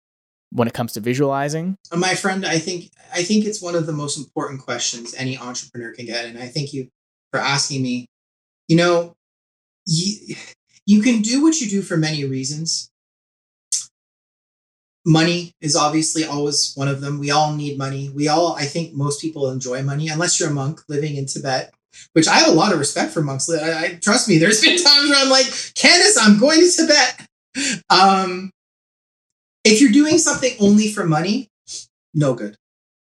when 0.51 0.67
it 0.67 0.73
comes 0.73 0.93
to 0.93 0.99
visualizing? 0.99 1.77
My 1.93 2.15
friend 2.15 2.45
i 2.45 2.57
think 2.57 2.91
i 3.13 3.23
think 3.23 3.45
it's 3.45 3.61
one 3.61 3.75
of 3.75 3.85
the 3.85 3.93
most 3.93 4.17
important 4.17 4.61
questions 4.61 5.13
any 5.15 5.37
entrepreneur 5.37 5.91
can 5.93 6.05
get. 6.05 6.25
And 6.25 6.37
i 6.37 6.47
thank 6.47 6.73
you 6.73 6.89
for 7.31 7.39
asking 7.39 7.83
me. 7.83 8.07
You 8.67 8.77
know 8.77 9.15
you, 9.85 10.35
you 10.85 11.01
can 11.01 11.21
do 11.21 11.43
what 11.43 11.59
you 11.61 11.69
do 11.69 11.81
for 11.81 11.97
many 11.97 12.25
reasons. 12.25 12.89
Money 15.05 15.53
is 15.61 15.75
obviously 15.75 16.25
always 16.25 16.73
one 16.75 16.87
of 16.87 16.99
them. 17.01 17.19
We 17.19 17.29
all 17.29 17.53
need 17.53 17.77
money. 17.77 18.09
We 18.09 18.27
all 18.27 18.55
i 18.55 18.65
think 18.65 18.93
most 18.93 19.21
people 19.21 19.51
enjoy 19.51 19.83
money 19.83 20.09
unless 20.09 20.39
you're 20.39 20.49
a 20.49 20.53
monk 20.53 20.81
living 20.87 21.15
in 21.15 21.25
tibet 21.25 21.73
which 22.13 22.27
i 22.27 22.35
have 22.35 22.49
a 22.49 22.51
lot 22.51 22.73
of 22.73 22.79
respect 22.79 23.13
for 23.13 23.21
monks. 23.21 23.49
I, 23.49 23.85
I 23.85 23.99
trust 24.01 24.27
me 24.27 24.37
there's 24.37 24.61
been 24.61 24.81
times 24.81 25.09
where 25.09 25.23
i'm 25.23 25.29
like 25.29 25.47
candace 25.75 26.17
i'm 26.19 26.39
going 26.39 26.59
to 26.59 26.71
tibet. 26.71 27.27
Um, 27.89 28.51
if 29.66 29.82
you're 29.82 29.91
doing 29.91 30.18
something 30.18 30.51
only 30.59 30.89
for 30.89 31.05
money, 31.05 31.49
no 32.13 32.34
good. 32.34 32.55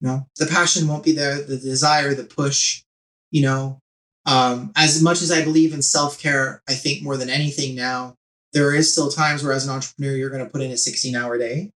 No, 0.02 0.28
the 0.38 0.48
passion 0.48 0.88
won't 0.88 1.04
be 1.04 1.12
there, 1.12 1.42
the 1.42 1.58
desire, 1.58 2.14
the 2.14 2.24
push, 2.24 2.84
you 3.32 3.42
know. 3.42 3.80
Um, 4.26 4.72
as 4.76 5.02
much 5.02 5.22
as 5.22 5.32
I 5.32 5.44
believe 5.44 5.74
in 5.74 5.82
self 5.82 6.20
care, 6.20 6.62
I 6.68 6.74
think 6.74 7.04
more 7.04 7.18
than 7.18 7.30
anything 7.30 7.76
now, 7.76 8.16
there 8.54 8.74
is 8.76 8.92
still 8.92 9.10
times 9.10 9.44
where 9.44 9.54
as 9.54 9.66
an 9.66 9.74
entrepreneur, 9.74 10.16
you're 10.16 10.30
going 10.30 10.44
to 10.44 10.50
put 10.50 10.62
in 10.62 10.72
a 10.72 10.78
16 10.78 11.16
hour 11.16 11.38
day. 11.38 11.72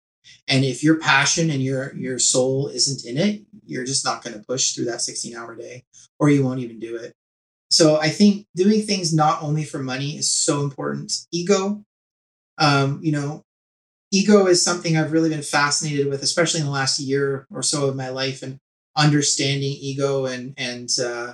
And 0.48 0.66
if 0.66 0.84
your 0.84 1.00
passion 1.00 1.50
and 1.50 1.64
your 1.64 1.96
your 1.96 2.20
soul 2.20 2.68
isn't 2.68 3.06
in 3.06 3.18
it, 3.18 3.44
you're 3.66 3.86
just 3.86 4.06
not 4.06 4.24
going 4.24 4.38
to 4.38 4.46
push 4.46 4.74
through 4.74 4.86
that 4.86 5.02
16 5.02 5.36
hour 5.36 5.56
day 5.56 5.84
or 6.20 6.30
you 6.30 6.44
won't 6.44 6.60
even 6.60 6.80
do 6.80 6.96
it. 6.98 7.14
So 7.70 7.98
I 7.98 8.10
think 8.10 8.46
doing 8.56 8.82
things 8.82 9.14
not 9.14 9.42
only 9.44 9.64
for 9.64 9.80
money 9.80 10.18
is 10.18 10.32
so 10.32 10.62
important. 10.62 11.14
Ego 11.32 11.84
um, 12.58 13.00
you 13.02 13.12
know, 13.12 13.44
ego 14.16 14.48
is 14.48 14.64
something 14.64 14.96
I've 14.96 15.12
really 15.12 15.30
been 15.30 15.42
fascinated 15.42 16.08
with, 16.08 16.24
especially 16.24 16.62
in 16.62 16.66
the 16.66 16.72
last 16.72 17.00
year 17.00 17.46
or 17.52 17.62
so 17.62 17.88
of 17.88 17.96
my 17.96 18.10
life, 18.10 18.42
and 18.42 18.58
understanding 18.96 19.76
ego 19.80 20.26
and 20.26 20.54
and 20.58 20.90
uh, 21.04 21.34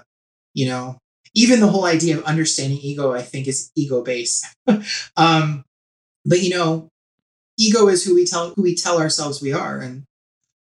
you 0.53 0.67
know, 0.67 0.97
even 1.33 1.59
the 1.59 1.67
whole 1.67 1.85
idea 1.85 2.17
of 2.17 2.23
understanding 2.23 2.79
ego, 2.81 3.13
I 3.13 3.21
think, 3.21 3.47
is 3.47 3.71
ego 3.75 4.01
based. 4.01 4.45
um, 5.17 5.63
but 6.25 6.41
you 6.41 6.49
know, 6.49 6.89
ego 7.57 7.87
is 7.87 8.03
who 8.03 8.15
we 8.15 8.25
tell 8.25 8.53
who 8.55 8.63
we 8.63 8.75
tell 8.75 8.99
ourselves 8.99 9.41
we 9.41 9.53
are, 9.53 9.79
and 9.79 10.03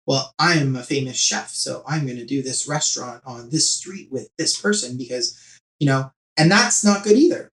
well, 0.05 0.33
I'm 0.39 0.75
a 0.75 0.83
famous 0.83 1.17
chef, 1.17 1.49
so 1.49 1.83
I'm 1.87 2.05
going 2.05 2.17
to 2.17 2.25
do 2.25 2.41
this 2.41 2.67
restaurant 2.67 3.21
on 3.25 3.49
this 3.49 3.69
street 3.69 4.11
with 4.11 4.29
this 4.37 4.59
person 4.59 4.97
because 4.97 5.39
you 5.79 5.87
know, 5.87 6.11
and 6.37 6.51
that's 6.51 6.83
not 6.83 7.03
good 7.03 7.17
either. 7.17 7.49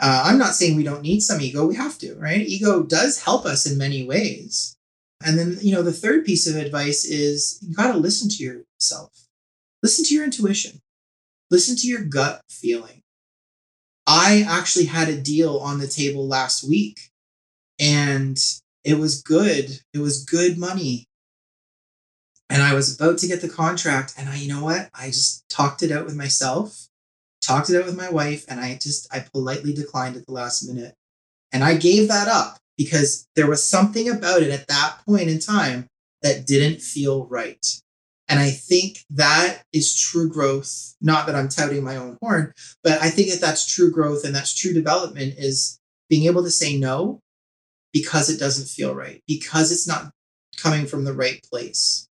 Uh, 0.00 0.22
I'm 0.24 0.38
not 0.38 0.54
saying 0.54 0.76
we 0.76 0.82
don't 0.82 1.02
need 1.02 1.20
some 1.20 1.40
ego. 1.40 1.66
We 1.66 1.74
have 1.76 1.98
to, 1.98 2.14
right? 2.14 2.40
Ego 2.40 2.82
does 2.82 3.22
help 3.22 3.44
us 3.44 3.70
in 3.70 3.76
many 3.76 4.06
ways. 4.06 4.76
And 5.24 5.38
then, 5.38 5.58
you 5.60 5.74
know, 5.74 5.82
the 5.82 5.92
third 5.92 6.24
piece 6.24 6.46
of 6.46 6.56
advice 6.56 7.04
is 7.04 7.58
you 7.60 7.74
got 7.74 7.92
to 7.92 7.98
listen 7.98 8.30
to 8.30 8.42
yourself. 8.42 9.12
Listen 9.82 10.04
to 10.06 10.14
your 10.14 10.24
intuition. 10.24 10.80
Listen 11.50 11.76
to 11.76 11.86
your 11.86 12.02
gut 12.02 12.40
feeling. 12.48 13.02
I 14.06 14.44
actually 14.48 14.86
had 14.86 15.08
a 15.08 15.20
deal 15.20 15.58
on 15.58 15.78
the 15.78 15.86
table 15.86 16.26
last 16.26 16.66
week 16.66 17.10
and 17.78 18.38
it 18.84 18.98
was 18.98 19.22
good. 19.22 19.80
It 19.92 19.98
was 19.98 20.24
good 20.24 20.56
money. 20.56 21.06
And 22.48 22.62
I 22.62 22.74
was 22.74 22.94
about 22.94 23.18
to 23.18 23.28
get 23.28 23.42
the 23.42 23.48
contract 23.48 24.14
and 24.16 24.28
I 24.28 24.36
you 24.36 24.48
know 24.48 24.64
what? 24.64 24.88
I 24.94 25.08
just 25.08 25.46
talked 25.50 25.82
it 25.82 25.92
out 25.92 26.06
with 26.06 26.16
myself 26.16 26.88
talked 27.50 27.70
it 27.70 27.76
out 27.76 27.86
with 27.86 27.96
my 27.96 28.08
wife, 28.08 28.44
and 28.48 28.60
I 28.60 28.78
just 28.80 29.12
I 29.12 29.20
politely 29.20 29.72
declined 29.72 30.16
at 30.16 30.26
the 30.26 30.32
last 30.32 30.62
minute. 30.68 30.94
And 31.52 31.64
I 31.64 31.76
gave 31.76 32.08
that 32.08 32.28
up 32.28 32.58
because 32.78 33.26
there 33.34 33.48
was 33.48 33.68
something 33.68 34.08
about 34.08 34.42
it 34.42 34.50
at 34.50 34.68
that 34.68 34.98
point 35.04 35.28
in 35.28 35.40
time 35.40 35.86
that 36.22 36.46
didn't 36.46 36.80
feel 36.80 37.26
right. 37.26 37.66
And 38.28 38.38
I 38.38 38.50
think 38.50 39.00
that 39.10 39.62
is 39.72 39.98
true 39.98 40.30
growth. 40.30 40.94
Not 41.00 41.26
that 41.26 41.34
I'm 41.34 41.48
touting 41.48 41.82
my 41.82 41.96
own 41.96 42.16
horn, 42.22 42.52
but 42.84 43.02
I 43.02 43.10
think 43.10 43.30
that 43.30 43.40
that's 43.40 43.66
true 43.66 43.90
growth 43.90 44.24
and 44.24 44.34
that's 44.34 44.54
true 44.54 44.72
development 44.72 45.34
is 45.36 45.80
being 46.08 46.26
able 46.26 46.44
to 46.44 46.50
say 46.50 46.78
no 46.78 47.18
because 47.92 48.30
it 48.30 48.38
doesn't 48.38 48.68
feel 48.68 48.94
right, 48.94 49.20
because 49.26 49.72
it's 49.72 49.88
not 49.88 50.12
coming 50.56 50.86
from 50.86 51.04
the 51.04 51.12
right 51.12 51.44
place. 51.50 52.06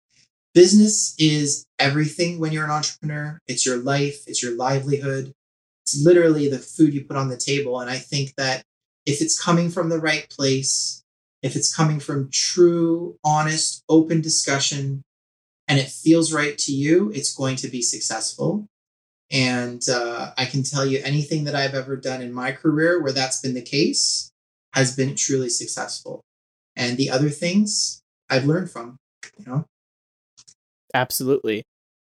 Business 0.54 1.16
is 1.18 1.66
everything 1.80 2.38
when 2.38 2.52
you're 2.52 2.64
an 2.64 2.70
entrepreneur. 2.70 3.40
It's 3.48 3.66
your 3.66 3.78
life, 3.78 4.22
it's 4.28 4.42
your 4.42 4.56
livelihood. 4.56 5.32
It's 5.82 6.00
literally 6.02 6.48
the 6.48 6.60
food 6.60 6.94
you 6.94 7.04
put 7.04 7.16
on 7.16 7.28
the 7.28 7.36
table. 7.36 7.80
And 7.80 7.90
I 7.90 7.98
think 7.98 8.34
that 8.36 8.62
if 9.04 9.20
it's 9.20 9.40
coming 9.40 9.68
from 9.68 9.88
the 9.88 9.98
right 9.98 10.30
place, 10.30 11.02
if 11.42 11.56
it's 11.56 11.74
coming 11.74 11.98
from 11.98 12.30
true, 12.30 13.18
honest, 13.24 13.82
open 13.88 14.20
discussion, 14.20 15.02
and 15.66 15.78
it 15.78 15.88
feels 15.88 16.32
right 16.32 16.56
to 16.58 16.72
you, 16.72 17.10
it's 17.14 17.34
going 17.34 17.56
to 17.56 17.68
be 17.68 17.82
successful. 17.82 18.66
And 19.30 19.82
uh, 19.88 20.32
I 20.38 20.44
can 20.44 20.62
tell 20.62 20.86
you 20.86 21.00
anything 21.02 21.44
that 21.44 21.54
I've 21.54 21.74
ever 21.74 21.96
done 21.96 22.22
in 22.22 22.32
my 22.32 22.52
career 22.52 23.02
where 23.02 23.12
that's 23.12 23.40
been 23.40 23.54
the 23.54 23.62
case 23.62 24.30
has 24.72 24.94
been 24.94 25.16
truly 25.16 25.48
successful. 25.48 26.22
And 26.76 26.96
the 26.96 27.10
other 27.10 27.28
things 27.28 28.00
I've 28.30 28.44
learned 28.44 28.70
from, 28.70 28.96
you 29.36 29.46
know? 29.46 29.64
Absolutely. 30.94 31.64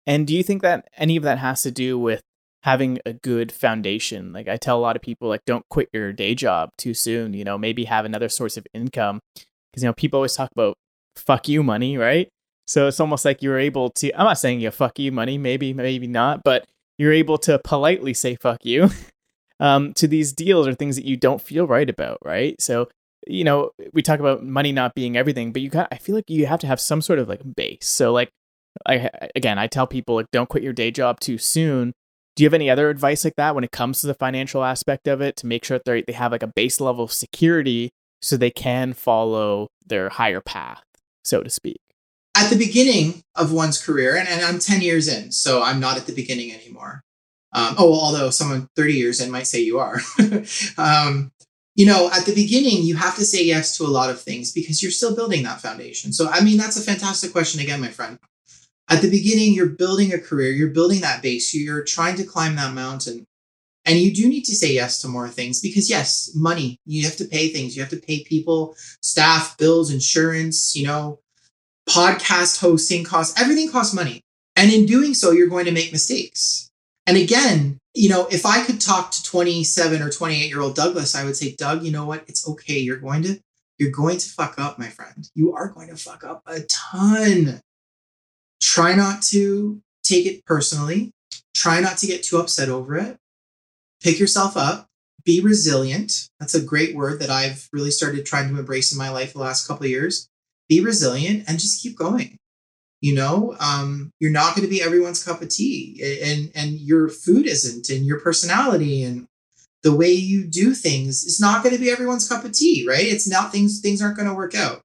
And 0.08 0.26
do 0.26 0.36
you 0.36 0.42
think 0.42 0.62
that 0.62 0.88
any 0.98 1.18
of 1.18 1.24
that 1.24 1.38
has 1.40 1.62
to 1.64 1.72
do 1.72 2.00
with 2.00 2.22
having 2.64 3.00
a 3.06 3.14
good 3.14 3.52
foundation? 3.52 4.32
Like 4.32 4.48
I 4.48 4.56
tell 4.56 4.78
a 4.78 4.82
lot 4.82 4.96
of 4.96 5.02
people 5.02 5.28
like 5.28 5.42
don't 5.46 5.68
quit 5.70 5.90
your 5.94 6.14
day 6.14 6.34
job 6.34 6.70
too 6.78 6.94
soon, 6.94 7.34
you 7.34 7.44
know, 7.44 7.58
maybe 7.58 7.84
have 7.84 8.06
another 8.06 8.30
source 8.30 8.56
of 8.56 8.66
income 8.74 9.20
because 9.36 9.84
you 9.84 9.90
know 9.90 9.94
people 9.94 10.18
always 10.18 10.36
talk 10.36 10.50
about 10.56 10.78
fuck 11.18 11.50
you 11.50 11.62
money, 11.62 11.98
right? 11.98 12.30
So 12.66 12.88
it's 12.88 13.00
almost 13.00 13.26
like 13.26 13.44
you're 13.44 13.60
able 13.60 13.90
to 13.92 14.12
I'm 14.14 14.26
not 14.26 14.40
saying 14.40 14.62
you 14.62 14.72
fuck 14.72 14.98
you 14.98 15.12
money, 15.12 15.38
maybe 15.38 15.74
maybe 15.74 16.08
not, 16.08 16.44
but 16.44 16.66
you're 16.98 17.14
able 17.14 17.38
to 17.40 17.60
politely 17.60 18.14
say 18.14 18.36
fuck 18.36 18.66
you 18.66 18.90
um, 19.60 19.94
to 19.96 20.08
these 20.08 20.32
deals 20.32 20.68
or 20.68 20.74
things 20.74 20.96
that 20.96 21.06
you 21.06 21.18
don't 21.18 21.42
feel 21.42 21.68
right 21.68 21.90
about, 21.90 22.20
right? 22.24 22.60
So 22.62 22.88
you 23.30 23.44
know, 23.44 23.72
we 23.92 24.02
talk 24.02 24.22
about 24.22 24.46
money 24.46 24.72
not 24.72 24.96
being 24.96 25.18
everything, 25.18 25.52
but 25.52 25.62
you 25.62 25.70
got 25.70 25.90
I 25.92 25.98
feel 25.98 26.16
like 26.16 26.30
you 26.30 26.46
have 26.46 26.62
to 26.62 26.68
have 26.68 26.80
some 26.80 27.02
sort 27.02 27.20
of 27.20 27.28
like 27.28 27.42
base. 27.56 27.86
So 27.88 28.14
like 28.14 28.32
I 28.86 29.10
again, 29.36 29.58
I 29.58 29.68
tell 29.68 29.88
people 29.88 30.16
like 30.16 30.32
don't 30.32 30.50
quit 30.50 30.64
your 30.64 30.74
day 30.74 30.92
job 30.92 31.20
too 31.20 31.38
soon. 31.38 31.94
Do 32.36 32.44
you 32.44 32.48
have 32.48 32.54
any 32.54 32.70
other 32.70 32.90
advice 32.90 33.24
like 33.26 33.36
that 33.38 33.56
when 33.56 33.64
it 33.64 33.72
comes 33.72 34.02
to 34.02 34.08
the 34.08 34.14
financial 34.14 34.64
aspect 34.64 35.08
of 35.08 35.22
it 35.22 35.36
to 35.38 35.48
make 35.48 35.66
sure 35.66 35.80
they 35.86 36.04
they 36.04 36.14
have 36.14 36.32
like 36.32 36.44
a 36.44 36.48
base 36.48 36.80
level 36.80 37.06
of 37.06 37.12
security 37.12 37.90
so 38.22 38.38
they 38.38 38.52
can 38.52 38.94
follow 38.94 39.68
their 39.86 40.10
higher 40.10 40.42
path, 40.42 40.84
so 41.24 41.44
to 41.44 41.50
speak? 41.50 41.78
At 42.36 42.50
the 42.50 42.58
beginning 42.58 43.24
of 43.36 43.52
one's 43.52 43.84
career, 43.84 44.16
and, 44.16 44.28
and 44.28 44.42
I'm 44.46 44.60
10 44.60 44.82
years 44.82 45.08
in, 45.08 45.32
so 45.32 45.64
I'm 45.64 45.80
not 45.80 45.98
at 45.98 46.06
the 46.06 46.14
beginning 46.14 46.54
anymore. 46.54 47.02
Um, 47.54 47.76
oh, 47.80 47.94
although 47.94 48.30
someone 48.30 48.70
30 48.76 48.94
years 48.94 49.22
in 49.22 49.32
might 49.32 49.48
say 49.48 49.62
you 49.62 49.80
are. 49.80 50.00
um, 50.78 51.32
you 51.76 51.86
know, 51.86 52.10
at 52.12 52.26
the 52.26 52.34
beginning, 52.36 52.84
you 52.84 52.96
have 52.96 53.16
to 53.16 53.26
say 53.26 53.44
yes 53.44 53.78
to 53.78 53.84
a 53.84 53.88
lot 53.88 54.10
of 54.10 54.20
things 54.20 54.52
because 54.52 54.82
you're 54.82 54.92
still 54.92 55.16
building 55.16 55.44
that 55.44 55.62
foundation. 55.62 56.12
So, 56.12 56.28
I 56.28 56.42
mean, 56.42 56.58
that's 56.58 56.78
a 56.78 56.82
fantastic 56.82 57.32
question 57.32 57.62
again, 57.62 57.82
my 57.82 57.90
friend. 57.90 58.20
At 58.90 59.02
the 59.02 59.10
beginning, 59.10 59.54
you're 59.54 59.68
building 59.68 60.14
a 60.14 60.20
career, 60.20 60.52
you're 60.52 60.70
building 60.70 61.02
that 61.02 61.22
base, 61.22 61.54
you're 61.54 61.84
trying 61.84 62.16
to 62.18 62.24
climb 62.24 62.56
that 62.56 62.74
mountain. 62.74 63.26
And 63.86 64.00
you 64.00 64.14
do 64.14 64.28
need 64.28 64.44
to 64.44 64.56
say 64.56 64.74
yes 64.74 65.02
to 65.02 65.08
more 65.08 65.30
things 65.30 65.62
because, 65.62 65.90
yes, 65.90 66.32
money, 66.36 66.78
you 66.86 67.06
have 67.06 67.16
to 67.18 67.26
pay 67.26 67.50
things, 67.50 67.76
you 67.76 67.82
have 67.82 67.92
to 67.92 67.98
pay 67.98 68.24
people, 68.24 68.76
staff, 69.02 69.58
bills, 69.58 69.92
insurance, 69.92 70.76
you 70.76 70.86
know, 70.86 71.20
podcast 71.88 72.60
hosting 72.60 73.04
costs, 73.04 73.40
everything 73.40 73.72
costs 73.72 73.94
money. 73.94 74.22
And 74.56 74.72
in 74.72 74.86
doing 74.86 75.14
so, 75.14 75.32
you're 75.32 75.48
going 75.48 75.66
to 75.66 75.72
make 75.72 75.92
mistakes. 75.92 76.70
And 77.06 77.16
again, 77.16 77.80
you 77.94 78.10
know, 78.10 78.28
if 78.28 78.46
I 78.46 78.64
could 78.64 78.82
talk 78.82 79.12
to 79.12 79.24
27 79.24 80.02
or 80.02 80.10
28 80.10 80.50
year 80.50 80.62
old 80.62 80.76
Douglas, 80.76 81.16
I 81.16 81.24
would 81.24 81.38
say, 81.38 81.56
Doug, 81.56 81.84
you 81.84 81.92
know 81.92 82.06
what? 82.06 82.26
It's 82.28 82.48
okay. 82.48 82.78
You're 82.78 82.98
going 82.98 83.24
to, 83.24 83.40
you're 83.78 83.92
going 83.92 84.18
to 84.18 84.30
fuck 84.30 84.60
up, 84.60 84.78
my 84.78 84.88
friend. 84.88 85.30
You 85.34 85.54
are 85.54 85.70
going 85.70 85.88
to 85.88 85.96
fuck 85.96 86.24
up 86.24 86.42
a 86.46 86.62
ton. 86.62 87.62
Try 88.68 88.96
not 88.96 89.22
to 89.24 89.82
take 90.04 90.26
it 90.26 90.44
personally. 90.44 91.12
Try 91.56 91.80
not 91.80 91.98
to 92.00 92.08
get 92.08 92.24
too 92.24 92.38
upset 92.38 92.68
over 92.68 92.98
it. 92.98 93.16
Pick 94.04 94.20
yourself 94.20 94.58
up. 94.58 94.88
Be 95.24 95.40
resilient. 95.40 96.28
That's 96.42 96.54
a 96.54 96.62
great 96.62 96.94
word 96.94 97.22
that 97.22 97.30
I've 97.30 97.70
really 97.72 97.92
started 97.92 98.26
trying 98.26 98.50
to 98.50 98.60
embrace 98.60 98.92
in 98.92 98.98
my 98.98 99.10
life 99.10 99.32
the 99.32 99.40
last 99.40 99.68
couple 99.68 99.86
of 99.86 99.90
years. 99.90 100.28
Be 100.68 100.82
resilient 100.82 101.46
and 101.48 101.60
just 101.60 101.82
keep 101.82 101.98
going 101.98 102.38
you 103.02 103.14
know 103.14 103.56
um, 103.60 104.12
you're 104.20 104.32
not 104.32 104.56
going 104.56 104.66
to 104.66 104.70
be 104.70 104.82
everyone's 104.82 105.24
cup 105.24 105.42
of 105.42 105.50
tea 105.50 106.20
and 106.24 106.52
and 106.56 106.80
your 106.80 107.10
food 107.10 107.46
isn't 107.46 107.90
and 107.90 108.06
your 108.06 108.20
personality 108.20 109.04
and 109.04 109.28
the 109.84 109.96
way 109.96 110.12
you 110.12 110.46
do 110.46 110.74
things 110.74 111.24
is 111.24 111.40
not 111.40 111.64
going 111.64 111.74
to 111.74 111.80
be 111.80 111.92
everyone's 111.92 112.28
cup 112.28 112.44
of 112.44 112.52
tea 112.52 112.86
right 112.88 113.06
it's 113.06 113.30
not 113.30 113.52
things 113.52 113.80
things 113.80 114.02
aren't 114.02 114.18
going 114.18 114.28
to 114.28 114.34
work 114.34 114.56
out 114.56 114.82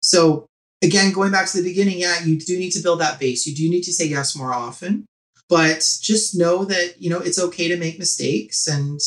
so 0.00 0.46
again 0.84 1.12
going 1.12 1.32
back 1.32 1.46
to 1.46 1.56
the 1.56 1.68
beginning 1.68 1.98
yeah 1.98 2.22
you 2.24 2.38
do 2.38 2.58
need 2.58 2.70
to 2.70 2.82
build 2.82 3.00
that 3.00 3.18
base 3.18 3.46
you 3.46 3.54
do 3.54 3.68
need 3.68 3.82
to 3.82 3.92
say 3.92 4.06
yes 4.06 4.36
more 4.36 4.52
often 4.52 5.06
but 5.48 5.80
just 6.00 6.36
know 6.36 6.64
that 6.64 6.94
you 6.98 7.10
know 7.10 7.18
it's 7.18 7.38
okay 7.38 7.68
to 7.68 7.76
make 7.76 7.98
mistakes 7.98 8.66
and 8.66 9.00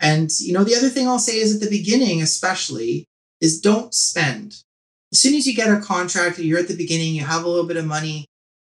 and 0.00 0.30
you 0.40 0.52
know 0.52 0.64
the 0.64 0.74
other 0.74 0.88
thing 0.88 1.06
i'll 1.08 1.18
say 1.18 1.38
is 1.38 1.54
at 1.54 1.60
the 1.60 1.70
beginning 1.70 2.22
especially 2.22 3.06
is 3.40 3.60
don't 3.60 3.94
spend 3.94 4.62
as 5.12 5.20
soon 5.20 5.34
as 5.34 5.46
you 5.46 5.54
get 5.54 5.70
a 5.70 5.78
contract, 5.78 6.38
you're 6.38 6.58
at 6.58 6.68
the 6.68 6.76
beginning, 6.76 7.14
you 7.14 7.22
have 7.22 7.44
a 7.44 7.48
little 7.48 7.66
bit 7.66 7.76
of 7.76 7.84
money, 7.84 8.26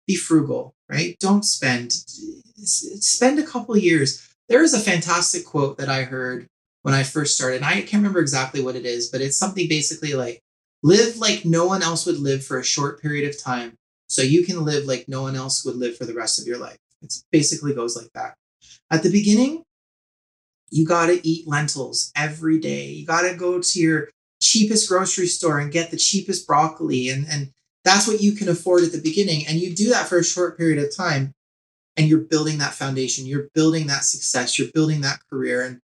be 0.07 0.14
frugal, 0.14 0.72
right? 0.89 1.16
Don't 1.18 1.45
spend. 1.45 1.93
Spend 1.93 3.39
a 3.39 3.47
couple 3.47 3.76
years. 3.76 4.24
There 4.49 4.62
is 4.62 4.72
a 4.72 4.79
fantastic 4.79 5.45
quote 5.45 5.79
that 5.79 5.89
I 5.89 6.05
heard 6.05 6.47
when 6.83 6.95
I 6.95 7.03
first 7.03 7.35
started. 7.35 7.57
And 7.57 7.64
I 7.64 7.81
can't 7.81 7.95
remember 7.95 8.20
exactly 8.20 8.62
what 8.62 8.76
it 8.76 8.87
is, 8.87 9.09
but 9.11 9.20
it's 9.20 9.37
something 9.37 9.68
basically 9.68 10.14
like 10.14 10.41
live 10.83 11.18
like 11.18 11.45
no 11.45 11.66
one 11.66 11.83
else 11.83 12.07
would 12.07 12.18
live 12.18 12.45
for 12.45 12.59
a 12.59 12.64
short 12.64 13.01
period 13.01 13.29
of 13.29 13.41
time 13.43 13.76
so 14.07 14.22
you 14.22 14.45
can 14.45 14.64
live 14.64 14.85
like 14.85 15.07
no 15.09 15.22
one 15.22 15.37
else 15.37 15.64
would 15.64 15.76
live 15.76 15.97
for 15.97 16.05
the 16.05 16.14
rest 16.14 16.41
of 16.41 16.47
your 16.47 16.59
life. 16.59 16.79
It 17.03 17.14
basically 17.31 17.74
goes 17.74 17.97
like 17.97 18.12
that. 18.14 18.35
At 18.91 19.03
the 19.03 19.11
beginning, 19.11 19.64
you 20.70 20.87
got 20.87 21.07
to 21.07 21.26
eat 21.26 21.49
lentils 21.49 22.12
every 22.16 22.59
day. 22.59 22.87
You 22.87 23.07
got 23.07 23.22
to 23.22 23.35
go 23.35 23.61
to 23.61 23.81
your 23.81 24.09
cheapest 24.41 24.89
grocery 24.89 25.26
store 25.26 25.59
and 25.59 25.72
get 25.72 25.91
the 25.91 25.97
cheapest 25.97 26.47
broccoli 26.47 27.09
and 27.09 27.26
and 27.29 27.51
that's 27.85 28.07
what 28.07 28.20
you 28.20 28.33
can 28.33 28.49
afford 28.49 28.85
at 28.85 28.93
the 28.93 29.01
beginning 29.01 29.47
and 29.47 29.59
you 29.59 29.74
do 29.74 29.91
that 29.91 30.07
for 30.07 30.18
a 30.18 30.24
short 30.24 30.57
period 30.57 30.79
of 30.79 30.95
time 30.95 31.35
and 31.97 32.07
you're 32.07 32.20
building 32.20 32.59
that 32.59 32.72
foundation 32.72 33.26
you're 33.26 33.49
building 33.55 33.89
that 33.89 34.05
success 34.05 34.59
you're 34.59 34.70
building 34.72 35.01
that 35.01 35.18
career 35.29 35.62
and 35.62 35.81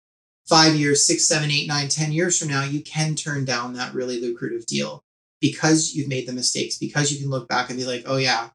five 0.49 0.75
years 0.75 1.07
six 1.07 1.27
seven 1.27 1.51
eight 1.51 1.69
nine 1.69 1.89
ten 1.89 2.13
years 2.13 2.39
from 2.39 2.49
now 2.49 2.65
you 2.65 2.83
can 2.83 3.15
turn 3.15 3.45
down 3.45 3.73
that 3.73 3.95
really 3.95 4.21
lucrative 4.21 4.67
deal 4.67 5.03
because 5.41 5.95
you've 5.95 6.09
made 6.09 6.27
the 6.27 6.33
mistakes 6.33 6.79
because 6.79 7.13
you 7.13 7.21
can 7.21 7.31
look 7.31 7.49
back 7.49 7.69
and 7.69 7.79
be 7.79 7.85
like 7.85 8.03
oh 8.07 8.17
yeah 8.17 8.49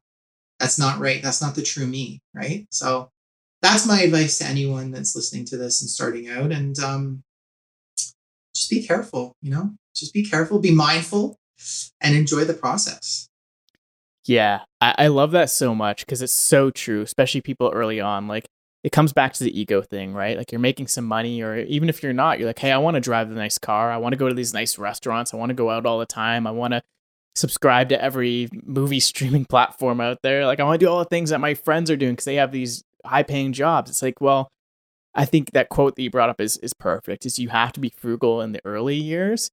that's 0.58 0.78
not 0.78 0.98
right 0.98 1.22
that's 1.22 1.42
not 1.42 1.54
the 1.54 1.62
true 1.62 1.86
me 1.86 2.20
right 2.34 2.66
so 2.70 3.10
that's 3.62 3.86
my 3.86 4.02
advice 4.02 4.38
to 4.38 4.44
anyone 4.44 4.90
that's 4.90 5.16
listening 5.16 5.44
to 5.44 5.56
this 5.56 5.80
and 5.82 5.90
starting 5.90 6.28
out 6.28 6.52
and 6.52 6.78
um, 6.78 7.22
just 8.54 8.70
be 8.70 8.86
careful 8.86 9.34
you 9.40 9.50
know 9.50 9.72
just 9.98 10.14
be 10.14 10.24
careful, 10.24 10.58
be 10.58 10.70
mindful, 10.70 11.38
and 12.00 12.14
enjoy 12.14 12.44
the 12.44 12.54
process. 12.54 13.28
Yeah, 14.24 14.60
I, 14.80 14.94
I 14.98 15.06
love 15.08 15.32
that 15.32 15.50
so 15.50 15.74
much 15.74 16.04
because 16.04 16.22
it's 16.22 16.34
so 16.34 16.70
true, 16.70 17.02
especially 17.02 17.40
people 17.40 17.70
early 17.74 18.00
on. 18.00 18.28
Like, 18.28 18.46
it 18.88 18.92
comes 18.92 19.12
back 19.12 19.34
to 19.34 19.44
the 19.44 19.60
ego 19.60 19.82
thing, 19.82 20.14
right? 20.14 20.38
Like, 20.38 20.50
you're 20.50 20.58
making 20.58 20.86
some 20.86 21.04
money, 21.04 21.42
or 21.42 21.58
even 21.58 21.90
if 21.90 22.02
you're 22.02 22.14
not, 22.14 22.38
you're 22.38 22.48
like, 22.48 22.58
hey, 22.58 22.72
I 22.72 22.78
want 22.78 22.94
to 22.94 23.02
drive 23.02 23.28
the 23.28 23.34
nice 23.34 23.58
car. 23.58 23.92
I 23.92 23.98
want 23.98 24.14
to 24.14 24.16
go 24.16 24.30
to 24.30 24.34
these 24.34 24.54
nice 24.54 24.78
restaurants. 24.78 25.34
I 25.34 25.36
want 25.36 25.50
to 25.50 25.54
go 25.54 25.68
out 25.68 25.84
all 25.84 25.98
the 25.98 26.06
time. 26.06 26.46
I 26.46 26.52
want 26.52 26.72
to 26.72 26.82
subscribe 27.36 27.90
to 27.90 28.02
every 28.02 28.48
movie 28.64 28.98
streaming 29.12 29.44
platform 29.44 30.00
out 30.00 30.20
there. 30.22 30.46
Like, 30.46 30.58
I 30.58 30.64
want 30.64 30.80
to 30.80 30.86
do 30.86 30.90
all 30.90 31.00
the 31.00 31.04
things 31.04 31.28
that 31.28 31.38
my 31.38 31.52
friends 31.52 31.90
are 31.90 31.98
doing 31.98 32.12
because 32.12 32.24
they 32.24 32.36
have 32.36 32.50
these 32.50 32.82
high 33.04 33.24
paying 33.24 33.52
jobs. 33.52 33.90
It's 33.90 34.00
like, 34.00 34.22
well, 34.22 34.48
I 35.14 35.26
think 35.26 35.50
that 35.50 35.68
quote 35.68 35.94
that 35.96 36.02
you 36.02 36.10
brought 36.10 36.30
up 36.30 36.40
is 36.40 36.56
is 36.56 36.72
perfect. 36.72 37.26
Is 37.26 37.38
you 37.38 37.50
have 37.50 37.74
to 37.74 37.80
be 37.80 37.92
frugal 37.94 38.40
in 38.40 38.52
the 38.52 38.62
early 38.64 38.96
years 38.96 39.50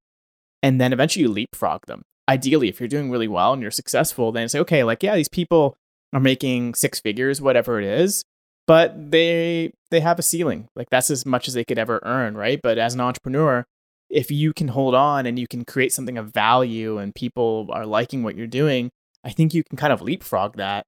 and 0.63 0.79
then 0.79 0.93
eventually 0.93 1.23
you 1.23 1.29
leapfrog 1.29 1.87
them. 1.87 2.03
Ideally, 2.29 2.69
if 2.69 2.79
you're 2.79 2.87
doing 2.87 3.11
really 3.11 3.27
well 3.27 3.51
and 3.51 3.61
you're 3.61 3.69
successful, 3.69 4.31
then 4.31 4.47
say, 4.47 4.59
okay, 4.59 4.85
like 4.85 5.03
yeah, 5.03 5.15
these 5.15 5.27
people 5.27 5.75
are 6.13 6.21
making 6.21 6.75
six 6.75 7.01
figures, 7.01 7.41
whatever 7.41 7.81
it 7.81 7.85
is, 7.85 8.23
but 8.67 9.11
they 9.11 9.73
they 9.91 9.99
have 9.99 10.19
a 10.19 10.23
ceiling. 10.23 10.67
Like 10.75 10.89
that's 10.89 11.09
as 11.09 11.25
much 11.25 11.47
as 11.47 11.53
they 11.53 11.63
could 11.63 11.79
ever 11.79 11.99
earn, 12.03 12.35
right? 12.35 12.59
But 12.61 12.77
as 12.77 12.93
an 12.93 13.01
entrepreneur, 13.01 13.65
if 14.09 14.31
you 14.31 14.53
can 14.53 14.69
hold 14.69 14.95
on 14.95 15.25
and 15.25 15.37
you 15.37 15.47
can 15.47 15.65
create 15.65 15.93
something 15.93 16.17
of 16.17 16.33
value 16.33 16.97
and 16.97 17.13
people 17.13 17.67
are 17.71 17.85
liking 17.85 18.23
what 18.23 18.35
you're 18.35 18.47
doing, 18.47 18.91
I 19.23 19.31
think 19.31 19.53
you 19.53 19.63
can 19.63 19.77
kind 19.77 19.93
of 19.93 20.01
leapfrog 20.01 20.57
that. 20.57 20.85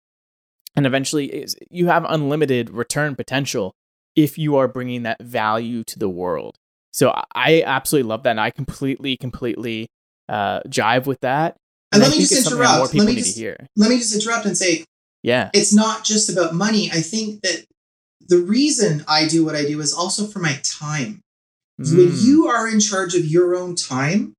And 0.75 0.85
eventually 0.85 1.47
you 1.69 1.87
have 1.87 2.05
unlimited 2.07 2.69
return 2.69 3.15
potential 3.15 3.73
if 4.15 4.37
you 4.37 4.55
are 4.57 4.67
bringing 4.67 5.03
that 5.03 5.21
value 5.21 5.83
to 5.85 5.99
the 5.99 6.09
world. 6.09 6.55
So 6.91 7.13
I 7.33 7.63
absolutely 7.65 8.09
love 8.09 8.23
that. 8.23 8.31
And 8.31 8.41
I 8.41 8.51
completely, 8.51 9.17
completely 9.17 9.87
uh, 10.29 10.61
jive 10.67 11.05
with 11.05 11.19
that. 11.21 11.57
And, 11.91 12.01
and 12.01 12.11
let 12.11 12.17
me 12.17 12.25
just 12.25 12.51
interrupt. 12.51 12.93
Let 12.93 13.07
me 13.07 13.15
just, 13.15 13.39
let 13.75 13.89
me 13.89 13.97
just 13.97 14.13
interrupt 14.13 14.45
and 14.45 14.57
say, 14.57 14.85
yeah, 15.27 15.49
it's 15.53 15.73
not 15.73 16.05
just 16.05 16.29
about 16.29 16.55
money. 16.55 16.89
I 16.89 17.01
think 17.01 17.41
that 17.41 17.65
the 18.29 18.37
reason 18.37 19.03
I 19.09 19.27
do 19.27 19.43
what 19.43 19.55
I 19.55 19.63
do 19.63 19.81
is 19.81 19.93
also 19.93 20.25
for 20.25 20.39
my 20.39 20.57
time. 20.63 21.19
Mm. 21.81 21.97
When 21.97 22.11
you 22.15 22.47
are 22.47 22.65
in 22.65 22.79
charge 22.79 23.13
of 23.13 23.25
your 23.25 23.53
own 23.53 23.75
time, 23.75 24.33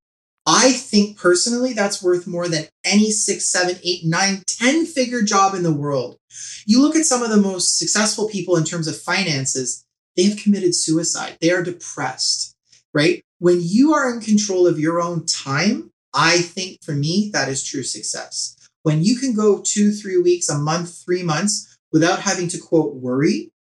I 0.47 0.73
think 0.73 1.19
personally 1.19 1.75
that's 1.75 2.03
worth 2.03 2.27
more 2.27 2.49
than 2.49 2.69
any 2.87 3.11
six, 3.11 3.45
seven, 3.45 3.77
eight, 3.85 4.07
nine, 4.07 4.43
ten 4.47 4.87
figure 4.87 5.21
job 5.21 5.55
in 5.55 5.63
the 5.63 5.75
world. 5.75 6.17
You 6.65 6.81
look 6.81 6.97
at 6.97 7.05
some 7.05 7.23
of 7.23 7.29
the 7.29 7.37
most 7.37 7.79
successful 7.79 8.27
people 8.31 8.57
in 8.57 8.65
terms 8.65 8.89
of 8.89 8.99
finances, 8.99 9.85
they 10.17 10.25
have 10.25 10.39
committed 10.39 10.75
suicide. 10.75 11.37
They 11.43 11.51
are 11.51 11.63
depressed, 11.63 12.55
right? 12.95 13.21
When 13.41 13.59
you 13.61 13.93
are 13.93 14.11
in 14.11 14.21
control 14.21 14.67
of 14.67 14.81
your 14.81 15.03
own 15.03 15.27
time, 15.27 15.91
I 16.15 16.39
think 16.39 16.83
for 16.83 16.93
me, 16.93 17.29
that 17.35 17.51
is 17.51 17.63
true 17.63 17.83
success. 17.83 18.57
When 18.89 19.05
you 19.05 19.17
can 19.17 19.35
go 19.35 19.61
two, 19.61 19.93
three 19.93 20.17
weeks, 20.17 20.49
a 20.49 20.57
month, 20.57 21.05
three 21.05 21.23
months 21.23 21.77
without 21.93 22.21
having 22.21 22.49
to 22.49 22.59
quote 22.59 22.95
worry, 22.95 23.53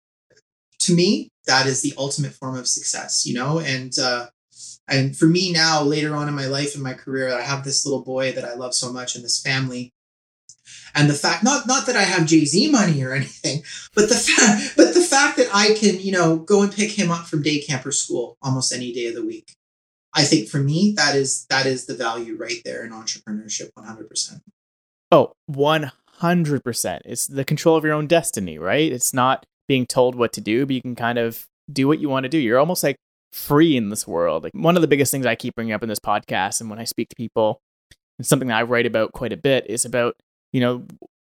to 0.80 0.96
me, 0.96 1.34
that 1.48 1.66
is 1.66 1.82
the 1.82 1.94
ultimate 1.98 2.32
form 2.32 2.56
of 2.56 2.66
success, 2.66 3.26
you 3.26 3.34
know? 3.34 3.60
And, 3.60 3.92
uh, 4.00 4.28
and 4.88 5.18
for 5.18 5.26
me 5.26 5.52
now, 5.52 5.84
later 5.84 6.16
on 6.16 6.30
in 6.30 6.34
my 6.34 6.46
life 6.46 6.76
and 6.76 6.82
my 6.82 6.94
career, 6.94 7.38
I 7.38 7.42
have 7.42 7.66
this 7.66 7.86
little 7.86 8.06
boy 8.06 8.32
that 8.32 8.46
I 8.46 8.54
love 8.54 8.74
so 8.74 8.94
much 8.94 9.16
and 9.16 9.26
this 9.26 9.42
family 9.42 9.92
and 10.96 11.10
the 11.10 11.14
fact 11.14 11.44
not 11.44 11.68
not 11.68 11.88
that 11.88 11.98
I 11.98 12.04
have 12.04 12.26
Jay 12.26 12.46
Z 12.46 12.72
money 12.72 13.04
or 13.04 13.12
anything, 13.22 13.64
but 13.96 14.08
the 14.08 14.16
fact 14.16 14.78
but 14.78 14.94
the 14.94 15.02
fact 15.02 15.36
that 15.40 15.50
I 15.54 15.74
can 15.74 16.00
you 16.00 16.14
know 16.14 16.38
go 16.38 16.62
and 16.62 16.72
pick 16.72 16.92
him 16.92 17.12
up 17.12 17.28
from 17.28 17.44
day 17.44 17.60
camp 17.60 17.86
or 17.86 17.92
school 17.92 18.38
almost 18.42 18.74
any 18.74 18.94
day 18.94 19.08
of 19.08 19.16
the 19.16 19.26
week. 19.26 19.56
I 20.14 20.24
think 20.24 20.48
for 20.48 20.60
me 20.60 20.94
that 20.98 21.16
is 21.16 21.46
that 21.50 21.66
is 21.66 21.86
the 21.86 21.96
value 21.96 22.38
right 22.38 22.62
there 22.64 22.86
in 22.86 22.92
entrepreneurship, 22.92 23.72
one 23.76 23.86
hundred 23.86 24.10
percent. 24.10 24.42
Oh, 25.12 25.34
one 25.46 25.92
hundred 26.10 26.64
percent. 26.64 27.04
It's 27.06 27.28
the 27.28 27.46
control 27.46 27.78
of 27.78 27.84
your 27.84 27.94
own 27.94 28.08
destiny, 28.08 28.58
right? 28.58 28.92
It's 28.92 29.14
not 29.14 29.46
being 29.68 29.86
told 29.86 30.16
what 30.16 30.34
to 30.34 30.42
do, 30.42 30.66
but 30.66 30.76
you 30.76 30.82
can 30.82 30.96
kind 30.96 31.18
of 31.18 31.46
do 31.72 31.88
what 31.88 32.00
you 32.00 32.10
want 32.10 32.24
to 32.24 32.30
do. 32.30 32.38
You're 32.38 32.60
almost 32.60 32.84
like 32.84 32.98
free 33.32 33.78
in 33.78 33.90
this 33.90 34.08
world. 34.08 34.44
Like 34.44 34.54
one 34.54 34.76
of 34.76 34.82
the 34.82 34.88
biggest 34.88 35.12
things 35.12 35.26
I 35.26 35.36
keep 35.36 35.56
bringing 35.56 35.74
up 35.74 35.84
in 35.84 35.90
this 35.90 36.00
podcast 36.00 36.62
and 36.62 36.70
when 36.70 36.80
I 36.80 36.86
speak 36.86 37.10
to 37.10 37.16
people, 37.16 37.60
and 38.18 38.26
something 38.26 38.48
that 38.48 38.58
I 38.58 38.64
write 38.64 38.86
about 38.86 39.14
quite 39.14 39.34
a 39.34 39.38
bit 39.38 39.66
is 39.70 39.86
about 39.86 40.16
you 40.54 40.62
know, 40.62 40.86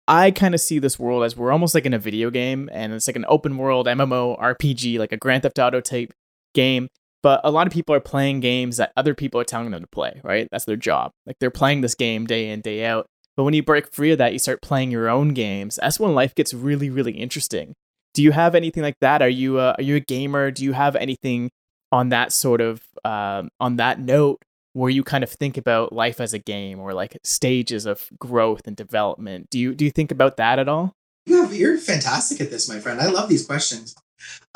I 0.06 0.30
kind 0.30 0.54
of 0.54 0.60
see 0.60 0.78
this 0.78 0.98
world 0.98 1.24
as 1.24 1.36
we're 1.36 1.52
almost 1.52 1.74
like 1.74 1.84
in 1.84 1.92
a 1.92 1.98
video 1.98 2.30
game 2.30 2.70
and 2.72 2.92
it's 2.92 3.06
like 3.06 3.16
an 3.16 3.26
open 3.28 3.58
world 3.58 3.86
MMO 3.86 4.40
RPG, 4.40 4.98
like 4.98 5.12
a 5.12 5.16
Grand 5.16 5.42
Theft 5.42 5.58
Auto 5.58 5.80
type 5.80 6.12
game. 6.54 6.88
But 7.22 7.40
a 7.42 7.50
lot 7.50 7.66
of 7.66 7.72
people 7.72 7.94
are 7.94 8.00
playing 8.00 8.40
games 8.40 8.76
that 8.76 8.92
other 8.96 9.14
people 9.14 9.40
are 9.40 9.44
telling 9.44 9.70
them 9.70 9.82
to 9.82 9.88
play, 9.88 10.20
right? 10.22 10.48
That's 10.50 10.64
their 10.64 10.76
job. 10.76 11.10
Like 11.26 11.36
they're 11.40 11.50
playing 11.50 11.80
this 11.80 11.94
game 11.94 12.26
day 12.26 12.50
in, 12.50 12.60
day 12.60 12.84
out. 12.86 13.06
But 13.38 13.44
when 13.44 13.54
you 13.54 13.62
break 13.62 13.92
free 13.92 14.10
of 14.10 14.18
that, 14.18 14.32
you 14.32 14.40
start 14.40 14.60
playing 14.62 14.90
your 14.90 15.08
own 15.08 15.32
games. 15.32 15.78
That's 15.80 16.00
when 16.00 16.12
life 16.12 16.34
gets 16.34 16.52
really, 16.52 16.90
really 16.90 17.12
interesting. 17.12 17.76
Do 18.12 18.22
you 18.24 18.32
have 18.32 18.56
anything 18.56 18.82
like 18.82 18.98
that? 19.00 19.22
Are 19.22 19.28
you 19.28 19.60
a, 19.60 19.74
are 19.74 19.82
you 19.82 19.94
a 19.94 20.00
gamer? 20.00 20.50
Do 20.50 20.64
you 20.64 20.72
have 20.72 20.96
anything 20.96 21.50
on 21.92 22.08
that 22.08 22.32
sort 22.32 22.60
of 22.60 22.82
um, 23.04 23.50
on 23.60 23.76
that 23.76 24.00
note 24.00 24.42
where 24.72 24.90
you 24.90 25.04
kind 25.04 25.22
of 25.22 25.30
think 25.30 25.56
about 25.56 25.92
life 25.92 26.20
as 26.20 26.34
a 26.34 26.38
game 26.40 26.80
or 26.80 26.92
like 26.92 27.16
stages 27.22 27.86
of 27.86 28.08
growth 28.18 28.62
and 28.66 28.76
development. 28.76 29.50
Do 29.50 29.58
you 29.60 29.72
do 29.72 29.84
you 29.84 29.92
think 29.92 30.10
about 30.10 30.36
that 30.38 30.58
at 30.58 30.68
all? 30.68 30.94
Yeah, 31.24 31.48
you're 31.50 31.78
fantastic 31.78 32.40
at 32.40 32.50
this, 32.50 32.68
my 32.68 32.80
friend. 32.80 33.00
I 33.00 33.06
love 33.06 33.28
these 33.28 33.46
questions. 33.46 33.94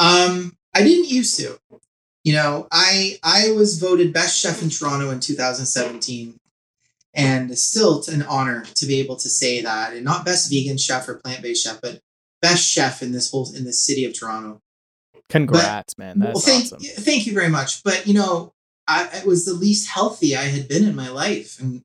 Um, 0.01 0.57
I 0.75 0.83
didn't 0.83 1.09
used 1.09 1.37
to. 1.39 1.59
You 2.25 2.35
know, 2.35 2.67
I 2.73 3.19
I 3.23 3.53
was 3.53 3.79
voted 3.79 4.13
best 4.13 4.41
chef 4.41 4.61
in 4.61 4.71
Toronto 4.71 5.11
in 5.11 5.21
2017, 5.21 6.39
and 7.15 7.57
still 7.59 8.03
an 8.09 8.23
honor 8.23 8.65
to 8.75 8.87
be 8.87 8.99
able 9.01 9.17
to 9.17 9.29
say 9.29 9.61
that, 9.63 9.93
and 9.93 10.05
not 10.05 10.25
best 10.25 10.51
vegan 10.51 10.79
chef 10.79 11.09
or 11.09 11.17
plant 11.17 11.43
based 11.43 11.65
chef, 11.65 11.81
but 11.81 12.01
best 12.41 12.65
chef 12.69 13.03
in 13.03 13.13
this 13.13 13.31
whole 13.31 13.49
in 13.55 13.65
the 13.65 13.73
city 13.73 14.05
of 14.05 14.19
Toronto. 14.19 14.61
Congrats, 15.29 15.95
but, 15.95 16.05
man! 16.05 16.19
That's 16.19 16.35
well, 16.35 16.43
thank, 16.43 16.65
awesome. 16.65 16.81
Thank 16.81 17.27
you 17.27 17.35
very 17.35 17.49
much. 17.49 17.83
But 17.83 18.07
you 18.07 18.15
know, 18.15 18.53
I, 18.89 19.09
it 19.15 19.27
was 19.27 19.45
the 19.45 19.55
least 19.55 19.89
healthy 19.89 20.37
I 20.37 20.43
had 20.43 20.69
been 20.69 20.85
in 20.85 20.97
my 20.97 21.09
life. 21.09 21.61
And, 21.61 21.83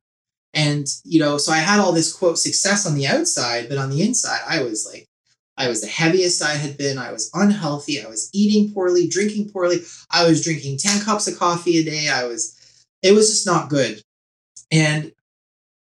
and, 0.54 0.88
you 1.04 1.20
know, 1.20 1.38
so 1.38 1.52
I 1.52 1.58
had 1.58 1.80
all 1.80 1.92
this 1.92 2.14
quote 2.14 2.40
success 2.40 2.86
on 2.86 2.96
the 2.96 3.08
outside, 3.08 3.70
but 3.70 3.78
on 3.78 3.90
the 3.90 4.02
inside, 4.02 4.42
I 4.48 4.64
was 4.64 4.88
like, 4.92 5.08
I 5.58 5.68
was 5.68 5.82
the 5.82 5.88
heaviest 5.88 6.42
I 6.42 6.54
had 6.54 6.78
been. 6.78 6.98
I 6.98 7.12
was 7.12 7.32
unhealthy. 7.34 8.04
I 8.04 8.08
was 8.08 8.30
eating 8.34 8.74
poorly, 8.74 9.08
drinking 9.08 9.50
poorly. 9.50 9.78
I 10.12 10.28
was 10.28 10.44
drinking 10.44 10.78
10 10.78 11.02
cups 11.02 11.28
of 11.28 11.38
coffee 11.38 11.78
a 11.78 11.84
day. 11.84 12.10
I 12.10 12.26
was, 12.26 12.56
it 13.02 13.14
was 13.14 13.30
just 13.30 13.46
not 13.46 13.70
good. 13.70 14.02
And 14.72 15.12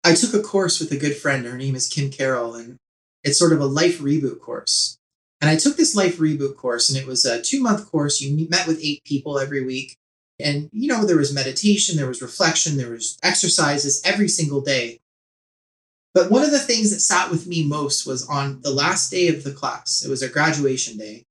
I 0.08 0.14
took 0.14 0.34
a 0.34 0.42
course 0.42 0.80
with 0.80 0.90
a 0.94 0.98
good 0.98 1.18
friend. 1.18 1.46
Her 1.46 1.58
name 1.58 1.76
is 1.76 1.90
Kim 1.90 2.10
Carroll, 2.10 2.56
and 2.56 2.78
it's 3.26 3.38
sort 3.38 3.52
of 3.52 3.60
a 3.60 3.66
life 3.66 4.00
reboot 4.00 4.40
course. 4.40 4.98
And 5.42 5.50
I 5.50 5.58
took 5.58 5.76
this 5.76 5.98
life 5.98 6.18
reboot 6.18 6.56
course, 6.56 6.88
and 6.88 6.98
it 6.98 7.06
was 7.06 7.26
a 7.26 7.42
two 7.42 7.62
month 7.62 7.92
course. 7.92 8.22
You 8.22 8.48
met 8.50 8.68
with 8.68 8.80
eight 8.82 9.04
people 9.04 9.38
every 9.38 9.66
week. 9.66 9.98
And, 10.40 10.70
you 10.72 10.88
know, 10.88 11.04
there 11.04 11.18
was 11.18 11.34
meditation, 11.34 11.98
there 11.98 12.08
was 12.08 12.22
reflection, 12.22 12.78
there 12.78 12.92
was 12.92 13.18
exercises 13.22 14.02
every 14.06 14.30
single 14.30 14.62
day. 14.62 15.00
But 16.14 16.32
one 16.32 16.44
of 16.44 16.52
the 16.52 16.60
things 16.60 16.92
that 16.92 17.02
sat 17.02 17.30
with 17.30 17.46
me 17.46 17.68
most 17.68 18.08
was 18.08 18.26
on 18.30 18.62
the 18.62 18.72
last 18.72 19.12
day 19.12 19.28
of 19.28 19.44
the 19.44 19.52
class. 19.52 20.06
It 20.06 20.10
was 20.10 20.22
a 20.22 20.30
graduation 20.30 20.98
day. 20.98 21.26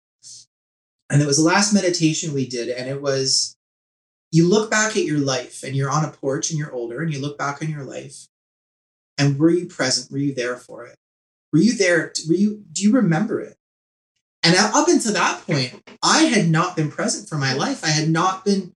And 1.12 1.22
it 1.22 1.28
was 1.28 1.38
the 1.38 1.44
last 1.44 1.76
meditation 1.76 2.34
we 2.34 2.48
did. 2.48 2.70
And 2.70 2.90
it 2.90 3.04
was 3.04 3.56
you 4.32 4.50
look 4.50 4.72
back 4.72 4.98
at 4.98 5.06
your 5.06 5.20
life 5.20 5.62
and 5.62 5.76
you're 5.76 5.92
on 5.92 6.06
a 6.06 6.12
porch 6.12 6.50
and 6.50 6.58
you're 6.58 6.74
older 6.74 7.04
and 7.04 7.14
you 7.14 7.22
look 7.22 7.38
back 7.38 7.62
on 7.62 7.70
your 7.70 7.84
life. 7.84 8.26
And 9.18 9.38
were 9.38 9.50
you 9.50 9.66
present? 9.68 10.12
Were 10.12 10.18
you 10.18 10.34
there 10.34 10.58
for 10.58 10.86
it? 10.86 10.98
Were 11.52 11.60
you 11.60 11.78
there? 11.78 12.12
Were 12.28 12.36
you, 12.36 12.64
do 12.72 12.84
you 12.84 12.92
remember 12.92 13.40
it? 13.40 13.58
And 14.42 14.56
up 14.58 14.88
until 14.88 15.14
that 15.14 15.46
point, 15.46 15.82
I 16.04 16.24
had 16.24 16.50
not 16.50 16.76
been 16.76 16.92
present 16.92 17.30
for 17.30 17.38
my 17.38 17.54
life. 17.54 17.84
I 17.84 17.90
had 17.90 18.10
not 18.10 18.44
been 18.44 18.74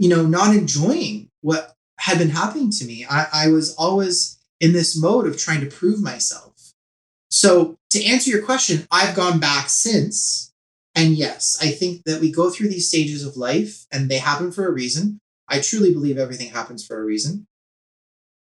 you 0.00 0.08
know, 0.08 0.26
not 0.26 0.56
enjoying 0.56 1.28
what 1.42 1.74
had 1.98 2.18
been 2.18 2.30
happening 2.30 2.70
to 2.70 2.86
me. 2.86 3.04
I, 3.08 3.26
I 3.32 3.48
was 3.48 3.74
always 3.74 4.38
in 4.58 4.72
this 4.72 4.98
mode 4.98 5.26
of 5.26 5.36
trying 5.36 5.60
to 5.60 5.66
prove 5.66 6.02
myself. 6.02 6.72
So, 7.30 7.76
to 7.90 8.04
answer 8.04 8.30
your 8.30 8.42
question, 8.42 8.86
I've 8.90 9.14
gone 9.14 9.38
back 9.38 9.68
since. 9.68 10.52
And 10.94 11.14
yes, 11.14 11.58
I 11.60 11.70
think 11.70 12.04
that 12.04 12.20
we 12.20 12.32
go 12.32 12.48
through 12.48 12.68
these 12.68 12.88
stages 12.88 13.24
of 13.24 13.36
life 13.36 13.86
and 13.92 14.08
they 14.08 14.18
happen 14.18 14.50
for 14.52 14.66
a 14.66 14.72
reason. 14.72 15.20
I 15.48 15.60
truly 15.60 15.92
believe 15.92 16.16
everything 16.16 16.48
happens 16.50 16.84
for 16.84 16.98
a 16.98 17.04
reason. 17.04 17.46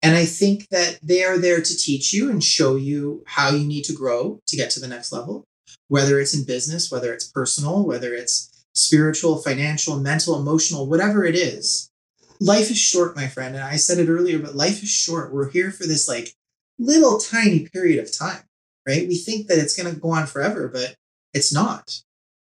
And 0.02 0.16
I 0.16 0.26
think 0.26 0.68
that 0.70 1.00
they 1.04 1.24
are 1.24 1.38
there 1.38 1.62
to 1.62 1.78
teach 1.78 2.12
you 2.12 2.30
and 2.30 2.44
show 2.44 2.76
you 2.76 3.24
how 3.28 3.52
you 3.52 3.66
need 3.68 3.84
to 3.84 3.94
grow 3.94 4.40
to 4.48 4.58
get 4.58 4.72
to 4.72 4.80
the 4.80 4.88
next 4.88 5.12
level, 5.12 5.46
whether 5.90 6.20
it's 6.20 6.34
in 6.34 6.44
business, 6.44 6.92
whether 6.92 7.14
it's 7.14 7.30
personal, 7.30 7.86
whether 7.86 8.14
it's 8.14 8.66
spiritual, 8.74 9.38
financial, 9.38 10.00
mental, 10.00 10.40
emotional, 10.40 10.88
whatever 10.88 11.24
it 11.24 11.36
is. 11.36 11.92
Life 12.40 12.72
is 12.72 12.80
short, 12.80 13.16
my 13.16 13.28
friend. 13.28 13.56
And 13.56 13.64
I 13.64 13.76
said 13.76 14.00
it 14.00 14.10
earlier, 14.10 14.40
but 14.40 14.56
life 14.56 14.82
is 14.82 14.90
short. 14.90 15.32
We're 15.32 15.52
here 15.52 15.70
for 15.72 15.86
this 15.86 16.08
like 16.08 16.34
little 16.80 17.20
tiny 17.20 17.68
period 17.68 18.04
of 18.04 18.12
time, 18.12 18.42
right? 18.88 19.08
We 19.08 19.18
think 19.18 19.48
that 19.48 19.60
it's 19.60 19.76
going 19.76 19.94
to 19.94 20.00
go 20.00 20.10
on 20.10 20.26
forever, 20.26 20.68
but 20.68 20.96
it's 21.34 21.54
not. 21.54 22.02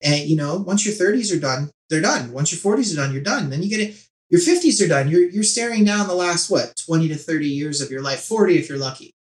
And 0.02 0.30
you 0.30 0.38
know, 0.38 0.58
once 0.58 0.86
your 0.86 0.96
30s 0.96 1.36
are 1.36 1.39
done, 1.39 1.72
they're 1.89 2.02
done. 2.02 2.32
Once 2.32 2.52
your 2.52 2.76
40s 2.76 2.94
are 2.94 2.98
done, 2.98 3.14
you're 3.14 3.22
done. 3.22 3.50
Then 3.50 3.62
you 3.62 3.70
get 3.70 3.82
it. 3.82 4.08
Your 4.34 4.42
50s 4.42 4.84
are 4.84 4.88
done. 4.88 5.10
You're 5.10 5.30
you're 5.30 5.44
staring 5.44 5.86
down 5.86 6.08
the 6.08 6.16
last 6.16 6.50
what 6.50 6.76
20 6.88 7.08
to 7.10 7.16
30 7.16 7.48
years 7.48 7.82
of 7.82 7.92
your 7.92 8.02
life, 8.02 8.24
40 8.24 8.58
if 8.58 8.68
you're 8.68 8.80
lucky. 8.80 9.14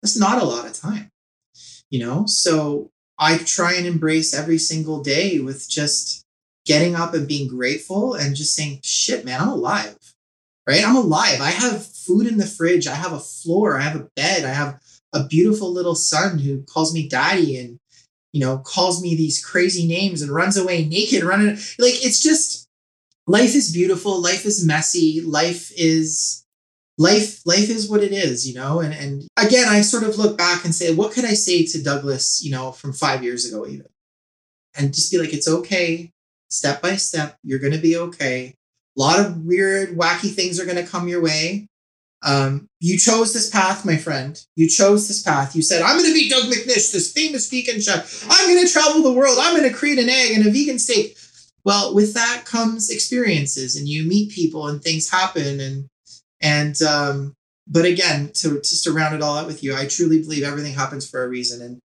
That's 0.00 0.16
not 0.16 0.40
a 0.40 0.44
lot 0.44 0.66
of 0.66 0.72
time. 0.72 1.10
You 1.90 2.06
know, 2.06 2.26
so 2.26 2.92
I 3.18 3.38
try 3.38 3.74
and 3.74 3.88
embrace 3.88 4.32
every 4.32 4.58
single 4.58 5.02
day 5.02 5.40
with 5.40 5.68
just 5.68 6.24
getting 6.64 6.94
up 6.94 7.12
and 7.12 7.26
being 7.26 7.48
grateful 7.48 8.14
and 8.14 8.36
just 8.36 8.54
saying, 8.54 8.82
shit, 8.84 9.24
man, 9.24 9.40
I'm 9.40 9.48
alive. 9.48 9.96
Right? 10.64 10.86
I'm 10.86 10.94
alive. 10.94 11.40
I 11.40 11.50
have 11.50 11.84
food 11.84 12.28
in 12.28 12.38
the 12.38 12.46
fridge. 12.46 12.86
I 12.86 12.94
have 12.94 13.12
a 13.12 13.18
floor. 13.18 13.76
I 13.76 13.80
have 13.80 13.96
a 13.96 14.08
bed. 14.14 14.44
I 14.44 14.52
have 14.52 14.78
a 15.12 15.24
beautiful 15.24 15.72
little 15.72 15.96
son 15.96 16.38
who 16.38 16.62
calls 16.62 16.94
me 16.94 17.08
daddy 17.08 17.58
and, 17.58 17.80
you 18.32 18.38
know, 18.38 18.58
calls 18.58 19.02
me 19.02 19.16
these 19.16 19.44
crazy 19.44 19.88
names 19.88 20.22
and 20.22 20.30
runs 20.30 20.56
away 20.56 20.84
naked, 20.84 21.24
running. 21.24 21.56
Like, 21.80 22.04
it's 22.04 22.22
just, 22.22 22.65
life 23.26 23.54
is 23.54 23.72
beautiful. 23.72 24.20
Life 24.20 24.44
is 24.46 24.64
messy. 24.64 25.20
Life 25.20 25.72
is 25.76 26.44
life 26.98 27.44
life 27.44 27.68
is 27.68 27.90
what 27.90 28.02
it 28.02 28.12
is 28.12 28.48
you 28.48 28.54
know 28.54 28.80
and 28.80 28.94
and 28.94 29.28
again 29.36 29.68
i 29.68 29.82
sort 29.82 30.02
of 30.02 30.16
look 30.16 30.38
back 30.38 30.64
and 30.64 30.74
say 30.74 30.94
what 30.94 31.12
could 31.12 31.26
i 31.26 31.34
say 31.34 31.62
to 31.62 31.82
douglas 31.82 32.42
you 32.42 32.50
know 32.50 32.72
from 32.72 32.90
five 32.90 33.22
years 33.22 33.44
ago 33.44 33.66
even 33.66 33.84
and 34.78 34.94
just 34.94 35.12
be 35.12 35.18
like 35.18 35.34
it's 35.34 35.46
okay 35.46 36.10
step 36.48 36.80
by 36.80 36.96
step 36.96 37.36
you're 37.42 37.58
going 37.58 37.72
to 37.72 37.78
be 37.78 37.98
okay 37.98 38.54
a 38.96 39.00
lot 39.00 39.20
of 39.20 39.44
weird 39.44 39.90
wacky 39.90 40.32
things 40.32 40.58
are 40.58 40.64
going 40.64 40.82
to 40.82 40.90
come 40.90 41.06
your 41.06 41.20
way 41.20 41.68
Um, 42.22 42.66
you 42.80 42.98
chose 42.98 43.32
this 43.34 43.50
path, 43.50 43.84
my 43.84 43.96
friend. 43.96 44.40
You 44.56 44.68
chose 44.68 45.06
this 45.06 45.22
path. 45.22 45.54
You 45.54 45.62
said, 45.62 45.82
I'm 45.82 45.98
going 45.98 46.08
to 46.10 46.14
be 46.14 46.28
Doug 46.28 46.44
McNish, 46.50 46.90
this 46.90 47.12
famous 47.12 47.48
vegan 47.50 47.80
chef. 47.80 48.24
I'm 48.28 48.48
going 48.48 48.66
to 48.66 48.72
travel 48.72 49.02
the 49.02 49.12
world. 49.12 49.36
I'm 49.38 49.54
going 49.56 49.70
to 49.70 49.76
create 49.76 49.98
an 49.98 50.08
egg 50.08 50.32
and 50.32 50.46
a 50.46 50.50
vegan 50.50 50.78
steak. 50.78 51.16
Well, 51.66 51.96
with 51.96 52.14
that 52.14 52.44
comes 52.44 52.90
experiences 52.90 53.74
and 53.74 53.88
you 53.88 54.06
meet 54.06 54.30
people 54.30 54.68
and 54.68 54.80
things 54.80 55.10
happen. 55.10 55.58
And, 55.58 55.88
and, 56.40 56.80
um, 56.80 57.34
but 57.66 57.84
again, 57.84 58.30
to 58.34 58.60
just 58.60 58.84
to 58.84 58.92
round 58.92 59.16
it 59.16 59.20
all 59.20 59.36
out 59.36 59.48
with 59.48 59.64
you, 59.64 59.74
I 59.74 59.88
truly 59.88 60.22
believe 60.22 60.44
everything 60.44 60.74
happens 60.74 61.10
for 61.10 61.24
a 61.24 61.28
reason 61.28 61.60
and 61.60 61.80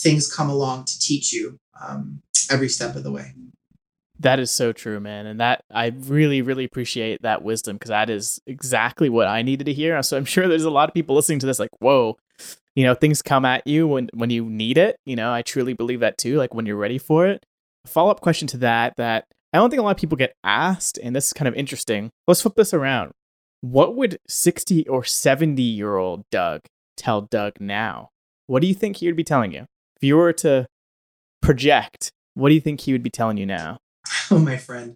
things 0.00 0.34
come 0.34 0.48
along 0.48 0.86
to 0.86 0.98
teach 0.98 1.34
you 1.34 1.58
um, 1.86 2.22
every 2.50 2.70
step 2.70 2.96
of 2.96 3.02
the 3.02 3.12
way. 3.12 3.34
That 4.20 4.40
is 4.40 4.50
so 4.50 4.72
true, 4.72 5.00
man. 5.00 5.26
And 5.26 5.38
that 5.38 5.64
I 5.70 5.88
really, 5.88 6.40
really 6.40 6.64
appreciate 6.64 7.20
that 7.20 7.42
wisdom 7.42 7.76
because 7.76 7.90
that 7.90 8.08
is 8.08 8.40
exactly 8.46 9.10
what 9.10 9.28
I 9.28 9.42
needed 9.42 9.64
to 9.64 9.74
hear. 9.74 10.02
So 10.02 10.16
I'm 10.16 10.24
sure 10.24 10.48
there's 10.48 10.64
a 10.64 10.70
lot 10.70 10.88
of 10.88 10.94
people 10.94 11.14
listening 11.14 11.40
to 11.40 11.46
this 11.46 11.58
like, 11.58 11.78
whoa, 11.80 12.16
you 12.74 12.84
know, 12.84 12.94
things 12.94 13.20
come 13.20 13.44
at 13.44 13.66
you 13.66 13.86
when 13.86 14.08
when 14.14 14.30
you 14.30 14.46
need 14.46 14.78
it. 14.78 14.98
You 15.04 15.16
know, 15.16 15.30
I 15.30 15.42
truly 15.42 15.74
believe 15.74 16.00
that 16.00 16.16
too, 16.16 16.38
like 16.38 16.54
when 16.54 16.64
you're 16.64 16.76
ready 16.76 16.96
for 16.96 17.26
it. 17.26 17.44
A 17.86 17.88
follow-up 17.88 18.20
question 18.20 18.48
to 18.48 18.56
that 18.58 18.96
that 18.96 19.26
I 19.52 19.58
don't 19.58 19.70
think 19.70 19.78
a 19.78 19.82
lot 19.84 19.92
of 19.92 19.96
people 19.96 20.16
get 20.16 20.34
asked, 20.42 20.98
and 20.98 21.14
this 21.14 21.26
is 21.26 21.32
kind 21.32 21.46
of 21.46 21.54
interesting. 21.54 22.10
Let's 22.26 22.42
flip 22.42 22.56
this 22.56 22.74
around. 22.74 23.12
What 23.60 23.94
would 23.94 24.18
60 24.26 24.88
or 24.88 25.04
70 25.04 25.62
year 25.62 25.96
old 25.96 26.24
Doug 26.32 26.62
tell 26.96 27.22
Doug 27.22 27.52
now? 27.60 28.10
What 28.48 28.60
do 28.60 28.66
you 28.66 28.74
think 28.74 28.96
he 28.96 29.06
would 29.06 29.16
be 29.16 29.22
telling 29.22 29.52
you? 29.52 29.66
If 29.96 30.02
you 30.02 30.16
were 30.16 30.32
to 30.32 30.66
project, 31.42 32.10
what 32.34 32.48
do 32.48 32.56
you 32.56 32.60
think 32.60 32.80
he 32.80 32.92
would 32.92 33.04
be 33.04 33.10
telling 33.10 33.36
you 33.36 33.46
now? 33.46 33.78
Oh, 34.30 34.38
my 34.38 34.56
friend. 34.56 34.94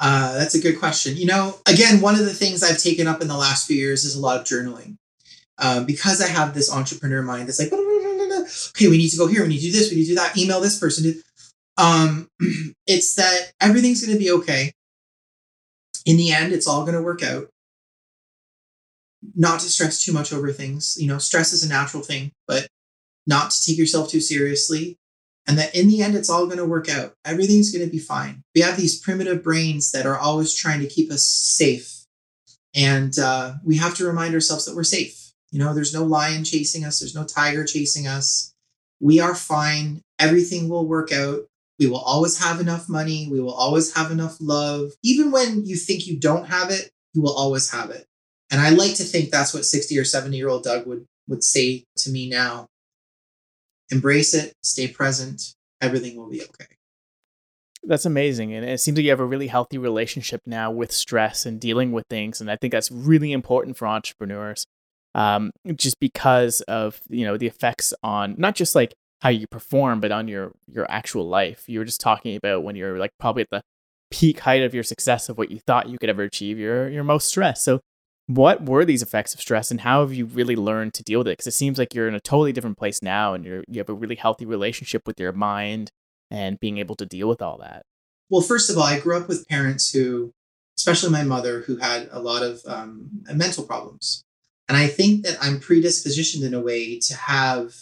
Uh, 0.00 0.36
that's 0.36 0.56
a 0.56 0.60
good 0.60 0.80
question. 0.80 1.16
You 1.16 1.26
know, 1.26 1.54
again, 1.66 2.00
one 2.00 2.14
of 2.14 2.24
the 2.24 2.34
things 2.34 2.64
I've 2.64 2.78
taken 2.78 3.06
up 3.06 3.22
in 3.22 3.28
the 3.28 3.36
last 3.36 3.68
few 3.68 3.76
years 3.76 4.04
is 4.04 4.16
a 4.16 4.20
lot 4.20 4.40
of 4.40 4.44
journaling. 4.44 4.96
Um, 5.58 5.84
because 5.84 6.20
I 6.20 6.26
have 6.26 6.54
this 6.54 6.72
entrepreneur 6.72 7.22
mind 7.22 7.46
that's 7.46 7.60
like, 7.60 7.72
okay, 7.72 8.88
we 8.88 8.98
need 8.98 9.10
to 9.10 9.16
go 9.16 9.28
here, 9.28 9.42
we 9.42 9.48
need 9.48 9.60
to 9.60 9.66
do 9.66 9.72
this, 9.72 9.90
we 9.90 9.96
need 9.96 10.04
to 10.04 10.10
do 10.10 10.14
that, 10.16 10.36
email 10.36 10.60
this 10.60 10.78
person. 10.78 11.22
Um, 11.76 12.28
it's 12.86 13.14
that 13.14 13.52
everything's 13.60 14.04
going 14.04 14.16
to 14.16 14.22
be 14.22 14.30
okay. 14.32 14.72
In 16.04 16.16
the 16.16 16.32
end, 16.32 16.52
it's 16.52 16.66
all 16.66 16.82
going 16.82 16.96
to 16.96 17.02
work 17.02 17.22
out. 17.22 17.48
Not 19.36 19.60
to 19.60 19.68
stress 19.68 20.04
too 20.04 20.12
much 20.12 20.32
over 20.32 20.52
things. 20.52 20.96
You 20.98 21.06
know, 21.06 21.18
stress 21.18 21.52
is 21.52 21.62
a 21.62 21.68
natural 21.68 22.02
thing, 22.02 22.32
but 22.48 22.66
not 23.26 23.50
to 23.52 23.64
take 23.64 23.78
yourself 23.78 24.10
too 24.10 24.20
seriously. 24.20 24.98
And 25.46 25.58
that 25.58 25.74
in 25.74 25.88
the 25.88 26.02
end 26.02 26.14
it's 26.14 26.30
all 26.30 26.46
going 26.46 26.58
to 26.58 26.64
work 26.64 26.88
out. 26.88 27.14
Everything's 27.24 27.72
going 27.72 27.84
to 27.84 27.90
be 27.90 27.98
fine. 27.98 28.42
We 28.54 28.60
have 28.60 28.76
these 28.76 29.00
primitive 29.00 29.42
brains 29.42 29.90
that 29.92 30.06
are 30.06 30.18
always 30.18 30.54
trying 30.54 30.80
to 30.80 30.88
keep 30.88 31.10
us 31.10 31.24
safe. 31.24 32.04
And 32.74 33.16
uh, 33.18 33.54
we 33.64 33.76
have 33.76 33.94
to 33.96 34.06
remind 34.06 34.34
ourselves 34.34 34.64
that 34.64 34.76
we're 34.76 34.84
safe. 34.84 35.32
You 35.50 35.58
know 35.58 35.74
there's 35.74 35.92
no 35.92 36.04
lion 36.04 36.44
chasing 36.44 36.84
us. 36.84 36.98
There's 36.98 37.14
no 37.14 37.24
tiger 37.24 37.64
chasing 37.64 38.06
us. 38.06 38.54
We 39.00 39.20
are 39.20 39.34
fine. 39.34 40.00
Everything 40.18 40.68
will 40.68 40.86
work 40.86 41.12
out 41.12 41.42
we 41.78 41.86
will 41.86 42.00
always 42.00 42.38
have 42.38 42.60
enough 42.60 42.88
money 42.88 43.28
we 43.30 43.40
will 43.40 43.54
always 43.54 43.94
have 43.94 44.10
enough 44.10 44.36
love 44.40 44.90
even 45.02 45.30
when 45.30 45.64
you 45.64 45.76
think 45.76 46.06
you 46.06 46.18
don't 46.18 46.46
have 46.46 46.70
it 46.70 46.90
you 47.14 47.22
will 47.22 47.34
always 47.34 47.70
have 47.70 47.90
it 47.90 48.06
and 48.50 48.60
i 48.60 48.70
like 48.70 48.94
to 48.94 49.04
think 49.04 49.30
that's 49.30 49.54
what 49.54 49.64
60 49.64 49.98
or 49.98 50.04
70 50.04 50.36
year 50.36 50.48
old 50.48 50.62
doug 50.64 50.86
would 50.86 51.06
would 51.28 51.44
say 51.44 51.84
to 51.96 52.10
me 52.10 52.28
now 52.28 52.68
embrace 53.92 54.34
it, 54.34 54.54
stay 54.62 54.88
present, 54.88 55.54
everything 55.80 56.16
will 56.16 56.28
be 56.28 56.42
okay. 56.42 56.66
That's 57.84 58.06
amazing. 58.06 58.52
And 58.54 58.64
it 58.64 58.80
seems 58.80 58.96
like 58.96 59.04
you 59.04 59.10
have 59.10 59.20
a 59.20 59.24
really 59.24 59.48
healthy 59.48 59.76
relationship 59.76 60.40
now 60.46 60.70
with 60.70 60.92
stress 60.92 61.46
and 61.46 61.60
dealing 61.60 61.92
with 61.92 62.06
things. 62.08 62.40
And 62.40 62.50
I 62.50 62.56
think 62.56 62.72
that's 62.72 62.90
really 62.90 63.32
important 63.32 63.76
for 63.76 63.86
entrepreneurs. 63.86 64.64
Um, 65.14 65.50
just 65.76 66.00
because 66.00 66.62
of, 66.62 67.00
you 67.10 67.26
know, 67.26 67.36
the 67.36 67.46
effects 67.46 67.92
on 68.02 68.34
not 68.38 68.54
just 68.54 68.74
like 68.74 68.94
how 69.22 69.28
you 69.28 69.46
perform, 69.46 70.00
but 70.00 70.10
on 70.12 70.28
your 70.28 70.52
your 70.66 70.90
actual 70.90 71.28
life. 71.28 71.64
You 71.68 71.78
were 71.78 71.84
just 71.84 72.00
talking 72.00 72.36
about 72.36 72.64
when 72.64 72.76
you're 72.76 72.98
like 72.98 73.12
probably 73.18 73.42
at 73.42 73.50
the 73.50 73.62
peak 74.10 74.40
height 74.40 74.62
of 74.62 74.74
your 74.74 74.82
success 74.82 75.28
of 75.28 75.38
what 75.38 75.50
you 75.50 75.58
thought 75.58 75.88
you 75.88 75.98
could 75.98 76.10
ever 76.10 76.22
achieve, 76.22 76.58
you're 76.58 76.88
you're 76.88 77.04
most 77.04 77.28
stressed. 77.28 77.64
So 77.64 77.80
what 78.26 78.66
were 78.66 78.84
these 78.84 79.02
effects 79.02 79.34
of 79.34 79.40
stress 79.40 79.70
and 79.70 79.80
how 79.80 80.00
have 80.00 80.12
you 80.12 80.26
really 80.26 80.56
learned 80.56 80.94
to 80.94 81.02
deal 81.02 81.20
with 81.20 81.28
it 81.28 81.32
because 81.32 81.46
it 81.46 81.52
seems 81.52 81.78
like 81.78 81.94
you're 81.94 82.08
in 82.08 82.14
a 82.14 82.20
totally 82.20 82.52
different 82.52 82.78
place 82.78 83.02
now 83.02 83.34
and 83.34 83.44
you're 83.44 83.64
you 83.68 83.78
have 83.78 83.88
a 83.88 83.94
really 83.94 84.14
healthy 84.14 84.46
relationship 84.46 85.02
with 85.06 85.18
your 85.18 85.32
mind 85.32 85.90
and 86.30 86.60
being 86.60 86.78
able 86.78 86.94
to 86.94 87.04
deal 87.04 87.28
with 87.28 87.42
all 87.42 87.58
that 87.58 87.82
well 88.30 88.40
first 88.40 88.70
of 88.70 88.76
all 88.76 88.84
i 88.84 88.98
grew 88.98 89.16
up 89.16 89.28
with 89.28 89.48
parents 89.48 89.92
who 89.92 90.32
especially 90.78 91.10
my 91.10 91.24
mother 91.24 91.62
who 91.62 91.76
had 91.76 92.08
a 92.12 92.20
lot 92.20 92.42
of 92.42 92.60
um, 92.66 93.10
mental 93.34 93.64
problems 93.64 94.22
and 94.68 94.78
i 94.78 94.86
think 94.86 95.24
that 95.24 95.36
i'm 95.40 95.58
predispositioned 95.58 96.44
in 96.44 96.54
a 96.54 96.60
way 96.60 96.98
to 97.00 97.16
have 97.16 97.74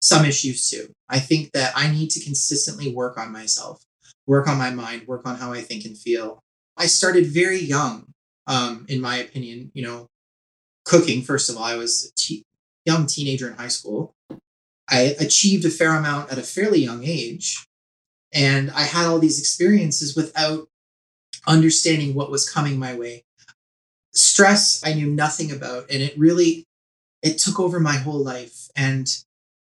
some 0.00 0.24
issues 0.24 0.68
too 0.70 0.88
i 1.08 1.18
think 1.18 1.50
that 1.52 1.72
i 1.76 1.90
need 1.90 2.10
to 2.10 2.22
consistently 2.24 2.92
work 2.94 3.18
on 3.18 3.32
myself 3.32 3.82
work 4.26 4.46
on 4.48 4.58
my 4.58 4.70
mind 4.70 5.06
work 5.06 5.26
on 5.26 5.36
how 5.36 5.52
i 5.52 5.60
think 5.60 5.84
and 5.84 5.98
feel 5.98 6.40
i 6.76 6.86
started 6.86 7.26
very 7.26 7.58
young 7.58 8.08
um, 8.48 8.86
in 8.88 9.00
my 9.00 9.18
opinion. 9.18 9.70
You 9.74 9.84
know, 9.84 10.06
cooking, 10.84 11.22
first 11.22 11.48
of 11.48 11.56
all, 11.56 11.62
I 11.62 11.76
was 11.76 12.06
a 12.06 12.14
te- 12.16 12.44
young 12.84 13.06
teenager 13.06 13.46
in 13.46 13.54
high 13.54 13.68
school. 13.68 14.14
I 14.90 15.14
achieved 15.20 15.66
a 15.66 15.70
fair 15.70 15.94
amount 15.94 16.32
at 16.32 16.38
a 16.38 16.42
fairly 16.42 16.80
young 16.80 17.04
age. 17.04 17.66
And 18.32 18.70
I 18.70 18.82
had 18.82 19.06
all 19.06 19.18
these 19.18 19.38
experiences 19.38 20.16
without 20.16 20.66
understanding 21.46 22.14
what 22.14 22.30
was 22.30 22.48
coming 22.48 22.78
my 22.78 22.94
way. 22.94 23.24
Stress, 24.14 24.82
I 24.84 24.94
knew 24.94 25.06
nothing 25.06 25.52
about. 25.52 25.84
And 25.90 26.02
it 26.02 26.18
really, 26.18 26.64
it 27.22 27.38
took 27.38 27.60
over 27.60 27.78
my 27.78 27.96
whole 27.96 28.22
life. 28.22 28.68
And 28.74 29.06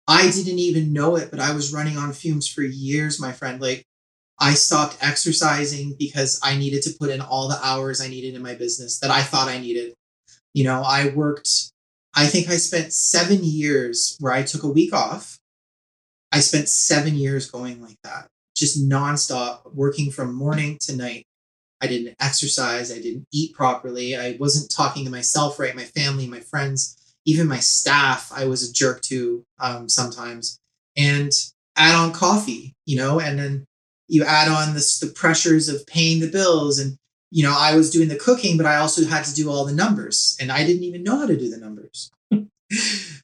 I 0.09 0.31
didn't 0.31 0.59
even 0.59 0.93
know 0.93 1.17
it, 1.17 1.31
but 1.31 1.41
I 1.41 1.53
was 1.53 1.73
running 1.73 1.97
on 1.97 2.13
fumes 2.13 2.49
for 2.49 2.63
years, 2.63 3.21
my 3.21 3.33
friend. 3.33 3.61
Like 3.61 3.85
I 4.39 4.55
stopped 4.55 4.99
exercising 5.01 5.97
because 5.99 6.39
I 6.43 6.57
needed 6.57 6.83
to 6.83 6.95
put 6.99 7.11
in 7.11 7.21
all 7.21 7.49
the 7.49 7.59
hours 7.63 8.01
I 8.01 8.09
needed 8.09 8.35
in 8.35 8.43
my 8.43 8.55
business 8.55 8.99
that 9.01 9.11
I 9.11 9.23
thought 9.23 9.49
I 9.49 9.59
needed. 9.59 9.95
You 10.55 10.65
know, 10.65 10.83
I 10.83 11.09
worked, 11.09 11.49
I 12.15 12.27
think 12.27 12.49
I 12.49 12.57
spent 12.57 12.93
seven 12.93 13.41
years 13.43 14.17
where 14.21 14.33
I 14.33 14.43
took 14.43 14.63
a 14.63 14.69
week 14.69 14.93
off. 14.93 15.39
I 16.33 16.41
spent 16.41 16.69
seven 16.69 17.15
years 17.15 17.51
going 17.51 17.81
like 17.83 17.99
that, 18.03 18.29
just 18.57 18.89
nonstop, 18.89 19.75
working 19.75 20.11
from 20.11 20.35
morning 20.35 20.79
to 20.83 20.97
night. 20.97 21.25
I 21.81 21.87
didn't 21.87 22.17
exercise. 22.21 22.91
I 22.91 23.01
didn't 23.01 23.27
eat 23.33 23.55
properly. 23.55 24.17
I 24.17 24.37
wasn't 24.41 24.71
talking 24.71 25.05
to 25.05 25.11
myself 25.11 25.59
right, 25.59 25.77
my 25.77 25.85
family, 25.85 26.27
my 26.27 26.41
friends, 26.41 26.97
even 27.27 27.49
my 27.49 27.59
staff. 27.59 28.33
I 28.35 28.47
was 28.47 28.68
a 28.68 28.72
jerk 28.72 29.03
to 29.03 29.45
um, 29.61 29.89
sometimes. 29.89 30.59
And 30.97 31.31
add 31.77 31.95
on 31.95 32.12
coffee, 32.12 32.74
you 32.87 32.97
know, 32.97 33.20
and 33.20 33.39
then 33.39 33.66
you 34.09 34.24
add 34.24 34.49
on 34.49 34.72
this, 34.72 34.99
the 34.99 35.09
pressures 35.09 35.68
of 35.68 35.87
paying 35.87 36.20
the 36.20 36.31
bills 36.31 36.79
and 36.79 36.97
you 37.31 37.43
know 37.43 37.55
i 37.59 37.74
was 37.74 37.91
doing 37.91 38.09
the 38.09 38.16
cooking 38.16 38.57
but 38.57 38.66
i 38.66 38.77
also 38.77 39.05
had 39.05 39.24
to 39.24 39.35
do 39.35 39.51
all 39.51 39.64
the 39.64 39.72
numbers 39.72 40.37
and 40.41 40.53
i 40.53 40.64
didn't 40.64 40.85
even 40.85 41.03
know 41.03 41.18
how 41.18 41.27
to 41.27 41.37
do 41.37 41.51
the 41.51 41.59
numbers 41.59 42.11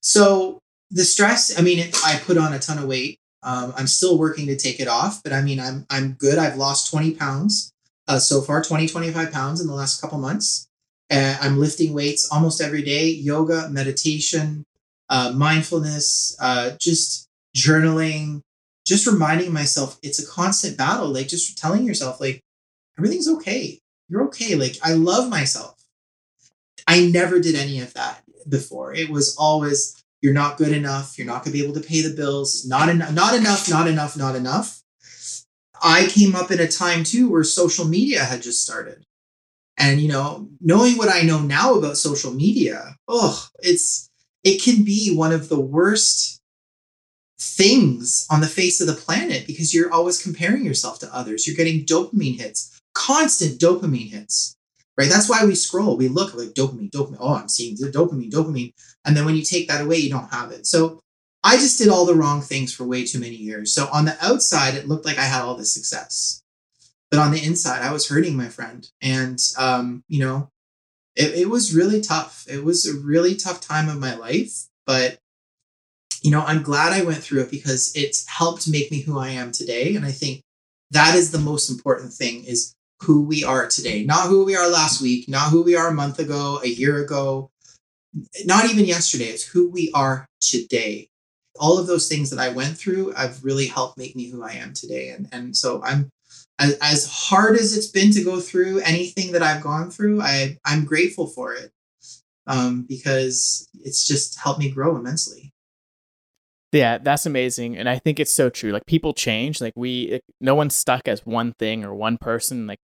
so 0.03 0.59
the 0.91 1.05
stress 1.05 1.59
i 1.59 1.63
mean 1.63 1.79
it, 1.79 1.97
i 2.05 2.19
put 2.19 2.37
on 2.37 2.53
a 2.53 2.59
ton 2.59 2.79
of 2.79 2.85
weight 2.85 3.19
um, 3.45 3.73
i'm 3.77 3.87
still 3.87 4.19
working 4.19 4.47
to 4.47 4.57
take 4.57 4.81
it 4.81 4.89
off 4.89 5.23
but 5.23 5.33
i 5.33 5.41
mean 5.41 5.61
i'm 5.61 5.87
i'm 5.89 6.13
good 6.13 6.39
i've 6.39 6.57
lost 6.57 6.91
20 6.91 7.13
pounds 7.15 7.73
uh, 8.09 8.19
so 8.19 8.41
far 8.41 8.63
20 8.63 8.89
25 8.89 9.31
pounds 9.31 9.61
in 9.61 9.67
the 9.67 9.75
last 9.75 10.01
couple 10.01 10.19
months 10.19 10.69
uh, 11.13 11.37
i'm 11.41 11.59
lifting 11.59 11.93
weights 11.93 12.29
almost 12.33 12.61
every 12.61 12.83
day 12.83 13.07
yoga 13.09 13.69
meditation 13.69 14.65
uh, 15.11 15.31
mindfulness 15.35 16.37
uh, 16.41 16.71
just 16.81 17.29
journaling 17.55 18.43
just 18.85 19.07
reminding 19.07 19.53
myself 19.53 19.99
it's 20.03 20.19
a 20.19 20.27
constant 20.27 20.77
battle. 20.77 21.09
Like 21.09 21.29
just 21.29 21.57
telling 21.59 21.85
yourself, 21.85 22.21
like, 22.21 22.43
everything's 22.99 23.29
okay. 23.29 23.81
You're 24.09 24.25
okay. 24.25 24.55
Like, 24.55 24.77
I 24.83 24.93
love 24.95 25.29
myself. 25.29 25.77
I 26.87 27.07
never 27.07 27.39
did 27.39 27.55
any 27.55 27.81
of 27.81 27.95
that 27.95 28.23
before. 28.49 28.93
It 28.93 29.09
was 29.09 29.37
always, 29.37 30.03
you're 30.21 30.35
not 30.35 30.57
good 30.57 30.73
enough. 30.73 31.17
You're 31.17 31.27
not 31.27 31.45
going 31.45 31.53
to 31.53 31.59
be 31.59 31.65
able 31.65 31.81
to 31.81 31.87
pay 31.87 32.03
the 32.03 32.15
bills. 32.15 32.67
Not 32.67 32.89
enough, 32.89 33.13
not 33.13 33.35
enough, 33.35 33.71
not 33.71 33.87
enough, 33.87 34.17
not 34.17 34.35
enough. 34.35 34.83
I 35.83 36.07
came 36.07 36.35
up 36.35 36.51
in 36.51 36.61
a 36.61 36.69
time 36.69 37.05
too 37.05 37.31
where 37.31 37.45
social 37.45 37.85
media 37.85 38.25
had 38.25 38.43
just 38.43 38.63
started. 38.63 39.05
And, 39.83 40.01
you 40.01 40.09
know, 40.09 40.49
knowing 40.61 40.97
what 40.97 41.09
I 41.09 41.23
know 41.23 41.41
now 41.41 41.75
about 41.75 41.97
social 41.97 42.33
media, 42.33 42.95
oh, 43.09 43.49
it's, 43.59 44.09
it 44.45 44.63
can 44.63 44.85
be 44.85 45.13
one 45.13 45.33
of 45.33 45.49
the 45.49 45.59
worst 45.59 46.41
things 47.41 48.25
on 48.31 48.41
the 48.41 48.47
face 48.47 48.81
of 48.81 48.87
the 48.87 48.93
planet 48.93 49.45
because 49.45 49.75
you're 49.75 49.93
always 49.93 50.23
comparing 50.23 50.65
yourself 50.65 51.01
to 51.01 51.13
others. 51.13 51.47
You're 51.47 51.57
getting 51.57 51.85
dopamine 51.85 52.39
hits, 52.39 52.81
constant 52.95 53.61
dopamine 53.61 54.09
hits, 54.09 54.55
right? 54.97 55.11
That's 55.11 55.29
why 55.29 55.45
we 55.45 55.57
scroll. 55.57 55.97
We 55.97 56.07
look 56.07 56.33
like 56.35 56.51
dopamine, 56.51 56.91
dopamine. 56.91 57.17
Oh, 57.19 57.35
I'm 57.35 57.49
seeing 57.49 57.77
dopamine, 57.77 58.31
dopamine. 58.31 58.73
And 59.05 59.17
then 59.17 59.25
when 59.25 59.35
you 59.35 59.43
take 59.43 59.67
that 59.67 59.83
away, 59.83 59.97
you 59.97 60.11
don't 60.11 60.33
have 60.33 60.53
it. 60.53 60.65
So 60.65 61.01
I 61.43 61.57
just 61.57 61.79
did 61.79 61.89
all 61.89 62.07
the 62.07 62.15
wrong 62.15 62.41
things 62.41 62.73
for 62.73 62.85
way 62.85 63.05
too 63.05 63.19
many 63.19 63.35
years. 63.35 63.75
So 63.75 63.89
on 63.93 64.05
the 64.05 64.17
outside, 64.25 64.75
it 64.75 64.87
looked 64.87 65.07
like 65.07 65.19
I 65.19 65.25
had 65.25 65.43
all 65.43 65.57
this 65.57 65.75
success. 65.75 66.42
But 67.13 67.21
on 67.21 67.31
the 67.31 67.45
inside, 67.45 67.83
I 67.83 67.93
was 67.93 68.09
hurting 68.09 68.39
my 68.39 68.49
friend. 68.49 68.89
And, 69.03 69.39
um, 69.59 70.03
you 70.09 70.19
know, 70.19 70.49
it, 71.15 71.35
it 71.35 71.51
was 71.51 71.75
really 71.75 72.01
tough. 72.01 72.47
It 72.49 72.65
was 72.65 72.87
a 72.87 72.99
really 72.99 73.35
tough 73.35 73.61
time 73.61 73.91
of 73.91 74.01
my 74.01 74.17
life, 74.17 74.65
but 74.87 75.19
you 76.23 76.31
know, 76.31 76.41
I'm 76.41 76.63
glad 76.63 76.93
I 76.93 77.05
went 77.05 77.19
through 77.19 77.43
it 77.43 77.51
because 77.51 77.93
it's 77.95 78.27
helped 78.29 78.67
make 78.67 78.91
me 78.91 79.01
who 79.01 79.19
I 79.19 79.31
am 79.31 79.53
today. 79.53 79.95
And 79.95 80.07
I 80.07 80.13
think 80.13 80.41
that 80.93 81.15
is 81.15 81.33
the 81.33 81.39
most 81.39 81.69
important 81.69 82.13
thing 82.13 82.45
is 82.45 82.75
who 83.01 83.23
we 83.23 83.45
are 83.45 83.67
today, 83.67 84.05
not 84.05 84.29
who 84.29 84.45
we 84.45 84.57
are 84.57 84.71
last 84.71 85.03
week, 85.03 85.29
not 85.29 85.51
who 85.51 85.63
we 85.63 85.75
are 85.75 85.89
a 85.89 85.95
month 85.95 86.19
ago, 86.19 86.61
a 86.63 86.69
year 86.69 87.03
ago, 87.05 87.51
not 88.47 88.71
even 88.71 88.85
yesterday. 88.85 89.27
It's 89.27 89.45
who 89.45 89.69
we 89.69 89.91
are 89.95 90.27
today. 90.41 91.09
All 91.59 91.79
of 91.79 91.87
those 91.89 92.09
things 92.09 92.31
that 92.31 92.39
I 92.39 92.51
went 92.51 92.79
through 92.79 93.11
have 93.13 93.45
really 93.45 93.67
helped 93.67 93.99
make 93.99 94.17
me 94.17 94.31
who 94.31 94.43
I 94.43 94.53
am 94.53 94.73
today. 94.73 95.11
And, 95.11 95.29
and 95.33 95.55
so 95.55 95.83
I'm 95.83 96.11
as, 96.63 96.79
as 96.81 97.11
hard 97.11 97.57
as 97.57 97.77
it's 97.77 97.89
been 97.89 98.13
to 98.13 98.23
go 98.23 98.41
through 98.41 98.81
anything 98.81 99.33
that 99.33 99.43
I've 99.43 99.63
gone 99.63 99.91
through, 99.91 100.23
I, 100.23 100.59
I'm 100.65 100.85
grateful 100.85 101.27
for 101.27 101.53
it 101.53 101.73
um, 102.47 102.87
because 102.89 103.69
it's 103.83 104.07
just 104.07 104.39
helped 104.39 104.61
me 104.61 104.71
grow 104.71 104.97
immensely. 104.97 105.53
Yeah, 106.71 106.99
that's 106.99 107.27
amazing. 107.27 107.77
And 107.77 107.89
I 107.89 107.99
think 107.99 108.19
it's 108.19 108.33
so 108.33 108.49
true. 108.49 108.71
Like 108.71 108.87
people 108.87 109.13
change. 109.13 109.61
Like 109.61 109.75
we, 109.77 110.21
no 110.41 110.55
one's 110.55 110.75
stuck 110.75 111.09
as 111.09 111.27
one 111.27 111.53
thing 111.59 111.85
or 111.85 111.95
one 111.95 112.17
person. 112.17 112.67
Like 112.67 112.79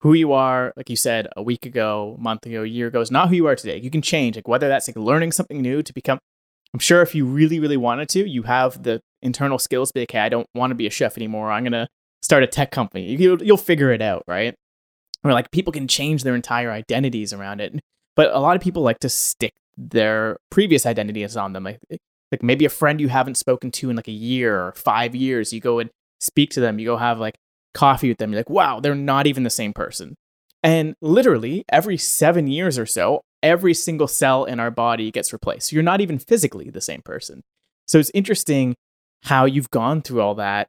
who 0.00 0.14
you 0.14 0.32
are, 0.32 0.72
like 0.76 0.90
you 0.90 0.96
said, 0.96 1.28
a 1.36 1.42
week 1.42 1.66
ago, 1.66 2.16
a 2.18 2.20
month 2.20 2.46
ago, 2.46 2.62
a 2.62 2.66
year 2.66 2.88
ago 2.88 3.00
is 3.00 3.10
not 3.10 3.28
who 3.28 3.36
you 3.36 3.46
are 3.46 3.54
today. 3.54 3.78
You 3.78 3.90
can 3.90 4.02
change. 4.02 4.36
Like 4.36 4.48
whether 4.48 4.68
that's 4.68 4.88
like 4.88 4.96
learning 4.96 5.32
something 5.32 5.60
new 5.60 5.82
to 5.82 5.92
become, 5.92 6.18
I'm 6.72 6.80
sure 6.80 7.02
if 7.02 7.14
you 7.14 7.26
really, 7.26 7.60
really 7.60 7.76
wanted 7.76 8.08
to, 8.10 8.28
you 8.28 8.42
have 8.44 8.82
the 8.82 9.00
internal 9.22 9.58
skills 9.58 9.90
to 9.90 9.94
be 9.94 10.06
hey, 10.10 10.18
I 10.18 10.28
don't 10.28 10.46
want 10.54 10.70
to 10.70 10.74
be 10.74 10.86
a 10.86 10.90
chef 10.90 11.16
anymore. 11.16 11.52
I'm 11.52 11.62
going 11.62 11.72
to 11.72 11.88
start 12.22 12.42
a 12.42 12.46
tech 12.46 12.70
company. 12.70 13.16
You'll, 13.16 13.42
you'll 13.42 13.56
figure 13.56 13.92
it 13.92 14.02
out, 14.02 14.24
right? 14.26 14.54
Or 15.24 15.32
like 15.32 15.50
people 15.50 15.72
can 15.72 15.88
change 15.88 16.22
their 16.22 16.34
entire 16.34 16.70
identities 16.70 17.32
around 17.32 17.60
it. 17.60 17.78
But 18.16 18.32
a 18.32 18.40
lot 18.40 18.56
of 18.56 18.62
people 18.62 18.82
like 18.82 18.98
to 19.00 19.08
stick 19.08 19.54
their 19.76 20.38
previous 20.50 20.86
identities 20.86 21.36
on 21.36 21.52
them. 21.52 21.64
Like 21.64 21.80
like 22.30 22.42
maybe 22.42 22.64
a 22.64 22.70
friend 22.70 23.00
you 23.00 23.08
haven't 23.08 23.36
spoken 23.36 23.70
to 23.72 23.90
in 23.90 23.96
like 23.96 24.08
a 24.08 24.12
year 24.12 24.60
or 24.60 24.72
five 24.72 25.14
years 25.14 25.52
you 25.52 25.60
go 25.60 25.78
and 25.78 25.90
speak 26.20 26.50
to 26.50 26.60
them 26.60 26.78
you 26.78 26.86
go 26.86 26.96
have 26.96 27.18
like 27.18 27.36
coffee 27.74 28.08
with 28.08 28.18
them 28.18 28.32
you're 28.32 28.40
like 28.40 28.50
wow 28.50 28.80
they're 28.80 28.94
not 28.94 29.26
even 29.26 29.42
the 29.42 29.50
same 29.50 29.72
person 29.72 30.16
and 30.62 30.94
literally 31.00 31.64
every 31.68 31.96
seven 31.96 32.46
years 32.46 32.78
or 32.78 32.86
so 32.86 33.22
every 33.42 33.74
single 33.74 34.08
cell 34.08 34.44
in 34.44 34.58
our 34.58 34.70
body 34.70 35.10
gets 35.10 35.32
replaced 35.32 35.68
so 35.68 35.74
you're 35.74 35.82
not 35.82 36.00
even 36.00 36.18
physically 36.18 36.70
the 36.70 36.80
same 36.80 37.02
person 37.02 37.42
so 37.86 37.98
it's 37.98 38.10
interesting 38.14 38.74
how 39.24 39.44
you've 39.44 39.70
gone 39.70 40.02
through 40.02 40.20
all 40.20 40.34
that 40.34 40.68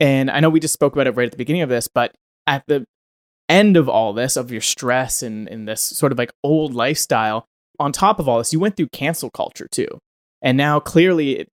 and 0.00 0.30
i 0.30 0.40
know 0.40 0.50
we 0.50 0.60
just 0.60 0.74
spoke 0.74 0.94
about 0.94 1.06
it 1.06 1.14
right 1.14 1.26
at 1.26 1.32
the 1.32 1.38
beginning 1.38 1.62
of 1.62 1.68
this 1.68 1.86
but 1.86 2.14
at 2.46 2.64
the 2.66 2.84
end 3.48 3.76
of 3.76 3.88
all 3.88 4.12
this 4.12 4.36
of 4.36 4.50
your 4.50 4.60
stress 4.60 5.22
and, 5.22 5.48
and 5.48 5.68
this 5.68 5.82
sort 5.82 6.12
of 6.12 6.18
like 6.18 6.32
old 6.42 6.74
lifestyle 6.74 7.46
on 7.78 7.92
top 7.92 8.18
of 8.18 8.28
all 8.28 8.38
this 8.38 8.52
you 8.52 8.60
went 8.60 8.76
through 8.76 8.88
cancel 8.88 9.30
culture 9.30 9.68
too 9.70 9.98
and 10.42 10.56
now 10.56 10.80
clearly 10.80 11.46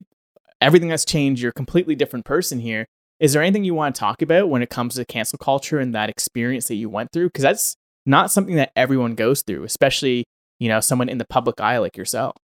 everything 0.61 0.89
has 0.89 1.05
changed. 1.05 1.41
You're 1.41 1.51
a 1.51 1.53
completely 1.53 1.95
different 1.95 2.25
person 2.25 2.59
here. 2.59 2.87
Is 3.19 3.33
there 3.33 3.41
anything 3.41 3.63
you 3.63 3.73
want 3.73 3.95
to 3.95 3.99
talk 3.99 4.21
about 4.21 4.49
when 4.49 4.61
it 4.61 4.69
comes 4.69 4.95
to 4.95 5.05
cancel 5.05 5.37
culture 5.39 5.79
and 5.79 5.93
that 5.95 6.09
experience 6.09 6.67
that 6.67 6.75
you 6.75 6.89
went 6.89 7.11
through? 7.11 7.27
Because 7.27 7.43
that's 7.43 7.75
not 8.05 8.31
something 8.31 8.55
that 8.55 8.71
everyone 8.75 9.15
goes 9.15 9.41
through, 9.41 9.63
especially, 9.63 10.25
you 10.59 10.69
know, 10.69 10.79
someone 10.79 11.09
in 11.09 11.17
the 11.17 11.25
public 11.25 11.59
eye 11.59 11.79
like 11.79 11.97
yourself. 11.97 12.35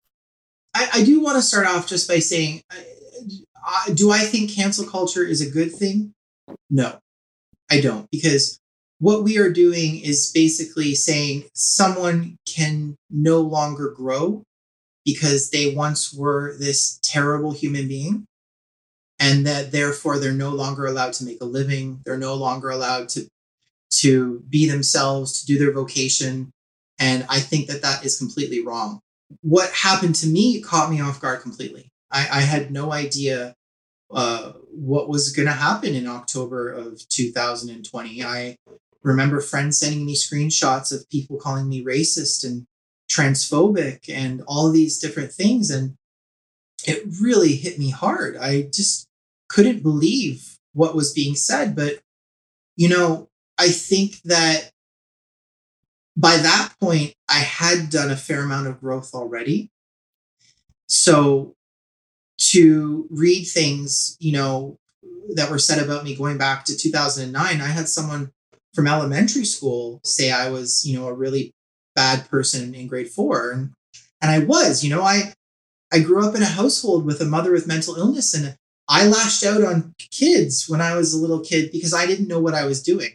I, 0.74 0.90
I 0.94 1.04
do 1.04 1.22
want 1.22 1.36
to 1.36 1.44
start 1.44 1.68
off 1.68 1.88
just 1.88 2.08
by 2.08 2.20
saying, 2.20 2.64
uh, 3.66 3.94
do 3.94 4.12
I 4.12 4.20
think 4.20 4.52
cancel 4.52 4.86
culture 4.86 5.24
is 5.24 5.42
a 5.42 5.50
good 5.50 5.74
thing? 5.74 6.14
No, 6.70 7.00
I 7.72 7.82
don't. 7.82 8.10
Because 8.12 8.60
what 9.00 9.24
we 9.24 9.38
are 9.38 9.50
doing 9.50 10.00
is 10.00 10.32
basically 10.34 10.96
saying 10.96 11.44
someone 11.54 12.38
can 12.48 12.96
no 13.10 13.42
longer 13.42 13.92
grow 13.92 14.44
because 15.06 15.50
they 15.50 15.76
once 15.76 16.14
were 16.14 16.56
this 16.58 17.00
terrible 17.04 17.52
human 17.52 17.88
being 17.88 18.26
and 19.20 19.46
that 19.46 19.72
therefore 19.72 20.20
they're 20.20 20.32
no 20.32 20.50
longer 20.50 20.86
allowed 20.86 21.14
to 21.14 21.26
make 21.26 21.42
a 21.42 21.46
living 21.46 22.02
they're 22.06 22.18
no 22.18 22.34
longer 22.34 22.70
allowed 22.70 23.10
to 23.10 23.28
to 23.92 24.44
be 24.50 24.68
themselves 24.68 25.42
to 25.42 25.46
do 25.46 25.60
their 25.60 25.74
vocation 25.74 26.52
and 27.00 27.26
i 27.30 27.40
think 27.40 27.68
that 27.68 27.82
that 27.82 28.06
is 28.06 28.18
completely 28.18 28.62
wrong 28.66 29.00
what 29.42 29.70
happened 29.72 30.16
to 30.16 30.28
me 30.28 30.62
caught 30.62 30.90
me 30.90 31.02
off 31.02 31.22
guard 31.22 31.42
completely 31.42 31.90
i, 32.14 32.22
I 32.32 32.42
had 32.42 32.72
no 32.72 32.94
idea 32.94 33.56
uh, 34.12 34.52
what 34.70 35.10
was 35.10 35.32
going 35.32 35.48
to 35.48 35.54
happen 35.54 35.96
in 35.96 36.08
october 36.08 36.72
of 36.72 37.08
2020 37.10 38.24
i 38.24 38.58
remember 39.04 39.42
friends 39.42 39.80
sending 39.80 40.06
me 40.06 40.16
screenshots 40.16 40.94
of 40.94 41.10
people 41.10 41.38
calling 41.38 41.68
me 41.68 41.84
racist 41.84 42.46
and 42.46 42.66
transphobic 43.14 44.10
and 44.10 44.42
all 44.48 44.72
these 44.72 45.00
different 45.00 45.32
things. 45.32 45.70
And 45.70 45.96
it 46.86 47.04
really 47.22 47.56
hit 47.56 47.78
me 47.78 47.90
hard. 47.90 48.38
I 48.38 48.64
just 48.74 49.08
couldn't 49.50 49.84
believe 49.84 50.58
what 50.74 50.96
was 50.96 51.14
being 51.14 51.36
said. 51.36 51.76
But, 51.76 52.00
you 52.76 52.90
know, 52.90 53.30
I 53.58 53.70
think 53.70 54.22
that 54.24 54.72
by 56.16 56.38
that 56.38 56.74
point, 56.80 57.14
I 57.30 57.40
had 57.40 57.90
done 57.90 58.12
a 58.12 58.18
fair 58.18 58.44
amount 58.44 58.68
of 58.68 58.80
growth 58.80 59.14
already. 59.14 59.70
So 60.88 61.56
to 62.52 63.08
read 63.10 63.46
things, 63.46 64.18
you 64.20 64.34
know, 64.34 64.78
that 65.36 65.50
were 65.50 65.60
said 65.60 65.84
about 65.84 66.04
me 66.04 66.16
going 66.16 66.38
back 66.38 66.66
to 66.66 66.78
2009, 66.78 67.62
I 67.62 67.68
had 67.68 67.88
someone 67.88 68.32
from 68.74 68.88
elementary 68.88 69.46
school 69.46 70.02
say 70.04 70.32
I 70.32 70.50
was, 70.50 70.86
you 70.86 71.00
know, 71.00 71.08
a 71.08 71.14
really 71.14 71.52
bad 71.96 72.30
person 72.30 72.74
in 72.74 72.88
grade 72.88 73.10
four. 73.10 73.52
And 73.52 73.72
and 74.22 74.32
I 74.32 74.40
was, 74.40 74.84
you 74.84 74.90
know, 74.90 75.04
I 75.04 75.34
I 75.92 76.00
grew 76.00 76.28
up 76.28 76.36
in 76.36 76.42
a 76.42 76.48
household 76.48 77.06
with 77.06 77.22
a 77.22 77.26
mother 77.26 77.52
with 77.52 77.68
mental 77.68 77.96
illness 77.96 78.34
and 78.34 78.56
I 78.90 79.06
lashed 79.06 79.46
out 79.46 79.64
on 79.64 79.94
kids 80.12 80.68
when 80.68 80.82
I 80.82 80.96
was 80.96 81.14
a 81.14 81.20
little 81.20 81.40
kid 81.40 81.72
because 81.72 81.94
I 81.94 82.06
didn't 82.06 82.28
know 82.28 82.40
what 82.40 82.54
I 82.54 82.66
was 82.66 82.84
doing. 82.84 83.14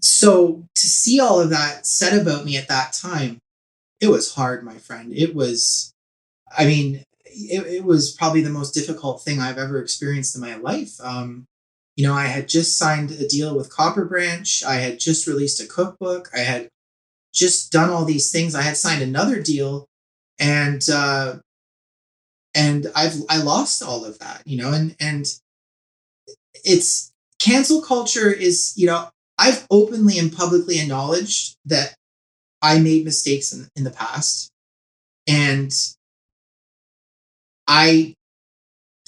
So 0.00 0.64
to 0.74 0.86
see 0.86 1.18
all 1.18 1.40
of 1.40 1.50
that 1.50 1.86
said 1.86 2.18
about 2.18 2.44
me 2.44 2.56
at 2.56 2.68
that 2.68 2.92
time, 2.92 3.38
it 4.00 4.08
was 4.08 4.34
hard, 4.34 4.64
my 4.64 4.74
friend. 4.74 5.12
It 5.12 5.34
was, 5.34 5.92
I 6.56 6.66
mean, 6.66 7.02
it, 7.36 7.66
it 7.66 7.84
was 7.84 8.12
probably 8.12 8.42
the 8.42 8.50
most 8.50 8.72
difficult 8.72 9.22
thing 9.22 9.40
I've 9.40 9.58
ever 9.58 9.80
experienced 9.80 10.34
in 10.34 10.40
my 10.40 10.56
life. 10.56 10.92
Um, 11.00 11.46
you 11.96 12.06
know, 12.06 12.14
I 12.14 12.26
had 12.26 12.48
just 12.48 12.76
signed 12.78 13.10
a 13.10 13.26
deal 13.26 13.56
with 13.56 13.70
Copper 13.70 14.04
Branch. 14.04 14.62
I 14.64 14.74
had 14.74 14.98
just 14.98 15.26
released 15.26 15.62
a 15.62 15.66
cookbook. 15.66 16.30
I 16.34 16.40
had 16.40 16.68
just 17.32 17.72
done 17.72 17.90
all 17.90 18.04
these 18.04 18.30
things. 18.30 18.54
I 18.54 18.62
had 18.62 18.76
signed 18.76 19.02
another 19.02 19.42
deal, 19.42 19.86
and 20.38 20.82
uh, 20.92 21.36
and 22.54 22.86
I've 22.94 23.16
I 23.28 23.38
lost 23.38 23.82
all 23.82 24.04
of 24.04 24.18
that, 24.18 24.42
you 24.46 24.56
know, 24.58 24.72
and 24.72 24.96
and 25.00 25.26
it's 26.64 27.12
cancel 27.38 27.82
culture 27.82 28.30
is 28.30 28.72
you 28.76 28.86
know 28.86 29.08
I've 29.38 29.66
openly 29.70 30.18
and 30.18 30.32
publicly 30.32 30.80
acknowledged 30.80 31.56
that 31.66 31.94
I 32.62 32.78
made 32.78 33.04
mistakes 33.04 33.52
in, 33.52 33.68
in 33.76 33.84
the 33.84 33.90
past, 33.90 34.50
and 35.26 35.72
I 37.66 38.14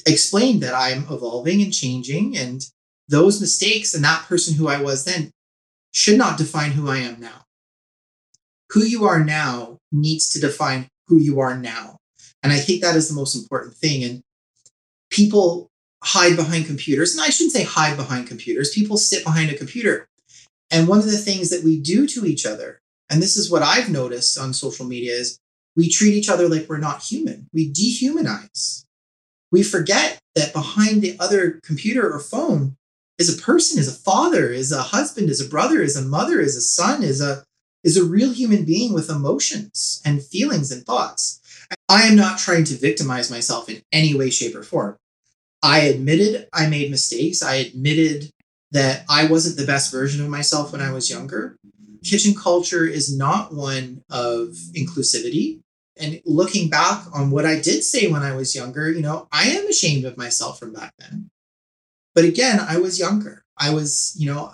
explained 0.07 0.63
that 0.63 0.75
I'm 0.75 1.05
evolving 1.11 1.63
and 1.63 1.73
changing, 1.73 2.37
and 2.37 2.63
those 3.09 3.41
mistakes 3.41 3.95
and 3.95 4.05
that 4.05 4.25
person 4.25 4.55
who 4.55 4.69
I 4.69 4.81
was 4.81 5.05
then 5.05 5.31
should 5.93 6.19
not 6.19 6.39
define 6.39 6.73
who 6.73 6.91
I 6.91 6.99
am 6.99 7.21
now 7.21 7.45
who 8.71 8.85
you 8.85 9.05
are 9.05 9.25
now 9.25 9.79
needs 9.93 10.31
to 10.31 10.41
define 10.41 10.89
who 11.07 11.19
you 11.19 11.41
are 11.41 11.57
now. 11.57 11.99
And 12.43 12.53
I 12.53 12.59
think 12.59 12.83
that 12.83 12.97
is 12.97 13.09
the 13.09 13.15
most 13.15 13.35
important 13.35 13.75
thing. 13.75 14.05
And 14.05 14.23
people 15.11 15.69
hide 16.05 16.37
behind 16.37 16.67
computers. 16.67 17.15
And 17.15 17.25
I 17.25 17.31
shouldn't 17.31 17.53
say 17.53 17.65
hide 17.65 17.97
behind 17.97 18.29
computers, 18.29 18.71
people 18.71 18.97
sit 18.97 19.25
behind 19.25 19.51
a 19.51 19.57
computer. 19.57 20.07
And 20.71 20.87
one 20.87 20.99
of 20.99 21.07
the 21.07 21.17
things 21.17 21.51
that 21.51 21.65
we 21.65 21.79
do 21.79 22.07
to 22.09 22.27
each 22.27 22.45
other, 22.45 22.81
and 23.09 23.23
this 23.23 23.37
is 23.37 23.51
what 23.51 23.63
I've 23.63 23.89
noticed 23.89 24.39
on 24.39 24.53
social 24.53 24.85
media, 24.85 25.15
is 25.15 25.39
we 25.79 25.89
treat 25.89 26.15
each 26.15 26.29
other 26.29 26.49
like 26.49 26.69
we're 26.69 26.79
not 26.79 27.05
human. 27.05 27.49
We 27.53 27.73
dehumanize. 27.73 28.85
We 29.53 29.63
forget 29.63 30.19
that 30.35 30.53
behind 30.53 31.03
the 31.03 31.17
other 31.21 31.61
computer 31.63 32.13
or 32.13 32.19
phone 32.19 32.77
is 33.17 33.33
a 33.33 33.41
person, 33.41 33.79
is 33.79 33.87
a 33.87 33.97
father, 33.97 34.49
is 34.49 34.73
a 34.73 34.83
husband, 34.83 35.31
is 35.31 35.41
a 35.41 35.49
brother, 35.49 35.81
is 35.81 35.97
a 35.97 36.03
mother, 36.03 36.41
is 36.41 36.57
a 36.57 36.61
son, 36.61 37.05
is 37.05 37.21
a 37.21 37.45
is 37.85 37.97
a 37.97 38.05
real 38.05 38.33
human 38.33 38.65
being 38.65 38.93
with 38.93 39.09
emotions 39.09 40.03
and 40.05 40.21
feelings 40.21 40.73
and 40.73 40.85
thoughts. 40.85 41.41
I 41.89 42.03
am 42.03 42.17
not 42.17 42.41
trying 42.41 42.65
to 42.65 42.75
victimize 42.75 43.31
myself 43.31 43.69
in 43.69 43.81
any 43.93 44.15
way, 44.15 44.31
shape, 44.31 44.57
or 44.57 44.65
form. 44.65 44.97
I 45.63 45.83
admitted 45.83 46.49
I 46.53 46.67
made 46.67 46.91
mistakes. 46.91 47.41
I 47.41 47.55
admitted 47.55 48.31
that 48.73 49.05
I 49.09 49.29
wasn't 49.29 49.57
the 49.57 49.65
best 49.65 49.93
version 49.93 50.25
of 50.25 50.29
myself 50.29 50.73
when 50.73 50.81
I 50.81 50.91
was 50.91 51.09
younger. 51.09 51.57
Kitchen 52.03 52.35
culture 52.35 52.85
is 52.85 53.17
not 53.17 53.55
one 53.55 54.03
of 54.11 54.57
inclusivity. 54.75 55.61
And 56.01 56.21
looking 56.25 56.69
back 56.69 57.05
on 57.13 57.31
what 57.31 57.47
I 57.47 57.61
did 57.61 57.83
say 57.83 58.09
when 58.09 58.23
I 58.23 58.35
was 58.35 58.55
younger, 58.55 58.91
you 58.91 59.03
know, 59.03 59.29
I 59.33 59.49
am 59.49 59.67
ashamed 59.67 60.05
of 60.05 60.17
myself 60.17 60.59
from 60.59 60.73
back 60.73 60.95
then. 60.99 61.31
But 62.15 62.25
again, 62.25 62.61
I 62.61 62.79
was 62.79 62.99
younger. 62.99 63.45
I 63.57 63.73
was, 63.75 64.15
you 64.19 64.33
know, 64.33 64.53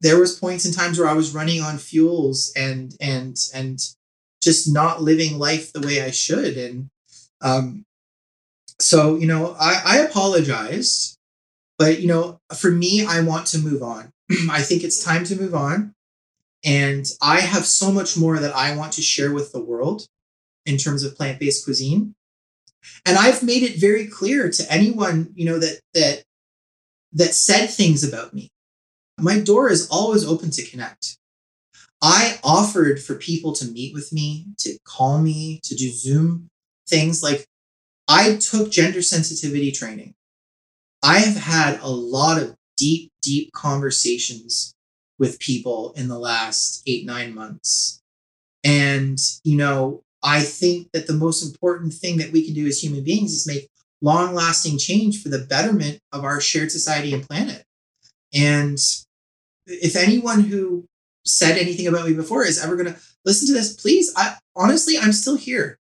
there 0.00 0.18
was 0.18 0.38
points 0.38 0.64
in 0.64 0.72
times 0.72 0.98
where 0.98 1.08
I 1.08 1.14
was 1.14 1.34
running 1.34 1.60
on 1.60 1.78
fuels 1.78 2.52
and 2.56 2.94
and 3.00 3.36
and 3.54 3.78
just 4.42 4.72
not 4.72 5.02
living 5.02 5.38
life 5.38 5.72
the 5.72 5.80
way 5.80 6.02
I 6.02 6.10
should. 6.10 6.56
And 6.56 6.88
um, 7.42 7.84
so, 8.78 9.16
you 9.16 9.26
know, 9.26 9.54
I, 9.60 9.82
I 9.84 9.98
apologize, 9.98 11.18
but 11.78 12.00
you 12.00 12.08
know, 12.08 12.40
for 12.56 12.70
me, 12.70 13.04
I 13.04 13.20
want 13.20 13.46
to 13.48 13.58
move 13.58 13.82
on. 13.82 14.10
I 14.50 14.62
think 14.62 14.82
it's 14.82 15.04
time 15.04 15.24
to 15.24 15.40
move 15.40 15.54
on. 15.54 15.94
And 16.64 17.06
I 17.22 17.40
have 17.40 17.64
so 17.64 17.90
much 17.90 18.16
more 18.16 18.38
that 18.38 18.54
I 18.54 18.76
want 18.76 18.92
to 18.94 19.02
share 19.02 19.32
with 19.32 19.52
the 19.52 19.62
world 19.62 20.06
in 20.66 20.76
terms 20.76 21.02
of 21.02 21.16
plant-based 21.16 21.64
cuisine. 21.64 22.14
And 23.04 23.18
I've 23.18 23.42
made 23.42 23.62
it 23.62 23.80
very 23.80 24.06
clear 24.06 24.50
to 24.50 24.72
anyone, 24.72 25.32
you 25.34 25.44
know, 25.44 25.58
that 25.58 25.80
that 25.94 26.22
that 27.12 27.34
said 27.34 27.66
things 27.66 28.02
about 28.02 28.32
me. 28.32 28.48
My 29.18 29.38
door 29.38 29.70
is 29.70 29.88
always 29.88 30.24
open 30.24 30.50
to 30.52 30.66
connect. 30.66 31.18
I 32.00 32.38
offered 32.42 33.02
for 33.02 33.16
people 33.16 33.52
to 33.54 33.66
meet 33.66 33.92
with 33.92 34.12
me, 34.12 34.46
to 34.58 34.78
call 34.84 35.18
me, 35.18 35.60
to 35.64 35.74
do 35.74 35.90
Zoom 35.90 36.48
things. 36.88 37.22
Like 37.22 37.44
I 38.08 38.36
took 38.36 38.70
gender 38.70 39.02
sensitivity 39.02 39.72
training. 39.72 40.14
I 41.02 41.18
have 41.18 41.36
had 41.36 41.80
a 41.80 41.88
lot 41.88 42.40
of 42.40 42.54
deep, 42.76 43.10
deep 43.22 43.52
conversations 43.52 44.74
with 45.18 45.38
people 45.38 45.92
in 45.96 46.08
the 46.08 46.18
last 46.18 46.82
eight, 46.86 47.04
nine 47.04 47.34
months. 47.34 48.00
And, 48.64 49.18
you 49.44 49.56
know, 49.56 50.02
I 50.22 50.42
think 50.42 50.88
that 50.92 51.06
the 51.06 51.14
most 51.14 51.42
important 51.42 51.94
thing 51.94 52.18
that 52.18 52.32
we 52.32 52.44
can 52.44 52.54
do 52.54 52.66
as 52.66 52.82
human 52.82 53.02
beings 53.02 53.32
is 53.32 53.46
make 53.46 53.68
long 54.02 54.34
lasting 54.34 54.78
change 54.78 55.22
for 55.22 55.28
the 55.28 55.38
betterment 55.38 56.00
of 56.12 56.24
our 56.24 56.40
shared 56.40 56.70
society 56.70 57.14
and 57.14 57.26
planet. 57.26 57.64
And 58.34 58.78
if 59.66 59.96
anyone 59.96 60.40
who 60.40 60.86
said 61.24 61.58
anything 61.58 61.86
about 61.86 62.06
me 62.06 62.14
before 62.14 62.44
is 62.44 62.62
ever 62.62 62.76
going 62.76 62.92
to 62.92 63.00
listen 63.24 63.46
to 63.48 63.54
this, 63.54 63.74
please, 63.74 64.12
I 64.16 64.36
honestly, 64.56 64.98
I'm 64.98 65.12
still 65.12 65.36
here. 65.36 65.78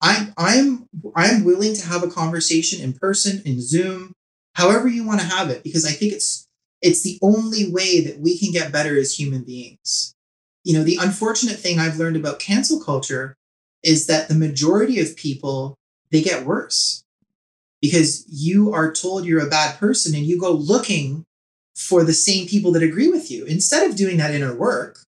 I'm 0.00 0.32
I'm 0.36 0.86
I'm 1.16 1.44
willing 1.44 1.74
to 1.74 1.86
have 1.86 2.02
a 2.02 2.10
conversation 2.10 2.80
in 2.80 2.92
person, 2.92 3.42
in 3.44 3.60
Zoom, 3.60 4.12
however 4.54 4.88
you 4.88 5.04
want 5.04 5.20
to 5.20 5.26
have 5.26 5.50
it, 5.50 5.64
because 5.64 5.84
I 5.84 5.90
think 5.90 6.12
it's 6.12 6.46
it's 6.80 7.02
the 7.02 7.18
only 7.22 7.70
way 7.70 8.00
that 8.02 8.20
we 8.20 8.38
can 8.38 8.52
get 8.52 8.72
better 8.72 8.96
as 8.96 9.18
human 9.18 9.42
beings. 9.42 10.14
You 10.62 10.74
know, 10.74 10.84
the 10.84 10.98
unfortunate 11.00 11.58
thing 11.58 11.78
I've 11.78 11.98
learned 11.98 12.16
about 12.16 12.38
cancel 12.38 12.80
culture 12.80 13.36
is 13.88 14.06
that 14.06 14.28
the 14.28 14.34
majority 14.34 15.00
of 15.00 15.16
people 15.16 15.76
they 16.12 16.22
get 16.22 16.46
worse. 16.46 17.02
Because 17.80 18.24
you 18.28 18.72
are 18.74 18.92
told 18.92 19.24
you're 19.24 19.46
a 19.46 19.50
bad 19.50 19.78
person 19.78 20.14
and 20.14 20.26
you 20.26 20.40
go 20.40 20.52
looking 20.52 21.24
for 21.76 22.04
the 22.04 22.12
same 22.12 22.48
people 22.48 22.72
that 22.72 22.82
agree 22.82 23.08
with 23.08 23.30
you. 23.30 23.44
Instead 23.44 23.88
of 23.88 23.96
doing 23.96 24.16
that 24.18 24.34
inner 24.34 24.54
work 24.54 24.98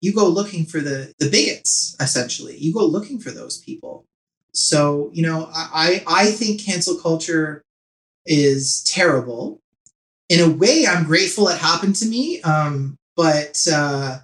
you 0.00 0.12
go 0.12 0.28
looking 0.28 0.64
for 0.64 0.80
the 0.80 1.12
the 1.18 1.30
bigots 1.30 1.96
essentially. 2.00 2.56
You 2.58 2.72
go 2.72 2.84
looking 2.86 3.18
for 3.18 3.30
those 3.30 3.58
people. 3.58 4.04
So 4.52 5.10
you 5.12 5.22
know 5.22 5.48
i 5.52 6.02
i 6.06 6.30
think 6.30 6.60
cancel 6.60 6.96
culture 6.96 7.62
is 8.26 8.82
terrible. 8.84 9.60
In 10.28 10.40
a 10.40 10.54
way 10.54 10.86
i'm 10.86 11.04
grateful 11.04 11.48
it 11.48 11.58
happened 11.58 11.96
to 11.96 12.06
me 12.06 12.42
um 12.42 12.96
but 13.16 13.66
uh 13.72 14.18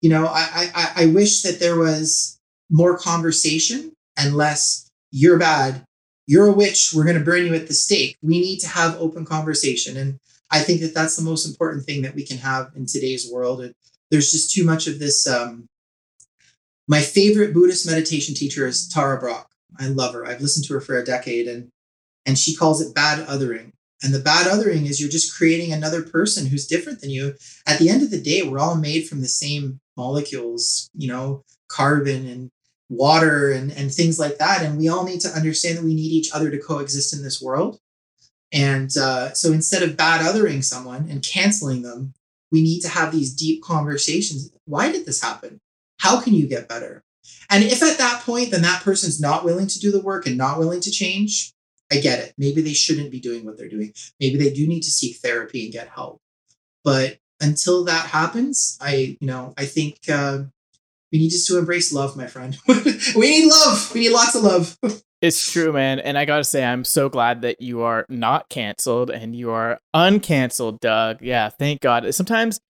you 0.00 0.10
know 0.10 0.26
i 0.26 0.70
i 0.74 0.92
i 1.02 1.06
wish 1.06 1.42
that 1.42 1.60
there 1.60 1.78
was 1.78 2.35
more 2.70 2.98
conversation 2.98 3.92
and 4.16 4.34
less 4.34 4.90
you're 5.10 5.38
bad. 5.38 5.84
You're 6.26 6.46
a 6.46 6.52
witch. 6.52 6.92
We're 6.94 7.04
going 7.04 7.18
to 7.18 7.24
burn 7.24 7.46
you 7.46 7.54
at 7.54 7.68
the 7.68 7.74
stake. 7.74 8.16
We 8.22 8.40
need 8.40 8.58
to 8.60 8.68
have 8.68 9.00
open 9.00 9.24
conversation. 9.24 9.96
And 9.96 10.18
i 10.50 10.60
think 10.60 10.80
that 10.80 10.94
that's 10.94 11.16
the 11.16 11.22
most 11.22 11.46
important 11.46 11.84
thing 11.84 12.02
that 12.02 12.14
we 12.14 12.24
can 12.24 12.38
have 12.38 12.70
in 12.74 12.86
today's 12.86 13.30
world. 13.30 13.60
And 13.60 13.74
there's 14.10 14.30
just 14.30 14.52
too 14.52 14.64
much 14.64 14.86
of 14.86 14.98
this 14.98 15.26
um, 15.26 15.66
my 16.88 17.00
favorite 17.00 17.52
buddhist 17.52 17.86
meditation 17.86 18.34
teacher 18.34 18.66
is 18.66 18.88
tara 18.88 19.18
brach 19.18 19.46
i 19.78 19.86
love 19.88 20.14
her. 20.14 20.26
I've 20.26 20.40
listened 20.40 20.66
to 20.66 20.74
her 20.74 20.80
for 20.80 20.96
a 20.96 21.04
decade 21.04 21.48
and 21.48 21.68
and 22.24 22.38
she 22.38 22.56
calls 22.56 22.80
it 22.80 22.94
bad 22.94 23.26
othering. 23.28 23.70
And 24.02 24.12
the 24.12 24.18
bad 24.20 24.46
othering 24.46 24.84
is 24.86 25.00
you're 25.00 25.08
just 25.08 25.36
creating 25.36 25.72
another 25.72 26.02
person 26.02 26.46
who's 26.46 26.66
different 26.66 27.00
than 27.00 27.10
you. 27.10 27.34
At 27.66 27.78
the 27.78 27.88
end 27.88 28.02
of 28.02 28.10
the 28.10 28.20
day 28.20 28.42
we're 28.42 28.58
all 28.58 28.76
made 28.76 29.08
from 29.08 29.20
the 29.20 29.28
same 29.28 29.80
molecules 29.96 30.90
you 30.94 31.08
know 31.08 31.42
carbon 31.68 32.26
and 32.26 32.50
water 32.88 33.50
and, 33.50 33.72
and 33.72 33.92
things 33.92 34.18
like 34.18 34.38
that. 34.38 34.62
And 34.62 34.78
we 34.78 34.88
all 34.88 35.04
need 35.04 35.20
to 35.20 35.28
understand 35.28 35.78
that 35.78 35.84
we 35.84 35.94
need 35.94 36.12
each 36.12 36.32
other 36.32 36.50
to 36.50 36.58
coexist 36.58 37.14
in 37.14 37.22
this 37.22 37.42
world. 37.42 37.80
And 38.52 38.96
uh, 38.96 39.32
so 39.34 39.52
instead 39.52 39.82
of 39.82 39.96
bad 39.96 40.20
othering 40.20 40.62
someone 40.62 41.08
and 41.10 41.22
canceling 41.22 41.82
them, 41.82 42.14
we 42.52 42.62
need 42.62 42.80
to 42.80 42.88
have 42.88 43.12
these 43.12 43.34
deep 43.34 43.62
conversations. 43.62 44.50
Why 44.64 44.92
did 44.92 45.04
this 45.04 45.20
happen? 45.20 45.60
How 45.98 46.20
can 46.20 46.34
you 46.34 46.46
get 46.46 46.68
better? 46.68 47.02
And 47.50 47.64
if 47.64 47.82
at 47.82 47.98
that 47.98 48.22
point, 48.22 48.50
then 48.50 48.62
that 48.62 48.82
person's 48.82 49.20
not 49.20 49.44
willing 49.44 49.66
to 49.66 49.80
do 49.80 49.90
the 49.90 50.00
work 50.00 50.26
and 50.26 50.36
not 50.36 50.58
willing 50.58 50.80
to 50.80 50.90
change, 50.90 51.52
I 51.90 51.96
get 51.96 52.20
it. 52.20 52.34
Maybe 52.38 52.62
they 52.62 52.72
shouldn't 52.72 53.10
be 53.10 53.20
doing 53.20 53.44
what 53.44 53.56
they're 53.56 53.68
doing. 53.68 53.92
Maybe 54.20 54.36
they 54.36 54.52
do 54.52 54.66
need 54.66 54.82
to 54.82 54.90
seek 54.90 55.16
therapy 55.16 55.64
and 55.64 55.72
get 55.72 55.88
help. 55.88 56.20
But 56.84 57.18
until 57.40 57.84
that 57.84 58.06
happens, 58.06 58.78
I, 58.80 59.16
you 59.20 59.26
know, 59.26 59.54
I 59.56 59.66
think 59.66 59.98
uh, 60.08 60.44
we 61.16 61.22
need 61.22 61.30
just 61.30 61.46
to 61.46 61.58
embrace 61.58 61.94
love, 61.94 62.14
my 62.14 62.26
friend. 62.26 62.58
we 62.68 63.22
need 63.22 63.48
love. 63.48 63.94
We 63.94 64.00
need 64.00 64.10
lots 64.10 64.34
of 64.34 64.42
love. 64.42 64.78
It's 65.22 65.50
true, 65.50 65.72
man. 65.72 65.98
And 65.98 66.18
I 66.18 66.26
got 66.26 66.36
to 66.36 66.44
say, 66.44 66.62
I'm 66.62 66.84
so 66.84 67.08
glad 67.08 67.40
that 67.40 67.62
you 67.62 67.80
are 67.80 68.04
not 68.10 68.50
canceled 68.50 69.10
and 69.10 69.34
you 69.34 69.50
are 69.50 69.78
uncanceled, 69.94 70.78
Doug. 70.80 71.22
Yeah, 71.22 71.48
thank 71.48 71.80
God. 71.80 72.14
Sometimes 72.14 72.60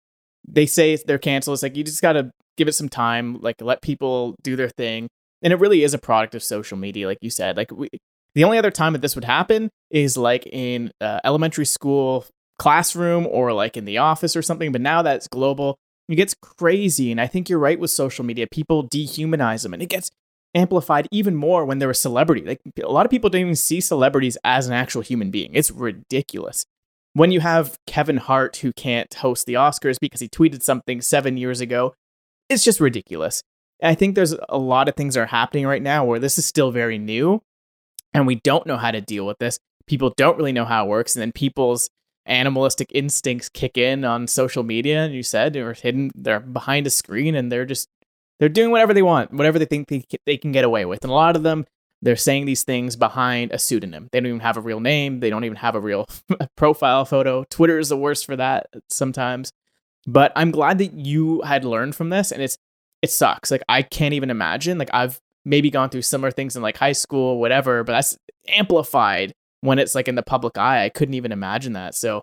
they 0.47 0.65
say 0.65 0.97
they're 0.97 1.19
canceled. 1.19 1.57
It's 1.57 1.65
like 1.65 1.77
you 1.77 1.83
just 1.83 2.01
got 2.01 2.13
to 2.13 2.31
give 2.57 2.69
it 2.69 2.75
some 2.75 2.89
time, 2.89 3.41
like 3.41 3.57
let 3.61 3.83
people 3.83 4.37
do 4.45 4.55
their 4.55 4.69
thing. 4.69 5.09
And 5.43 5.53
it 5.53 5.59
really 5.59 5.83
is 5.83 5.93
a 5.93 5.99
product 5.99 6.37
of 6.37 6.43
social 6.43 6.79
media, 6.79 7.09
like 7.09 7.19
you 7.21 7.31
said. 7.31 7.57
Like 7.57 7.73
we, 7.73 7.89
the 8.37 8.45
only 8.45 8.59
other 8.59 8.71
time 8.71 8.93
that 8.93 9.03
this 9.03 9.17
would 9.17 9.25
happen 9.25 9.69
is 9.91 10.17
like 10.17 10.47
in 10.47 10.93
uh, 11.01 11.19
elementary 11.25 11.67
school 11.67 12.27
classroom 12.61 13.27
or 13.27 13.53
like 13.53 13.77
in 13.77 13.87
the 13.87 13.99
office 13.99 14.37
or 14.37 14.41
something. 14.41 14.71
But 14.71 14.83
now 14.83 15.03
that's 15.03 15.27
global, 15.27 15.79
it 16.09 16.17
gets 16.17 16.35
crazy. 16.41 17.11
And 17.11 17.21
I 17.21 17.27
think 17.27 17.49
you're 17.49 17.59
right 17.59 17.79
with 17.79 17.91
social 17.91 18.25
media. 18.25 18.47
People 18.47 18.89
dehumanize 18.89 19.63
them 19.63 19.75
and 19.75 19.83
it 19.83 19.89
gets 19.89 20.11
amplified 20.55 21.09
even 21.11 21.35
more 21.35 21.65
when 21.65 21.79
they're 21.79 21.91
a 21.91 21.95
celebrity. 21.95 22.43
Like 22.43 22.61
a 22.83 22.91
lot 22.91 23.07
of 23.07 23.11
people 23.11 23.31
don't 23.31 23.41
even 23.41 23.57
see 23.57 23.81
celebrities 23.81 24.39
as 24.45 24.67
an 24.67 24.73
actual 24.73 25.03
human 25.03 25.31
being. 25.31 25.51
It's 25.53 25.71
ridiculous. 25.71 26.65
When 27.13 27.33
you 27.33 27.41
have 27.41 27.79
Kevin 27.87 28.19
Hart 28.19 28.59
who 28.59 28.73
can't 28.73 29.13
host 29.15 29.47
the 29.47 29.55
Oscars 29.55 29.97
because 30.01 30.21
he 30.21 30.29
tweeted 30.29 30.63
something 30.63 31.01
seven 31.01 31.37
years 31.37 31.61
ago, 31.61 31.95
it's 32.49 32.65
just 32.65 32.81
ridiculous. 32.81 33.43
And 33.81 33.91
I 33.91 33.95
think 33.95 34.15
there's 34.15 34.35
a 34.49 34.59
lot 34.59 34.89
of 34.89 34.97
things 34.97 35.15
that 35.15 35.21
are 35.21 35.27
happening 35.27 35.67
right 35.67 35.83
now 35.83 36.05
where 36.05 36.19
this 36.19 36.39
is 36.39 36.47
still 36.47 36.71
very 36.71 36.99
new 36.99 37.43
and 38.15 38.27
we 38.27 38.37
don't 38.37 38.67
know 38.67 38.77
how 38.77 38.91
to 38.91 39.01
deal 39.01 39.27
with 39.27 39.39
this. 39.39 39.59
People 39.87 40.13
don't 40.17 40.39
really 40.39 40.53
know 40.53 40.65
how 40.65 40.85
it 40.85 40.89
works. 40.89 41.15
And 41.15 41.21
then 41.21 41.33
people's 41.33 41.91
animalistic 42.27 42.91
instincts 42.93 43.49
kick 43.49 43.79
in 43.79 44.05
on 44.05 44.27
social 44.27 44.63
media 44.63 45.05
and 45.05 45.15
you 45.15 45.23
said 45.23 45.53
they're 45.53 45.73
hidden 45.73 46.11
they're 46.15 46.41
behind 46.41 46.87
a 46.87 46.91
screen 46.91 47.35
and 47.35 47.51
they're 47.51 47.65
just 47.65 47.89
they're 48.39 48.49
doing 48.49 48.71
whatever 48.71 48.93
they 48.93 49.03
want 49.03 49.33
whatever 49.33 49.59
they 49.59 49.65
think 49.65 49.89
they, 49.89 50.05
they 50.27 50.37
can 50.37 50.53
get 50.53 50.65
away 50.65 50.85
with. 50.85 51.03
And 51.03 51.11
a 51.11 51.15
lot 51.15 51.37
of 51.37 51.43
them 51.43 51.67
they're 52.03 52.17
saying 52.17 52.45
these 52.45 52.63
things 52.63 52.95
behind 52.95 53.53
a 53.53 53.59
pseudonym. 53.59 54.09
They 54.13 54.21
don't 54.21 54.29
even 54.29 54.41
have 54.41 54.57
a 54.57 54.61
real 54.61 54.81
name 54.81 55.21
they 55.21 55.31
don't 55.31 55.45
even 55.45 55.57
have 55.57 55.75
a 55.75 55.81
real 55.81 56.07
profile 56.57 57.05
photo. 57.05 57.45
Twitter 57.49 57.79
is 57.79 57.89
the 57.89 57.97
worst 57.97 58.27
for 58.27 58.37
that 58.37 58.69
sometimes. 58.89 59.53
But 60.07 60.33
i'm 60.37 60.51
glad 60.51 60.79
that 60.79 60.93
you 60.93 61.43
had 61.43 61.65
learned 61.65 61.95
from 61.95 62.11
this 62.11 62.33
and 62.33 62.43
it's 62.43 62.59
it 63.03 63.11
sucks. 63.11 63.51
Like 63.51 63.63
i 63.69 63.83
can't 63.83 64.15
even 64.15 64.31
imagine 64.31 64.79
like 64.79 64.91
i've 64.93 65.21
maybe 65.45 65.71
gone 65.71 65.91
through 65.91 66.03
similar 66.03 66.33
things 66.33 66.57
in 66.57 66.63
like 66.63 66.77
high 66.77 66.93
school 66.93 67.39
whatever 67.39 67.85
but 67.85 67.93
that's 67.93 68.19
amplified 68.49 69.33
when 69.61 69.79
it's 69.79 69.95
like 69.95 70.09
in 70.09 70.15
the 70.15 70.23
public 70.23 70.59
eye. 70.59 70.85
I 70.85 70.89
couldn't 70.89 71.15
even 71.15 71.33
imagine 71.33 71.73
that. 71.75 71.95
So 71.95 72.23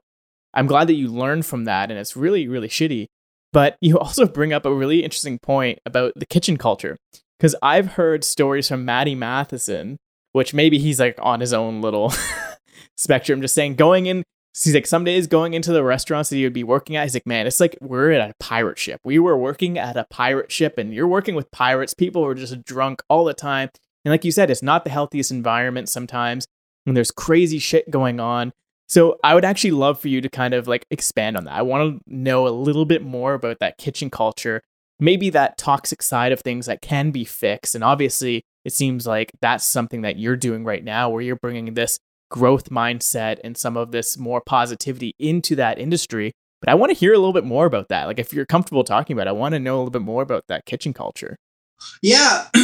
I'm 0.53 0.67
glad 0.67 0.87
that 0.87 0.95
you 0.95 1.07
learned 1.07 1.45
from 1.45 1.65
that 1.65 1.89
and 1.89 1.99
it's 1.99 2.15
really, 2.15 2.47
really 2.47 2.69
shitty. 2.69 3.07
But 3.51 3.77
you 3.81 3.97
also 3.99 4.25
bring 4.25 4.53
up 4.53 4.65
a 4.65 4.73
really 4.73 5.03
interesting 5.03 5.39
point 5.39 5.79
about 5.85 6.13
the 6.15 6.25
kitchen 6.25 6.57
culture. 6.57 6.97
Because 7.39 7.55
I've 7.61 7.93
heard 7.93 8.23
stories 8.23 8.69
from 8.69 8.85
Matty 8.85 9.15
Matheson, 9.15 9.97
which 10.31 10.53
maybe 10.53 10.79
he's 10.79 10.99
like 10.99 11.17
on 11.21 11.39
his 11.39 11.51
own 11.51 11.81
little 11.81 12.13
spectrum, 12.97 13.41
just 13.41 13.55
saying 13.55 13.75
going 13.75 14.05
in. 14.05 14.23
He's 14.55 14.75
like, 14.75 14.85
some 14.85 15.03
days 15.03 15.25
going 15.25 15.55
into 15.55 15.73
the 15.73 15.83
restaurants 15.83 16.29
that 16.29 16.35
he 16.35 16.43
would 16.43 16.53
be 16.53 16.63
working 16.63 16.95
at, 16.95 17.03
he's 17.03 17.15
like, 17.15 17.25
man, 17.25 17.47
it's 17.47 17.59
like 17.59 17.75
we're 17.81 18.11
at 18.11 18.29
a 18.29 18.33
pirate 18.39 18.77
ship. 18.77 19.01
We 19.03 19.17
were 19.17 19.35
working 19.35 19.79
at 19.79 19.97
a 19.97 20.05
pirate 20.11 20.51
ship 20.51 20.77
and 20.77 20.93
you're 20.93 21.07
working 21.07 21.33
with 21.33 21.49
pirates. 21.49 21.95
People 21.95 22.23
are 22.23 22.35
just 22.35 22.63
drunk 22.63 23.01
all 23.09 23.25
the 23.25 23.33
time. 23.33 23.71
And 24.05 24.11
like 24.11 24.23
you 24.23 24.31
said, 24.31 24.51
it's 24.51 24.61
not 24.61 24.83
the 24.83 24.91
healthiest 24.91 25.31
environment 25.31 25.89
sometimes 25.89 26.47
and 26.85 26.95
there's 26.95 27.11
crazy 27.11 27.59
shit 27.59 27.89
going 27.89 28.19
on. 28.19 28.51
So 28.87 29.17
I 29.23 29.33
would 29.33 29.45
actually 29.45 29.71
love 29.71 29.99
for 29.99 30.07
you 30.07 30.21
to 30.21 30.29
kind 30.29 30.53
of 30.53 30.67
like 30.67 30.85
expand 30.91 31.37
on 31.37 31.45
that. 31.45 31.53
I 31.53 31.61
want 31.61 32.03
to 32.05 32.13
know 32.13 32.47
a 32.47 32.49
little 32.49 32.85
bit 32.85 33.03
more 33.03 33.33
about 33.33 33.59
that 33.59 33.77
kitchen 33.77 34.09
culture, 34.09 34.61
maybe 34.99 35.29
that 35.31 35.57
toxic 35.57 36.01
side 36.01 36.31
of 36.31 36.41
things 36.41 36.65
that 36.65 36.81
can 36.81 37.11
be 37.11 37.23
fixed. 37.23 37.75
And 37.75 37.83
obviously, 37.83 38.43
it 38.65 38.73
seems 38.73 39.07
like 39.07 39.31
that's 39.41 39.65
something 39.65 40.01
that 40.01 40.17
you're 40.17 40.35
doing 40.35 40.63
right 40.63 40.83
now 40.83 41.09
where 41.09 41.21
you're 41.21 41.37
bringing 41.37 41.73
this 41.73 41.99
growth 42.29 42.69
mindset 42.69 43.39
and 43.43 43.57
some 43.57 43.77
of 43.77 43.91
this 43.91 44.17
more 44.17 44.41
positivity 44.41 45.13
into 45.19 45.55
that 45.55 45.79
industry. 45.79 46.33
But 46.61 46.69
I 46.69 46.75
want 46.75 46.91
to 46.91 46.97
hear 46.97 47.13
a 47.13 47.17
little 47.17 47.33
bit 47.33 47.43
more 47.43 47.65
about 47.65 47.89
that. 47.89 48.05
Like, 48.05 48.19
if 48.19 48.33
you're 48.33 48.45
comfortable 48.45 48.83
talking 48.83 49.15
about 49.15 49.27
it, 49.27 49.31
I 49.31 49.33
want 49.33 49.53
to 49.53 49.59
know 49.59 49.75
a 49.75 49.79
little 49.79 49.91
bit 49.91 50.01
more 50.01 50.21
about 50.21 50.45
that 50.47 50.65
kitchen 50.65 50.93
culture. 50.93 51.35
Yeah. 52.01 52.47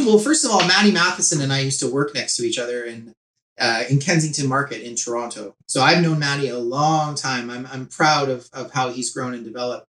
well, 0.00 0.18
first 0.18 0.44
of 0.44 0.50
all, 0.50 0.66
Matty 0.66 0.90
Matheson 0.90 1.40
and 1.40 1.52
I 1.52 1.60
used 1.60 1.80
to 1.80 1.92
work 1.92 2.14
next 2.14 2.36
to 2.36 2.42
each 2.44 2.58
other 2.58 2.84
in 2.84 3.14
uh, 3.58 3.84
in 3.88 3.98
Kensington 3.98 4.48
Market 4.48 4.82
in 4.82 4.96
Toronto. 4.96 5.54
So 5.66 5.80
I've 5.80 6.02
known 6.02 6.18
Matty 6.18 6.48
a 6.48 6.58
long 6.58 7.14
time. 7.14 7.50
I'm 7.50 7.66
I'm 7.66 7.86
proud 7.86 8.28
of 8.28 8.48
of 8.52 8.72
how 8.72 8.90
he's 8.90 9.12
grown 9.12 9.34
and 9.34 9.44
developed. 9.44 9.86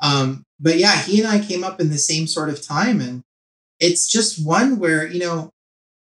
Um, 0.00 0.44
but 0.60 0.78
yeah, 0.78 0.96
he 0.96 1.20
and 1.20 1.28
I 1.28 1.38
came 1.38 1.64
up 1.64 1.80
in 1.80 1.90
the 1.90 1.98
same 1.98 2.26
sort 2.26 2.48
of 2.48 2.62
time, 2.62 3.00
and 3.00 3.22
it's 3.80 4.06
just 4.10 4.44
one 4.44 4.78
where 4.78 5.06
you 5.06 5.20
know 5.20 5.50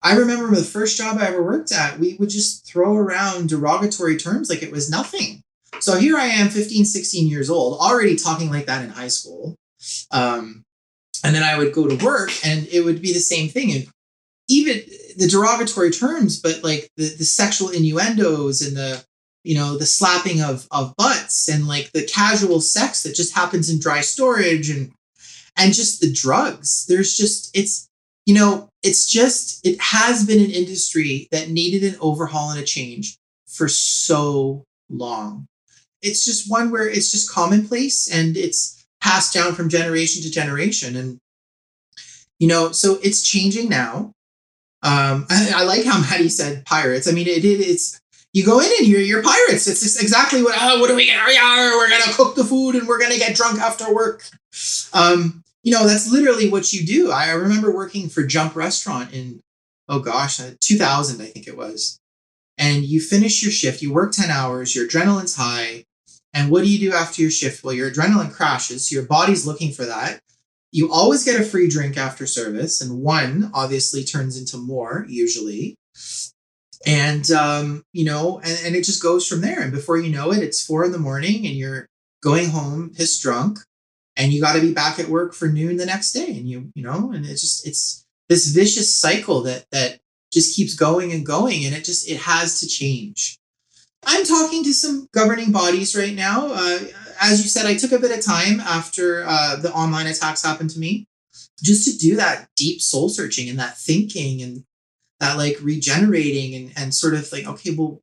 I 0.02 0.15
remember 0.15 0.53
the 0.56 0.64
first 0.64 0.98
job 0.98 1.18
I 1.18 1.28
ever 1.28 1.44
worked 1.44 1.72
at, 1.72 1.99
we 1.99 2.15
would 2.15 2.30
just 2.30 2.65
throw 2.65 2.95
around 2.95 3.49
derogatory 3.49 4.18
terms 4.18 4.49
like 4.49 4.64
it 4.64 4.72
was 4.72 4.90
nothing. 4.90 5.41
So 5.80 5.98
here 5.98 6.18
I 6.18 6.28
am, 6.28 6.49
15, 6.49 6.86
16 6.86 7.28
years 7.28 7.49
old, 7.49 7.80
already 7.80 8.15
talking 8.15 8.49
like 8.49 8.68
that 8.68 8.84
in 8.84 8.90
high 8.90 9.10
school. 9.10 9.56
Um, 10.11 10.64
and 11.24 11.36
then 11.36 11.44
I 11.44 11.57
would 11.57 11.74
go 11.74 11.88
to 11.88 12.06
work 12.06 12.32
and 12.45 12.68
it 12.68 12.82
would 12.82 13.02
be 13.02 13.14
the 13.14 13.19
same 13.19 13.49
thing. 13.49 13.72
And 13.72 13.88
even 14.48 14.82
the 15.18 15.27
derogatory 15.27 15.91
terms, 15.91 16.39
but 16.39 16.64
like 16.64 16.89
the, 16.95 17.10
the 17.18 17.26
sexual 17.26 17.69
innuendos 17.69 18.61
and 18.61 18.77
the, 18.77 19.03
you 19.44 19.56
know, 19.56 19.77
the 19.77 19.85
slapping 19.85 20.41
of, 20.41 20.68
of 20.72 20.95
butts 20.95 21.49
and 21.49 21.68
like 21.68 21.91
the 21.91 22.03
casual 22.03 22.61
sex 22.61 23.03
that 23.03 23.15
just 23.15 23.34
happens 23.34 23.69
in 23.69 23.80
dry 23.80 24.02
storage 24.02 24.69
and, 24.69 24.91
and 25.57 25.73
just 25.73 26.02
the 26.02 26.11
drugs. 26.11 26.85
There's 26.88 27.18
just, 27.18 27.56
it's, 27.57 27.89
you 28.26 28.35
know, 28.35 28.69
it's 28.84 29.07
just, 29.07 29.65
it 29.65 29.81
has 29.81 30.26
been 30.26 30.44
an 30.44 30.52
industry 30.52 31.27
that 31.31 31.49
needed 31.49 31.84
an 31.84 31.99
overhaul 31.99 32.52
and 32.52 32.60
a 32.60 32.64
change 32.64 33.18
for 33.48 33.68
so 33.68 34.65
long. 34.89 35.48
It's 36.02 36.23
just 36.23 36.52
one 36.52 36.69
where 36.69 36.88
it's 36.88 37.11
just 37.11 37.31
commonplace 37.31 38.07
and 38.07 38.38
it's 38.38 38.85
passed 39.02 39.34
down 39.34 39.53
from 39.53 39.69
generation 39.69 40.22
to 40.23 40.30
generation. 40.30 40.95
And, 40.95 41.18
you 42.38 42.48
know, 42.48 42.72
so 42.72 42.99
it's 43.02 43.23
changing 43.23 43.68
now. 43.68 44.11
Um, 44.88 45.28
I, 45.30 45.52
I 45.58 45.64
like 45.64 45.86
how 45.86 46.00
Matty 46.00 46.30
said 46.30 46.66
pirates. 46.66 47.08
I 47.08 47.12
mean, 47.12 47.28
it, 47.28 47.44
it 47.44 47.60
it's, 47.60 48.00
you 48.34 48.46
go 48.46 48.60
in 48.60 48.72
and 48.80 48.88
you're, 48.88 49.02
you're 49.02 49.24
pirates. 49.24 49.68
It's 49.68 49.82
just 49.82 50.02
exactly 50.02 50.42
what, 50.42 50.56
oh, 50.58 50.80
what 50.80 50.88
do 50.88 50.96
we 50.96 51.06
get? 51.06 51.20
Oh, 51.20 51.78
we're 51.78 51.90
to 51.90 52.14
cook 52.14 52.36
the 52.36 52.44
food 52.44 52.76
and 52.76 52.88
we're 52.88 53.00
to 53.00 53.18
get 53.18 53.36
drunk 53.36 53.60
after 53.60 53.94
work. 53.94 54.24
Um, 54.94 55.44
you 55.64 55.74
know, 55.74 55.86
that's 55.86 56.12
literally 56.12 56.50
what 56.50 56.72
you 56.72 56.86
do. 56.86 57.12
I 57.12 57.32
remember 57.32 57.74
working 57.74 58.10
for 58.10 58.24
Jump 58.24 58.56
Restaurant 58.56 59.14
in, 59.14 59.42
oh 59.90 60.00
gosh, 60.00 60.40
uh, 60.40 60.52
2000, 60.60 61.22
I 61.22 61.26
think 61.26 61.48
it 61.48 61.58
was. 61.58 62.00
And 62.58 62.84
you 62.86 63.02
finish 63.02 63.44
your 63.44 63.52
shift, 63.52 63.82
you 63.82 63.94
work 63.94 64.14
10 64.14 64.30
hours, 64.30 64.76
your 64.76 64.88
adrenaline's 64.88 65.36
high. 65.36 65.86
And 66.34 66.52
what 66.52 66.64
do 66.64 66.70
you 66.70 66.92
do 66.92 66.96
after 66.96 67.22
your 67.22 67.32
shift? 67.32 67.64
Well, 67.64 67.74
your 67.74 67.92
adrenaline 67.92 68.32
crashes, 68.32 68.88
so 68.88 68.94
your 68.94 69.06
body's 69.06 69.46
looking 69.46 69.72
for 69.72 69.86
that. 69.86 70.22
You 70.72 70.91
always 70.91 71.23
get 71.23 71.39
a 71.39 71.45
free 71.45 71.69
drink 71.69 71.98
after 71.98 72.27
service, 72.27 72.81
and 72.81 73.02
one 73.02 73.52
obviously 73.53 74.03
turns 74.03 74.38
into 74.38 74.57
more, 74.57 75.06
usually. 75.07 75.76
And, 76.85 77.30
um, 77.31 77.84
you 77.94 78.06
know, 78.06 78.39
and, 78.39 78.60
and 78.65 78.76
it 78.76 78.84
just 78.84 79.02
goes 79.02 79.27
from 79.27 79.41
there. 79.41 79.61
And 79.61 79.72
before 79.72 79.98
you 79.98 80.11
know 80.11 80.31
it, 80.31 80.44
it's 80.44 80.65
four 80.65 80.85
in 80.85 80.91
the 80.91 80.99
morning 80.99 81.48
and 81.48 81.56
you're 81.56 81.88
going 82.22 82.49
home 82.49 82.91
pissed 82.95 83.22
drunk 83.22 83.60
and 84.18 84.34
you 84.34 84.41
got 84.41 84.53
to 84.53 84.61
be 84.61 84.73
back 84.73 84.99
at 84.99 85.07
work 85.07 85.34
for 85.34 85.48
noon 85.48 85.77
the 85.77 85.85
next 85.85 86.11
day 86.11 86.38
and 86.38 86.49
you 86.49 86.72
you 86.76 86.84
know 86.84 87.11
and 87.11 87.26
it's 87.26 87.41
just 87.41 87.68
it's 87.68 88.06
this 88.27 88.48
vicious 88.48 88.94
cycle 88.94 89.41
that 89.44 89.65
that 89.72 89.99
just 90.34 90.56
keeps 90.56 90.73
going 90.73 91.14
and 91.14 91.26
going 91.26 91.65
and 91.65 91.73
it 91.73 91.85
just 91.85 92.10
it 92.10 92.18
has 92.18 92.60
to 92.60 92.68
change 92.68 93.38
i'm 94.06 94.26
talking 94.26 94.64
to 94.64 94.73
some 94.73 95.07
governing 95.14 95.52
bodies 95.52 95.95
right 95.95 96.15
now 96.15 96.48
uh, 96.52 96.80
as 97.22 97.44
you 97.44 97.49
said 97.49 97.65
i 97.65 97.76
took 97.76 97.91
a 97.91 97.99
bit 97.99 98.18
of 98.18 98.23
time 98.23 98.60
after 98.60 99.23
uh, 99.26 99.56
the 99.57 99.73
online 99.73 100.07
attacks 100.07 100.44
happened 100.44 100.69
to 100.69 100.80
me 100.80 101.06
just 101.61 101.89
to 101.89 101.98
do 101.98 102.15
that 102.15 102.48
deep 102.56 102.81
soul 102.81 103.10
searching 103.10 103.49
and 103.49 103.60
that 103.60 103.77
thinking 103.77 104.41
and 104.41 104.64
that 105.19 105.38
like 105.38 105.57
regenerating 105.61 106.53
and 106.56 106.72
and 106.77 106.94
sort 106.94 107.14
of 107.14 107.31
like 107.31 107.48
okay 107.48 107.73
well 107.76 107.99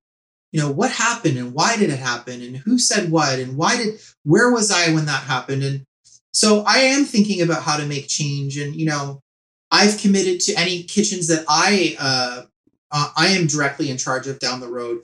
you 0.54 0.60
know 0.60 0.70
what 0.70 0.92
happened 0.92 1.36
and 1.36 1.52
why 1.52 1.76
did 1.76 1.90
it 1.90 1.98
happen 1.98 2.40
and 2.40 2.56
who 2.58 2.78
said 2.78 3.10
what 3.10 3.40
and 3.40 3.56
why 3.56 3.76
did 3.76 4.00
where 4.22 4.52
was 4.52 4.70
i 4.70 4.92
when 4.92 5.06
that 5.06 5.24
happened? 5.24 5.64
And 5.64 5.84
so 6.32 6.62
I 6.66 6.78
am 6.78 7.04
thinking 7.04 7.42
about 7.42 7.62
how 7.62 7.76
to 7.76 7.86
make 7.86 8.08
change, 8.08 8.56
and 8.56 8.74
you 8.74 8.86
know, 8.86 9.20
I've 9.70 9.98
committed 9.98 10.40
to 10.42 10.54
any 10.54 10.82
kitchens 10.82 11.28
that 11.28 11.44
I 11.48 11.96
uh, 11.98 12.42
uh, 12.90 13.10
I 13.16 13.28
am 13.28 13.46
directly 13.46 13.90
in 13.90 13.98
charge 13.98 14.26
of 14.26 14.38
down 14.38 14.60
the 14.60 14.68
road 14.68 15.02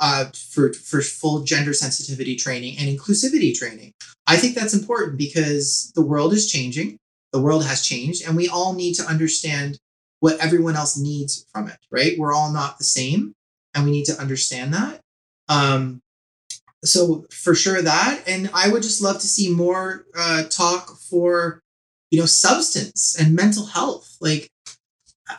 uh, 0.00 0.26
for 0.50 0.72
for 0.72 1.00
full 1.00 1.42
gender 1.42 1.72
sensitivity 1.72 2.36
training 2.36 2.76
and 2.78 2.88
inclusivity 2.88 3.56
training. 3.56 3.92
I 4.26 4.36
think 4.36 4.54
that's 4.54 4.74
important 4.74 5.18
because 5.18 5.92
the 5.94 6.02
world 6.02 6.32
is 6.32 6.50
changing. 6.50 6.98
The 7.32 7.40
world 7.40 7.64
has 7.64 7.86
changed, 7.86 8.26
and 8.26 8.36
we 8.36 8.48
all 8.48 8.72
need 8.72 8.94
to 8.94 9.04
understand 9.04 9.78
what 10.20 10.38
everyone 10.40 10.76
else 10.76 10.96
needs 10.96 11.46
from 11.52 11.68
it. 11.68 11.78
Right? 11.90 12.18
We're 12.18 12.34
all 12.34 12.52
not 12.52 12.78
the 12.78 12.84
same, 12.84 13.34
and 13.74 13.84
we 13.84 13.90
need 13.90 14.06
to 14.06 14.20
understand 14.20 14.74
that. 14.74 15.00
Um, 15.48 16.00
so 16.84 17.26
for 17.30 17.54
sure 17.54 17.82
that 17.82 18.22
and 18.26 18.50
i 18.54 18.68
would 18.68 18.82
just 18.82 19.02
love 19.02 19.18
to 19.18 19.26
see 19.26 19.50
more 19.50 20.06
uh, 20.16 20.44
talk 20.44 20.96
for 20.98 21.60
you 22.10 22.20
know 22.20 22.26
substance 22.26 23.16
and 23.18 23.34
mental 23.34 23.66
health 23.66 24.16
like 24.20 24.48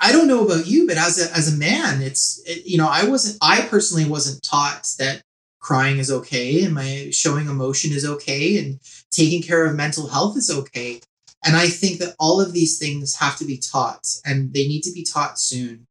i 0.02 0.12
don't 0.12 0.28
know 0.28 0.46
about 0.46 0.68
you 0.68 0.88
but 0.88 0.98
as 0.98 1.20
a 1.20 1.36
as 1.36 1.54
a 1.54 1.58
man 1.58 2.02
it's 2.02 2.42
it, 2.46 2.66
you 2.66 2.78
know 2.78 2.88
i 2.90 3.08
wasn't 3.08 3.38
i 3.42 3.62
personally 3.70 4.06
wasn't 4.06 4.42
taught 4.44 4.88
that 5.00 5.22
crying 5.60 5.98
is 5.98 6.12
okay 6.12 6.64
and 6.64 6.74
my 6.74 7.10
showing 7.12 7.48
emotion 7.48 7.92
is 7.92 8.06
okay 8.06 8.58
and 8.58 8.80
taking 9.12 9.42
care 9.42 9.66
of 9.66 9.76
mental 9.76 10.08
health 10.08 10.38
is 10.38 10.50
okay 10.50 11.00
and 11.46 11.56
i 11.56 11.68
think 11.68 12.00
that 12.00 12.16
all 12.20 12.40
of 12.40 12.54
these 12.54 12.78
things 12.78 13.16
have 13.16 13.38
to 13.38 13.46
be 13.46 13.58
taught 13.58 14.08
and 14.26 14.54
they 14.54 14.68
need 14.68 14.82
to 14.82 14.92
be 14.92 15.04
taught 15.04 15.40
soon 15.40 15.86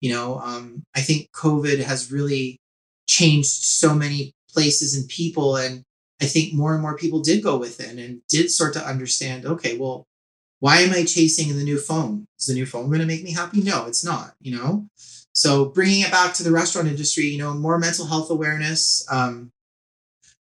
you 0.00 0.12
know 0.12 0.38
um, 0.40 0.82
i 0.96 1.00
think 1.00 1.30
covid 1.32 1.82
has 1.82 2.10
really 2.10 2.58
changed 3.06 3.48
so 3.48 3.94
many 3.94 4.32
places 4.52 4.96
and 4.96 5.08
people. 5.08 5.56
And 5.56 5.82
I 6.20 6.26
think 6.26 6.54
more 6.54 6.72
and 6.72 6.82
more 6.82 6.96
people 6.96 7.20
did 7.20 7.42
go 7.42 7.56
within 7.56 7.98
and 7.98 8.20
did 8.28 8.50
start 8.50 8.74
to 8.74 8.86
understand 8.86 9.46
okay, 9.46 9.76
well, 9.76 10.06
why 10.60 10.78
am 10.78 10.92
I 10.92 11.04
chasing 11.04 11.56
the 11.56 11.64
new 11.64 11.78
phone? 11.78 12.26
Is 12.38 12.46
the 12.46 12.54
new 12.54 12.66
phone 12.66 12.86
going 12.86 13.00
to 13.00 13.06
make 13.06 13.24
me 13.24 13.32
happy? 13.32 13.62
No, 13.62 13.86
it's 13.86 14.04
not, 14.04 14.34
you 14.40 14.56
know? 14.56 14.86
So 15.32 15.66
bringing 15.66 16.02
it 16.02 16.10
back 16.10 16.34
to 16.34 16.42
the 16.42 16.52
restaurant 16.52 16.88
industry, 16.88 17.24
you 17.24 17.38
know, 17.38 17.54
more 17.54 17.78
mental 17.78 18.06
health 18.06 18.30
awareness, 18.30 19.06
um, 19.10 19.50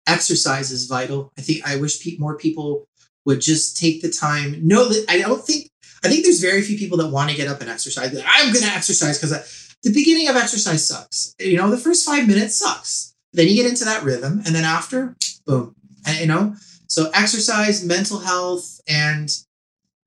exercise 0.06 0.70
is 0.70 0.86
vital. 0.86 1.32
I 1.38 1.42
think 1.42 1.66
I 1.66 1.76
wish 1.76 2.02
pe- 2.02 2.16
more 2.18 2.36
people 2.36 2.86
would 3.24 3.40
just 3.40 3.76
take 3.76 4.02
the 4.02 4.10
time. 4.10 4.60
No, 4.62 4.90
I 5.08 5.18
don't 5.18 5.44
think 5.44 5.70
I 6.04 6.08
think 6.08 6.22
there's 6.22 6.40
very 6.40 6.60
few 6.60 6.76
people 6.76 6.98
that 6.98 7.08
want 7.08 7.30
to 7.30 7.36
get 7.36 7.48
up 7.48 7.62
and 7.62 7.70
exercise. 7.70 8.14
I'm 8.26 8.52
going 8.52 8.64
to 8.64 8.70
exercise 8.70 9.18
because 9.18 9.74
the 9.82 9.92
beginning 9.92 10.28
of 10.28 10.36
exercise 10.36 10.86
sucks. 10.86 11.34
You 11.40 11.56
know, 11.56 11.70
the 11.70 11.78
first 11.78 12.04
five 12.04 12.26
minutes 12.26 12.56
sucks. 12.56 13.14
Then 13.32 13.48
you 13.48 13.54
get 13.54 13.66
into 13.66 13.84
that 13.86 14.04
rhythm, 14.04 14.42
and 14.44 14.54
then 14.54 14.64
after, 14.64 15.16
boom, 15.46 15.74
and, 16.06 16.18
you 16.20 16.26
know. 16.26 16.54
So 16.88 17.10
exercise, 17.14 17.84
mental 17.84 18.18
health, 18.18 18.80
and 18.86 19.28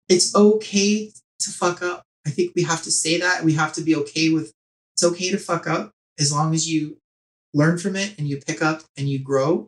it's 0.09 0.35
okay 0.35 1.11
to 1.39 1.51
fuck 1.51 1.81
up. 1.81 2.03
I 2.25 2.29
think 2.29 2.53
we 2.55 2.63
have 2.63 2.83
to 2.83 2.91
say 2.91 3.19
that. 3.19 3.43
We 3.43 3.53
have 3.53 3.73
to 3.73 3.81
be 3.81 3.95
okay 3.95 4.29
with 4.29 4.51
it's 4.93 5.03
okay 5.03 5.29
to 5.29 5.37
fuck 5.37 5.67
up 5.67 5.91
as 6.19 6.31
long 6.31 6.53
as 6.53 6.69
you 6.69 6.97
learn 7.53 7.77
from 7.77 7.95
it 7.95 8.15
and 8.17 8.27
you 8.27 8.37
pick 8.37 8.61
up 8.61 8.81
and 8.97 9.07
you 9.07 9.19
grow. 9.19 9.67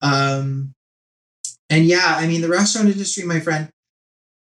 Um, 0.00 0.72
and 1.68 1.84
yeah, 1.84 2.14
I 2.16 2.26
mean 2.26 2.40
the 2.40 2.48
restaurant 2.48 2.88
industry, 2.88 3.24
my 3.24 3.40
friend. 3.40 3.68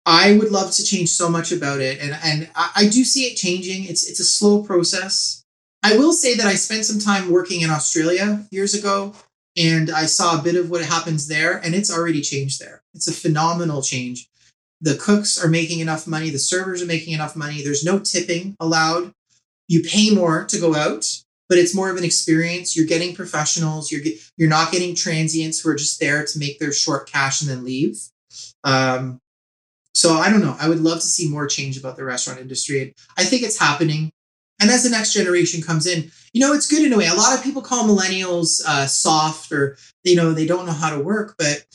I 0.06 0.36
would 0.38 0.52
love 0.52 0.72
to 0.72 0.84
change 0.84 1.10
so 1.10 1.30
much 1.30 1.54
about 1.54 1.80
it, 1.80 2.02
and 2.02 2.18
and 2.24 2.50
I, 2.56 2.72
I 2.76 2.88
do 2.90 3.06
see 3.06 3.24
it 3.24 3.38
changing. 3.38 3.86
It's 3.86 4.08
it's 4.10 4.20
a 4.20 4.26
slow 4.26 4.62
process. 4.62 5.44
I 5.84 5.98
will 5.98 6.14
say 6.14 6.36
that 6.36 6.48
I 6.48 6.56
spent 6.56 6.86
some 6.86 7.00
time 7.00 7.30
working 7.30 7.62
in 7.62 7.70
Australia 7.70 8.46
years 8.52 8.74
ago 8.74 9.14
and 9.58 9.92
I 9.92 10.06
saw 10.06 10.40
a 10.40 10.42
bit 10.42 10.56
of 10.56 10.70
what 10.70 10.84
happens 10.84 11.28
there 11.28 11.58
and 11.58 11.76
it's 11.76 11.92
already 11.92 12.22
changed 12.22 12.62
there. 12.62 12.82
It's 12.94 13.10
a 13.10 13.14
phenomenal 13.14 13.82
change. 13.82 14.30
The 14.84 14.96
cooks 14.96 15.44
are 15.44 15.48
making 15.48 15.80
enough 15.80 16.06
money, 16.06 16.30
the 16.30 16.38
servers 16.38 16.82
are 16.84 16.86
making 16.86 17.14
enough 17.14 17.38
money. 17.38 17.64
There's 17.64 17.86
no 17.86 18.00
tipping 18.00 18.56
allowed. 18.60 19.14
You 19.70 19.82
pay 19.82 20.14
more 20.14 20.44
to 20.44 20.60
go 20.60 20.76
out, 20.76 21.10
but 21.48 21.58
it's 21.58 21.74
more 21.74 21.90
of 21.90 21.96
an 21.96 22.04
experience. 22.04 22.76
You're 22.76 22.86
getting 22.86 23.16
professionals. 23.16 23.92
You're 23.92 24.02
get, 24.02 24.20
you're 24.36 24.50
not 24.50 24.74
getting 24.74 24.94
transients 24.94 25.62
who 25.62 25.70
are 25.70 25.76
just 25.76 26.02
there 26.02 26.26
to 26.26 26.38
make 26.38 26.60
their 26.60 26.74
short 26.74 27.10
cash 27.10 27.42
and 27.42 27.50
then 27.50 27.64
leave. 27.64 27.98
Um, 28.66 29.20
so 29.96 30.16
I 30.16 30.30
don't 30.30 30.42
know. 30.42 30.58
I 30.60 30.68
would 30.68 30.82
love 30.82 31.00
to 31.00 31.08
see 31.08 31.30
more 31.30 31.48
change 31.48 31.78
about 31.78 31.96
the 31.96 32.04
restaurant 32.04 32.42
industry. 32.42 32.94
I 33.18 33.24
think 33.24 33.44
it's 33.44 33.60
happening. 33.60 34.12
And 34.60 34.70
as 34.70 34.84
the 34.84 34.90
next 34.90 35.14
generation 35.14 35.62
comes 35.62 35.86
in, 35.86 36.12
you 36.34 36.42
know, 36.42 36.54
it's 36.54 36.70
good 36.70 36.86
in 36.86 36.92
a 36.92 36.98
way. 36.98 37.08
A 37.08 37.14
lot 37.14 37.38
of 37.38 37.44
people 37.44 37.62
call 37.62 37.88
millennials 37.88 38.62
uh, 38.68 38.86
soft 38.86 39.52
or, 39.52 39.78
you 40.04 40.16
know, 40.16 40.34
they 40.34 40.46
don't 40.46 40.66
know 40.66 40.74
how 40.74 40.90
to 40.90 41.02
work. 41.02 41.36
But 41.38 41.66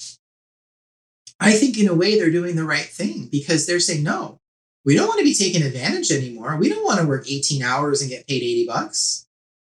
I 1.40 1.52
think 1.52 1.78
in 1.78 1.88
a 1.88 1.94
way 1.94 2.18
they're 2.18 2.30
doing 2.30 2.56
the 2.56 2.64
right 2.64 2.84
thing 2.84 3.28
because 3.30 3.66
they're 3.66 3.80
saying, 3.80 4.02
no, 4.02 4.38
we 4.84 4.96
don't 4.96 5.08
want 5.08 5.18
to 5.18 5.24
be 5.24 5.34
taken 5.34 5.62
advantage 5.62 6.10
anymore. 6.10 6.56
We 6.56 6.68
don't 6.68 6.84
want 6.84 7.00
to 7.00 7.06
work 7.06 7.30
18 7.30 7.62
hours 7.62 8.00
and 8.00 8.10
get 8.10 8.26
paid 8.26 8.42
80 8.42 8.66
bucks. 8.66 9.26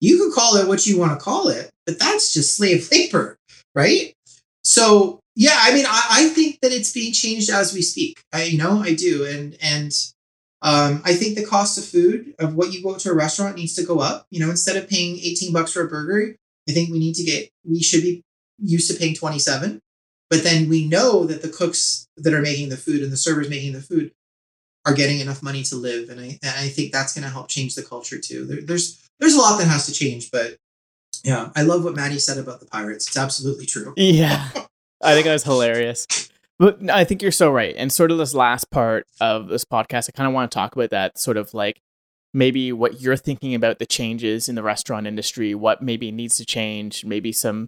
You 0.01 0.19
can 0.19 0.33
call 0.33 0.57
it 0.57 0.67
what 0.67 0.87
you 0.87 0.99
want 0.99 1.13
to 1.13 1.25
call 1.25 1.49
it, 1.49 1.71
but 1.87 1.99
that's 1.99 2.33
just 2.33 2.57
slave 2.57 2.89
labor, 2.93 3.37
right? 3.75 4.15
so 4.63 5.21
yeah, 5.35 5.59
I 5.61 5.73
mean, 5.75 5.87
I, 5.87 6.07
I 6.11 6.29
think 6.29 6.61
that 6.61 6.73
it's 6.73 6.93
being 6.93 7.13
changed 7.13 7.51
as 7.51 7.73
we 7.73 7.83
speak. 7.83 8.23
I, 8.33 8.45
you 8.45 8.59
know, 8.59 8.81
I 8.81 8.95
do, 8.95 9.25
and 9.25 9.57
and 9.63 9.93
um, 10.61 11.03
I 11.05 11.15
think 11.15 11.37
the 11.37 11.47
cost 11.47 11.79
of 11.79 11.85
food 11.85 12.35
of 12.39 12.55
what 12.55 12.73
you 12.73 12.83
go 12.83 12.97
to 12.97 13.11
a 13.11 13.15
restaurant 13.15 13.57
needs 13.57 13.75
to 13.77 13.85
go 13.85 14.01
up. 14.01 14.27
You 14.31 14.41
know, 14.41 14.51
instead 14.51 14.77
of 14.77 14.89
paying 14.89 15.17
eighteen 15.17 15.53
bucks 15.53 15.73
for 15.73 15.83
a 15.83 15.89
burger, 15.89 16.37
I 16.69 16.73
think 16.73 16.91
we 16.91 16.99
need 16.99 17.15
to 17.15 17.25
get 17.25 17.49
we 17.69 17.83
should 17.83 18.03
be 18.03 18.23
used 18.59 18.91
to 18.91 18.99
paying 18.99 19.15
twenty 19.15 19.39
seven. 19.39 19.81
But 20.33 20.45
then 20.45 20.71
we 20.71 20.89
know 20.89 21.27
that 21.27 21.43
the 21.43 21.51
cooks 21.51 22.09
that 22.17 22.33
are 22.33 22.41
making 22.41 22.71
the 22.71 22.79
food 22.79 23.03
and 23.03 23.13
the 23.13 23.19
servers 23.19 23.51
making 23.51 23.75
the 23.75 23.83
food 23.83 24.13
are 24.87 24.95
getting 24.95 25.21
enough 25.21 25.43
money 25.43 25.63
to 25.65 25.77
live, 25.77 26.09
and 26.09 26.19
I 26.19 26.39
and 26.43 26.55
I 26.57 26.71
think 26.71 26.91
that's 26.91 27.13
going 27.13 27.25
to 27.25 27.31
help 27.31 27.49
change 27.49 27.75
the 27.75 27.83
culture 27.83 28.19
too. 28.19 28.47
There, 28.47 28.63
there's 28.63 29.07
there's 29.21 29.35
a 29.35 29.39
lot 29.39 29.59
that 29.59 29.67
has 29.67 29.85
to 29.85 29.93
change, 29.93 30.31
but 30.31 30.57
yeah, 31.23 31.51
I 31.55 31.65
love 31.65 31.85
what 31.85 31.95
Matty 31.95 32.19
said 32.19 32.39
about 32.39 32.61
the 32.61 32.67
pirates. 32.67 33.09
It's 33.09 33.19
absolutely 33.19 33.67
true. 33.67 33.93
Yeah. 33.99 34.49
I 35.05 35.13
think 35.13 35.27
that 35.27 35.35
was 35.35 35.45
hilarious. 35.45 36.07
But 36.59 36.89
I 36.89 37.05
think 37.05 37.21
you're 37.21 37.31
so 37.31 37.51
right. 37.51 37.75
And 37.77 37.93
sort 37.93 38.11
of 38.11 38.17
this 38.17 38.33
last 38.33 38.71
part 38.71 39.05
of 39.21 39.49
this 39.49 39.67
podcast, 39.67 40.09
I 40.09 40.17
kind 40.17 40.29
of 40.29 40.33
want 40.33 40.51
to 40.51 40.55
talk 40.55 40.75
about 40.75 40.91
that 40.91 41.19
sort 41.19 41.37
of 41.37 41.53
like 41.53 41.83
maybe 42.33 42.73
what 42.73 43.03
you're 43.03 43.17
thinking 43.19 43.55
about 43.55 43.81
the 43.81 43.87
changes 43.87 44.49
in 44.49 44.55
the 44.55 44.63
restaurant 44.63 45.07
industry, 45.07 45.55
what 45.55 45.83
maybe 45.83 46.11
needs 46.11 46.39
to 46.39 46.47
change, 46.47 47.05
maybe 47.05 47.33
some 47.33 47.67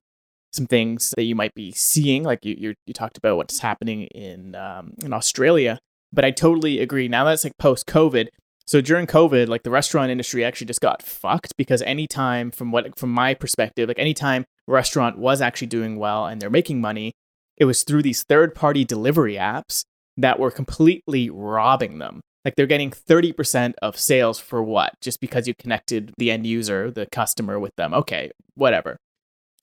some 0.54 0.66
things 0.66 1.12
that 1.16 1.24
you 1.24 1.34
might 1.34 1.54
be 1.54 1.72
seeing, 1.72 2.22
like 2.22 2.44
you 2.44 2.74
you, 2.86 2.94
talked 2.94 3.18
about 3.18 3.36
what's 3.36 3.58
happening 3.58 4.02
in 4.14 4.54
um, 4.54 4.94
in 5.02 5.12
Australia. 5.12 5.78
But 6.12 6.24
I 6.24 6.30
totally 6.30 6.78
agree. 6.78 7.08
Now 7.08 7.24
that's 7.24 7.44
like 7.44 7.58
post 7.58 7.86
COVID. 7.86 8.28
So 8.66 8.80
during 8.80 9.06
COVID, 9.06 9.48
like 9.48 9.64
the 9.64 9.70
restaurant 9.70 10.10
industry 10.10 10.44
actually 10.44 10.68
just 10.68 10.80
got 10.80 11.02
fucked 11.02 11.56
because 11.56 11.82
anytime 11.82 12.50
from 12.50 12.70
what 12.70 12.98
from 12.98 13.10
my 13.10 13.34
perspective, 13.34 13.88
like 13.88 13.98
anytime 13.98 14.44
restaurant 14.66 15.18
was 15.18 15.40
actually 15.40 15.66
doing 15.66 15.96
well 15.96 16.26
and 16.26 16.40
they're 16.40 16.50
making 16.50 16.80
money, 16.80 17.12
it 17.56 17.64
was 17.64 17.82
through 17.82 18.02
these 18.02 18.22
third 18.22 18.54
party 18.54 18.84
delivery 18.84 19.34
apps 19.34 19.84
that 20.16 20.38
were 20.38 20.50
completely 20.50 21.28
robbing 21.28 21.98
them. 21.98 22.20
Like 22.44 22.56
they're 22.56 22.66
getting 22.66 22.90
30% 22.90 23.72
of 23.80 23.98
sales 23.98 24.38
for 24.38 24.62
what? 24.62 24.92
Just 25.00 25.20
because 25.20 25.48
you 25.48 25.54
connected 25.54 26.12
the 26.18 26.30
end 26.30 26.46
user, 26.46 26.90
the 26.90 27.06
customer 27.06 27.58
with 27.58 27.74
them. 27.76 27.94
Okay, 27.94 28.30
whatever. 28.54 28.98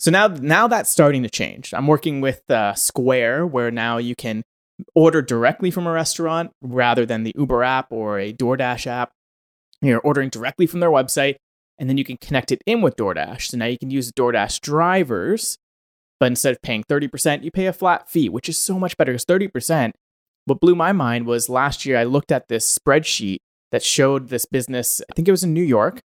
So 0.01 0.09
now 0.09 0.27
now 0.27 0.67
that's 0.67 0.89
starting 0.89 1.21
to 1.21 1.29
change. 1.29 1.75
I'm 1.75 1.85
working 1.85 2.21
with 2.21 2.49
uh, 2.49 2.73
Square 2.73 3.45
where 3.45 3.69
now 3.69 3.99
you 3.99 4.15
can 4.15 4.41
order 4.95 5.21
directly 5.21 5.69
from 5.69 5.85
a 5.85 5.91
restaurant 5.91 6.49
rather 6.59 7.05
than 7.05 7.21
the 7.21 7.33
Uber 7.37 7.63
app 7.63 7.91
or 7.91 8.17
a 8.17 8.33
DoorDash 8.33 8.87
app. 8.87 9.11
You're 9.79 9.99
ordering 9.99 10.29
directly 10.29 10.65
from 10.65 10.79
their 10.79 10.89
website 10.89 11.35
and 11.77 11.87
then 11.87 11.99
you 11.99 12.03
can 12.03 12.17
connect 12.17 12.51
it 12.51 12.63
in 12.65 12.81
with 12.81 12.95
DoorDash. 12.95 13.49
So 13.49 13.57
now 13.57 13.67
you 13.67 13.77
can 13.77 13.91
use 13.91 14.11
DoorDash 14.11 14.61
drivers 14.61 15.59
but 16.19 16.27
instead 16.31 16.53
of 16.53 16.61
paying 16.63 16.83
30%, 16.83 17.43
you 17.43 17.51
pay 17.51 17.67
a 17.67 17.73
flat 17.73 18.09
fee, 18.09 18.29
which 18.29 18.49
is 18.49 18.57
so 18.57 18.79
much 18.79 18.97
better 18.97 19.11
because 19.11 19.25
30%. 19.25 19.91
What 20.45 20.59
blew 20.59 20.73
my 20.73 20.93
mind 20.93 21.27
was 21.27 21.47
last 21.47 21.85
year 21.85 21.97
I 21.97 22.05
looked 22.05 22.31
at 22.31 22.47
this 22.47 22.77
spreadsheet 22.77 23.37
that 23.71 23.83
showed 23.83 24.29
this 24.29 24.45
business, 24.45 25.01
I 25.09 25.13
think 25.13 25.27
it 25.27 25.31
was 25.31 25.43
in 25.43 25.53
New 25.53 25.63
York, 25.63 26.01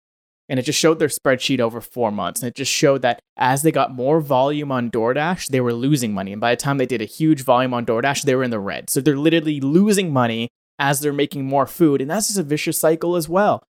and 0.49 0.59
it 0.59 0.63
just 0.63 0.79
showed 0.79 0.99
their 0.99 1.07
spreadsheet 1.07 1.59
over 1.59 1.81
four 1.81 2.11
months. 2.11 2.41
And 2.41 2.47
it 2.47 2.55
just 2.55 2.71
showed 2.71 3.01
that 3.01 3.19
as 3.37 3.61
they 3.61 3.71
got 3.71 3.93
more 3.93 4.21
volume 4.21 4.71
on 4.71 4.89
DoorDash, 4.89 5.47
they 5.47 5.61
were 5.61 5.73
losing 5.73 6.13
money. 6.13 6.31
And 6.31 6.41
by 6.41 6.53
the 6.53 6.61
time 6.61 6.77
they 6.77 6.85
did 6.85 7.01
a 7.01 7.05
huge 7.05 7.43
volume 7.43 7.73
on 7.73 7.85
DoorDash, 7.85 8.23
they 8.23 8.35
were 8.35 8.43
in 8.43 8.51
the 8.51 8.59
red. 8.59 8.89
So 8.89 9.01
they're 9.01 9.17
literally 9.17 9.59
losing 9.59 10.13
money 10.13 10.49
as 10.79 10.99
they're 10.99 11.13
making 11.13 11.45
more 11.45 11.67
food. 11.67 12.01
And 12.01 12.09
that's 12.09 12.27
just 12.27 12.39
a 12.39 12.43
vicious 12.43 12.79
cycle 12.79 13.15
as 13.15 13.27
well. 13.27 13.63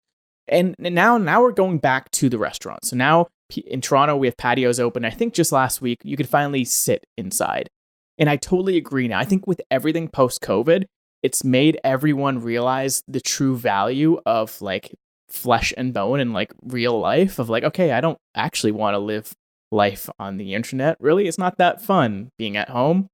And 0.48 0.76
now, 0.80 1.18
now 1.18 1.42
we're 1.42 1.52
going 1.52 1.80
back 1.80 2.12
to 2.12 2.30
the 2.30 2.38
restaurant. 2.38 2.86
So 2.86 2.96
now 2.96 3.28
in 3.66 3.82
Toronto, 3.82 4.16
we 4.16 4.28
have 4.28 4.38
patios 4.38 4.80
open. 4.80 5.04
I 5.04 5.10
think 5.10 5.34
just 5.34 5.52
last 5.52 5.82
week, 5.82 6.00
you 6.04 6.16
could 6.16 6.30
finally 6.30 6.64
sit 6.64 7.06
inside. 7.18 7.70
And 8.18 8.30
I 8.30 8.36
totally 8.36 8.78
agree 8.78 9.08
now. 9.08 9.20
I 9.20 9.26
think 9.26 9.46
with 9.48 9.62
everything 9.70 10.08
post 10.08 10.42
COVID, 10.42 10.86
it's 11.24 11.44
made 11.44 11.80
everyone 11.84 12.42
realize 12.42 13.04
the 13.08 13.20
true 13.20 13.58
value 13.58 14.20
of 14.26 14.62
like 14.62 14.96
flesh 15.30 15.74
and 15.78 15.94
bone 15.94 16.20
and 16.20 16.34
like 16.34 16.54
real 16.64 17.00
life 17.00 17.40
of 17.40 17.50
like, 17.50 17.64
okay, 17.64 17.92
I 17.92 18.02
don't 18.02 18.18
actually 18.36 18.72
want 18.72 18.94
to 18.96 19.00
live 19.00 19.34
life 19.72 20.10
on 20.20 20.38
the 20.38 20.54
internet. 20.54 20.98
Really, 21.00 21.28
it's 21.28 21.38
not 21.38 21.58
that 21.58 21.82
fun 21.82 22.30
being 22.38 22.56
at 22.58 22.70
home. 22.70 23.10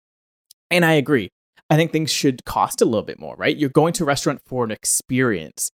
And 0.69 0.85
I 0.85 0.93
agree. 0.93 1.29
I 1.69 1.75
think 1.75 1.91
things 1.91 2.11
should 2.11 2.45
cost 2.45 2.81
a 2.81 2.85
little 2.85 3.03
bit 3.03 3.19
more, 3.19 3.35
right? 3.35 3.55
You're 3.55 3.69
going 3.69 3.93
to 3.93 4.03
a 4.03 4.07
restaurant 4.07 4.41
for 4.45 4.63
an 4.63 4.71
experience 4.71 5.71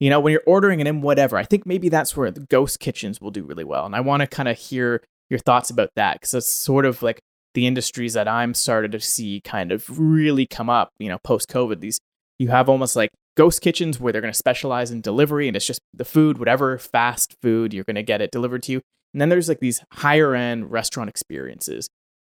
you 0.00 0.08
know, 0.08 0.18
when 0.18 0.32
you're 0.32 0.42
ordering 0.46 0.80
it 0.80 0.86
in 0.86 1.02
whatever, 1.02 1.36
I 1.36 1.44
think 1.44 1.66
maybe 1.66 1.90
that's 1.90 2.16
where 2.16 2.30
the 2.30 2.40
ghost 2.40 2.80
kitchens 2.80 3.20
will 3.20 3.30
do 3.30 3.44
really 3.44 3.64
well. 3.64 3.84
And 3.84 3.94
I 3.94 4.00
want 4.00 4.22
to 4.22 4.26
kind 4.26 4.48
of 4.48 4.56
hear 4.56 5.02
your 5.28 5.38
thoughts 5.38 5.70
about 5.70 5.90
that 5.94 6.14
because 6.14 6.32
it's 6.32 6.48
sort 6.48 6.86
of 6.86 7.02
like 7.02 7.20
the 7.52 7.66
industries 7.66 8.14
that 8.14 8.26
I'm 8.26 8.54
started 8.54 8.92
to 8.92 9.00
see 9.00 9.42
kind 9.42 9.70
of 9.70 9.84
really 10.00 10.46
come 10.46 10.70
up, 10.70 10.90
you 10.98 11.10
know, 11.10 11.18
post 11.22 11.50
COVID. 11.50 11.80
These 11.80 12.00
you 12.38 12.48
have 12.48 12.70
almost 12.70 12.96
like 12.96 13.10
ghost 13.40 13.62
kitchens 13.62 13.98
where 13.98 14.12
they're 14.12 14.20
going 14.20 14.30
to 14.30 14.36
specialize 14.36 14.90
in 14.90 15.00
delivery 15.00 15.48
and 15.48 15.56
it's 15.56 15.64
just 15.64 15.80
the 15.94 16.04
food, 16.04 16.36
whatever 16.36 16.76
fast 16.76 17.34
food, 17.40 17.72
you're 17.72 17.84
going 17.84 17.96
to 17.96 18.02
get 18.02 18.20
it 18.20 18.30
delivered 18.30 18.62
to 18.62 18.72
you. 18.72 18.82
And 19.14 19.20
then 19.22 19.30
there's 19.30 19.48
like 19.48 19.60
these 19.60 19.82
higher 19.94 20.34
end 20.34 20.70
restaurant 20.70 21.08
experiences. 21.08 21.88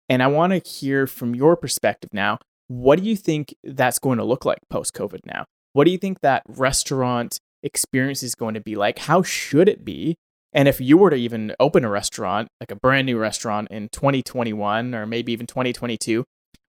And 0.08 0.24
I 0.24 0.28
want 0.28 0.54
to 0.54 0.60
hear 0.60 1.06
from 1.06 1.36
your 1.36 1.58
perspective 1.58 2.10
now, 2.14 2.40
what 2.70 3.00
do 3.00 3.06
you 3.06 3.18
think 3.18 3.54
that's 3.66 4.00
going 4.00 4.18
to 4.18 4.24
look 4.24 4.46
like 4.46 4.60
post 4.70 4.94
COVID 4.94 5.20
now? 5.26 5.44
What 5.74 5.84
do 5.84 5.92
you 5.92 5.98
think 5.98 6.22
that 6.22 6.44
restaurant 6.48 7.38
experience 7.64 8.24
is 8.24 8.34
going 8.34 8.54
to 8.54 8.62
be 8.62 8.78
like? 8.78 9.00
How 9.00 9.24
should 9.24 9.68
it 9.68 9.84
be? 9.84 10.16
And 10.54 10.70
if 10.70 10.80
you 10.80 10.98
were 10.98 11.10
to 11.10 11.18
even 11.18 11.54
open 11.60 11.84
a 11.84 11.90
restaurant, 11.90 12.48
like 12.62 12.72
a 12.72 12.78
brand 12.78 13.08
new 13.08 13.18
restaurant 13.18 13.68
in 13.72 13.90
2021 13.90 14.96
or 14.96 15.06
maybe 15.06 15.34
even 15.34 15.48
2022, 15.48 16.24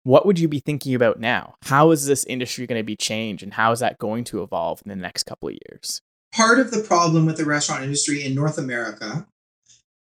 what 0.04 0.26
would 0.26 0.38
you 0.38 0.48
be 0.48 0.60
thinking 0.60 0.94
about 0.94 1.18
now? 1.18 1.56
How 1.62 1.90
is 1.90 2.06
this 2.06 2.24
industry 2.24 2.66
going 2.66 2.78
to 2.78 2.84
be 2.84 2.96
changed 2.96 3.42
and 3.42 3.54
how 3.54 3.72
is 3.72 3.80
that 3.80 3.98
going 3.98 4.24
to 4.24 4.42
evolve 4.42 4.80
in 4.84 4.90
the 4.90 4.96
next 4.96 5.24
couple 5.24 5.48
of 5.48 5.56
years? 5.68 6.00
Part 6.32 6.60
of 6.60 6.70
the 6.70 6.80
problem 6.80 7.26
with 7.26 7.38
the 7.38 7.44
restaurant 7.44 7.82
industry 7.82 8.24
in 8.24 8.34
North 8.34 8.58
America, 8.58 9.26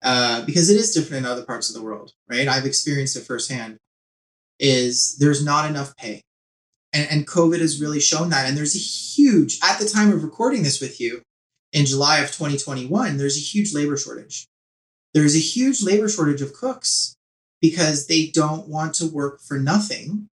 uh, 0.01 0.45
because 0.45 0.69
it 0.69 0.77
is 0.77 0.93
different 0.93 1.25
in 1.25 1.31
other 1.31 1.43
parts 1.43 1.69
of 1.69 1.75
the 1.75 1.81
world, 1.81 2.13
right? 2.29 2.47
I've 2.47 2.65
experienced 2.65 3.17
it 3.17 3.25
firsthand, 3.25 3.77
is 4.57 5.17
there's 5.19 5.43
not 5.43 5.69
enough 5.69 5.95
pay. 5.97 6.21
And, 6.93 7.07
and 7.11 7.27
COVID 7.27 7.59
has 7.59 7.81
really 7.81 7.99
shown 7.99 8.29
that. 8.29 8.47
And 8.47 8.57
there's 8.57 8.75
a 8.75 8.79
huge, 8.79 9.59
at 9.61 9.79
the 9.79 9.89
time 9.89 10.11
of 10.11 10.23
recording 10.23 10.63
this 10.63 10.79
with 10.79 11.01
you 11.01 11.21
in 11.73 11.85
July 11.85 12.19
of 12.19 12.27
2021, 12.27 13.17
there's 13.17 13.37
a 13.37 13.41
huge 13.41 13.73
labor 13.73 13.97
shortage. 13.97 14.47
There's 15.13 15.35
a 15.35 15.39
huge 15.39 15.83
labor 15.83 16.07
shortage 16.07 16.41
of 16.41 16.53
cooks 16.53 17.15
because 17.61 18.07
they 18.07 18.27
don't 18.27 18.67
want 18.67 18.93
to 18.95 19.07
work 19.07 19.41
for 19.41 19.59
nothing 19.59 20.27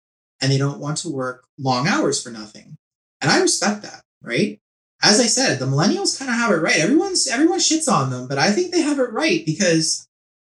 and 0.42 0.52
they 0.52 0.58
don't 0.58 0.80
want 0.80 0.98
to 0.98 1.10
work 1.10 1.46
long 1.58 1.88
hours 1.88 2.22
for 2.22 2.30
nothing. 2.30 2.76
And 3.22 3.32
I 3.32 3.42
respect 3.42 3.84
that, 3.84 4.02
right? 4.22 4.60
As 5.02 5.20
I 5.20 5.26
said, 5.26 5.60
the 5.60 5.66
millennials 5.66 6.18
kind 6.18 6.30
of 6.30 6.38
have 6.38 6.52
it 6.52 6.62
right. 6.62 6.78
Everyone's 6.78 7.28
everyone 7.28 7.60
shits 7.60 7.92
on 7.92 8.10
them, 8.10 8.28
but 8.28 8.38
I 8.38 8.52
think 8.52 8.72
they 8.72 8.82
have 8.82 9.00
it 9.00 9.12
right 9.12 9.46
because 9.46 10.08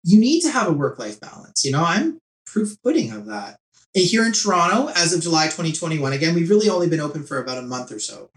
you 0.02 0.18
need 0.18 0.40
to 0.42 0.50
have 0.50 0.68
a 0.68 0.72
work-life 0.72 1.20
balance. 1.20 1.64
You 1.64 1.72
know, 1.72 1.84
I'm 1.84 2.18
proof 2.46 2.80
pudding 2.82 3.10
of 3.10 3.26
that 3.26 3.58
here 3.92 4.24
in 4.24 4.32
Toronto 4.32 4.92
as 4.94 5.12
of 5.12 5.20
July 5.20 5.46
2021. 5.46 6.12
Again, 6.12 6.34
we've 6.34 6.50
really 6.50 6.68
only 6.68 6.88
been 6.88 7.00
open 7.00 7.24
for 7.24 7.38
about 7.38 7.58
a 7.58 7.62
month 7.62 7.90
or 7.90 7.98
so, 7.98 8.30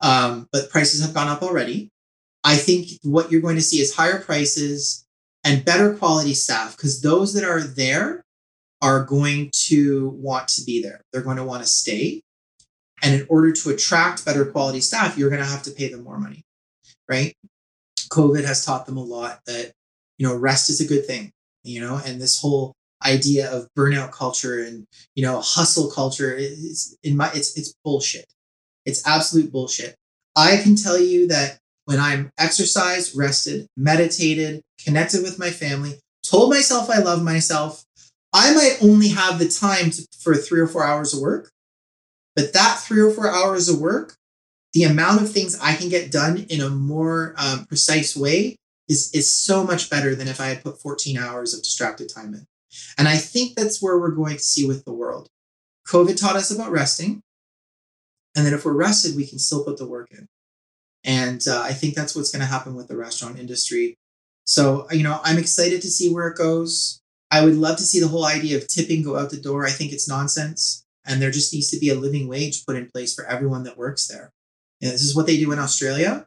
um, 0.00 0.48
but 0.52 0.70
prices 0.70 1.02
have 1.02 1.14
gone 1.14 1.28
up 1.28 1.42
already. 1.42 1.90
I 2.42 2.56
think 2.56 2.88
what 3.02 3.30
you're 3.30 3.40
going 3.40 3.56
to 3.56 3.62
see 3.62 3.80
is 3.80 3.94
higher 3.94 4.20
prices 4.20 5.03
and 5.44 5.64
better 5.64 5.94
quality 5.94 6.34
staff 6.34 6.76
because 6.76 7.02
those 7.02 7.34
that 7.34 7.44
are 7.44 7.60
there 7.60 8.24
are 8.82 9.04
going 9.04 9.50
to 9.52 10.08
want 10.16 10.48
to 10.48 10.64
be 10.64 10.82
there. 10.82 11.00
They're 11.12 11.22
going 11.22 11.36
to 11.36 11.44
want 11.44 11.62
to 11.62 11.68
stay. 11.68 12.22
And 13.02 13.20
in 13.20 13.26
order 13.28 13.52
to 13.52 13.70
attract 13.70 14.24
better 14.24 14.44
quality 14.46 14.80
staff, 14.80 15.16
you're 15.16 15.30
going 15.30 15.42
to 15.42 15.48
have 15.48 15.62
to 15.64 15.70
pay 15.70 15.88
them 15.88 16.04
more 16.04 16.18
money, 16.18 16.42
right? 17.08 17.34
COVID 18.10 18.44
has 18.44 18.64
taught 18.64 18.86
them 18.86 18.96
a 18.96 19.02
lot 19.02 19.40
that, 19.46 19.72
you 20.18 20.26
know, 20.26 20.36
rest 20.36 20.70
is 20.70 20.80
a 20.80 20.86
good 20.86 21.06
thing, 21.06 21.30
you 21.62 21.80
know, 21.80 22.00
and 22.04 22.20
this 22.20 22.40
whole 22.40 22.74
idea 23.04 23.50
of 23.50 23.68
burnout 23.76 24.12
culture 24.12 24.62
and 24.62 24.86
you 25.14 25.24
know 25.24 25.40
hustle 25.40 25.90
culture 25.90 26.32
is 26.34 26.96
in 27.02 27.16
my 27.16 27.30
it's 27.34 27.56
it's 27.58 27.74
bullshit 27.84 28.26
it's 28.84 29.06
absolute 29.06 29.52
bullshit 29.52 29.94
i 30.36 30.56
can 30.56 30.74
tell 30.74 30.98
you 30.98 31.28
that 31.28 31.58
when 31.84 31.98
i'm 31.98 32.30
exercised 32.38 33.16
rested 33.16 33.66
meditated 33.76 34.62
connected 34.84 35.22
with 35.22 35.38
my 35.38 35.50
family 35.50 35.94
told 36.22 36.50
myself 36.50 36.90
i 36.90 36.98
love 36.98 37.22
myself 37.22 37.84
i 38.32 38.52
might 38.54 38.78
only 38.82 39.08
have 39.08 39.38
the 39.38 39.48
time 39.48 39.90
to, 39.90 40.06
for 40.18 40.34
three 40.34 40.60
or 40.60 40.66
four 40.66 40.84
hours 40.84 41.14
of 41.14 41.20
work 41.20 41.50
but 42.36 42.52
that 42.52 42.78
three 42.78 43.00
or 43.00 43.10
four 43.10 43.30
hours 43.30 43.68
of 43.68 43.80
work 43.80 44.16
the 44.72 44.82
amount 44.82 45.20
of 45.20 45.30
things 45.30 45.58
i 45.60 45.74
can 45.74 45.88
get 45.88 46.10
done 46.10 46.46
in 46.48 46.60
a 46.60 46.70
more 46.70 47.34
um, 47.38 47.64
precise 47.66 48.16
way 48.16 48.56
is 48.88 49.10
is 49.14 49.32
so 49.32 49.64
much 49.64 49.88
better 49.88 50.14
than 50.14 50.28
if 50.28 50.40
i 50.40 50.46
had 50.46 50.62
put 50.62 50.80
14 50.80 51.16
hours 51.18 51.54
of 51.54 51.62
distracted 51.62 52.08
time 52.08 52.34
in 52.34 52.46
and 52.98 53.08
I 53.08 53.16
think 53.16 53.54
that's 53.54 53.82
where 53.82 53.98
we're 53.98 54.10
going 54.10 54.36
to 54.36 54.42
see 54.42 54.66
with 54.66 54.84
the 54.84 54.92
world. 54.92 55.28
COVID 55.88 56.18
taught 56.20 56.36
us 56.36 56.50
about 56.50 56.70
resting. 56.70 57.22
And 58.36 58.44
then 58.44 58.54
if 58.54 58.64
we're 58.64 58.72
rested, 58.72 59.16
we 59.16 59.26
can 59.26 59.38
still 59.38 59.64
put 59.64 59.76
the 59.76 59.86
work 59.86 60.10
in. 60.10 60.26
And 61.04 61.42
uh, 61.46 61.60
I 61.62 61.72
think 61.72 61.94
that's 61.94 62.16
what's 62.16 62.30
going 62.30 62.40
to 62.40 62.46
happen 62.46 62.74
with 62.74 62.88
the 62.88 62.96
restaurant 62.96 63.38
industry. 63.38 63.96
So, 64.46 64.86
you 64.90 65.02
know, 65.02 65.20
I'm 65.22 65.38
excited 65.38 65.82
to 65.82 65.90
see 65.90 66.12
where 66.12 66.28
it 66.28 66.36
goes. 66.36 67.00
I 67.30 67.44
would 67.44 67.56
love 67.56 67.76
to 67.78 67.84
see 67.84 68.00
the 68.00 68.08
whole 68.08 68.24
idea 68.24 68.56
of 68.56 68.68
tipping 68.68 69.02
go 69.02 69.18
out 69.18 69.30
the 69.30 69.40
door. 69.40 69.66
I 69.66 69.70
think 69.70 69.92
it's 69.92 70.08
nonsense. 70.08 70.84
And 71.06 71.20
there 71.20 71.30
just 71.30 71.52
needs 71.52 71.70
to 71.70 71.78
be 71.78 71.90
a 71.90 71.94
living 71.94 72.28
wage 72.28 72.64
put 72.64 72.76
in 72.76 72.90
place 72.90 73.14
for 73.14 73.26
everyone 73.26 73.64
that 73.64 73.76
works 73.76 74.06
there. 74.06 74.32
And 74.80 74.92
this 74.92 75.02
is 75.02 75.14
what 75.14 75.26
they 75.26 75.38
do 75.38 75.52
in 75.52 75.58
Australia, 75.58 76.26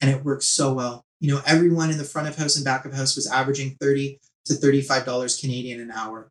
and 0.00 0.10
it 0.10 0.24
works 0.24 0.46
so 0.46 0.72
well. 0.72 1.04
You 1.20 1.34
know, 1.34 1.42
everyone 1.46 1.90
in 1.90 1.98
the 1.98 2.04
front 2.04 2.28
of 2.28 2.36
house 2.36 2.56
and 2.56 2.64
back 2.64 2.84
of 2.84 2.94
house 2.94 3.14
was 3.14 3.26
averaging 3.26 3.76
30 3.80 4.18
to 4.46 4.54
$35 4.54 5.40
Canadian 5.40 5.80
an 5.80 5.90
hour. 5.90 6.30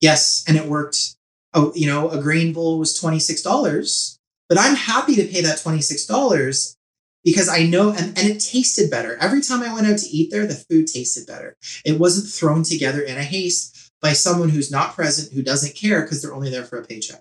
Yes, 0.00 0.44
and 0.46 0.56
it 0.56 0.66
worked. 0.66 1.16
Oh, 1.52 1.72
you 1.74 1.86
know, 1.86 2.10
a 2.10 2.20
grain 2.20 2.52
bowl 2.52 2.78
was 2.78 2.96
$26, 2.98 4.18
but 4.48 4.58
I'm 4.58 4.76
happy 4.76 5.16
to 5.16 5.26
pay 5.26 5.40
that 5.40 5.58
$26 5.58 6.76
because 7.24 7.48
I 7.48 7.64
know, 7.64 7.90
and, 7.90 8.18
and 8.18 8.28
it 8.28 8.40
tasted 8.40 8.90
better. 8.90 9.16
Every 9.20 9.42
time 9.42 9.62
I 9.62 9.72
went 9.72 9.86
out 9.86 9.98
to 9.98 10.08
eat 10.08 10.30
there, 10.30 10.46
the 10.46 10.54
food 10.54 10.86
tasted 10.86 11.26
better. 11.26 11.56
It 11.84 11.98
wasn't 11.98 12.32
thrown 12.32 12.62
together 12.62 13.00
in 13.00 13.18
a 13.18 13.22
haste 13.22 13.90
by 14.00 14.12
someone 14.12 14.48
who's 14.48 14.70
not 14.70 14.94
present, 14.94 15.32
who 15.32 15.42
doesn't 15.42 15.74
care 15.74 16.02
because 16.02 16.22
they're 16.22 16.34
only 16.34 16.50
there 16.50 16.64
for 16.64 16.78
a 16.78 16.84
paycheck. 16.84 17.20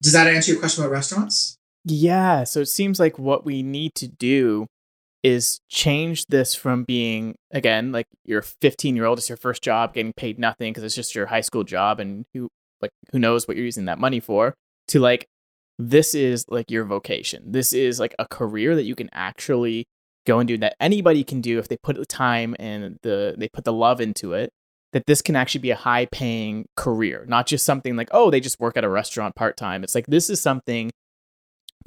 Does 0.00 0.12
that 0.12 0.26
answer 0.26 0.52
your 0.52 0.60
question 0.60 0.84
about 0.84 0.92
restaurants? 0.92 1.56
Yeah. 1.84 2.44
So 2.44 2.60
it 2.60 2.66
seems 2.66 3.00
like 3.00 3.18
what 3.18 3.44
we 3.44 3.62
need 3.62 3.94
to 3.96 4.08
do 4.08 4.66
is 5.22 5.60
change 5.68 6.26
this 6.26 6.54
from 6.54 6.82
being 6.82 7.36
again 7.52 7.92
like 7.92 8.06
your 8.24 8.42
15 8.42 8.96
year 8.96 9.04
old 9.04 9.18
it's 9.18 9.28
your 9.28 9.36
first 9.36 9.62
job 9.62 9.94
getting 9.94 10.12
paid 10.12 10.36
nothing 10.36 10.72
because 10.72 10.82
it's 10.82 10.96
just 10.96 11.14
your 11.14 11.26
high 11.26 11.40
school 11.40 11.62
job 11.62 12.00
and 12.00 12.24
who 12.34 12.48
like 12.80 12.90
who 13.12 13.20
knows 13.20 13.46
what 13.46 13.56
you're 13.56 13.64
using 13.64 13.84
that 13.84 14.00
money 14.00 14.18
for 14.18 14.52
to 14.88 14.98
like 14.98 15.28
this 15.78 16.14
is 16.14 16.44
like 16.48 16.70
your 16.70 16.84
vocation 16.84 17.42
this 17.46 17.72
is 17.72 17.98
like 17.98 18.14
a 18.18 18.26
career 18.26 18.74
that 18.74 18.84
you 18.84 18.94
can 18.94 19.08
actually 19.12 19.86
go 20.26 20.38
and 20.38 20.48
do 20.48 20.56
that 20.58 20.76
anybody 20.80 21.24
can 21.24 21.40
do 21.40 21.58
if 21.58 21.68
they 21.68 21.76
put 21.82 21.96
the 21.96 22.06
time 22.06 22.54
and 22.58 22.98
the 23.02 23.34
they 23.38 23.48
put 23.48 23.64
the 23.64 23.72
love 23.72 24.00
into 24.00 24.32
it 24.32 24.50
that 24.92 25.06
this 25.06 25.22
can 25.22 25.34
actually 25.34 25.60
be 25.60 25.70
a 25.70 25.76
high 25.76 26.06
paying 26.06 26.66
career 26.76 27.24
not 27.28 27.46
just 27.46 27.64
something 27.64 27.96
like 27.96 28.08
oh 28.12 28.30
they 28.30 28.40
just 28.40 28.60
work 28.60 28.76
at 28.76 28.84
a 28.84 28.88
restaurant 28.88 29.34
part 29.34 29.56
time 29.56 29.82
it's 29.82 29.94
like 29.94 30.06
this 30.06 30.30
is 30.30 30.40
something 30.40 30.90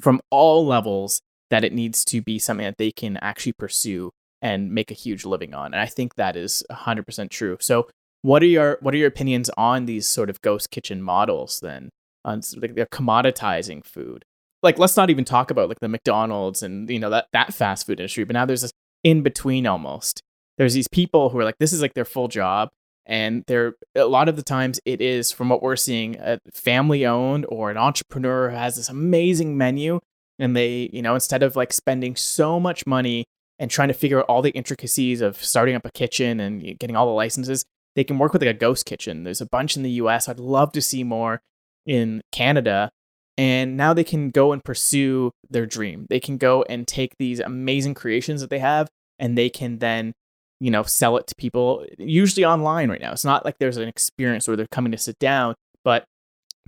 from 0.00 0.20
all 0.30 0.66
levels 0.66 1.20
that 1.50 1.64
it 1.64 1.72
needs 1.72 2.04
to 2.04 2.20
be 2.20 2.38
something 2.38 2.64
that 2.64 2.78
they 2.78 2.90
can 2.90 3.16
actually 3.18 3.52
pursue 3.52 4.10
and 4.42 4.70
make 4.70 4.90
a 4.90 4.94
huge 4.94 5.24
living 5.24 5.54
on. 5.54 5.66
And 5.66 5.80
I 5.80 5.86
think 5.86 6.14
that 6.14 6.36
is 6.36 6.64
100% 6.70 7.30
true. 7.30 7.56
So, 7.60 7.88
what 8.22 8.42
are 8.42 8.46
your 8.46 8.78
what 8.80 8.92
are 8.92 8.96
your 8.96 9.08
opinions 9.08 9.50
on 9.56 9.86
these 9.86 10.06
sort 10.06 10.30
of 10.30 10.40
ghost 10.42 10.70
kitchen 10.70 11.00
models 11.00 11.60
then? 11.60 11.90
On 12.26 12.42
like 12.56 12.74
they're 12.74 12.86
commoditizing 12.86 13.84
food. 13.84 14.24
Like 14.62 14.78
let's 14.78 14.96
not 14.96 15.08
even 15.08 15.24
talk 15.24 15.50
about 15.50 15.68
like 15.68 15.80
the 15.80 15.88
McDonald's 15.88 16.62
and 16.62 16.90
you 16.90 16.98
know 16.98 17.10
that 17.10 17.28
that 17.32 17.54
fast 17.54 17.86
food 17.86 18.00
industry, 18.00 18.24
but 18.24 18.34
now 18.34 18.44
there's 18.44 18.62
this 18.62 18.72
in 19.02 19.22
between 19.22 19.66
almost. 19.66 20.22
There's 20.58 20.74
these 20.74 20.88
people 20.88 21.30
who 21.30 21.38
are 21.38 21.44
like 21.44 21.58
this 21.58 21.72
is 21.72 21.80
like 21.80 21.94
their 21.94 22.04
full 22.04 22.28
job 22.28 22.70
and 23.06 23.44
they're 23.46 23.74
a 23.94 24.04
lot 24.04 24.28
of 24.28 24.36
the 24.36 24.42
times 24.42 24.80
it 24.84 25.00
is 25.00 25.30
from 25.30 25.48
what 25.48 25.62
we're 25.62 25.76
seeing 25.76 26.16
a 26.16 26.40
family 26.52 27.06
owned 27.06 27.46
or 27.48 27.70
an 27.70 27.76
entrepreneur 27.76 28.50
who 28.50 28.56
has 28.56 28.76
this 28.76 28.88
amazing 28.88 29.56
menu 29.56 30.00
and 30.38 30.56
they 30.56 30.90
you 30.92 31.00
know 31.00 31.14
instead 31.14 31.42
of 31.42 31.56
like 31.56 31.72
spending 31.72 32.16
so 32.16 32.58
much 32.58 32.86
money 32.86 33.24
and 33.58 33.70
trying 33.70 33.88
to 33.88 33.94
figure 33.94 34.18
out 34.18 34.26
all 34.28 34.42
the 34.42 34.50
intricacies 34.50 35.20
of 35.20 35.42
starting 35.42 35.74
up 35.74 35.86
a 35.86 35.90
kitchen 35.90 36.40
and 36.40 36.78
getting 36.78 36.96
all 36.96 37.06
the 37.06 37.12
licenses 37.12 37.64
they 37.94 38.04
can 38.04 38.18
work 38.18 38.32
with 38.32 38.42
like 38.42 38.54
a 38.54 38.58
ghost 38.58 38.84
kitchen 38.84 39.22
there's 39.22 39.40
a 39.40 39.46
bunch 39.46 39.76
in 39.76 39.82
the 39.82 39.90
us 39.90 40.28
i'd 40.28 40.40
love 40.40 40.72
to 40.72 40.82
see 40.82 41.04
more 41.04 41.40
in 41.86 42.20
canada 42.32 42.90
and 43.38 43.76
now 43.76 43.92
they 43.92 44.04
can 44.04 44.30
go 44.30 44.52
and 44.52 44.64
pursue 44.64 45.30
their 45.48 45.66
dream 45.66 46.06
they 46.10 46.20
can 46.20 46.36
go 46.36 46.62
and 46.68 46.86
take 46.86 47.14
these 47.18 47.40
amazing 47.40 47.94
creations 47.94 48.40
that 48.40 48.50
they 48.50 48.58
have 48.58 48.88
and 49.18 49.36
they 49.36 49.48
can 49.48 49.78
then 49.78 50.12
you 50.60 50.70
know 50.70 50.82
sell 50.82 51.16
it 51.16 51.26
to 51.26 51.34
people 51.36 51.84
usually 51.98 52.44
online 52.44 52.90
right 52.90 53.00
now 53.00 53.12
it's 53.12 53.24
not 53.24 53.44
like 53.44 53.58
there's 53.58 53.76
an 53.76 53.88
experience 53.88 54.46
where 54.48 54.56
they're 54.56 54.66
coming 54.70 54.92
to 54.92 54.98
sit 54.98 55.18
down 55.18 55.54
but 55.84 56.04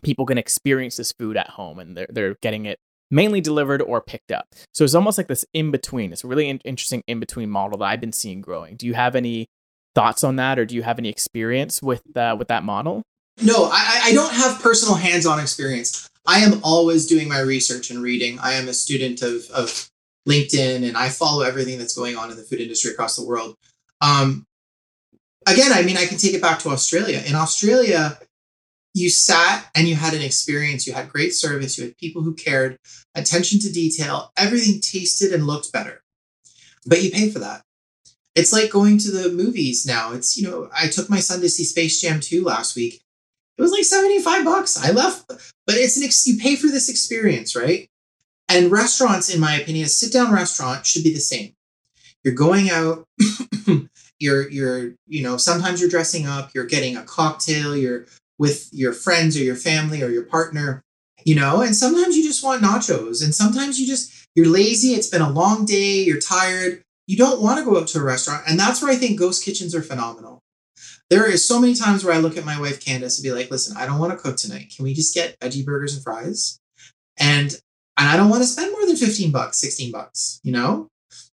people 0.02 0.26
can 0.26 0.38
experience 0.38 0.96
this 0.96 1.12
food 1.12 1.36
at 1.36 1.50
home 1.50 1.78
and 1.78 1.96
they're, 1.96 2.06
they're 2.10 2.36
getting 2.42 2.66
it 2.66 2.78
mainly 3.10 3.40
delivered 3.40 3.82
or 3.82 4.00
picked 4.00 4.32
up. 4.32 4.46
So 4.72 4.84
it's 4.84 4.94
almost 4.94 5.18
like 5.18 5.28
this 5.28 5.44
in 5.52 5.70
between. 5.70 6.12
It's 6.12 6.24
a 6.24 6.26
really 6.26 6.48
in- 6.48 6.60
interesting 6.64 7.02
in 7.06 7.20
between 7.20 7.50
model 7.50 7.78
that 7.78 7.86
I've 7.86 8.00
been 8.00 8.12
seeing 8.12 8.40
growing. 8.40 8.76
Do 8.76 8.86
you 8.86 8.94
have 8.94 9.16
any 9.16 9.46
thoughts 9.94 10.22
on 10.22 10.36
that, 10.36 10.58
or 10.58 10.66
do 10.66 10.74
you 10.74 10.82
have 10.82 10.98
any 10.98 11.08
experience 11.08 11.82
with 11.82 12.02
uh, 12.16 12.36
with 12.38 12.48
that 12.48 12.64
model? 12.64 13.02
No, 13.42 13.68
I, 13.72 14.00
I 14.04 14.12
don't 14.12 14.32
have 14.32 14.60
personal 14.60 14.94
hands 14.94 15.26
on 15.26 15.38
experience. 15.40 16.08
I 16.26 16.40
am 16.40 16.60
always 16.62 17.06
doing 17.06 17.28
my 17.28 17.40
research 17.40 17.90
and 17.90 18.02
reading. 18.02 18.38
I 18.40 18.54
am 18.54 18.68
a 18.68 18.74
student 18.74 19.22
of, 19.22 19.48
of 19.50 19.88
LinkedIn 20.28 20.86
and 20.86 20.96
I 20.96 21.08
follow 21.08 21.42
everything 21.42 21.78
that's 21.78 21.96
going 21.96 22.16
on 22.16 22.30
in 22.30 22.36
the 22.36 22.42
food 22.42 22.60
industry 22.60 22.92
across 22.92 23.16
the 23.16 23.24
world. 23.24 23.54
Um, 24.00 24.44
again, 25.46 25.72
I 25.72 25.82
mean, 25.82 25.96
I 25.96 26.06
can 26.06 26.18
take 26.18 26.34
it 26.34 26.42
back 26.42 26.58
to 26.60 26.70
Australia. 26.70 27.22
In 27.26 27.34
Australia, 27.34 28.18
you 28.94 29.08
sat 29.08 29.66
and 29.74 29.88
you 29.88 29.94
had 29.94 30.14
an 30.14 30.22
experience. 30.22 30.86
You 30.86 30.92
had 30.92 31.08
great 31.08 31.34
service. 31.34 31.78
You 31.78 31.84
had 31.84 31.96
people 31.96 32.22
who 32.22 32.34
cared, 32.34 32.78
attention 33.14 33.60
to 33.60 33.72
detail. 33.72 34.32
Everything 34.36 34.80
tasted 34.80 35.32
and 35.32 35.46
looked 35.46 35.72
better. 35.72 36.02
But 36.86 37.02
you 37.02 37.10
pay 37.10 37.30
for 37.30 37.38
that. 37.38 37.62
It's 38.34 38.52
like 38.52 38.70
going 38.70 38.98
to 38.98 39.10
the 39.10 39.30
movies 39.30 39.86
now. 39.86 40.12
It's, 40.12 40.36
you 40.36 40.48
know, 40.48 40.68
I 40.76 40.88
took 40.88 41.08
my 41.08 41.20
son 41.20 41.40
to 41.40 41.48
see 41.48 41.64
Space 41.64 42.00
Jam 42.00 42.20
2 42.20 42.44
last 42.44 42.76
week. 42.76 43.02
It 43.58 43.62
was 43.62 43.72
like 43.72 43.84
75 43.84 44.44
bucks. 44.44 44.82
I 44.82 44.92
left, 44.92 45.26
but 45.66 45.76
it's 45.76 45.96
an 45.96 46.04
ex- 46.04 46.26
you 46.26 46.38
pay 46.38 46.54
for 46.54 46.68
this 46.68 46.88
experience, 46.88 47.56
right? 47.56 47.88
And 48.48 48.70
restaurants, 48.70 49.28
in 49.28 49.40
my 49.40 49.56
opinion, 49.56 49.86
a 49.86 49.88
sit 49.88 50.12
down 50.12 50.32
restaurant 50.32 50.86
should 50.86 51.02
be 51.02 51.12
the 51.12 51.20
same. 51.20 51.54
You're 52.24 52.34
going 52.34 52.70
out, 52.70 53.04
you're, 54.18 54.48
you're, 54.48 54.92
you 55.06 55.22
know, 55.22 55.36
sometimes 55.36 55.80
you're 55.80 55.90
dressing 55.90 56.26
up, 56.26 56.50
you're 56.54 56.66
getting 56.66 56.96
a 56.96 57.02
cocktail, 57.02 57.76
you're 57.76 58.06
with 58.38 58.68
your 58.72 58.92
friends 58.92 59.36
or 59.36 59.40
your 59.40 59.56
family 59.56 60.02
or 60.02 60.08
your 60.08 60.24
partner, 60.24 60.82
you 61.24 61.34
know, 61.34 61.60
and 61.60 61.74
sometimes 61.74 62.16
you 62.16 62.22
just 62.22 62.44
want 62.44 62.62
nachos 62.62 63.22
and 63.22 63.34
sometimes 63.34 63.80
you 63.80 63.86
just, 63.86 64.12
you're 64.34 64.48
lazy, 64.48 64.94
it's 64.94 65.08
been 65.08 65.20
a 65.20 65.30
long 65.30 65.64
day, 65.64 66.02
you're 66.04 66.20
tired, 66.20 66.82
you 67.06 67.16
don't 67.16 67.42
want 67.42 67.58
to 67.58 67.64
go 67.64 67.78
out 67.78 67.88
to 67.88 67.98
a 67.98 68.02
restaurant. 68.02 68.44
And 68.46 68.58
that's 68.58 68.80
where 68.80 68.92
I 68.92 68.96
think 68.96 69.18
ghost 69.18 69.44
kitchens 69.44 69.74
are 69.74 69.82
phenomenal. 69.82 70.40
There 71.10 71.30
is 71.30 71.46
so 71.46 71.60
many 71.60 71.74
times 71.74 72.04
where 72.04 72.14
I 72.14 72.18
look 72.18 72.36
at 72.36 72.44
my 72.44 72.60
wife 72.60 72.84
Candace 72.84 73.18
and 73.18 73.24
be 73.24 73.32
like, 73.32 73.50
listen, 73.50 73.76
I 73.76 73.86
don't 73.86 73.98
want 73.98 74.12
to 74.12 74.18
cook 74.18 74.36
tonight. 74.36 74.72
Can 74.74 74.84
we 74.84 74.92
just 74.92 75.14
get 75.14 75.38
veggie 75.40 75.64
burgers 75.64 75.94
and 75.94 76.02
fries? 76.02 76.60
And 77.18 77.58
and 77.98 78.08
I 78.08 78.16
don't 78.16 78.28
want 78.28 78.42
to 78.42 78.48
spend 78.48 78.70
more 78.72 78.86
than 78.86 78.96
15 78.96 79.32
bucks, 79.32 79.60
16 79.60 79.90
bucks, 79.90 80.40
you 80.44 80.52
know? 80.52 80.88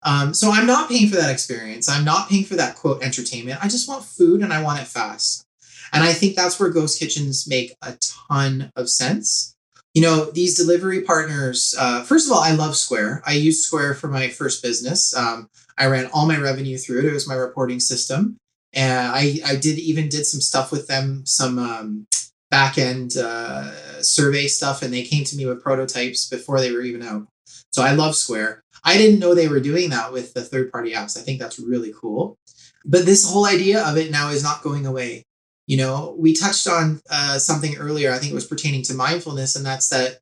Um, 0.03 0.33
so 0.33 0.51
I'm 0.51 0.67
not 0.67 0.89
paying 0.89 1.09
for 1.09 1.15
that 1.15 1.31
experience. 1.31 1.89
I'm 1.89 2.05
not 2.05 2.29
paying 2.29 2.43
for 2.43 2.55
that 2.55 2.75
quote 2.75 3.01
entertainment. 3.01 3.63
I 3.63 3.67
just 3.67 3.87
want 3.87 4.05
food 4.05 4.41
and 4.41 4.53
I 4.53 4.61
want 4.61 4.79
it 4.79 4.85
fast. 4.85 5.43
And 5.91 6.03
I 6.03 6.13
think 6.13 6.35
that's 6.35 6.59
where 6.59 6.69
ghost 6.69 6.99
kitchens 6.99 7.47
make 7.47 7.75
a 7.81 7.97
ton 8.29 8.71
of 8.75 8.89
sense. 8.89 9.55
You 9.93 10.03
know, 10.03 10.25
these 10.25 10.55
delivery 10.55 11.01
partners, 11.01 11.75
uh, 11.77 12.03
first 12.03 12.27
of 12.27 12.31
all, 12.31 12.41
I 12.41 12.51
love 12.51 12.77
Square. 12.77 13.23
I 13.25 13.33
used 13.33 13.63
Square 13.63 13.95
for 13.95 14.07
my 14.07 14.29
first 14.29 14.63
business. 14.63 15.15
Um, 15.15 15.49
I 15.77 15.87
ran 15.87 16.09
all 16.13 16.27
my 16.27 16.37
revenue 16.37 16.77
through 16.77 16.99
it. 16.99 17.05
It 17.05 17.13
was 17.13 17.27
my 17.27 17.35
reporting 17.35 17.79
system. 17.79 18.37
And 18.73 19.07
I, 19.07 19.39
I 19.45 19.55
did 19.55 19.79
even 19.79 20.09
did 20.09 20.25
some 20.25 20.41
stuff 20.41 20.71
with 20.71 20.87
them, 20.87 21.25
some 21.25 21.59
um, 21.59 22.07
back 22.49 22.77
end 22.77 23.17
uh, 23.17 24.01
survey 24.01 24.47
stuff, 24.47 24.81
and 24.81 24.93
they 24.93 25.03
came 25.03 25.23
to 25.25 25.35
me 25.35 25.45
with 25.45 25.63
prototypes 25.63 26.29
before 26.29 26.59
they 26.59 26.71
were 26.71 26.81
even 26.81 27.01
out. 27.03 27.27
So 27.71 27.83
I 27.83 27.93
love 27.93 28.15
Square. 28.15 28.63
I 28.83 28.97
didn't 28.97 29.19
know 29.19 29.35
they 29.35 29.47
were 29.47 29.59
doing 29.59 29.89
that 29.91 30.11
with 30.11 30.33
the 30.33 30.41
third 30.41 30.71
party 30.71 30.93
apps. 30.93 31.17
I 31.17 31.21
think 31.21 31.39
that's 31.39 31.59
really 31.59 31.93
cool. 31.95 32.37
But 32.85 33.05
this 33.05 33.29
whole 33.29 33.45
idea 33.45 33.83
of 33.83 33.97
it 33.97 34.11
now 34.11 34.29
is 34.29 34.43
not 34.43 34.63
going 34.63 34.85
away. 34.85 35.23
You 35.67 35.77
know, 35.77 36.15
we 36.17 36.33
touched 36.33 36.67
on 36.67 37.01
uh, 37.09 37.37
something 37.37 37.77
earlier, 37.77 38.11
I 38.11 38.17
think 38.17 38.31
it 38.31 38.35
was 38.35 38.47
pertaining 38.47 38.81
to 38.83 38.93
mindfulness, 38.93 39.55
and 39.55 39.65
that's 39.65 39.89
that 39.89 40.19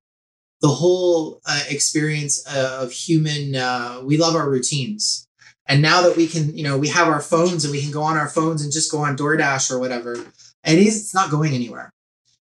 the 0.61 0.67
whole 0.67 1.39
uh, 1.45 1.63
experience 1.69 2.45
of 2.45 2.91
human, 2.91 3.55
uh, 3.55 4.01
we 4.03 4.17
love 4.17 4.35
our 4.35 4.49
routines. 4.49 5.25
And 5.69 5.83
now 5.83 6.01
that 6.01 6.17
we 6.17 6.27
can, 6.27 6.57
you 6.57 6.63
know, 6.63 6.77
we 6.77 6.87
have 6.89 7.07
our 7.07 7.21
phones 7.21 7.63
and 7.63 7.71
we 7.71 7.81
can 7.81 7.91
go 7.91 8.01
on 8.01 8.17
our 8.17 8.27
phones 8.27 8.63
and 8.63 8.73
just 8.73 8.91
go 8.91 8.97
on 8.99 9.15
DoorDash 9.15 9.69
or 9.69 9.77
whatever, 9.77 10.13
it 10.13 10.79
is, 10.79 10.99
it's 10.99 11.13
not 11.13 11.29
going 11.29 11.53
anywhere. 11.53 11.91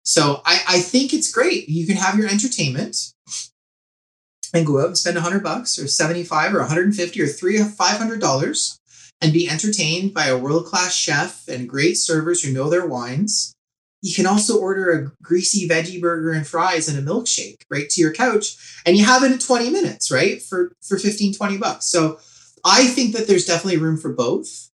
So 0.02 0.42
I, 0.44 0.60
I 0.68 0.78
think 0.80 1.14
it's 1.14 1.30
great. 1.30 1.68
You 1.68 1.86
can 1.86 1.96
have 1.96 2.18
your 2.18 2.28
entertainment 2.28 3.12
and 4.52 4.66
go 4.66 4.80
out 4.80 4.88
and 4.88 4.98
spend 4.98 5.14
100 5.14 5.40
bucks 5.42 5.78
or 5.78 5.86
75 5.86 6.52
or 6.52 6.58
150 6.58 7.22
or 7.22 7.26
three 7.28 7.60
or 7.60 7.64
500 7.64 8.20
dollars 8.20 8.78
and 9.20 9.32
be 9.32 9.48
entertained 9.48 10.12
by 10.12 10.26
a 10.26 10.36
world 10.36 10.66
class 10.66 10.92
chef 10.92 11.46
and 11.46 11.68
great 11.68 11.94
servers 11.94 12.42
who 12.42 12.52
know 12.52 12.68
their 12.68 12.86
wines. 12.86 13.54
You 14.02 14.12
can 14.12 14.26
also 14.26 14.58
order 14.58 14.90
a 14.90 15.12
greasy 15.22 15.68
veggie 15.68 16.00
burger 16.00 16.32
and 16.32 16.44
fries 16.44 16.88
and 16.88 16.98
a 16.98 17.08
milkshake 17.08 17.62
right 17.70 17.88
to 17.88 18.00
your 18.00 18.12
couch, 18.12 18.56
and 18.84 18.96
you 18.96 19.04
have 19.04 19.22
it 19.22 19.30
in 19.30 19.38
20 19.38 19.70
minutes, 19.70 20.10
right? 20.10 20.42
For, 20.42 20.72
for 20.82 20.98
15, 20.98 21.34
20 21.34 21.56
bucks. 21.58 21.86
So 21.86 22.18
I 22.64 22.86
think 22.86 23.14
that 23.14 23.26
there's 23.26 23.44
definitely 23.44 23.78
room 23.80 23.96
for 23.96 24.12
both. 24.12 24.70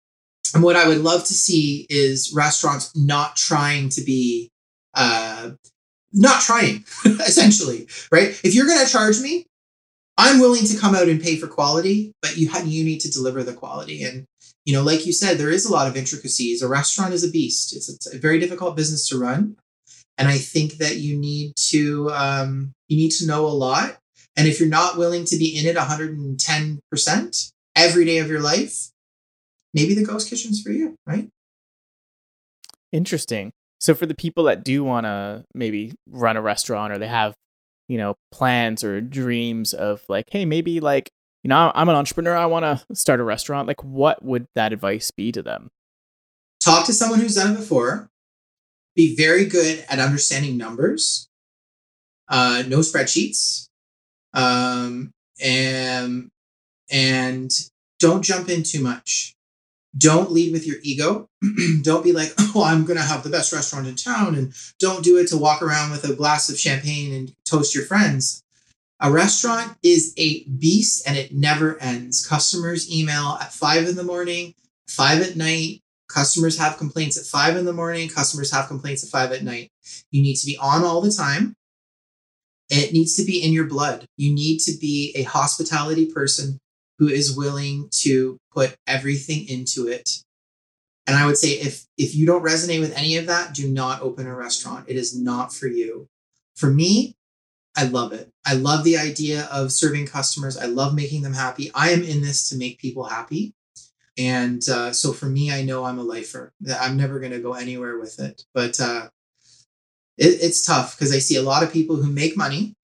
And 0.54 0.64
what 0.64 0.76
I 0.76 0.88
would 0.88 1.00
love 1.00 1.22
to 1.26 1.34
see 1.34 1.88
is 1.90 2.32
restaurants 2.34 2.96
not 2.96 3.36
trying 3.36 3.90
to 3.90 4.02
be, 4.02 4.52
uh, 4.94 5.52
not 6.12 6.42
trying, 6.42 6.86
essentially, 7.06 7.88
right? 8.12 8.40
If 8.44 8.54
you're 8.54 8.68
going 8.68 8.86
to 8.86 8.92
charge 8.92 9.20
me, 9.20 9.48
I'm 10.18 10.40
willing 10.40 10.66
to 10.66 10.78
come 10.78 10.94
out 10.94 11.10
and 11.10 11.22
pay 11.22 11.38
for 11.38 11.48
quality, 11.48 12.14
but 12.22 12.38
you 12.38 12.50
you 12.66 12.84
need 12.84 13.00
to 13.00 13.12
deliver 13.12 13.44
the 13.44 13.54
quality. 13.54 14.04
And 14.04 14.26
you 14.64 14.74
know, 14.74 14.84
like 14.84 15.06
you 15.06 15.14
said, 15.14 15.38
there 15.38 15.50
is 15.50 15.66
a 15.66 15.72
lot 15.72 15.88
of 15.88 15.98
intricacies. 15.98 16.62
A 16.62 16.68
restaurant 16.68 17.14
is 17.14 17.24
a 17.24 17.32
beast. 17.32 17.76
It's, 17.76 17.90
it's 17.90 18.14
a 18.14 18.20
very 18.20 18.40
difficult 18.40 18.78
business 18.78 19.10
to 19.10 19.20
run, 19.20 19.56
and 20.18 20.28
I 20.28 20.38
think 20.38 20.74
that 20.74 20.98
you 20.98 21.18
need 21.18 21.54
to 21.70 22.12
um, 22.12 22.74
you 22.90 22.98
need 22.98 23.12
to 23.14 23.26
know 23.26 23.46
a 23.46 23.48
lot. 23.48 23.98
And 24.36 24.48
if 24.48 24.60
you're 24.60 24.70
not 24.70 24.98
willing 24.98 25.26
to 25.26 25.38
be 25.38 25.58
in 25.58 25.66
it 25.66 25.76
110 25.76 26.80
percent 26.92 27.53
every 27.76 28.06
day 28.06 28.20
of 28.20 28.28
your 28.28 28.40
life, 28.40 28.92
maybe 29.74 29.94
the 29.94 30.06
ghost 30.06 30.30
kitchen's 30.30 30.62
for 30.62 30.72
you, 30.72 30.96
right? 31.06 31.30
Interesting. 32.92 33.52
So 33.80 33.94
for 33.94 34.06
the 34.06 34.16
people 34.16 34.46
that 34.46 34.64
do 34.64 34.84
want 34.84 35.06
to 35.06 35.44
maybe 35.54 35.94
run 36.08 36.38
a 36.38 36.42
restaurant 36.42 36.94
or 36.94 36.98
they 36.98 37.08
have, 37.08 37.36
you 37.90 37.98
know, 37.98 38.16
plans 38.32 38.84
or 38.84 39.02
dreams 39.02 39.74
of 39.74 40.04
like, 40.08 40.30
hey, 40.32 40.46
maybe 40.46 40.80
like, 40.80 41.10
you 41.44 41.50
know, 41.50 41.72
I'm 41.76 41.90
an 41.90 41.96
entrepreneur, 41.96 42.36
I 42.36 42.46
want 42.46 42.64
to 42.64 42.96
start 42.96 43.20
a 43.20 43.24
restaurant, 43.24 43.68
like 43.68 43.84
what 43.84 44.24
would 44.24 44.48
that 44.56 44.72
advice 44.72 45.12
be 45.12 45.32
to 45.34 45.42
them? 45.42 45.70
Talk 46.62 46.86
to 46.86 46.94
someone 46.94 47.20
who's 47.20 47.36
done 47.36 47.54
it 47.54 47.58
before. 47.58 48.10
Be 48.96 49.16
very 49.18 49.46
good 49.46 49.84
at 49.90 50.00
understanding 50.00 50.56
numbers. 50.56 51.28
Uh, 52.30 52.64
know 52.68 52.80
spreadsheets. 52.80 53.68
Um, 54.34 55.12
and 55.42 56.30
and 56.94 57.52
don't 58.00 58.22
jump 58.22 58.48
in 58.48 58.64
too 58.64 58.82
much 58.82 59.34
don't 59.98 60.32
lead 60.32 60.52
with 60.52 60.66
your 60.66 60.78
ego. 60.82 61.30
don't 61.82 62.04
be 62.04 62.12
like, 62.12 62.34
oh, 62.40 62.64
I'm 62.64 62.86
going 62.86 62.98
to 62.98 63.06
have 63.06 63.24
the 63.24 63.30
best 63.30 63.54
restaurant 63.54 63.88
in 63.88 63.96
town. 63.96 64.36
And 64.36 64.54
don't 64.80 65.04
do 65.04 65.18
it 65.18 65.28
to 65.30 65.38
walk 65.38 65.62
around 65.62 65.92
with 65.92 66.04
a 66.04 66.16
glass 66.16 66.50
of 66.50 66.58
champagne 66.58 67.14
and 67.14 67.34
toast 67.46 67.76
your 67.76 67.86
friends. 67.86 68.44
A 69.00 69.12
restaurant 69.12 69.78
is 69.84 70.14
a 70.18 70.44
beast 70.46 71.08
and 71.08 71.18
it 71.18 71.34
never 71.34 71.80
ends. 71.80 72.26
Customers 72.26 72.92
email 72.92 73.38
at 73.42 73.54
five 73.54 73.88
in 73.88 73.96
the 73.96 74.04
morning, 74.04 74.56
five 74.88 75.22
at 75.22 75.36
night. 75.36 75.82
Customers 76.08 76.58
have 76.58 76.78
complaints 76.78 77.18
at 77.18 77.26
five 77.26 77.58
in 77.58 77.66
the 77.66 77.74
morning. 77.74 78.08
Customers 78.08 78.52
have 78.52 78.68
complaints 78.68 79.04
at 79.04 79.10
five 79.10 79.32
at 79.32 79.44
night. 79.44 79.72
You 80.12 80.22
need 80.22 80.36
to 80.36 80.46
be 80.46 80.58
on 80.58 80.84
all 80.84 81.02
the 81.02 81.12
time. 81.12 81.56
It 82.70 82.94
needs 82.94 83.16
to 83.16 83.26
be 83.26 83.44
in 83.44 83.52
your 83.52 83.66
blood. 83.66 84.06
You 84.16 84.34
need 84.34 84.60
to 84.60 84.78
be 84.80 85.12
a 85.16 85.24
hospitality 85.24 86.06
person 86.06 86.60
who 87.00 87.08
is 87.08 87.36
willing 87.36 87.90
to 87.92 88.38
put 88.54 88.76
everything 88.88 89.48
into 89.48 89.88
it. 89.88 90.24
And 91.06 91.18
I 91.18 91.26
would 91.26 91.38
say 91.38 91.50
if 91.50 91.86
if 91.98 92.16
you 92.16 92.26
don't 92.26 92.44
resonate 92.44 92.80
with 92.80 92.98
any 92.98 93.18
of 93.18 93.26
that, 93.28 93.54
do 93.54 93.68
not 93.68 94.02
open 94.02 94.28
a 94.28 94.36
restaurant. 94.36 94.86
It 94.88 94.96
is 94.96 95.18
not 95.18 95.54
for 95.54 95.68
you. 95.68 96.08
For 96.56 96.70
me, 96.70 97.16
I 97.76 97.86
love 97.86 98.14
it. 98.14 98.30
I 98.46 98.54
love 98.54 98.84
the 98.84 98.98
idea 98.98 99.48
of 99.52 99.72
serving 99.72 100.08
customers. 100.08 100.58
I 100.58 100.66
love 100.66 100.94
making 100.94 101.24
them 101.24 101.34
happy. 101.34 101.72
I 101.74 101.90
am 101.90 102.04
in 102.04 102.22
this 102.22 102.50
to 102.50 102.58
make 102.58 102.80
people 102.80 103.06
happy. 103.06 103.54
And 104.18 104.68
uh, 104.70 104.94
so 104.94 105.12
for 105.12 105.26
me, 105.26 105.52
I 105.52 105.64
know 105.64 105.84
I'm 105.84 105.98
a 105.98 106.04
lifer. 106.04 106.54
I'm 106.80 106.96
never 106.96 107.20
going 107.20 107.32
to 107.32 107.40
go 107.40 107.54
anywhere 107.54 107.98
with 107.98 108.20
it. 108.20 108.44
But 108.54 108.80
uh, 108.80 109.10
it, 110.18 110.38
it's 110.42 110.66
tough 110.66 110.96
because 110.96 111.14
I 111.14 111.20
see 111.20 111.36
a 111.36 111.42
lot 111.42 111.64
of 111.64 111.74
people 111.74 111.96
who 111.96 112.12
make 112.12 112.38
money 112.38 112.76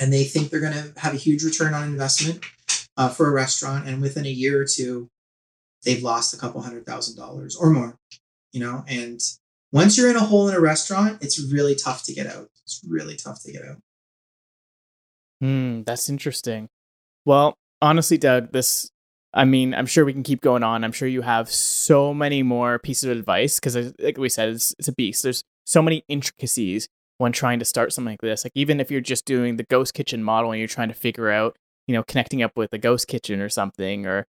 and 0.00 0.12
they 0.12 0.24
think 0.24 0.50
they're 0.50 0.60
going 0.60 0.74
to 0.74 0.92
have 1.00 1.14
a 1.14 1.18
huge 1.18 1.42
return 1.42 1.72
on 1.72 1.84
investment 1.84 2.44
uh, 2.96 3.08
for 3.08 3.28
a 3.28 3.32
restaurant, 3.32 3.86
and 3.86 4.00
within 4.02 4.26
a 4.26 4.30
year 4.30 4.60
or 4.60 4.66
two, 4.66 5.08
they've 5.84 6.02
lost 6.02 6.34
a 6.34 6.38
couple 6.38 6.60
hundred 6.60 6.86
thousand 6.86 7.16
dollars 7.16 7.56
or 7.56 7.70
more. 7.70 7.96
You 8.52 8.60
know, 8.60 8.84
and 8.88 9.20
once 9.72 9.96
you're 9.96 10.10
in 10.10 10.16
a 10.16 10.20
hole 10.20 10.48
in 10.48 10.54
a 10.54 10.60
restaurant, 10.60 11.22
it's 11.22 11.40
really 11.52 11.74
tough 11.74 12.02
to 12.04 12.12
get 12.12 12.26
out. 12.26 12.48
It's 12.64 12.84
really 12.88 13.16
tough 13.16 13.42
to 13.44 13.52
get 13.52 13.62
out. 13.64 13.76
Hmm, 15.40 15.82
that's 15.82 16.08
interesting. 16.08 16.68
Well, 17.24 17.54
honestly, 17.80 18.18
Doug, 18.18 18.52
this 18.52 18.90
I 19.32 19.44
mean, 19.44 19.74
I'm 19.74 19.86
sure 19.86 20.04
we 20.04 20.12
can 20.12 20.22
keep 20.22 20.40
going 20.40 20.62
on. 20.62 20.82
I'm 20.82 20.92
sure 20.92 21.06
you 21.06 21.22
have 21.22 21.50
so 21.50 22.12
many 22.12 22.42
more 22.42 22.78
pieces 22.78 23.04
of 23.04 23.16
advice 23.16 23.60
because, 23.60 23.94
like 24.00 24.18
we 24.18 24.28
said, 24.28 24.48
it's, 24.50 24.74
it's 24.78 24.88
a 24.88 24.92
beast. 24.92 25.22
There's 25.22 25.44
so 25.64 25.82
many 25.82 26.04
intricacies 26.08 26.88
when 27.18 27.32
trying 27.32 27.60
to 27.60 27.64
start 27.64 27.92
something 27.92 28.12
like 28.14 28.20
this. 28.22 28.44
Like, 28.44 28.52
even 28.56 28.80
if 28.80 28.90
you're 28.90 29.00
just 29.00 29.26
doing 29.26 29.56
the 29.56 29.62
ghost 29.64 29.94
kitchen 29.94 30.24
model 30.24 30.50
and 30.50 30.58
you're 30.58 30.66
trying 30.66 30.88
to 30.88 30.94
figure 30.94 31.30
out 31.30 31.56
you 31.90 31.96
know, 31.96 32.04
connecting 32.04 32.40
up 32.40 32.52
with 32.56 32.72
a 32.72 32.78
ghost 32.78 33.08
kitchen 33.08 33.40
or 33.40 33.48
something, 33.48 34.06
or 34.06 34.24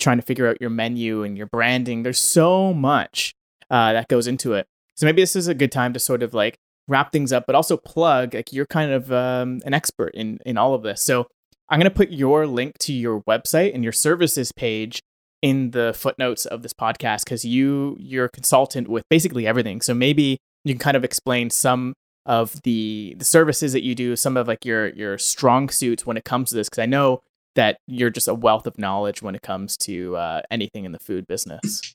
trying 0.00 0.16
to 0.16 0.22
figure 0.24 0.48
out 0.48 0.60
your 0.60 0.70
menu 0.70 1.22
and 1.22 1.38
your 1.38 1.46
branding. 1.46 2.02
There's 2.02 2.18
so 2.18 2.74
much 2.74 3.32
uh, 3.70 3.92
that 3.92 4.08
goes 4.08 4.26
into 4.26 4.54
it. 4.54 4.66
So 4.96 5.06
maybe 5.06 5.22
this 5.22 5.36
is 5.36 5.46
a 5.46 5.54
good 5.54 5.70
time 5.70 5.92
to 5.92 6.00
sort 6.00 6.24
of 6.24 6.34
like 6.34 6.58
wrap 6.88 7.12
things 7.12 7.32
up, 7.32 7.44
but 7.46 7.54
also 7.54 7.76
plug 7.76 8.34
like 8.34 8.52
you're 8.52 8.66
kind 8.66 8.90
of 8.90 9.12
um, 9.12 9.60
an 9.64 9.74
expert 9.74 10.12
in 10.14 10.40
in 10.44 10.58
all 10.58 10.74
of 10.74 10.82
this. 10.82 11.04
So 11.04 11.28
I'm 11.68 11.78
going 11.78 11.88
to 11.88 11.96
put 11.96 12.10
your 12.10 12.48
link 12.48 12.78
to 12.80 12.92
your 12.92 13.22
website 13.22 13.72
and 13.74 13.84
your 13.84 13.92
services 13.92 14.50
page 14.50 15.00
in 15.40 15.70
the 15.70 15.94
footnotes 15.94 16.46
of 16.46 16.62
this 16.62 16.72
podcast 16.72 17.24
because 17.24 17.44
you 17.44 17.96
you're 18.00 18.24
a 18.24 18.30
consultant 18.30 18.88
with 18.88 19.04
basically 19.08 19.46
everything. 19.46 19.80
So 19.80 19.94
maybe 19.94 20.38
you 20.64 20.74
can 20.74 20.80
kind 20.80 20.96
of 20.96 21.04
explain 21.04 21.50
some 21.50 21.94
of 22.26 22.62
the 22.62 23.14
the 23.18 23.24
services 23.24 23.72
that 23.72 23.82
you 23.82 23.94
do, 23.94 24.16
some 24.16 24.36
of 24.36 24.48
like 24.48 24.64
your 24.64 24.88
your 24.90 25.18
strong 25.18 25.68
suits 25.68 26.06
when 26.06 26.16
it 26.16 26.24
comes 26.24 26.50
to 26.50 26.56
this, 26.56 26.68
because 26.68 26.82
I 26.82 26.86
know 26.86 27.22
that 27.54 27.78
you're 27.86 28.10
just 28.10 28.28
a 28.28 28.34
wealth 28.34 28.66
of 28.66 28.78
knowledge 28.78 29.22
when 29.22 29.34
it 29.34 29.42
comes 29.42 29.76
to 29.76 30.16
uh, 30.16 30.42
anything 30.50 30.84
in 30.84 30.92
the 30.92 30.98
food 30.98 31.26
business. 31.26 31.94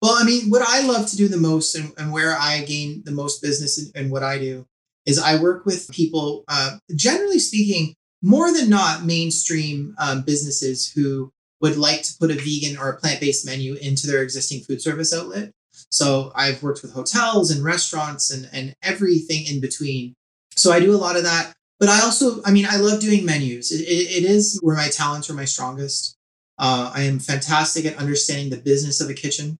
Well, 0.00 0.16
I 0.18 0.24
mean, 0.24 0.48
what 0.48 0.62
I 0.66 0.86
love 0.86 1.08
to 1.10 1.16
do 1.16 1.28
the 1.28 1.36
most 1.36 1.74
and, 1.74 1.92
and 1.98 2.12
where 2.12 2.36
I 2.36 2.62
gain 2.64 3.02
the 3.04 3.10
most 3.10 3.42
business 3.42 3.90
and 3.94 4.10
what 4.10 4.22
I 4.22 4.38
do 4.38 4.66
is 5.04 5.18
I 5.18 5.40
work 5.40 5.66
with 5.66 5.90
people, 5.90 6.44
uh, 6.48 6.78
generally 6.94 7.38
speaking, 7.38 7.94
more 8.22 8.52
than 8.52 8.70
not 8.70 9.04
mainstream 9.04 9.94
um, 9.98 10.22
businesses 10.22 10.90
who 10.90 11.32
would 11.60 11.76
like 11.76 12.02
to 12.02 12.14
put 12.18 12.30
a 12.30 12.34
vegan 12.34 12.78
or 12.78 12.88
a 12.88 12.96
plant 12.96 13.20
based 13.20 13.44
menu 13.44 13.74
into 13.74 14.06
their 14.06 14.22
existing 14.22 14.60
food 14.60 14.80
service 14.80 15.14
outlet. 15.14 15.52
So 15.90 16.32
I've 16.34 16.62
worked 16.62 16.82
with 16.82 16.92
hotels 16.92 17.50
and 17.50 17.64
restaurants 17.64 18.30
and, 18.30 18.48
and 18.52 18.74
everything 18.82 19.46
in 19.46 19.60
between. 19.60 20.14
So 20.56 20.72
I 20.72 20.80
do 20.80 20.94
a 20.94 20.98
lot 20.98 21.16
of 21.16 21.24
that. 21.24 21.52
But 21.78 21.88
I 21.88 22.02
also, 22.02 22.42
I 22.44 22.52
mean, 22.52 22.66
I 22.68 22.76
love 22.76 23.00
doing 23.00 23.24
menus. 23.24 23.72
it, 23.72 23.80
it, 23.80 24.24
it 24.24 24.24
is 24.24 24.58
where 24.62 24.76
my 24.76 24.88
talents 24.88 25.30
are 25.30 25.34
my 25.34 25.46
strongest. 25.46 26.14
Uh, 26.58 26.92
I 26.94 27.02
am 27.02 27.18
fantastic 27.18 27.86
at 27.86 27.96
understanding 27.96 28.50
the 28.50 28.58
business 28.58 29.00
of 29.00 29.08
a 29.08 29.14
kitchen, 29.14 29.56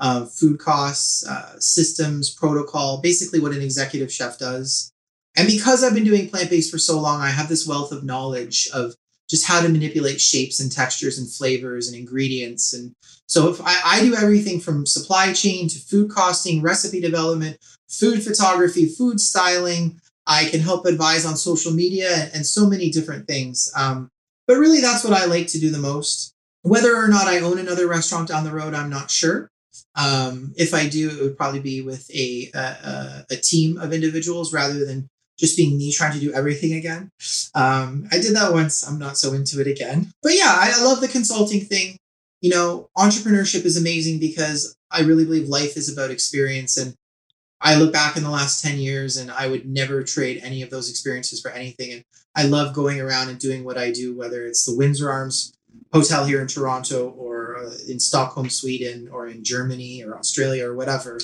uh, 0.00 0.26
food 0.26 0.58
costs, 0.58 1.24
uh, 1.24 1.58
systems, 1.60 2.34
protocol, 2.34 3.00
basically 3.00 3.38
what 3.38 3.52
an 3.52 3.62
executive 3.62 4.12
chef 4.12 4.36
does. 4.36 4.90
And 5.36 5.46
because 5.46 5.84
I've 5.84 5.94
been 5.94 6.04
doing 6.04 6.28
plant 6.28 6.50
based 6.50 6.72
for 6.72 6.78
so 6.78 7.00
long, 7.00 7.20
I 7.20 7.28
have 7.28 7.48
this 7.48 7.68
wealth 7.68 7.92
of 7.92 8.02
knowledge 8.02 8.68
of 8.74 8.96
just 9.30 9.46
how 9.46 9.62
to 9.62 9.68
manipulate 9.68 10.20
shapes 10.20 10.58
and 10.58 10.72
textures 10.72 11.18
and 11.18 11.30
flavors 11.30 11.86
and 11.86 11.96
ingredients. 11.96 12.74
And 12.74 12.92
so 13.26 13.48
if 13.48 13.60
I, 13.62 13.80
I 13.84 14.00
do 14.00 14.16
everything 14.16 14.58
from 14.58 14.84
supply 14.84 15.32
chain 15.32 15.68
to 15.68 15.78
food 15.78 16.10
costing, 16.10 16.60
recipe 16.62 17.00
development, 17.00 17.56
food 17.88 18.22
photography, 18.22 18.86
food 18.86 19.20
styling. 19.20 20.00
I 20.26 20.46
can 20.46 20.60
help 20.60 20.84
advise 20.84 21.24
on 21.24 21.36
social 21.36 21.72
media 21.72 22.10
and, 22.14 22.30
and 22.34 22.46
so 22.46 22.68
many 22.68 22.90
different 22.90 23.26
things. 23.26 23.72
Um, 23.76 24.08
but 24.46 24.58
really, 24.58 24.80
that's 24.80 25.04
what 25.04 25.12
I 25.12 25.26
like 25.26 25.46
to 25.48 25.60
do 25.60 25.70
the 25.70 25.78
most. 25.78 26.32
Whether 26.62 26.94
or 26.94 27.08
not 27.08 27.26
I 27.26 27.38
own 27.38 27.58
another 27.58 27.86
restaurant 27.86 28.28
down 28.28 28.44
the 28.44 28.52
road, 28.52 28.74
I'm 28.74 28.90
not 28.90 29.10
sure. 29.10 29.48
Um, 29.94 30.52
if 30.56 30.74
I 30.74 30.88
do, 30.88 31.08
it 31.08 31.22
would 31.22 31.36
probably 31.36 31.60
be 31.60 31.82
with 31.82 32.10
a, 32.10 32.50
a, 32.54 33.26
a 33.30 33.36
team 33.36 33.78
of 33.78 33.92
individuals 33.92 34.52
rather 34.52 34.84
than 34.84 35.08
just 35.40 35.56
being 35.56 35.78
me 35.78 35.90
trying 35.90 36.12
to 36.12 36.20
do 36.20 36.32
everything 36.32 36.74
again. 36.74 37.10
Um, 37.54 38.06
I 38.12 38.18
did 38.18 38.36
that 38.36 38.52
once. 38.52 38.86
I'm 38.86 38.98
not 38.98 39.16
so 39.16 39.32
into 39.32 39.60
it 39.60 39.66
again. 39.66 40.12
But 40.22 40.34
yeah, 40.34 40.54
I, 40.54 40.74
I 40.76 40.84
love 40.84 41.00
the 41.00 41.08
consulting 41.08 41.62
thing. 41.62 41.96
You 42.42 42.50
know, 42.50 42.90
entrepreneurship 42.96 43.64
is 43.64 43.76
amazing 43.76 44.20
because 44.20 44.76
I 44.90 45.00
really 45.00 45.24
believe 45.24 45.48
life 45.48 45.76
is 45.76 45.92
about 45.92 46.10
experience. 46.10 46.76
And 46.76 46.94
I 47.60 47.76
look 47.76 47.92
back 47.92 48.16
in 48.16 48.22
the 48.22 48.30
last 48.30 48.62
10 48.62 48.78
years 48.78 49.16
and 49.16 49.30
I 49.30 49.48
would 49.48 49.66
never 49.66 50.02
trade 50.02 50.40
any 50.42 50.62
of 50.62 50.70
those 50.70 50.90
experiences 50.90 51.40
for 51.40 51.50
anything. 51.50 51.92
And 51.92 52.04
I 52.36 52.44
love 52.44 52.74
going 52.74 53.00
around 53.00 53.30
and 53.30 53.38
doing 53.38 53.64
what 53.64 53.78
I 53.78 53.90
do, 53.90 54.16
whether 54.16 54.46
it's 54.46 54.64
the 54.64 54.76
Windsor 54.76 55.10
Arms 55.10 55.52
Hotel 55.92 56.24
here 56.24 56.40
in 56.40 56.46
Toronto 56.46 57.10
or 57.10 57.56
uh, 57.58 57.74
in 57.88 57.98
Stockholm, 57.98 58.48
Sweden, 58.48 59.08
or 59.10 59.26
in 59.26 59.42
Germany 59.42 60.02
or 60.04 60.16
Australia 60.16 60.68
or 60.68 60.74
whatever. 60.74 61.18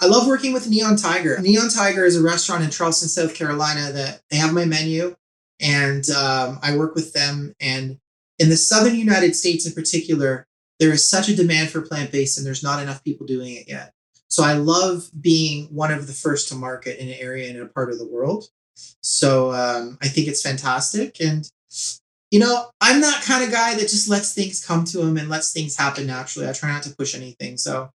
I 0.00 0.06
love 0.06 0.26
working 0.26 0.52
with 0.52 0.68
Neon 0.68 0.96
Tiger. 0.96 1.38
Neon 1.40 1.68
Tiger 1.68 2.04
is 2.04 2.16
a 2.16 2.22
restaurant 2.22 2.64
in 2.64 2.70
Charleston, 2.70 3.08
South 3.08 3.34
Carolina 3.34 3.92
that 3.92 4.22
they 4.30 4.36
have 4.36 4.52
my 4.52 4.64
menu 4.64 5.14
and 5.60 6.08
um, 6.10 6.58
I 6.62 6.76
work 6.76 6.94
with 6.94 7.12
them. 7.12 7.54
And 7.60 7.98
in 8.38 8.48
the 8.48 8.56
southern 8.56 8.96
United 8.96 9.36
States 9.36 9.66
in 9.66 9.72
particular, 9.72 10.46
there 10.80 10.92
is 10.92 11.08
such 11.08 11.28
a 11.28 11.36
demand 11.36 11.70
for 11.70 11.80
plant 11.80 12.10
based 12.10 12.36
and 12.36 12.46
there's 12.46 12.62
not 12.62 12.82
enough 12.82 13.04
people 13.04 13.26
doing 13.26 13.54
it 13.54 13.68
yet. 13.68 13.92
So 14.28 14.42
I 14.42 14.54
love 14.54 15.08
being 15.20 15.66
one 15.66 15.92
of 15.92 16.08
the 16.08 16.12
first 16.12 16.48
to 16.48 16.56
market 16.56 17.00
in 17.00 17.08
an 17.08 17.14
area 17.14 17.48
in 17.48 17.60
a 17.60 17.66
part 17.66 17.92
of 17.92 17.98
the 17.98 18.06
world. 18.06 18.48
So 19.00 19.52
um, 19.52 19.96
I 20.02 20.08
think 20.08 20.26
it's 20.26 20.42
fantastic. 20.42 21.20
And, 21.20 21.48
you 22.32 22.40
know, 22.40 22.68
I'm 22.80 23.00
that 23.02 23.22
kind 23.22 23.44
of 23.44 23.52
guy 23.52 23.74
that 23.74 23.82
just 23.82 24.08
lets 24.08 24.34
things 24.34 24.64
come 24.64 24.84
to 24.86 25.02
him 25.02 25.16
and 25.16 25.28
lets 25.28 25.52
things 25.52 25.76
happen 25.76 26.08
naturally. 26.08 26.48
I 26.48 26.52
try 26.52 26.70
not 26.70 26.82
to 26.82 26.96
push 26.96 27.14
anything. 27.14 27.56
So 27.56 27.90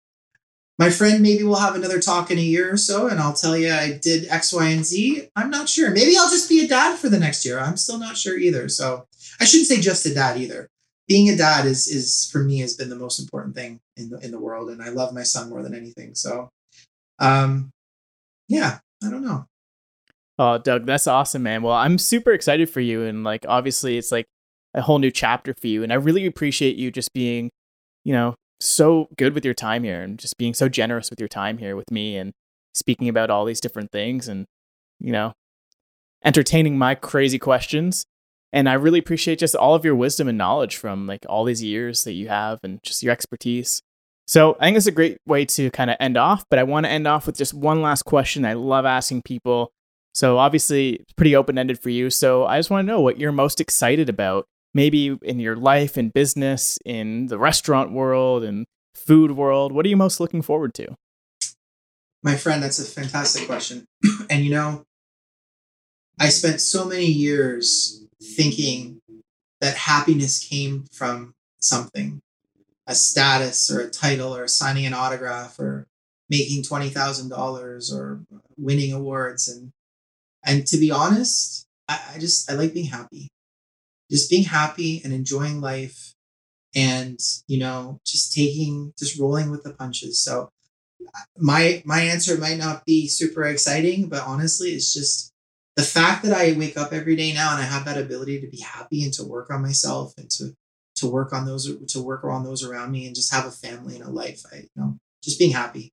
my 0.78 0.90
friend, 0.90 1.22
maybe 1.22 1.44
we'll 1.44 1.56
have 1.56 1.76
another 1.76 2.02
talk 2.02 2.32
in 2.32 2.38
a 2.38 2.42
year 2.42 2.74
or 2.74 2.78
so, 2.78 3.08
and 3.08 3.20
I'll 3.20 3.34
tell 3.34 3.56
you 3.58 3.72
I 3.72 3.98
did 4.02 4.28
X, 4.30 4.52
Y, 4.52 4.66
and 4.68 4.86
Z. 4.86 5.30
I'm 5.36 5.50
not 5.50 5.70
sure. 5.70 5.90
Maybe 5.92 6.18
I'll 6.18 6.30
just 6.30 6.50
be 6.50 6.66
a 6.66 6.68
dad 6.68 7.00
for 7.00 7.08
the 7.08 7.20
next 7.20 7.46
year. 7.46 7.60
I'm 7.60 7.78
still 7.78 7.98
not 7.98 8.18
sure 8.18 8.38
either. 8.38 8.68
So 8.68 9.08
I 9.40 9.46
shouldn't 9.46 9.68
say 9.68 9.80
just 9.80 10.06
a 10.06 10.14
dad 10.14 10.38
either. 10.38 10.70
being 11.08 11.30
a 11.30 11.38
dad 11.38 11.66
is 11.66 11.88
is 11.88 12.30
for 12.32 12.44
me 12.44 12.60
has 12.60 12.76
been 12.76 12.90
the 12.90 12.96
most 12.96 13.20
important 13.20 13.56
thing 13.56 13.80
in 13.98 14.10
the 14.10 14.18
in 14.20 14.32
the 14.32 14.40
world, 14.40 14.70
and 14.70 14.82
I 14.82 14.90
love 14.90 15.14
my 15.14 15.24
son 15.24 15.50
more 15.50 15.62
than 15.62 15.76
anything. 15.76 16.16
So, 16.16 16.50
um, 17.20 17.72
yeah, 18.48 18.80
I 19.04 19.10
don't 19.10 19.24
know. 19.24 19.46
Oh, 20.38 20.58
Doug, 20.58 20.86
that's 20.86 21.08
awesome, 21.08 21.44
man. 21.44 21.62
Well, 21.62 21.74
I'm 21.74 21.98
super 21.98 22.32
excited 22.34 22.70
for 22.70 22.82
you, 22.82 23.04
and 23.04 23.24
like 23.24 23.46
obviously, 23.48 23.98
it's 23.98 24.12
like 24.12 24.26
a 24.74 24.82
whole 24.82 25.00
new 25.00 25.12
chapter 25.12 25.54
for 25.54 25.68
you, 25.68 25.84
and 25.84 25.94
I 25.94 25.96
really 25.96 26.26
appreciate 26.26 26.76
you 26.76 26.92
just 26.92 27.14
being, 27.14 27.50
you 28.04 28.14
know, 28.14 28.36
so 28.60 29.10
good 29.18 29.34
with 29.34 29.46
your 29.46 29.54
time 29.54 29.84
here, 29.84 30.02
and 30.02 30.18
just 30.18 30.38
being 30.38 30.54
so 30.54 30.70
generous 30.70 31.10
with 31.10 31.20
your 31.20 31.30
time 31.30 31.58
here 31.58 31.76
with 31.76 31.92
me, 31.92 32.18
and 32.18 32.34
speaking 32.74 33.10
about 33.10 33.30
all 33.30 33.46
these 33.46 33.62
different 33.62 33.92
things, 33.92 34.28
and 34.28 34.46
you 35.00 35.12
know, 35.12 35.34
entertaining 36.24 36.78
my 36.78 36.96
crazy 36.96 37.40
questions. 37.40 38.06
And 38.54 38.70
I 38.70 38.74
really 38.74 39.00
appreciate 39.00 39.40
just 39.40 39.56
all 39.56 39.76
of 39.76 39.84
your 39.84 39.96
wisdom 39.96 40.30
and 40.30 40.38
knowledge 40.38 40.78
from 40.78 41.08
like 41.08 41.26
all 41.28 41.44
these 41.44 41.62
years 41.62 42.06
that 42.06 42.14
you 42.14 42.30
have 42.30 42.60
and 42.64 42.80
just 42.84 43.04
your 43.04 43.12
expertise. 43.12 43.82
So 44.28 44.56
I 44.60 44.66
think 44.66 44.78
it's 44.78 44.88
a 44.88 44.92
great 44.92 45.18
way 45.28 45.44
to 45.46 45.70
kind 45.72 45.92
of 45.92 45.98
end 46.00 46.16
off, 46.16 46.46
but 46.50 46.58
I 46.58 46.64
want 46.64 46.86
to 46.86 46.90
end 46.90 47.06
off 47.06 47.28
with 47.28 47.36
just 47.36 47.54
one 47.54 47.82
last 47.82 48.04
question 48.04 48.46
I 48.46 48.54
love 48.54 48.86
asking 48.86 49.24
people. 49.24 49.72
So 50.14 50.38
obviously 50.38 50.94
it's 50.94 51.12
pretty 51.14 51.36
open-ended 51.36 51.80
for 51.80 51.90
you. 51.90 52.10
So 52.10 52.46
I 52.46 52.58
just 52.58 52.70
want 52.70 52.86
to 52.86 52.92
know 52.92 53.02
what 53.02 53.20
you're 53.20 53.34
most 53.34 53.60
excited 53.60 54.08
about, 54.08 54.46
maybe 54.76 55.18
in 55.24 55.40
your 55.40 55.56
life 55.56 55.98
and 55.98 56.14
business, 56.14 56.78
in 56.86 57.28
the 57.28 57.40
restaurant 57.40 57.92
world 57.92 58.44
and 58.44 58.68
food 58.94 59.32
world. 59.32 59.72
What 59.72 59.86
are 59.86 59.90
you 59.90 59.98
most 59.98 60.20
looking 60.20 60.44
forward 60.44 60.76
to? 60.76 60.96
My 62.22 62.36
friend, 62.36 62.62
that's 62.62 62.80
a 62.80 62.86
fantastic 62.86 63.48
question. 63.48 63.86
and 64.30 64.44
you 64.44 64.52
know, 64.52 64.84
I 66.20 66.30
spent 66.30 66.62
so 66.62 66.86
many 66.86 67.06
years 67.06 68.06
thinking 68.22 69.00
that 69.62 69.76
happiness 69.76 70.46
came 70.46 70.86
from 70.92 71.34
something 71.60 72.22
a 72.88 72.94
status 72.94 73.72
or 73.72 73.80
a 73.80 73.90
title 73.90 74.36
or 74.36 74.48
signing 74.48 74.86
an 74.86 74.94
autograph 74.94 75.58
or 75.58 75.88
making 76.30 76.64
$20,000 76.64 77.94
or 77.94 78.22
winning 78.58 78.94
awards 78.94 79.48
and 79.48 79.72
and 80.46 80.68
to 80.68 80.78
be 80.78 80.92
honest 80.92 81.66
I, 81.88 82.00
I 82.14 82.20
just 82.20 82.50
I 82.50 82.54
like 82.54 82.74
being 82.74 82.86
happy 82.86 83.30
just 84.12 84.30
being 84.30 84.44
happy 84.44 85.02
and 85.04 85.14
enjoying 85.14 85.62
life 85.62 86.14
and 86.76 87.20
you 87.48 87.60
know 87.60 88.00
just 88.06 88.34
taking 88.34 88.94
just 88.98 89.20
rolling 89.20 89.50
with 89.50 89.64
the 89.64 89.74
punches 89.74 90.22
so 90.22 90.50
my 91.38 91.82
my 91.86 92.02
answer 92.02 92.38
might 92.38 92.58
not 92.58 92.86
be 92.86 93.08
super 93.08 93.44
exciting 93.44 94.08
but 94.08 94.24
honestly 94.24 94.70
it's 94.70 94.94
just 94.94 95.32
the 95.76 95.84
fact 95.84 96.24
that 96.24 96.34
I 96.34 96.58
wake 96.58 96.78
up 96.78 96.94
every 96.94 97.16
day 97.16 97.34
now 97.34 97.52
and 97.52 97.62
I 97.62 97.66
have 97.66 97.86
that 97.86 97.98
ability 97.98 98.40
to 98.42 98.48
be 98.48 98.62
happy 98.62 99.04
and 99.04 99.14
to 99.14 99.26
work 99.26 99.50
on 99.52 99.62
myself 99.62 100.14
and 100.18 100.30
to 100.32 100.56
to 100.96 101.08
work 101.08 101.34
on 101.34 101.46
those 101.46 101.70
to 101.88 102.02
work 102.02 102.24
on 102.24 102.44
those 102.44 102.64
around 102.64 102.92
me 102.92 103.06
and 103.06 103.16
just 103.16 103.34
have 103.34 103.46
a 103.46 103.52
family 103.52 103.96
and 103.96 104.06
a 104.06 104.10
life. 104.10 104.42
I 104.52 104.58
you 104.58 104.70
know 104.76 104.98
just 105.22 105.40
being 105.40 105.52
happy. 105.52 105.92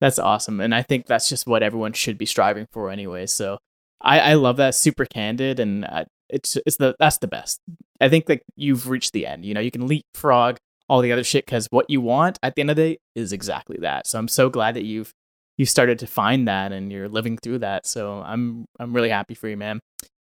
That's 0.00 0.18
awesome, 0.18 0.60
and 0.60 0.74
I 0.74 0.82
think 0.82 1.06
that's 1.06 1.28
just 1.28 1.46
what 1.46 1.62
everyone 1.62 1.92
should 1.92 2.18
be 2.18 2.26
striving 2.26 2.66
for 2.72 2.90
anyway. 2.90 3.26
So 3.26 3.58
I, 4.00 4.20
I 4.20 4.34
love 4.34 4.56
that 4.56 4.74
super 4.74 5.04
candid, 5.04 5.60
and 5.60 5.84
uh, 5.84 6.04
it's 6.32 6.56
it's 6.66 6.76
the 6.76 6.96
that's 6.98 7.18
the 7.18 7.28
best. 7.28 7.60
I 8.00 8.08
think 8.08 8.26
that 8.26 8.42
you've 8.56 8.88
reached 8.88 9.12
the 9.12 9.26
end. 9.26 9.44
You 9.44 9.54
know, 9.54 9.60
you 9.60 9.70
can 9.70 9.86
leapfrog 9.86 10.56
all 10.88 11.00
the 11.00 11.12
other 11.12 11.24
shit 11.24 11.46
because 11.46 11.68
what 11.70 11.88
you 11.88 12.00
want 12.00 12.38
at 12.42 12.54
the 12.54 12.62
end 12.62 12.70
of 12.70 12.76
the 12.76 12.82
day 12.82 12.98
is 13.14 13.32
exactly 13.32 13.78
that. 13.80 14.06
So 14.06 14.18
I'm 14.18 14.28
so 14.28 14.50
glad 14.50 14.74
that 14.74 14.84
you've 14.84 15.12
you 15.56 15.66
started 15.66 15.98
to 15.98 16.06
find 16.06 16.48
that 16.48 16.72
and 16.72 16.90
you're 16.90 17.08
living 17.08 17.36
through 17.36 17.58
that. 17.58 17.86
So 17.86 18.22
I'm 18.24 18.66
I'm 18.78 18.92
really 18.92 19.10
happy 19.10 19.34
for 19.34 19.48
you, 19.48 19.56
man. 19.56 19.80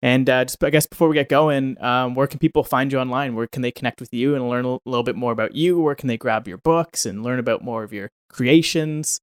And 0.02 0.28
uh, 0.28 0.44
just 0.44 0.62
I 0.62 0.68
guess 0.68 0.86
before 0.86 1.08
we 1.08 1.14
get 1.14 1.30
going, 1.30 1.82
um, 1.82 2.14
where 2.14 2.26
can 2.26 2.38
people 2.38 2.62
find 2.62 2.92
you 2.92 2.98
online? 2.98 3.34
Where 3.34 3.46
can 3.46 3.62
they 3.62 3.72
connect 3.72 4.00
with 4.00 4.12
you 4.12 4.34
and 4.34 4.48
learn 4.48 4.66
a 4.66 4.78
little 4.84 5.02
bit 5.02 5.16
more 5.16 5.32
about 5.32 5.54
you? 5.54 5.80
Where 5.80 5.94
can 5.94 6.08
they 6.08 6.18
grab 6.18 6.46
your 6.46 6.58
books 6.58 7.06
and 7.06 7.22
learn 7.22 7.38
about 7.38 7.64
more 7.64 7.82
of 7.82 7.92
your 7.92 8.10
creations? 8.28 9.18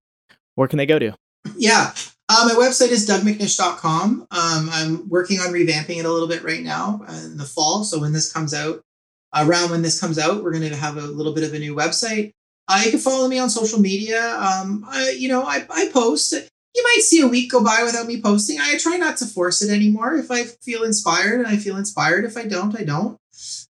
Where 0.55 0.67
can 0.67 0.77
they 0.77 0.87
go 0.87 0.97
to? 0.97 1.13
Yeah, 1.55 1.93
uh, 2.31 2.47
my 2.47 2.53
website 2.53 2.91
is 2.91 3.05
dougmcnish.com. 3.05 4.21
Um, 4.21 4.69
I'm 4.71 5.09
working 5.09 5.39
on 5.39 5.51
revamping 5.51 5.97
it 5.97 6.05
a 6.05 6.11
little 6.11 6.29
bit 6.29 6.43
right 6.43 6.63
now 6.63 7.03
in 7.09 7.35
the 7.35 7.43
fall. 7.43 7.83
So 7.83 7.99
when 7.99 8.13
this 8.13 8.31
comes 8.31 8.53
out, 8.53 8.81
around 9.35 9.71
when 9.71 9.81
this 9.81 9.99
comes 9.99 10.17
out, 10.17 10.41
we're 10.41 10.53
going 10.53 10.69
to 10.69 10.75
have 10.75 10.95
a 10.95 11.01
little 11.01 11.33
bit 11.33 11.43
of 11.43 11.53
a 11.53 11.59
new 11.59 11.75
website. 11.75 12.31
Uh, 12.69 12.81
you 12.85 12.91
can 12.91 13.01
follow 13.01 13.27
me 13.27 13.37
on 13.37 13.49
social 13.49 13.81
media. 13.81 14.33
Um, 14.37 14.85
I, 14.87 15.13
you 15.17 15.27
know, 15.27 15.43
I, 15.43 15.65
I 15.69 15.89
post. 15.91 16.31
You 16.31 16.83
might 16.83 17.01
see 17.01 17.19
a 17.19 17.27
week 17.27 17.51
go 17.51 17.61
by 17.61 17.83
without 17.83 18.07
me 18.07 18.21
posting. 18.21 18.59
I 18.61 18.77
try 18.77 18.95
not 18.95 19.17
to 19.17 19.25
force 19.25 19.61
it 19.61 19.69
anymore. 19.69 20.15
If 20.15 20.31
I 20.31 20.43
feel 20.43 20.83
inspired, 20.83 21.45
I 21.45 21.57
feel 21.57 21.75
inspired. 21.75 22.23
If 22.23 22.37
I 22.37 22.45
don't, 22.45 22.79
I 22.79 22.85
don't. 22.85 23.17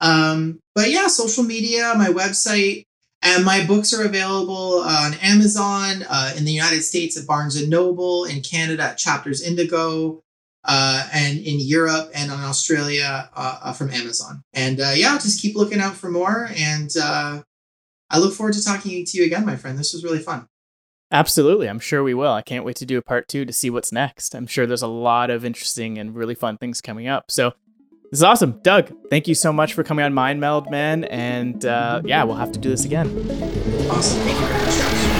Um, 0.00 0.60
but 0.74 0.90
yeah, 0.90 1.08
social 1.08 1.44
media, 1.44 1.92
my 1.94 2.08
website, 2.08 2.84
and 3.22 3.44
my 3.44 3.64
books 3.64 3.92
are 3.92 4.04
available 4.04 4.82
on 4.82 5.14
Amazon, 5.14 6.04
uh, 6.08 6.34
in 6.36 6.44
the 6.44 6.52
United 6.52 6.82
States 6.82 7.16
at 7.16 7.26
Barnes 7.26 7.56
and 7.56 7.70
Noble, 7.70 8.24
in 8.24 8.42
Canada 8.42 8.82
at 8.82 8.98
Chapters 8.98 9.42
Indigo, 9.42 10.22
uh, 10.64 11.08
and 11.12 11.38
in 11.38 11.58
Europe 11.60 12.10
and 12.14 12.30
in 12.30 12.38
Australia 12.40 13.30
uh, 13.34 13.58
uh 13.62 13.72
from 13.72 13.90
Amazon. 13.90 14.42
And 14.52 14.80
uh, 14.80 14.92
yeah, 14.94 15.16
just 15.18 15.40
keep 15.40 15.56
looking 15.56 15.80
out 15.80 15.94
for 15.94 16.10
more. 16.10 16.50
And 16.56 16.90
uh, 17.00 17.42
I 18.10 18.18
look 18.18 18.34
forward 18.34 18.54
to 18.54 18.64
talking 18.64 19.04
to 19.04 19.18
you 19.18 19.24
again, 19.24 19.46
my 19.46 19.56
friend. 19.56 19.78
This 19.78 19.92
was 19.92 20.04
really 20.04 20.18
fun. 20.18 20.46
Absolutely. 21.12 21.68
I'm 21.68 21.78
sure 21.78 22.02
we 22.02 22.14
will. 22.14 22.32
I 22.32 22.42
can't 22.42 22.64
wait 22.64 22.76
to 22.76 22.86
do 22.86 22.98
a 22.98 23.02
part 23.02 23.28
two 23.28 23.44
to 23.44 23.52
see 23.52 23.70
what's 23.70 23.92
next. 23.92 24.34
I'm 24.34 24.48
sure 24.48 24.66
there's 24.66 24.82
a 24.82 24.88
lot 24.88 25.30
of 25.30 25.44
interesting 25.44 25.98
and 25.98 26.16
really 26.16 26.34
fun 26.34 26.58
things 26.58 26.80
coming 26.80 27.06
up. 27.06 27.30
So 27.30 27.52
this 28.10 28.20
is 28.20 28.22
awesome. 28.22 28.60
Doug, 28.62 28.92
thank 29.10 29.28
you 29.28 29.34
so 29.34 29.52
much 29.52 29.74
for 29.74 29.82
coming 29.82 30.04
on 30.04 30.14
Mind 30.14 30.40
Meld, 30.40 30.70
man. 30.70 31.04
And 31.04 31.64
uh, 31.64 32.02
yeah, 32.04 32.24
we'll 32.24 32.36
have 32.36 32.52
to 32.52 32.58
do 32.58 32.68
this 32.68 32.84
again. 32.84 33.08
Awesome. 33.90 34.20
Thank 34.20 34.40
you 34.40 34.46
very 34.46 34.64
much. 34.64 35.15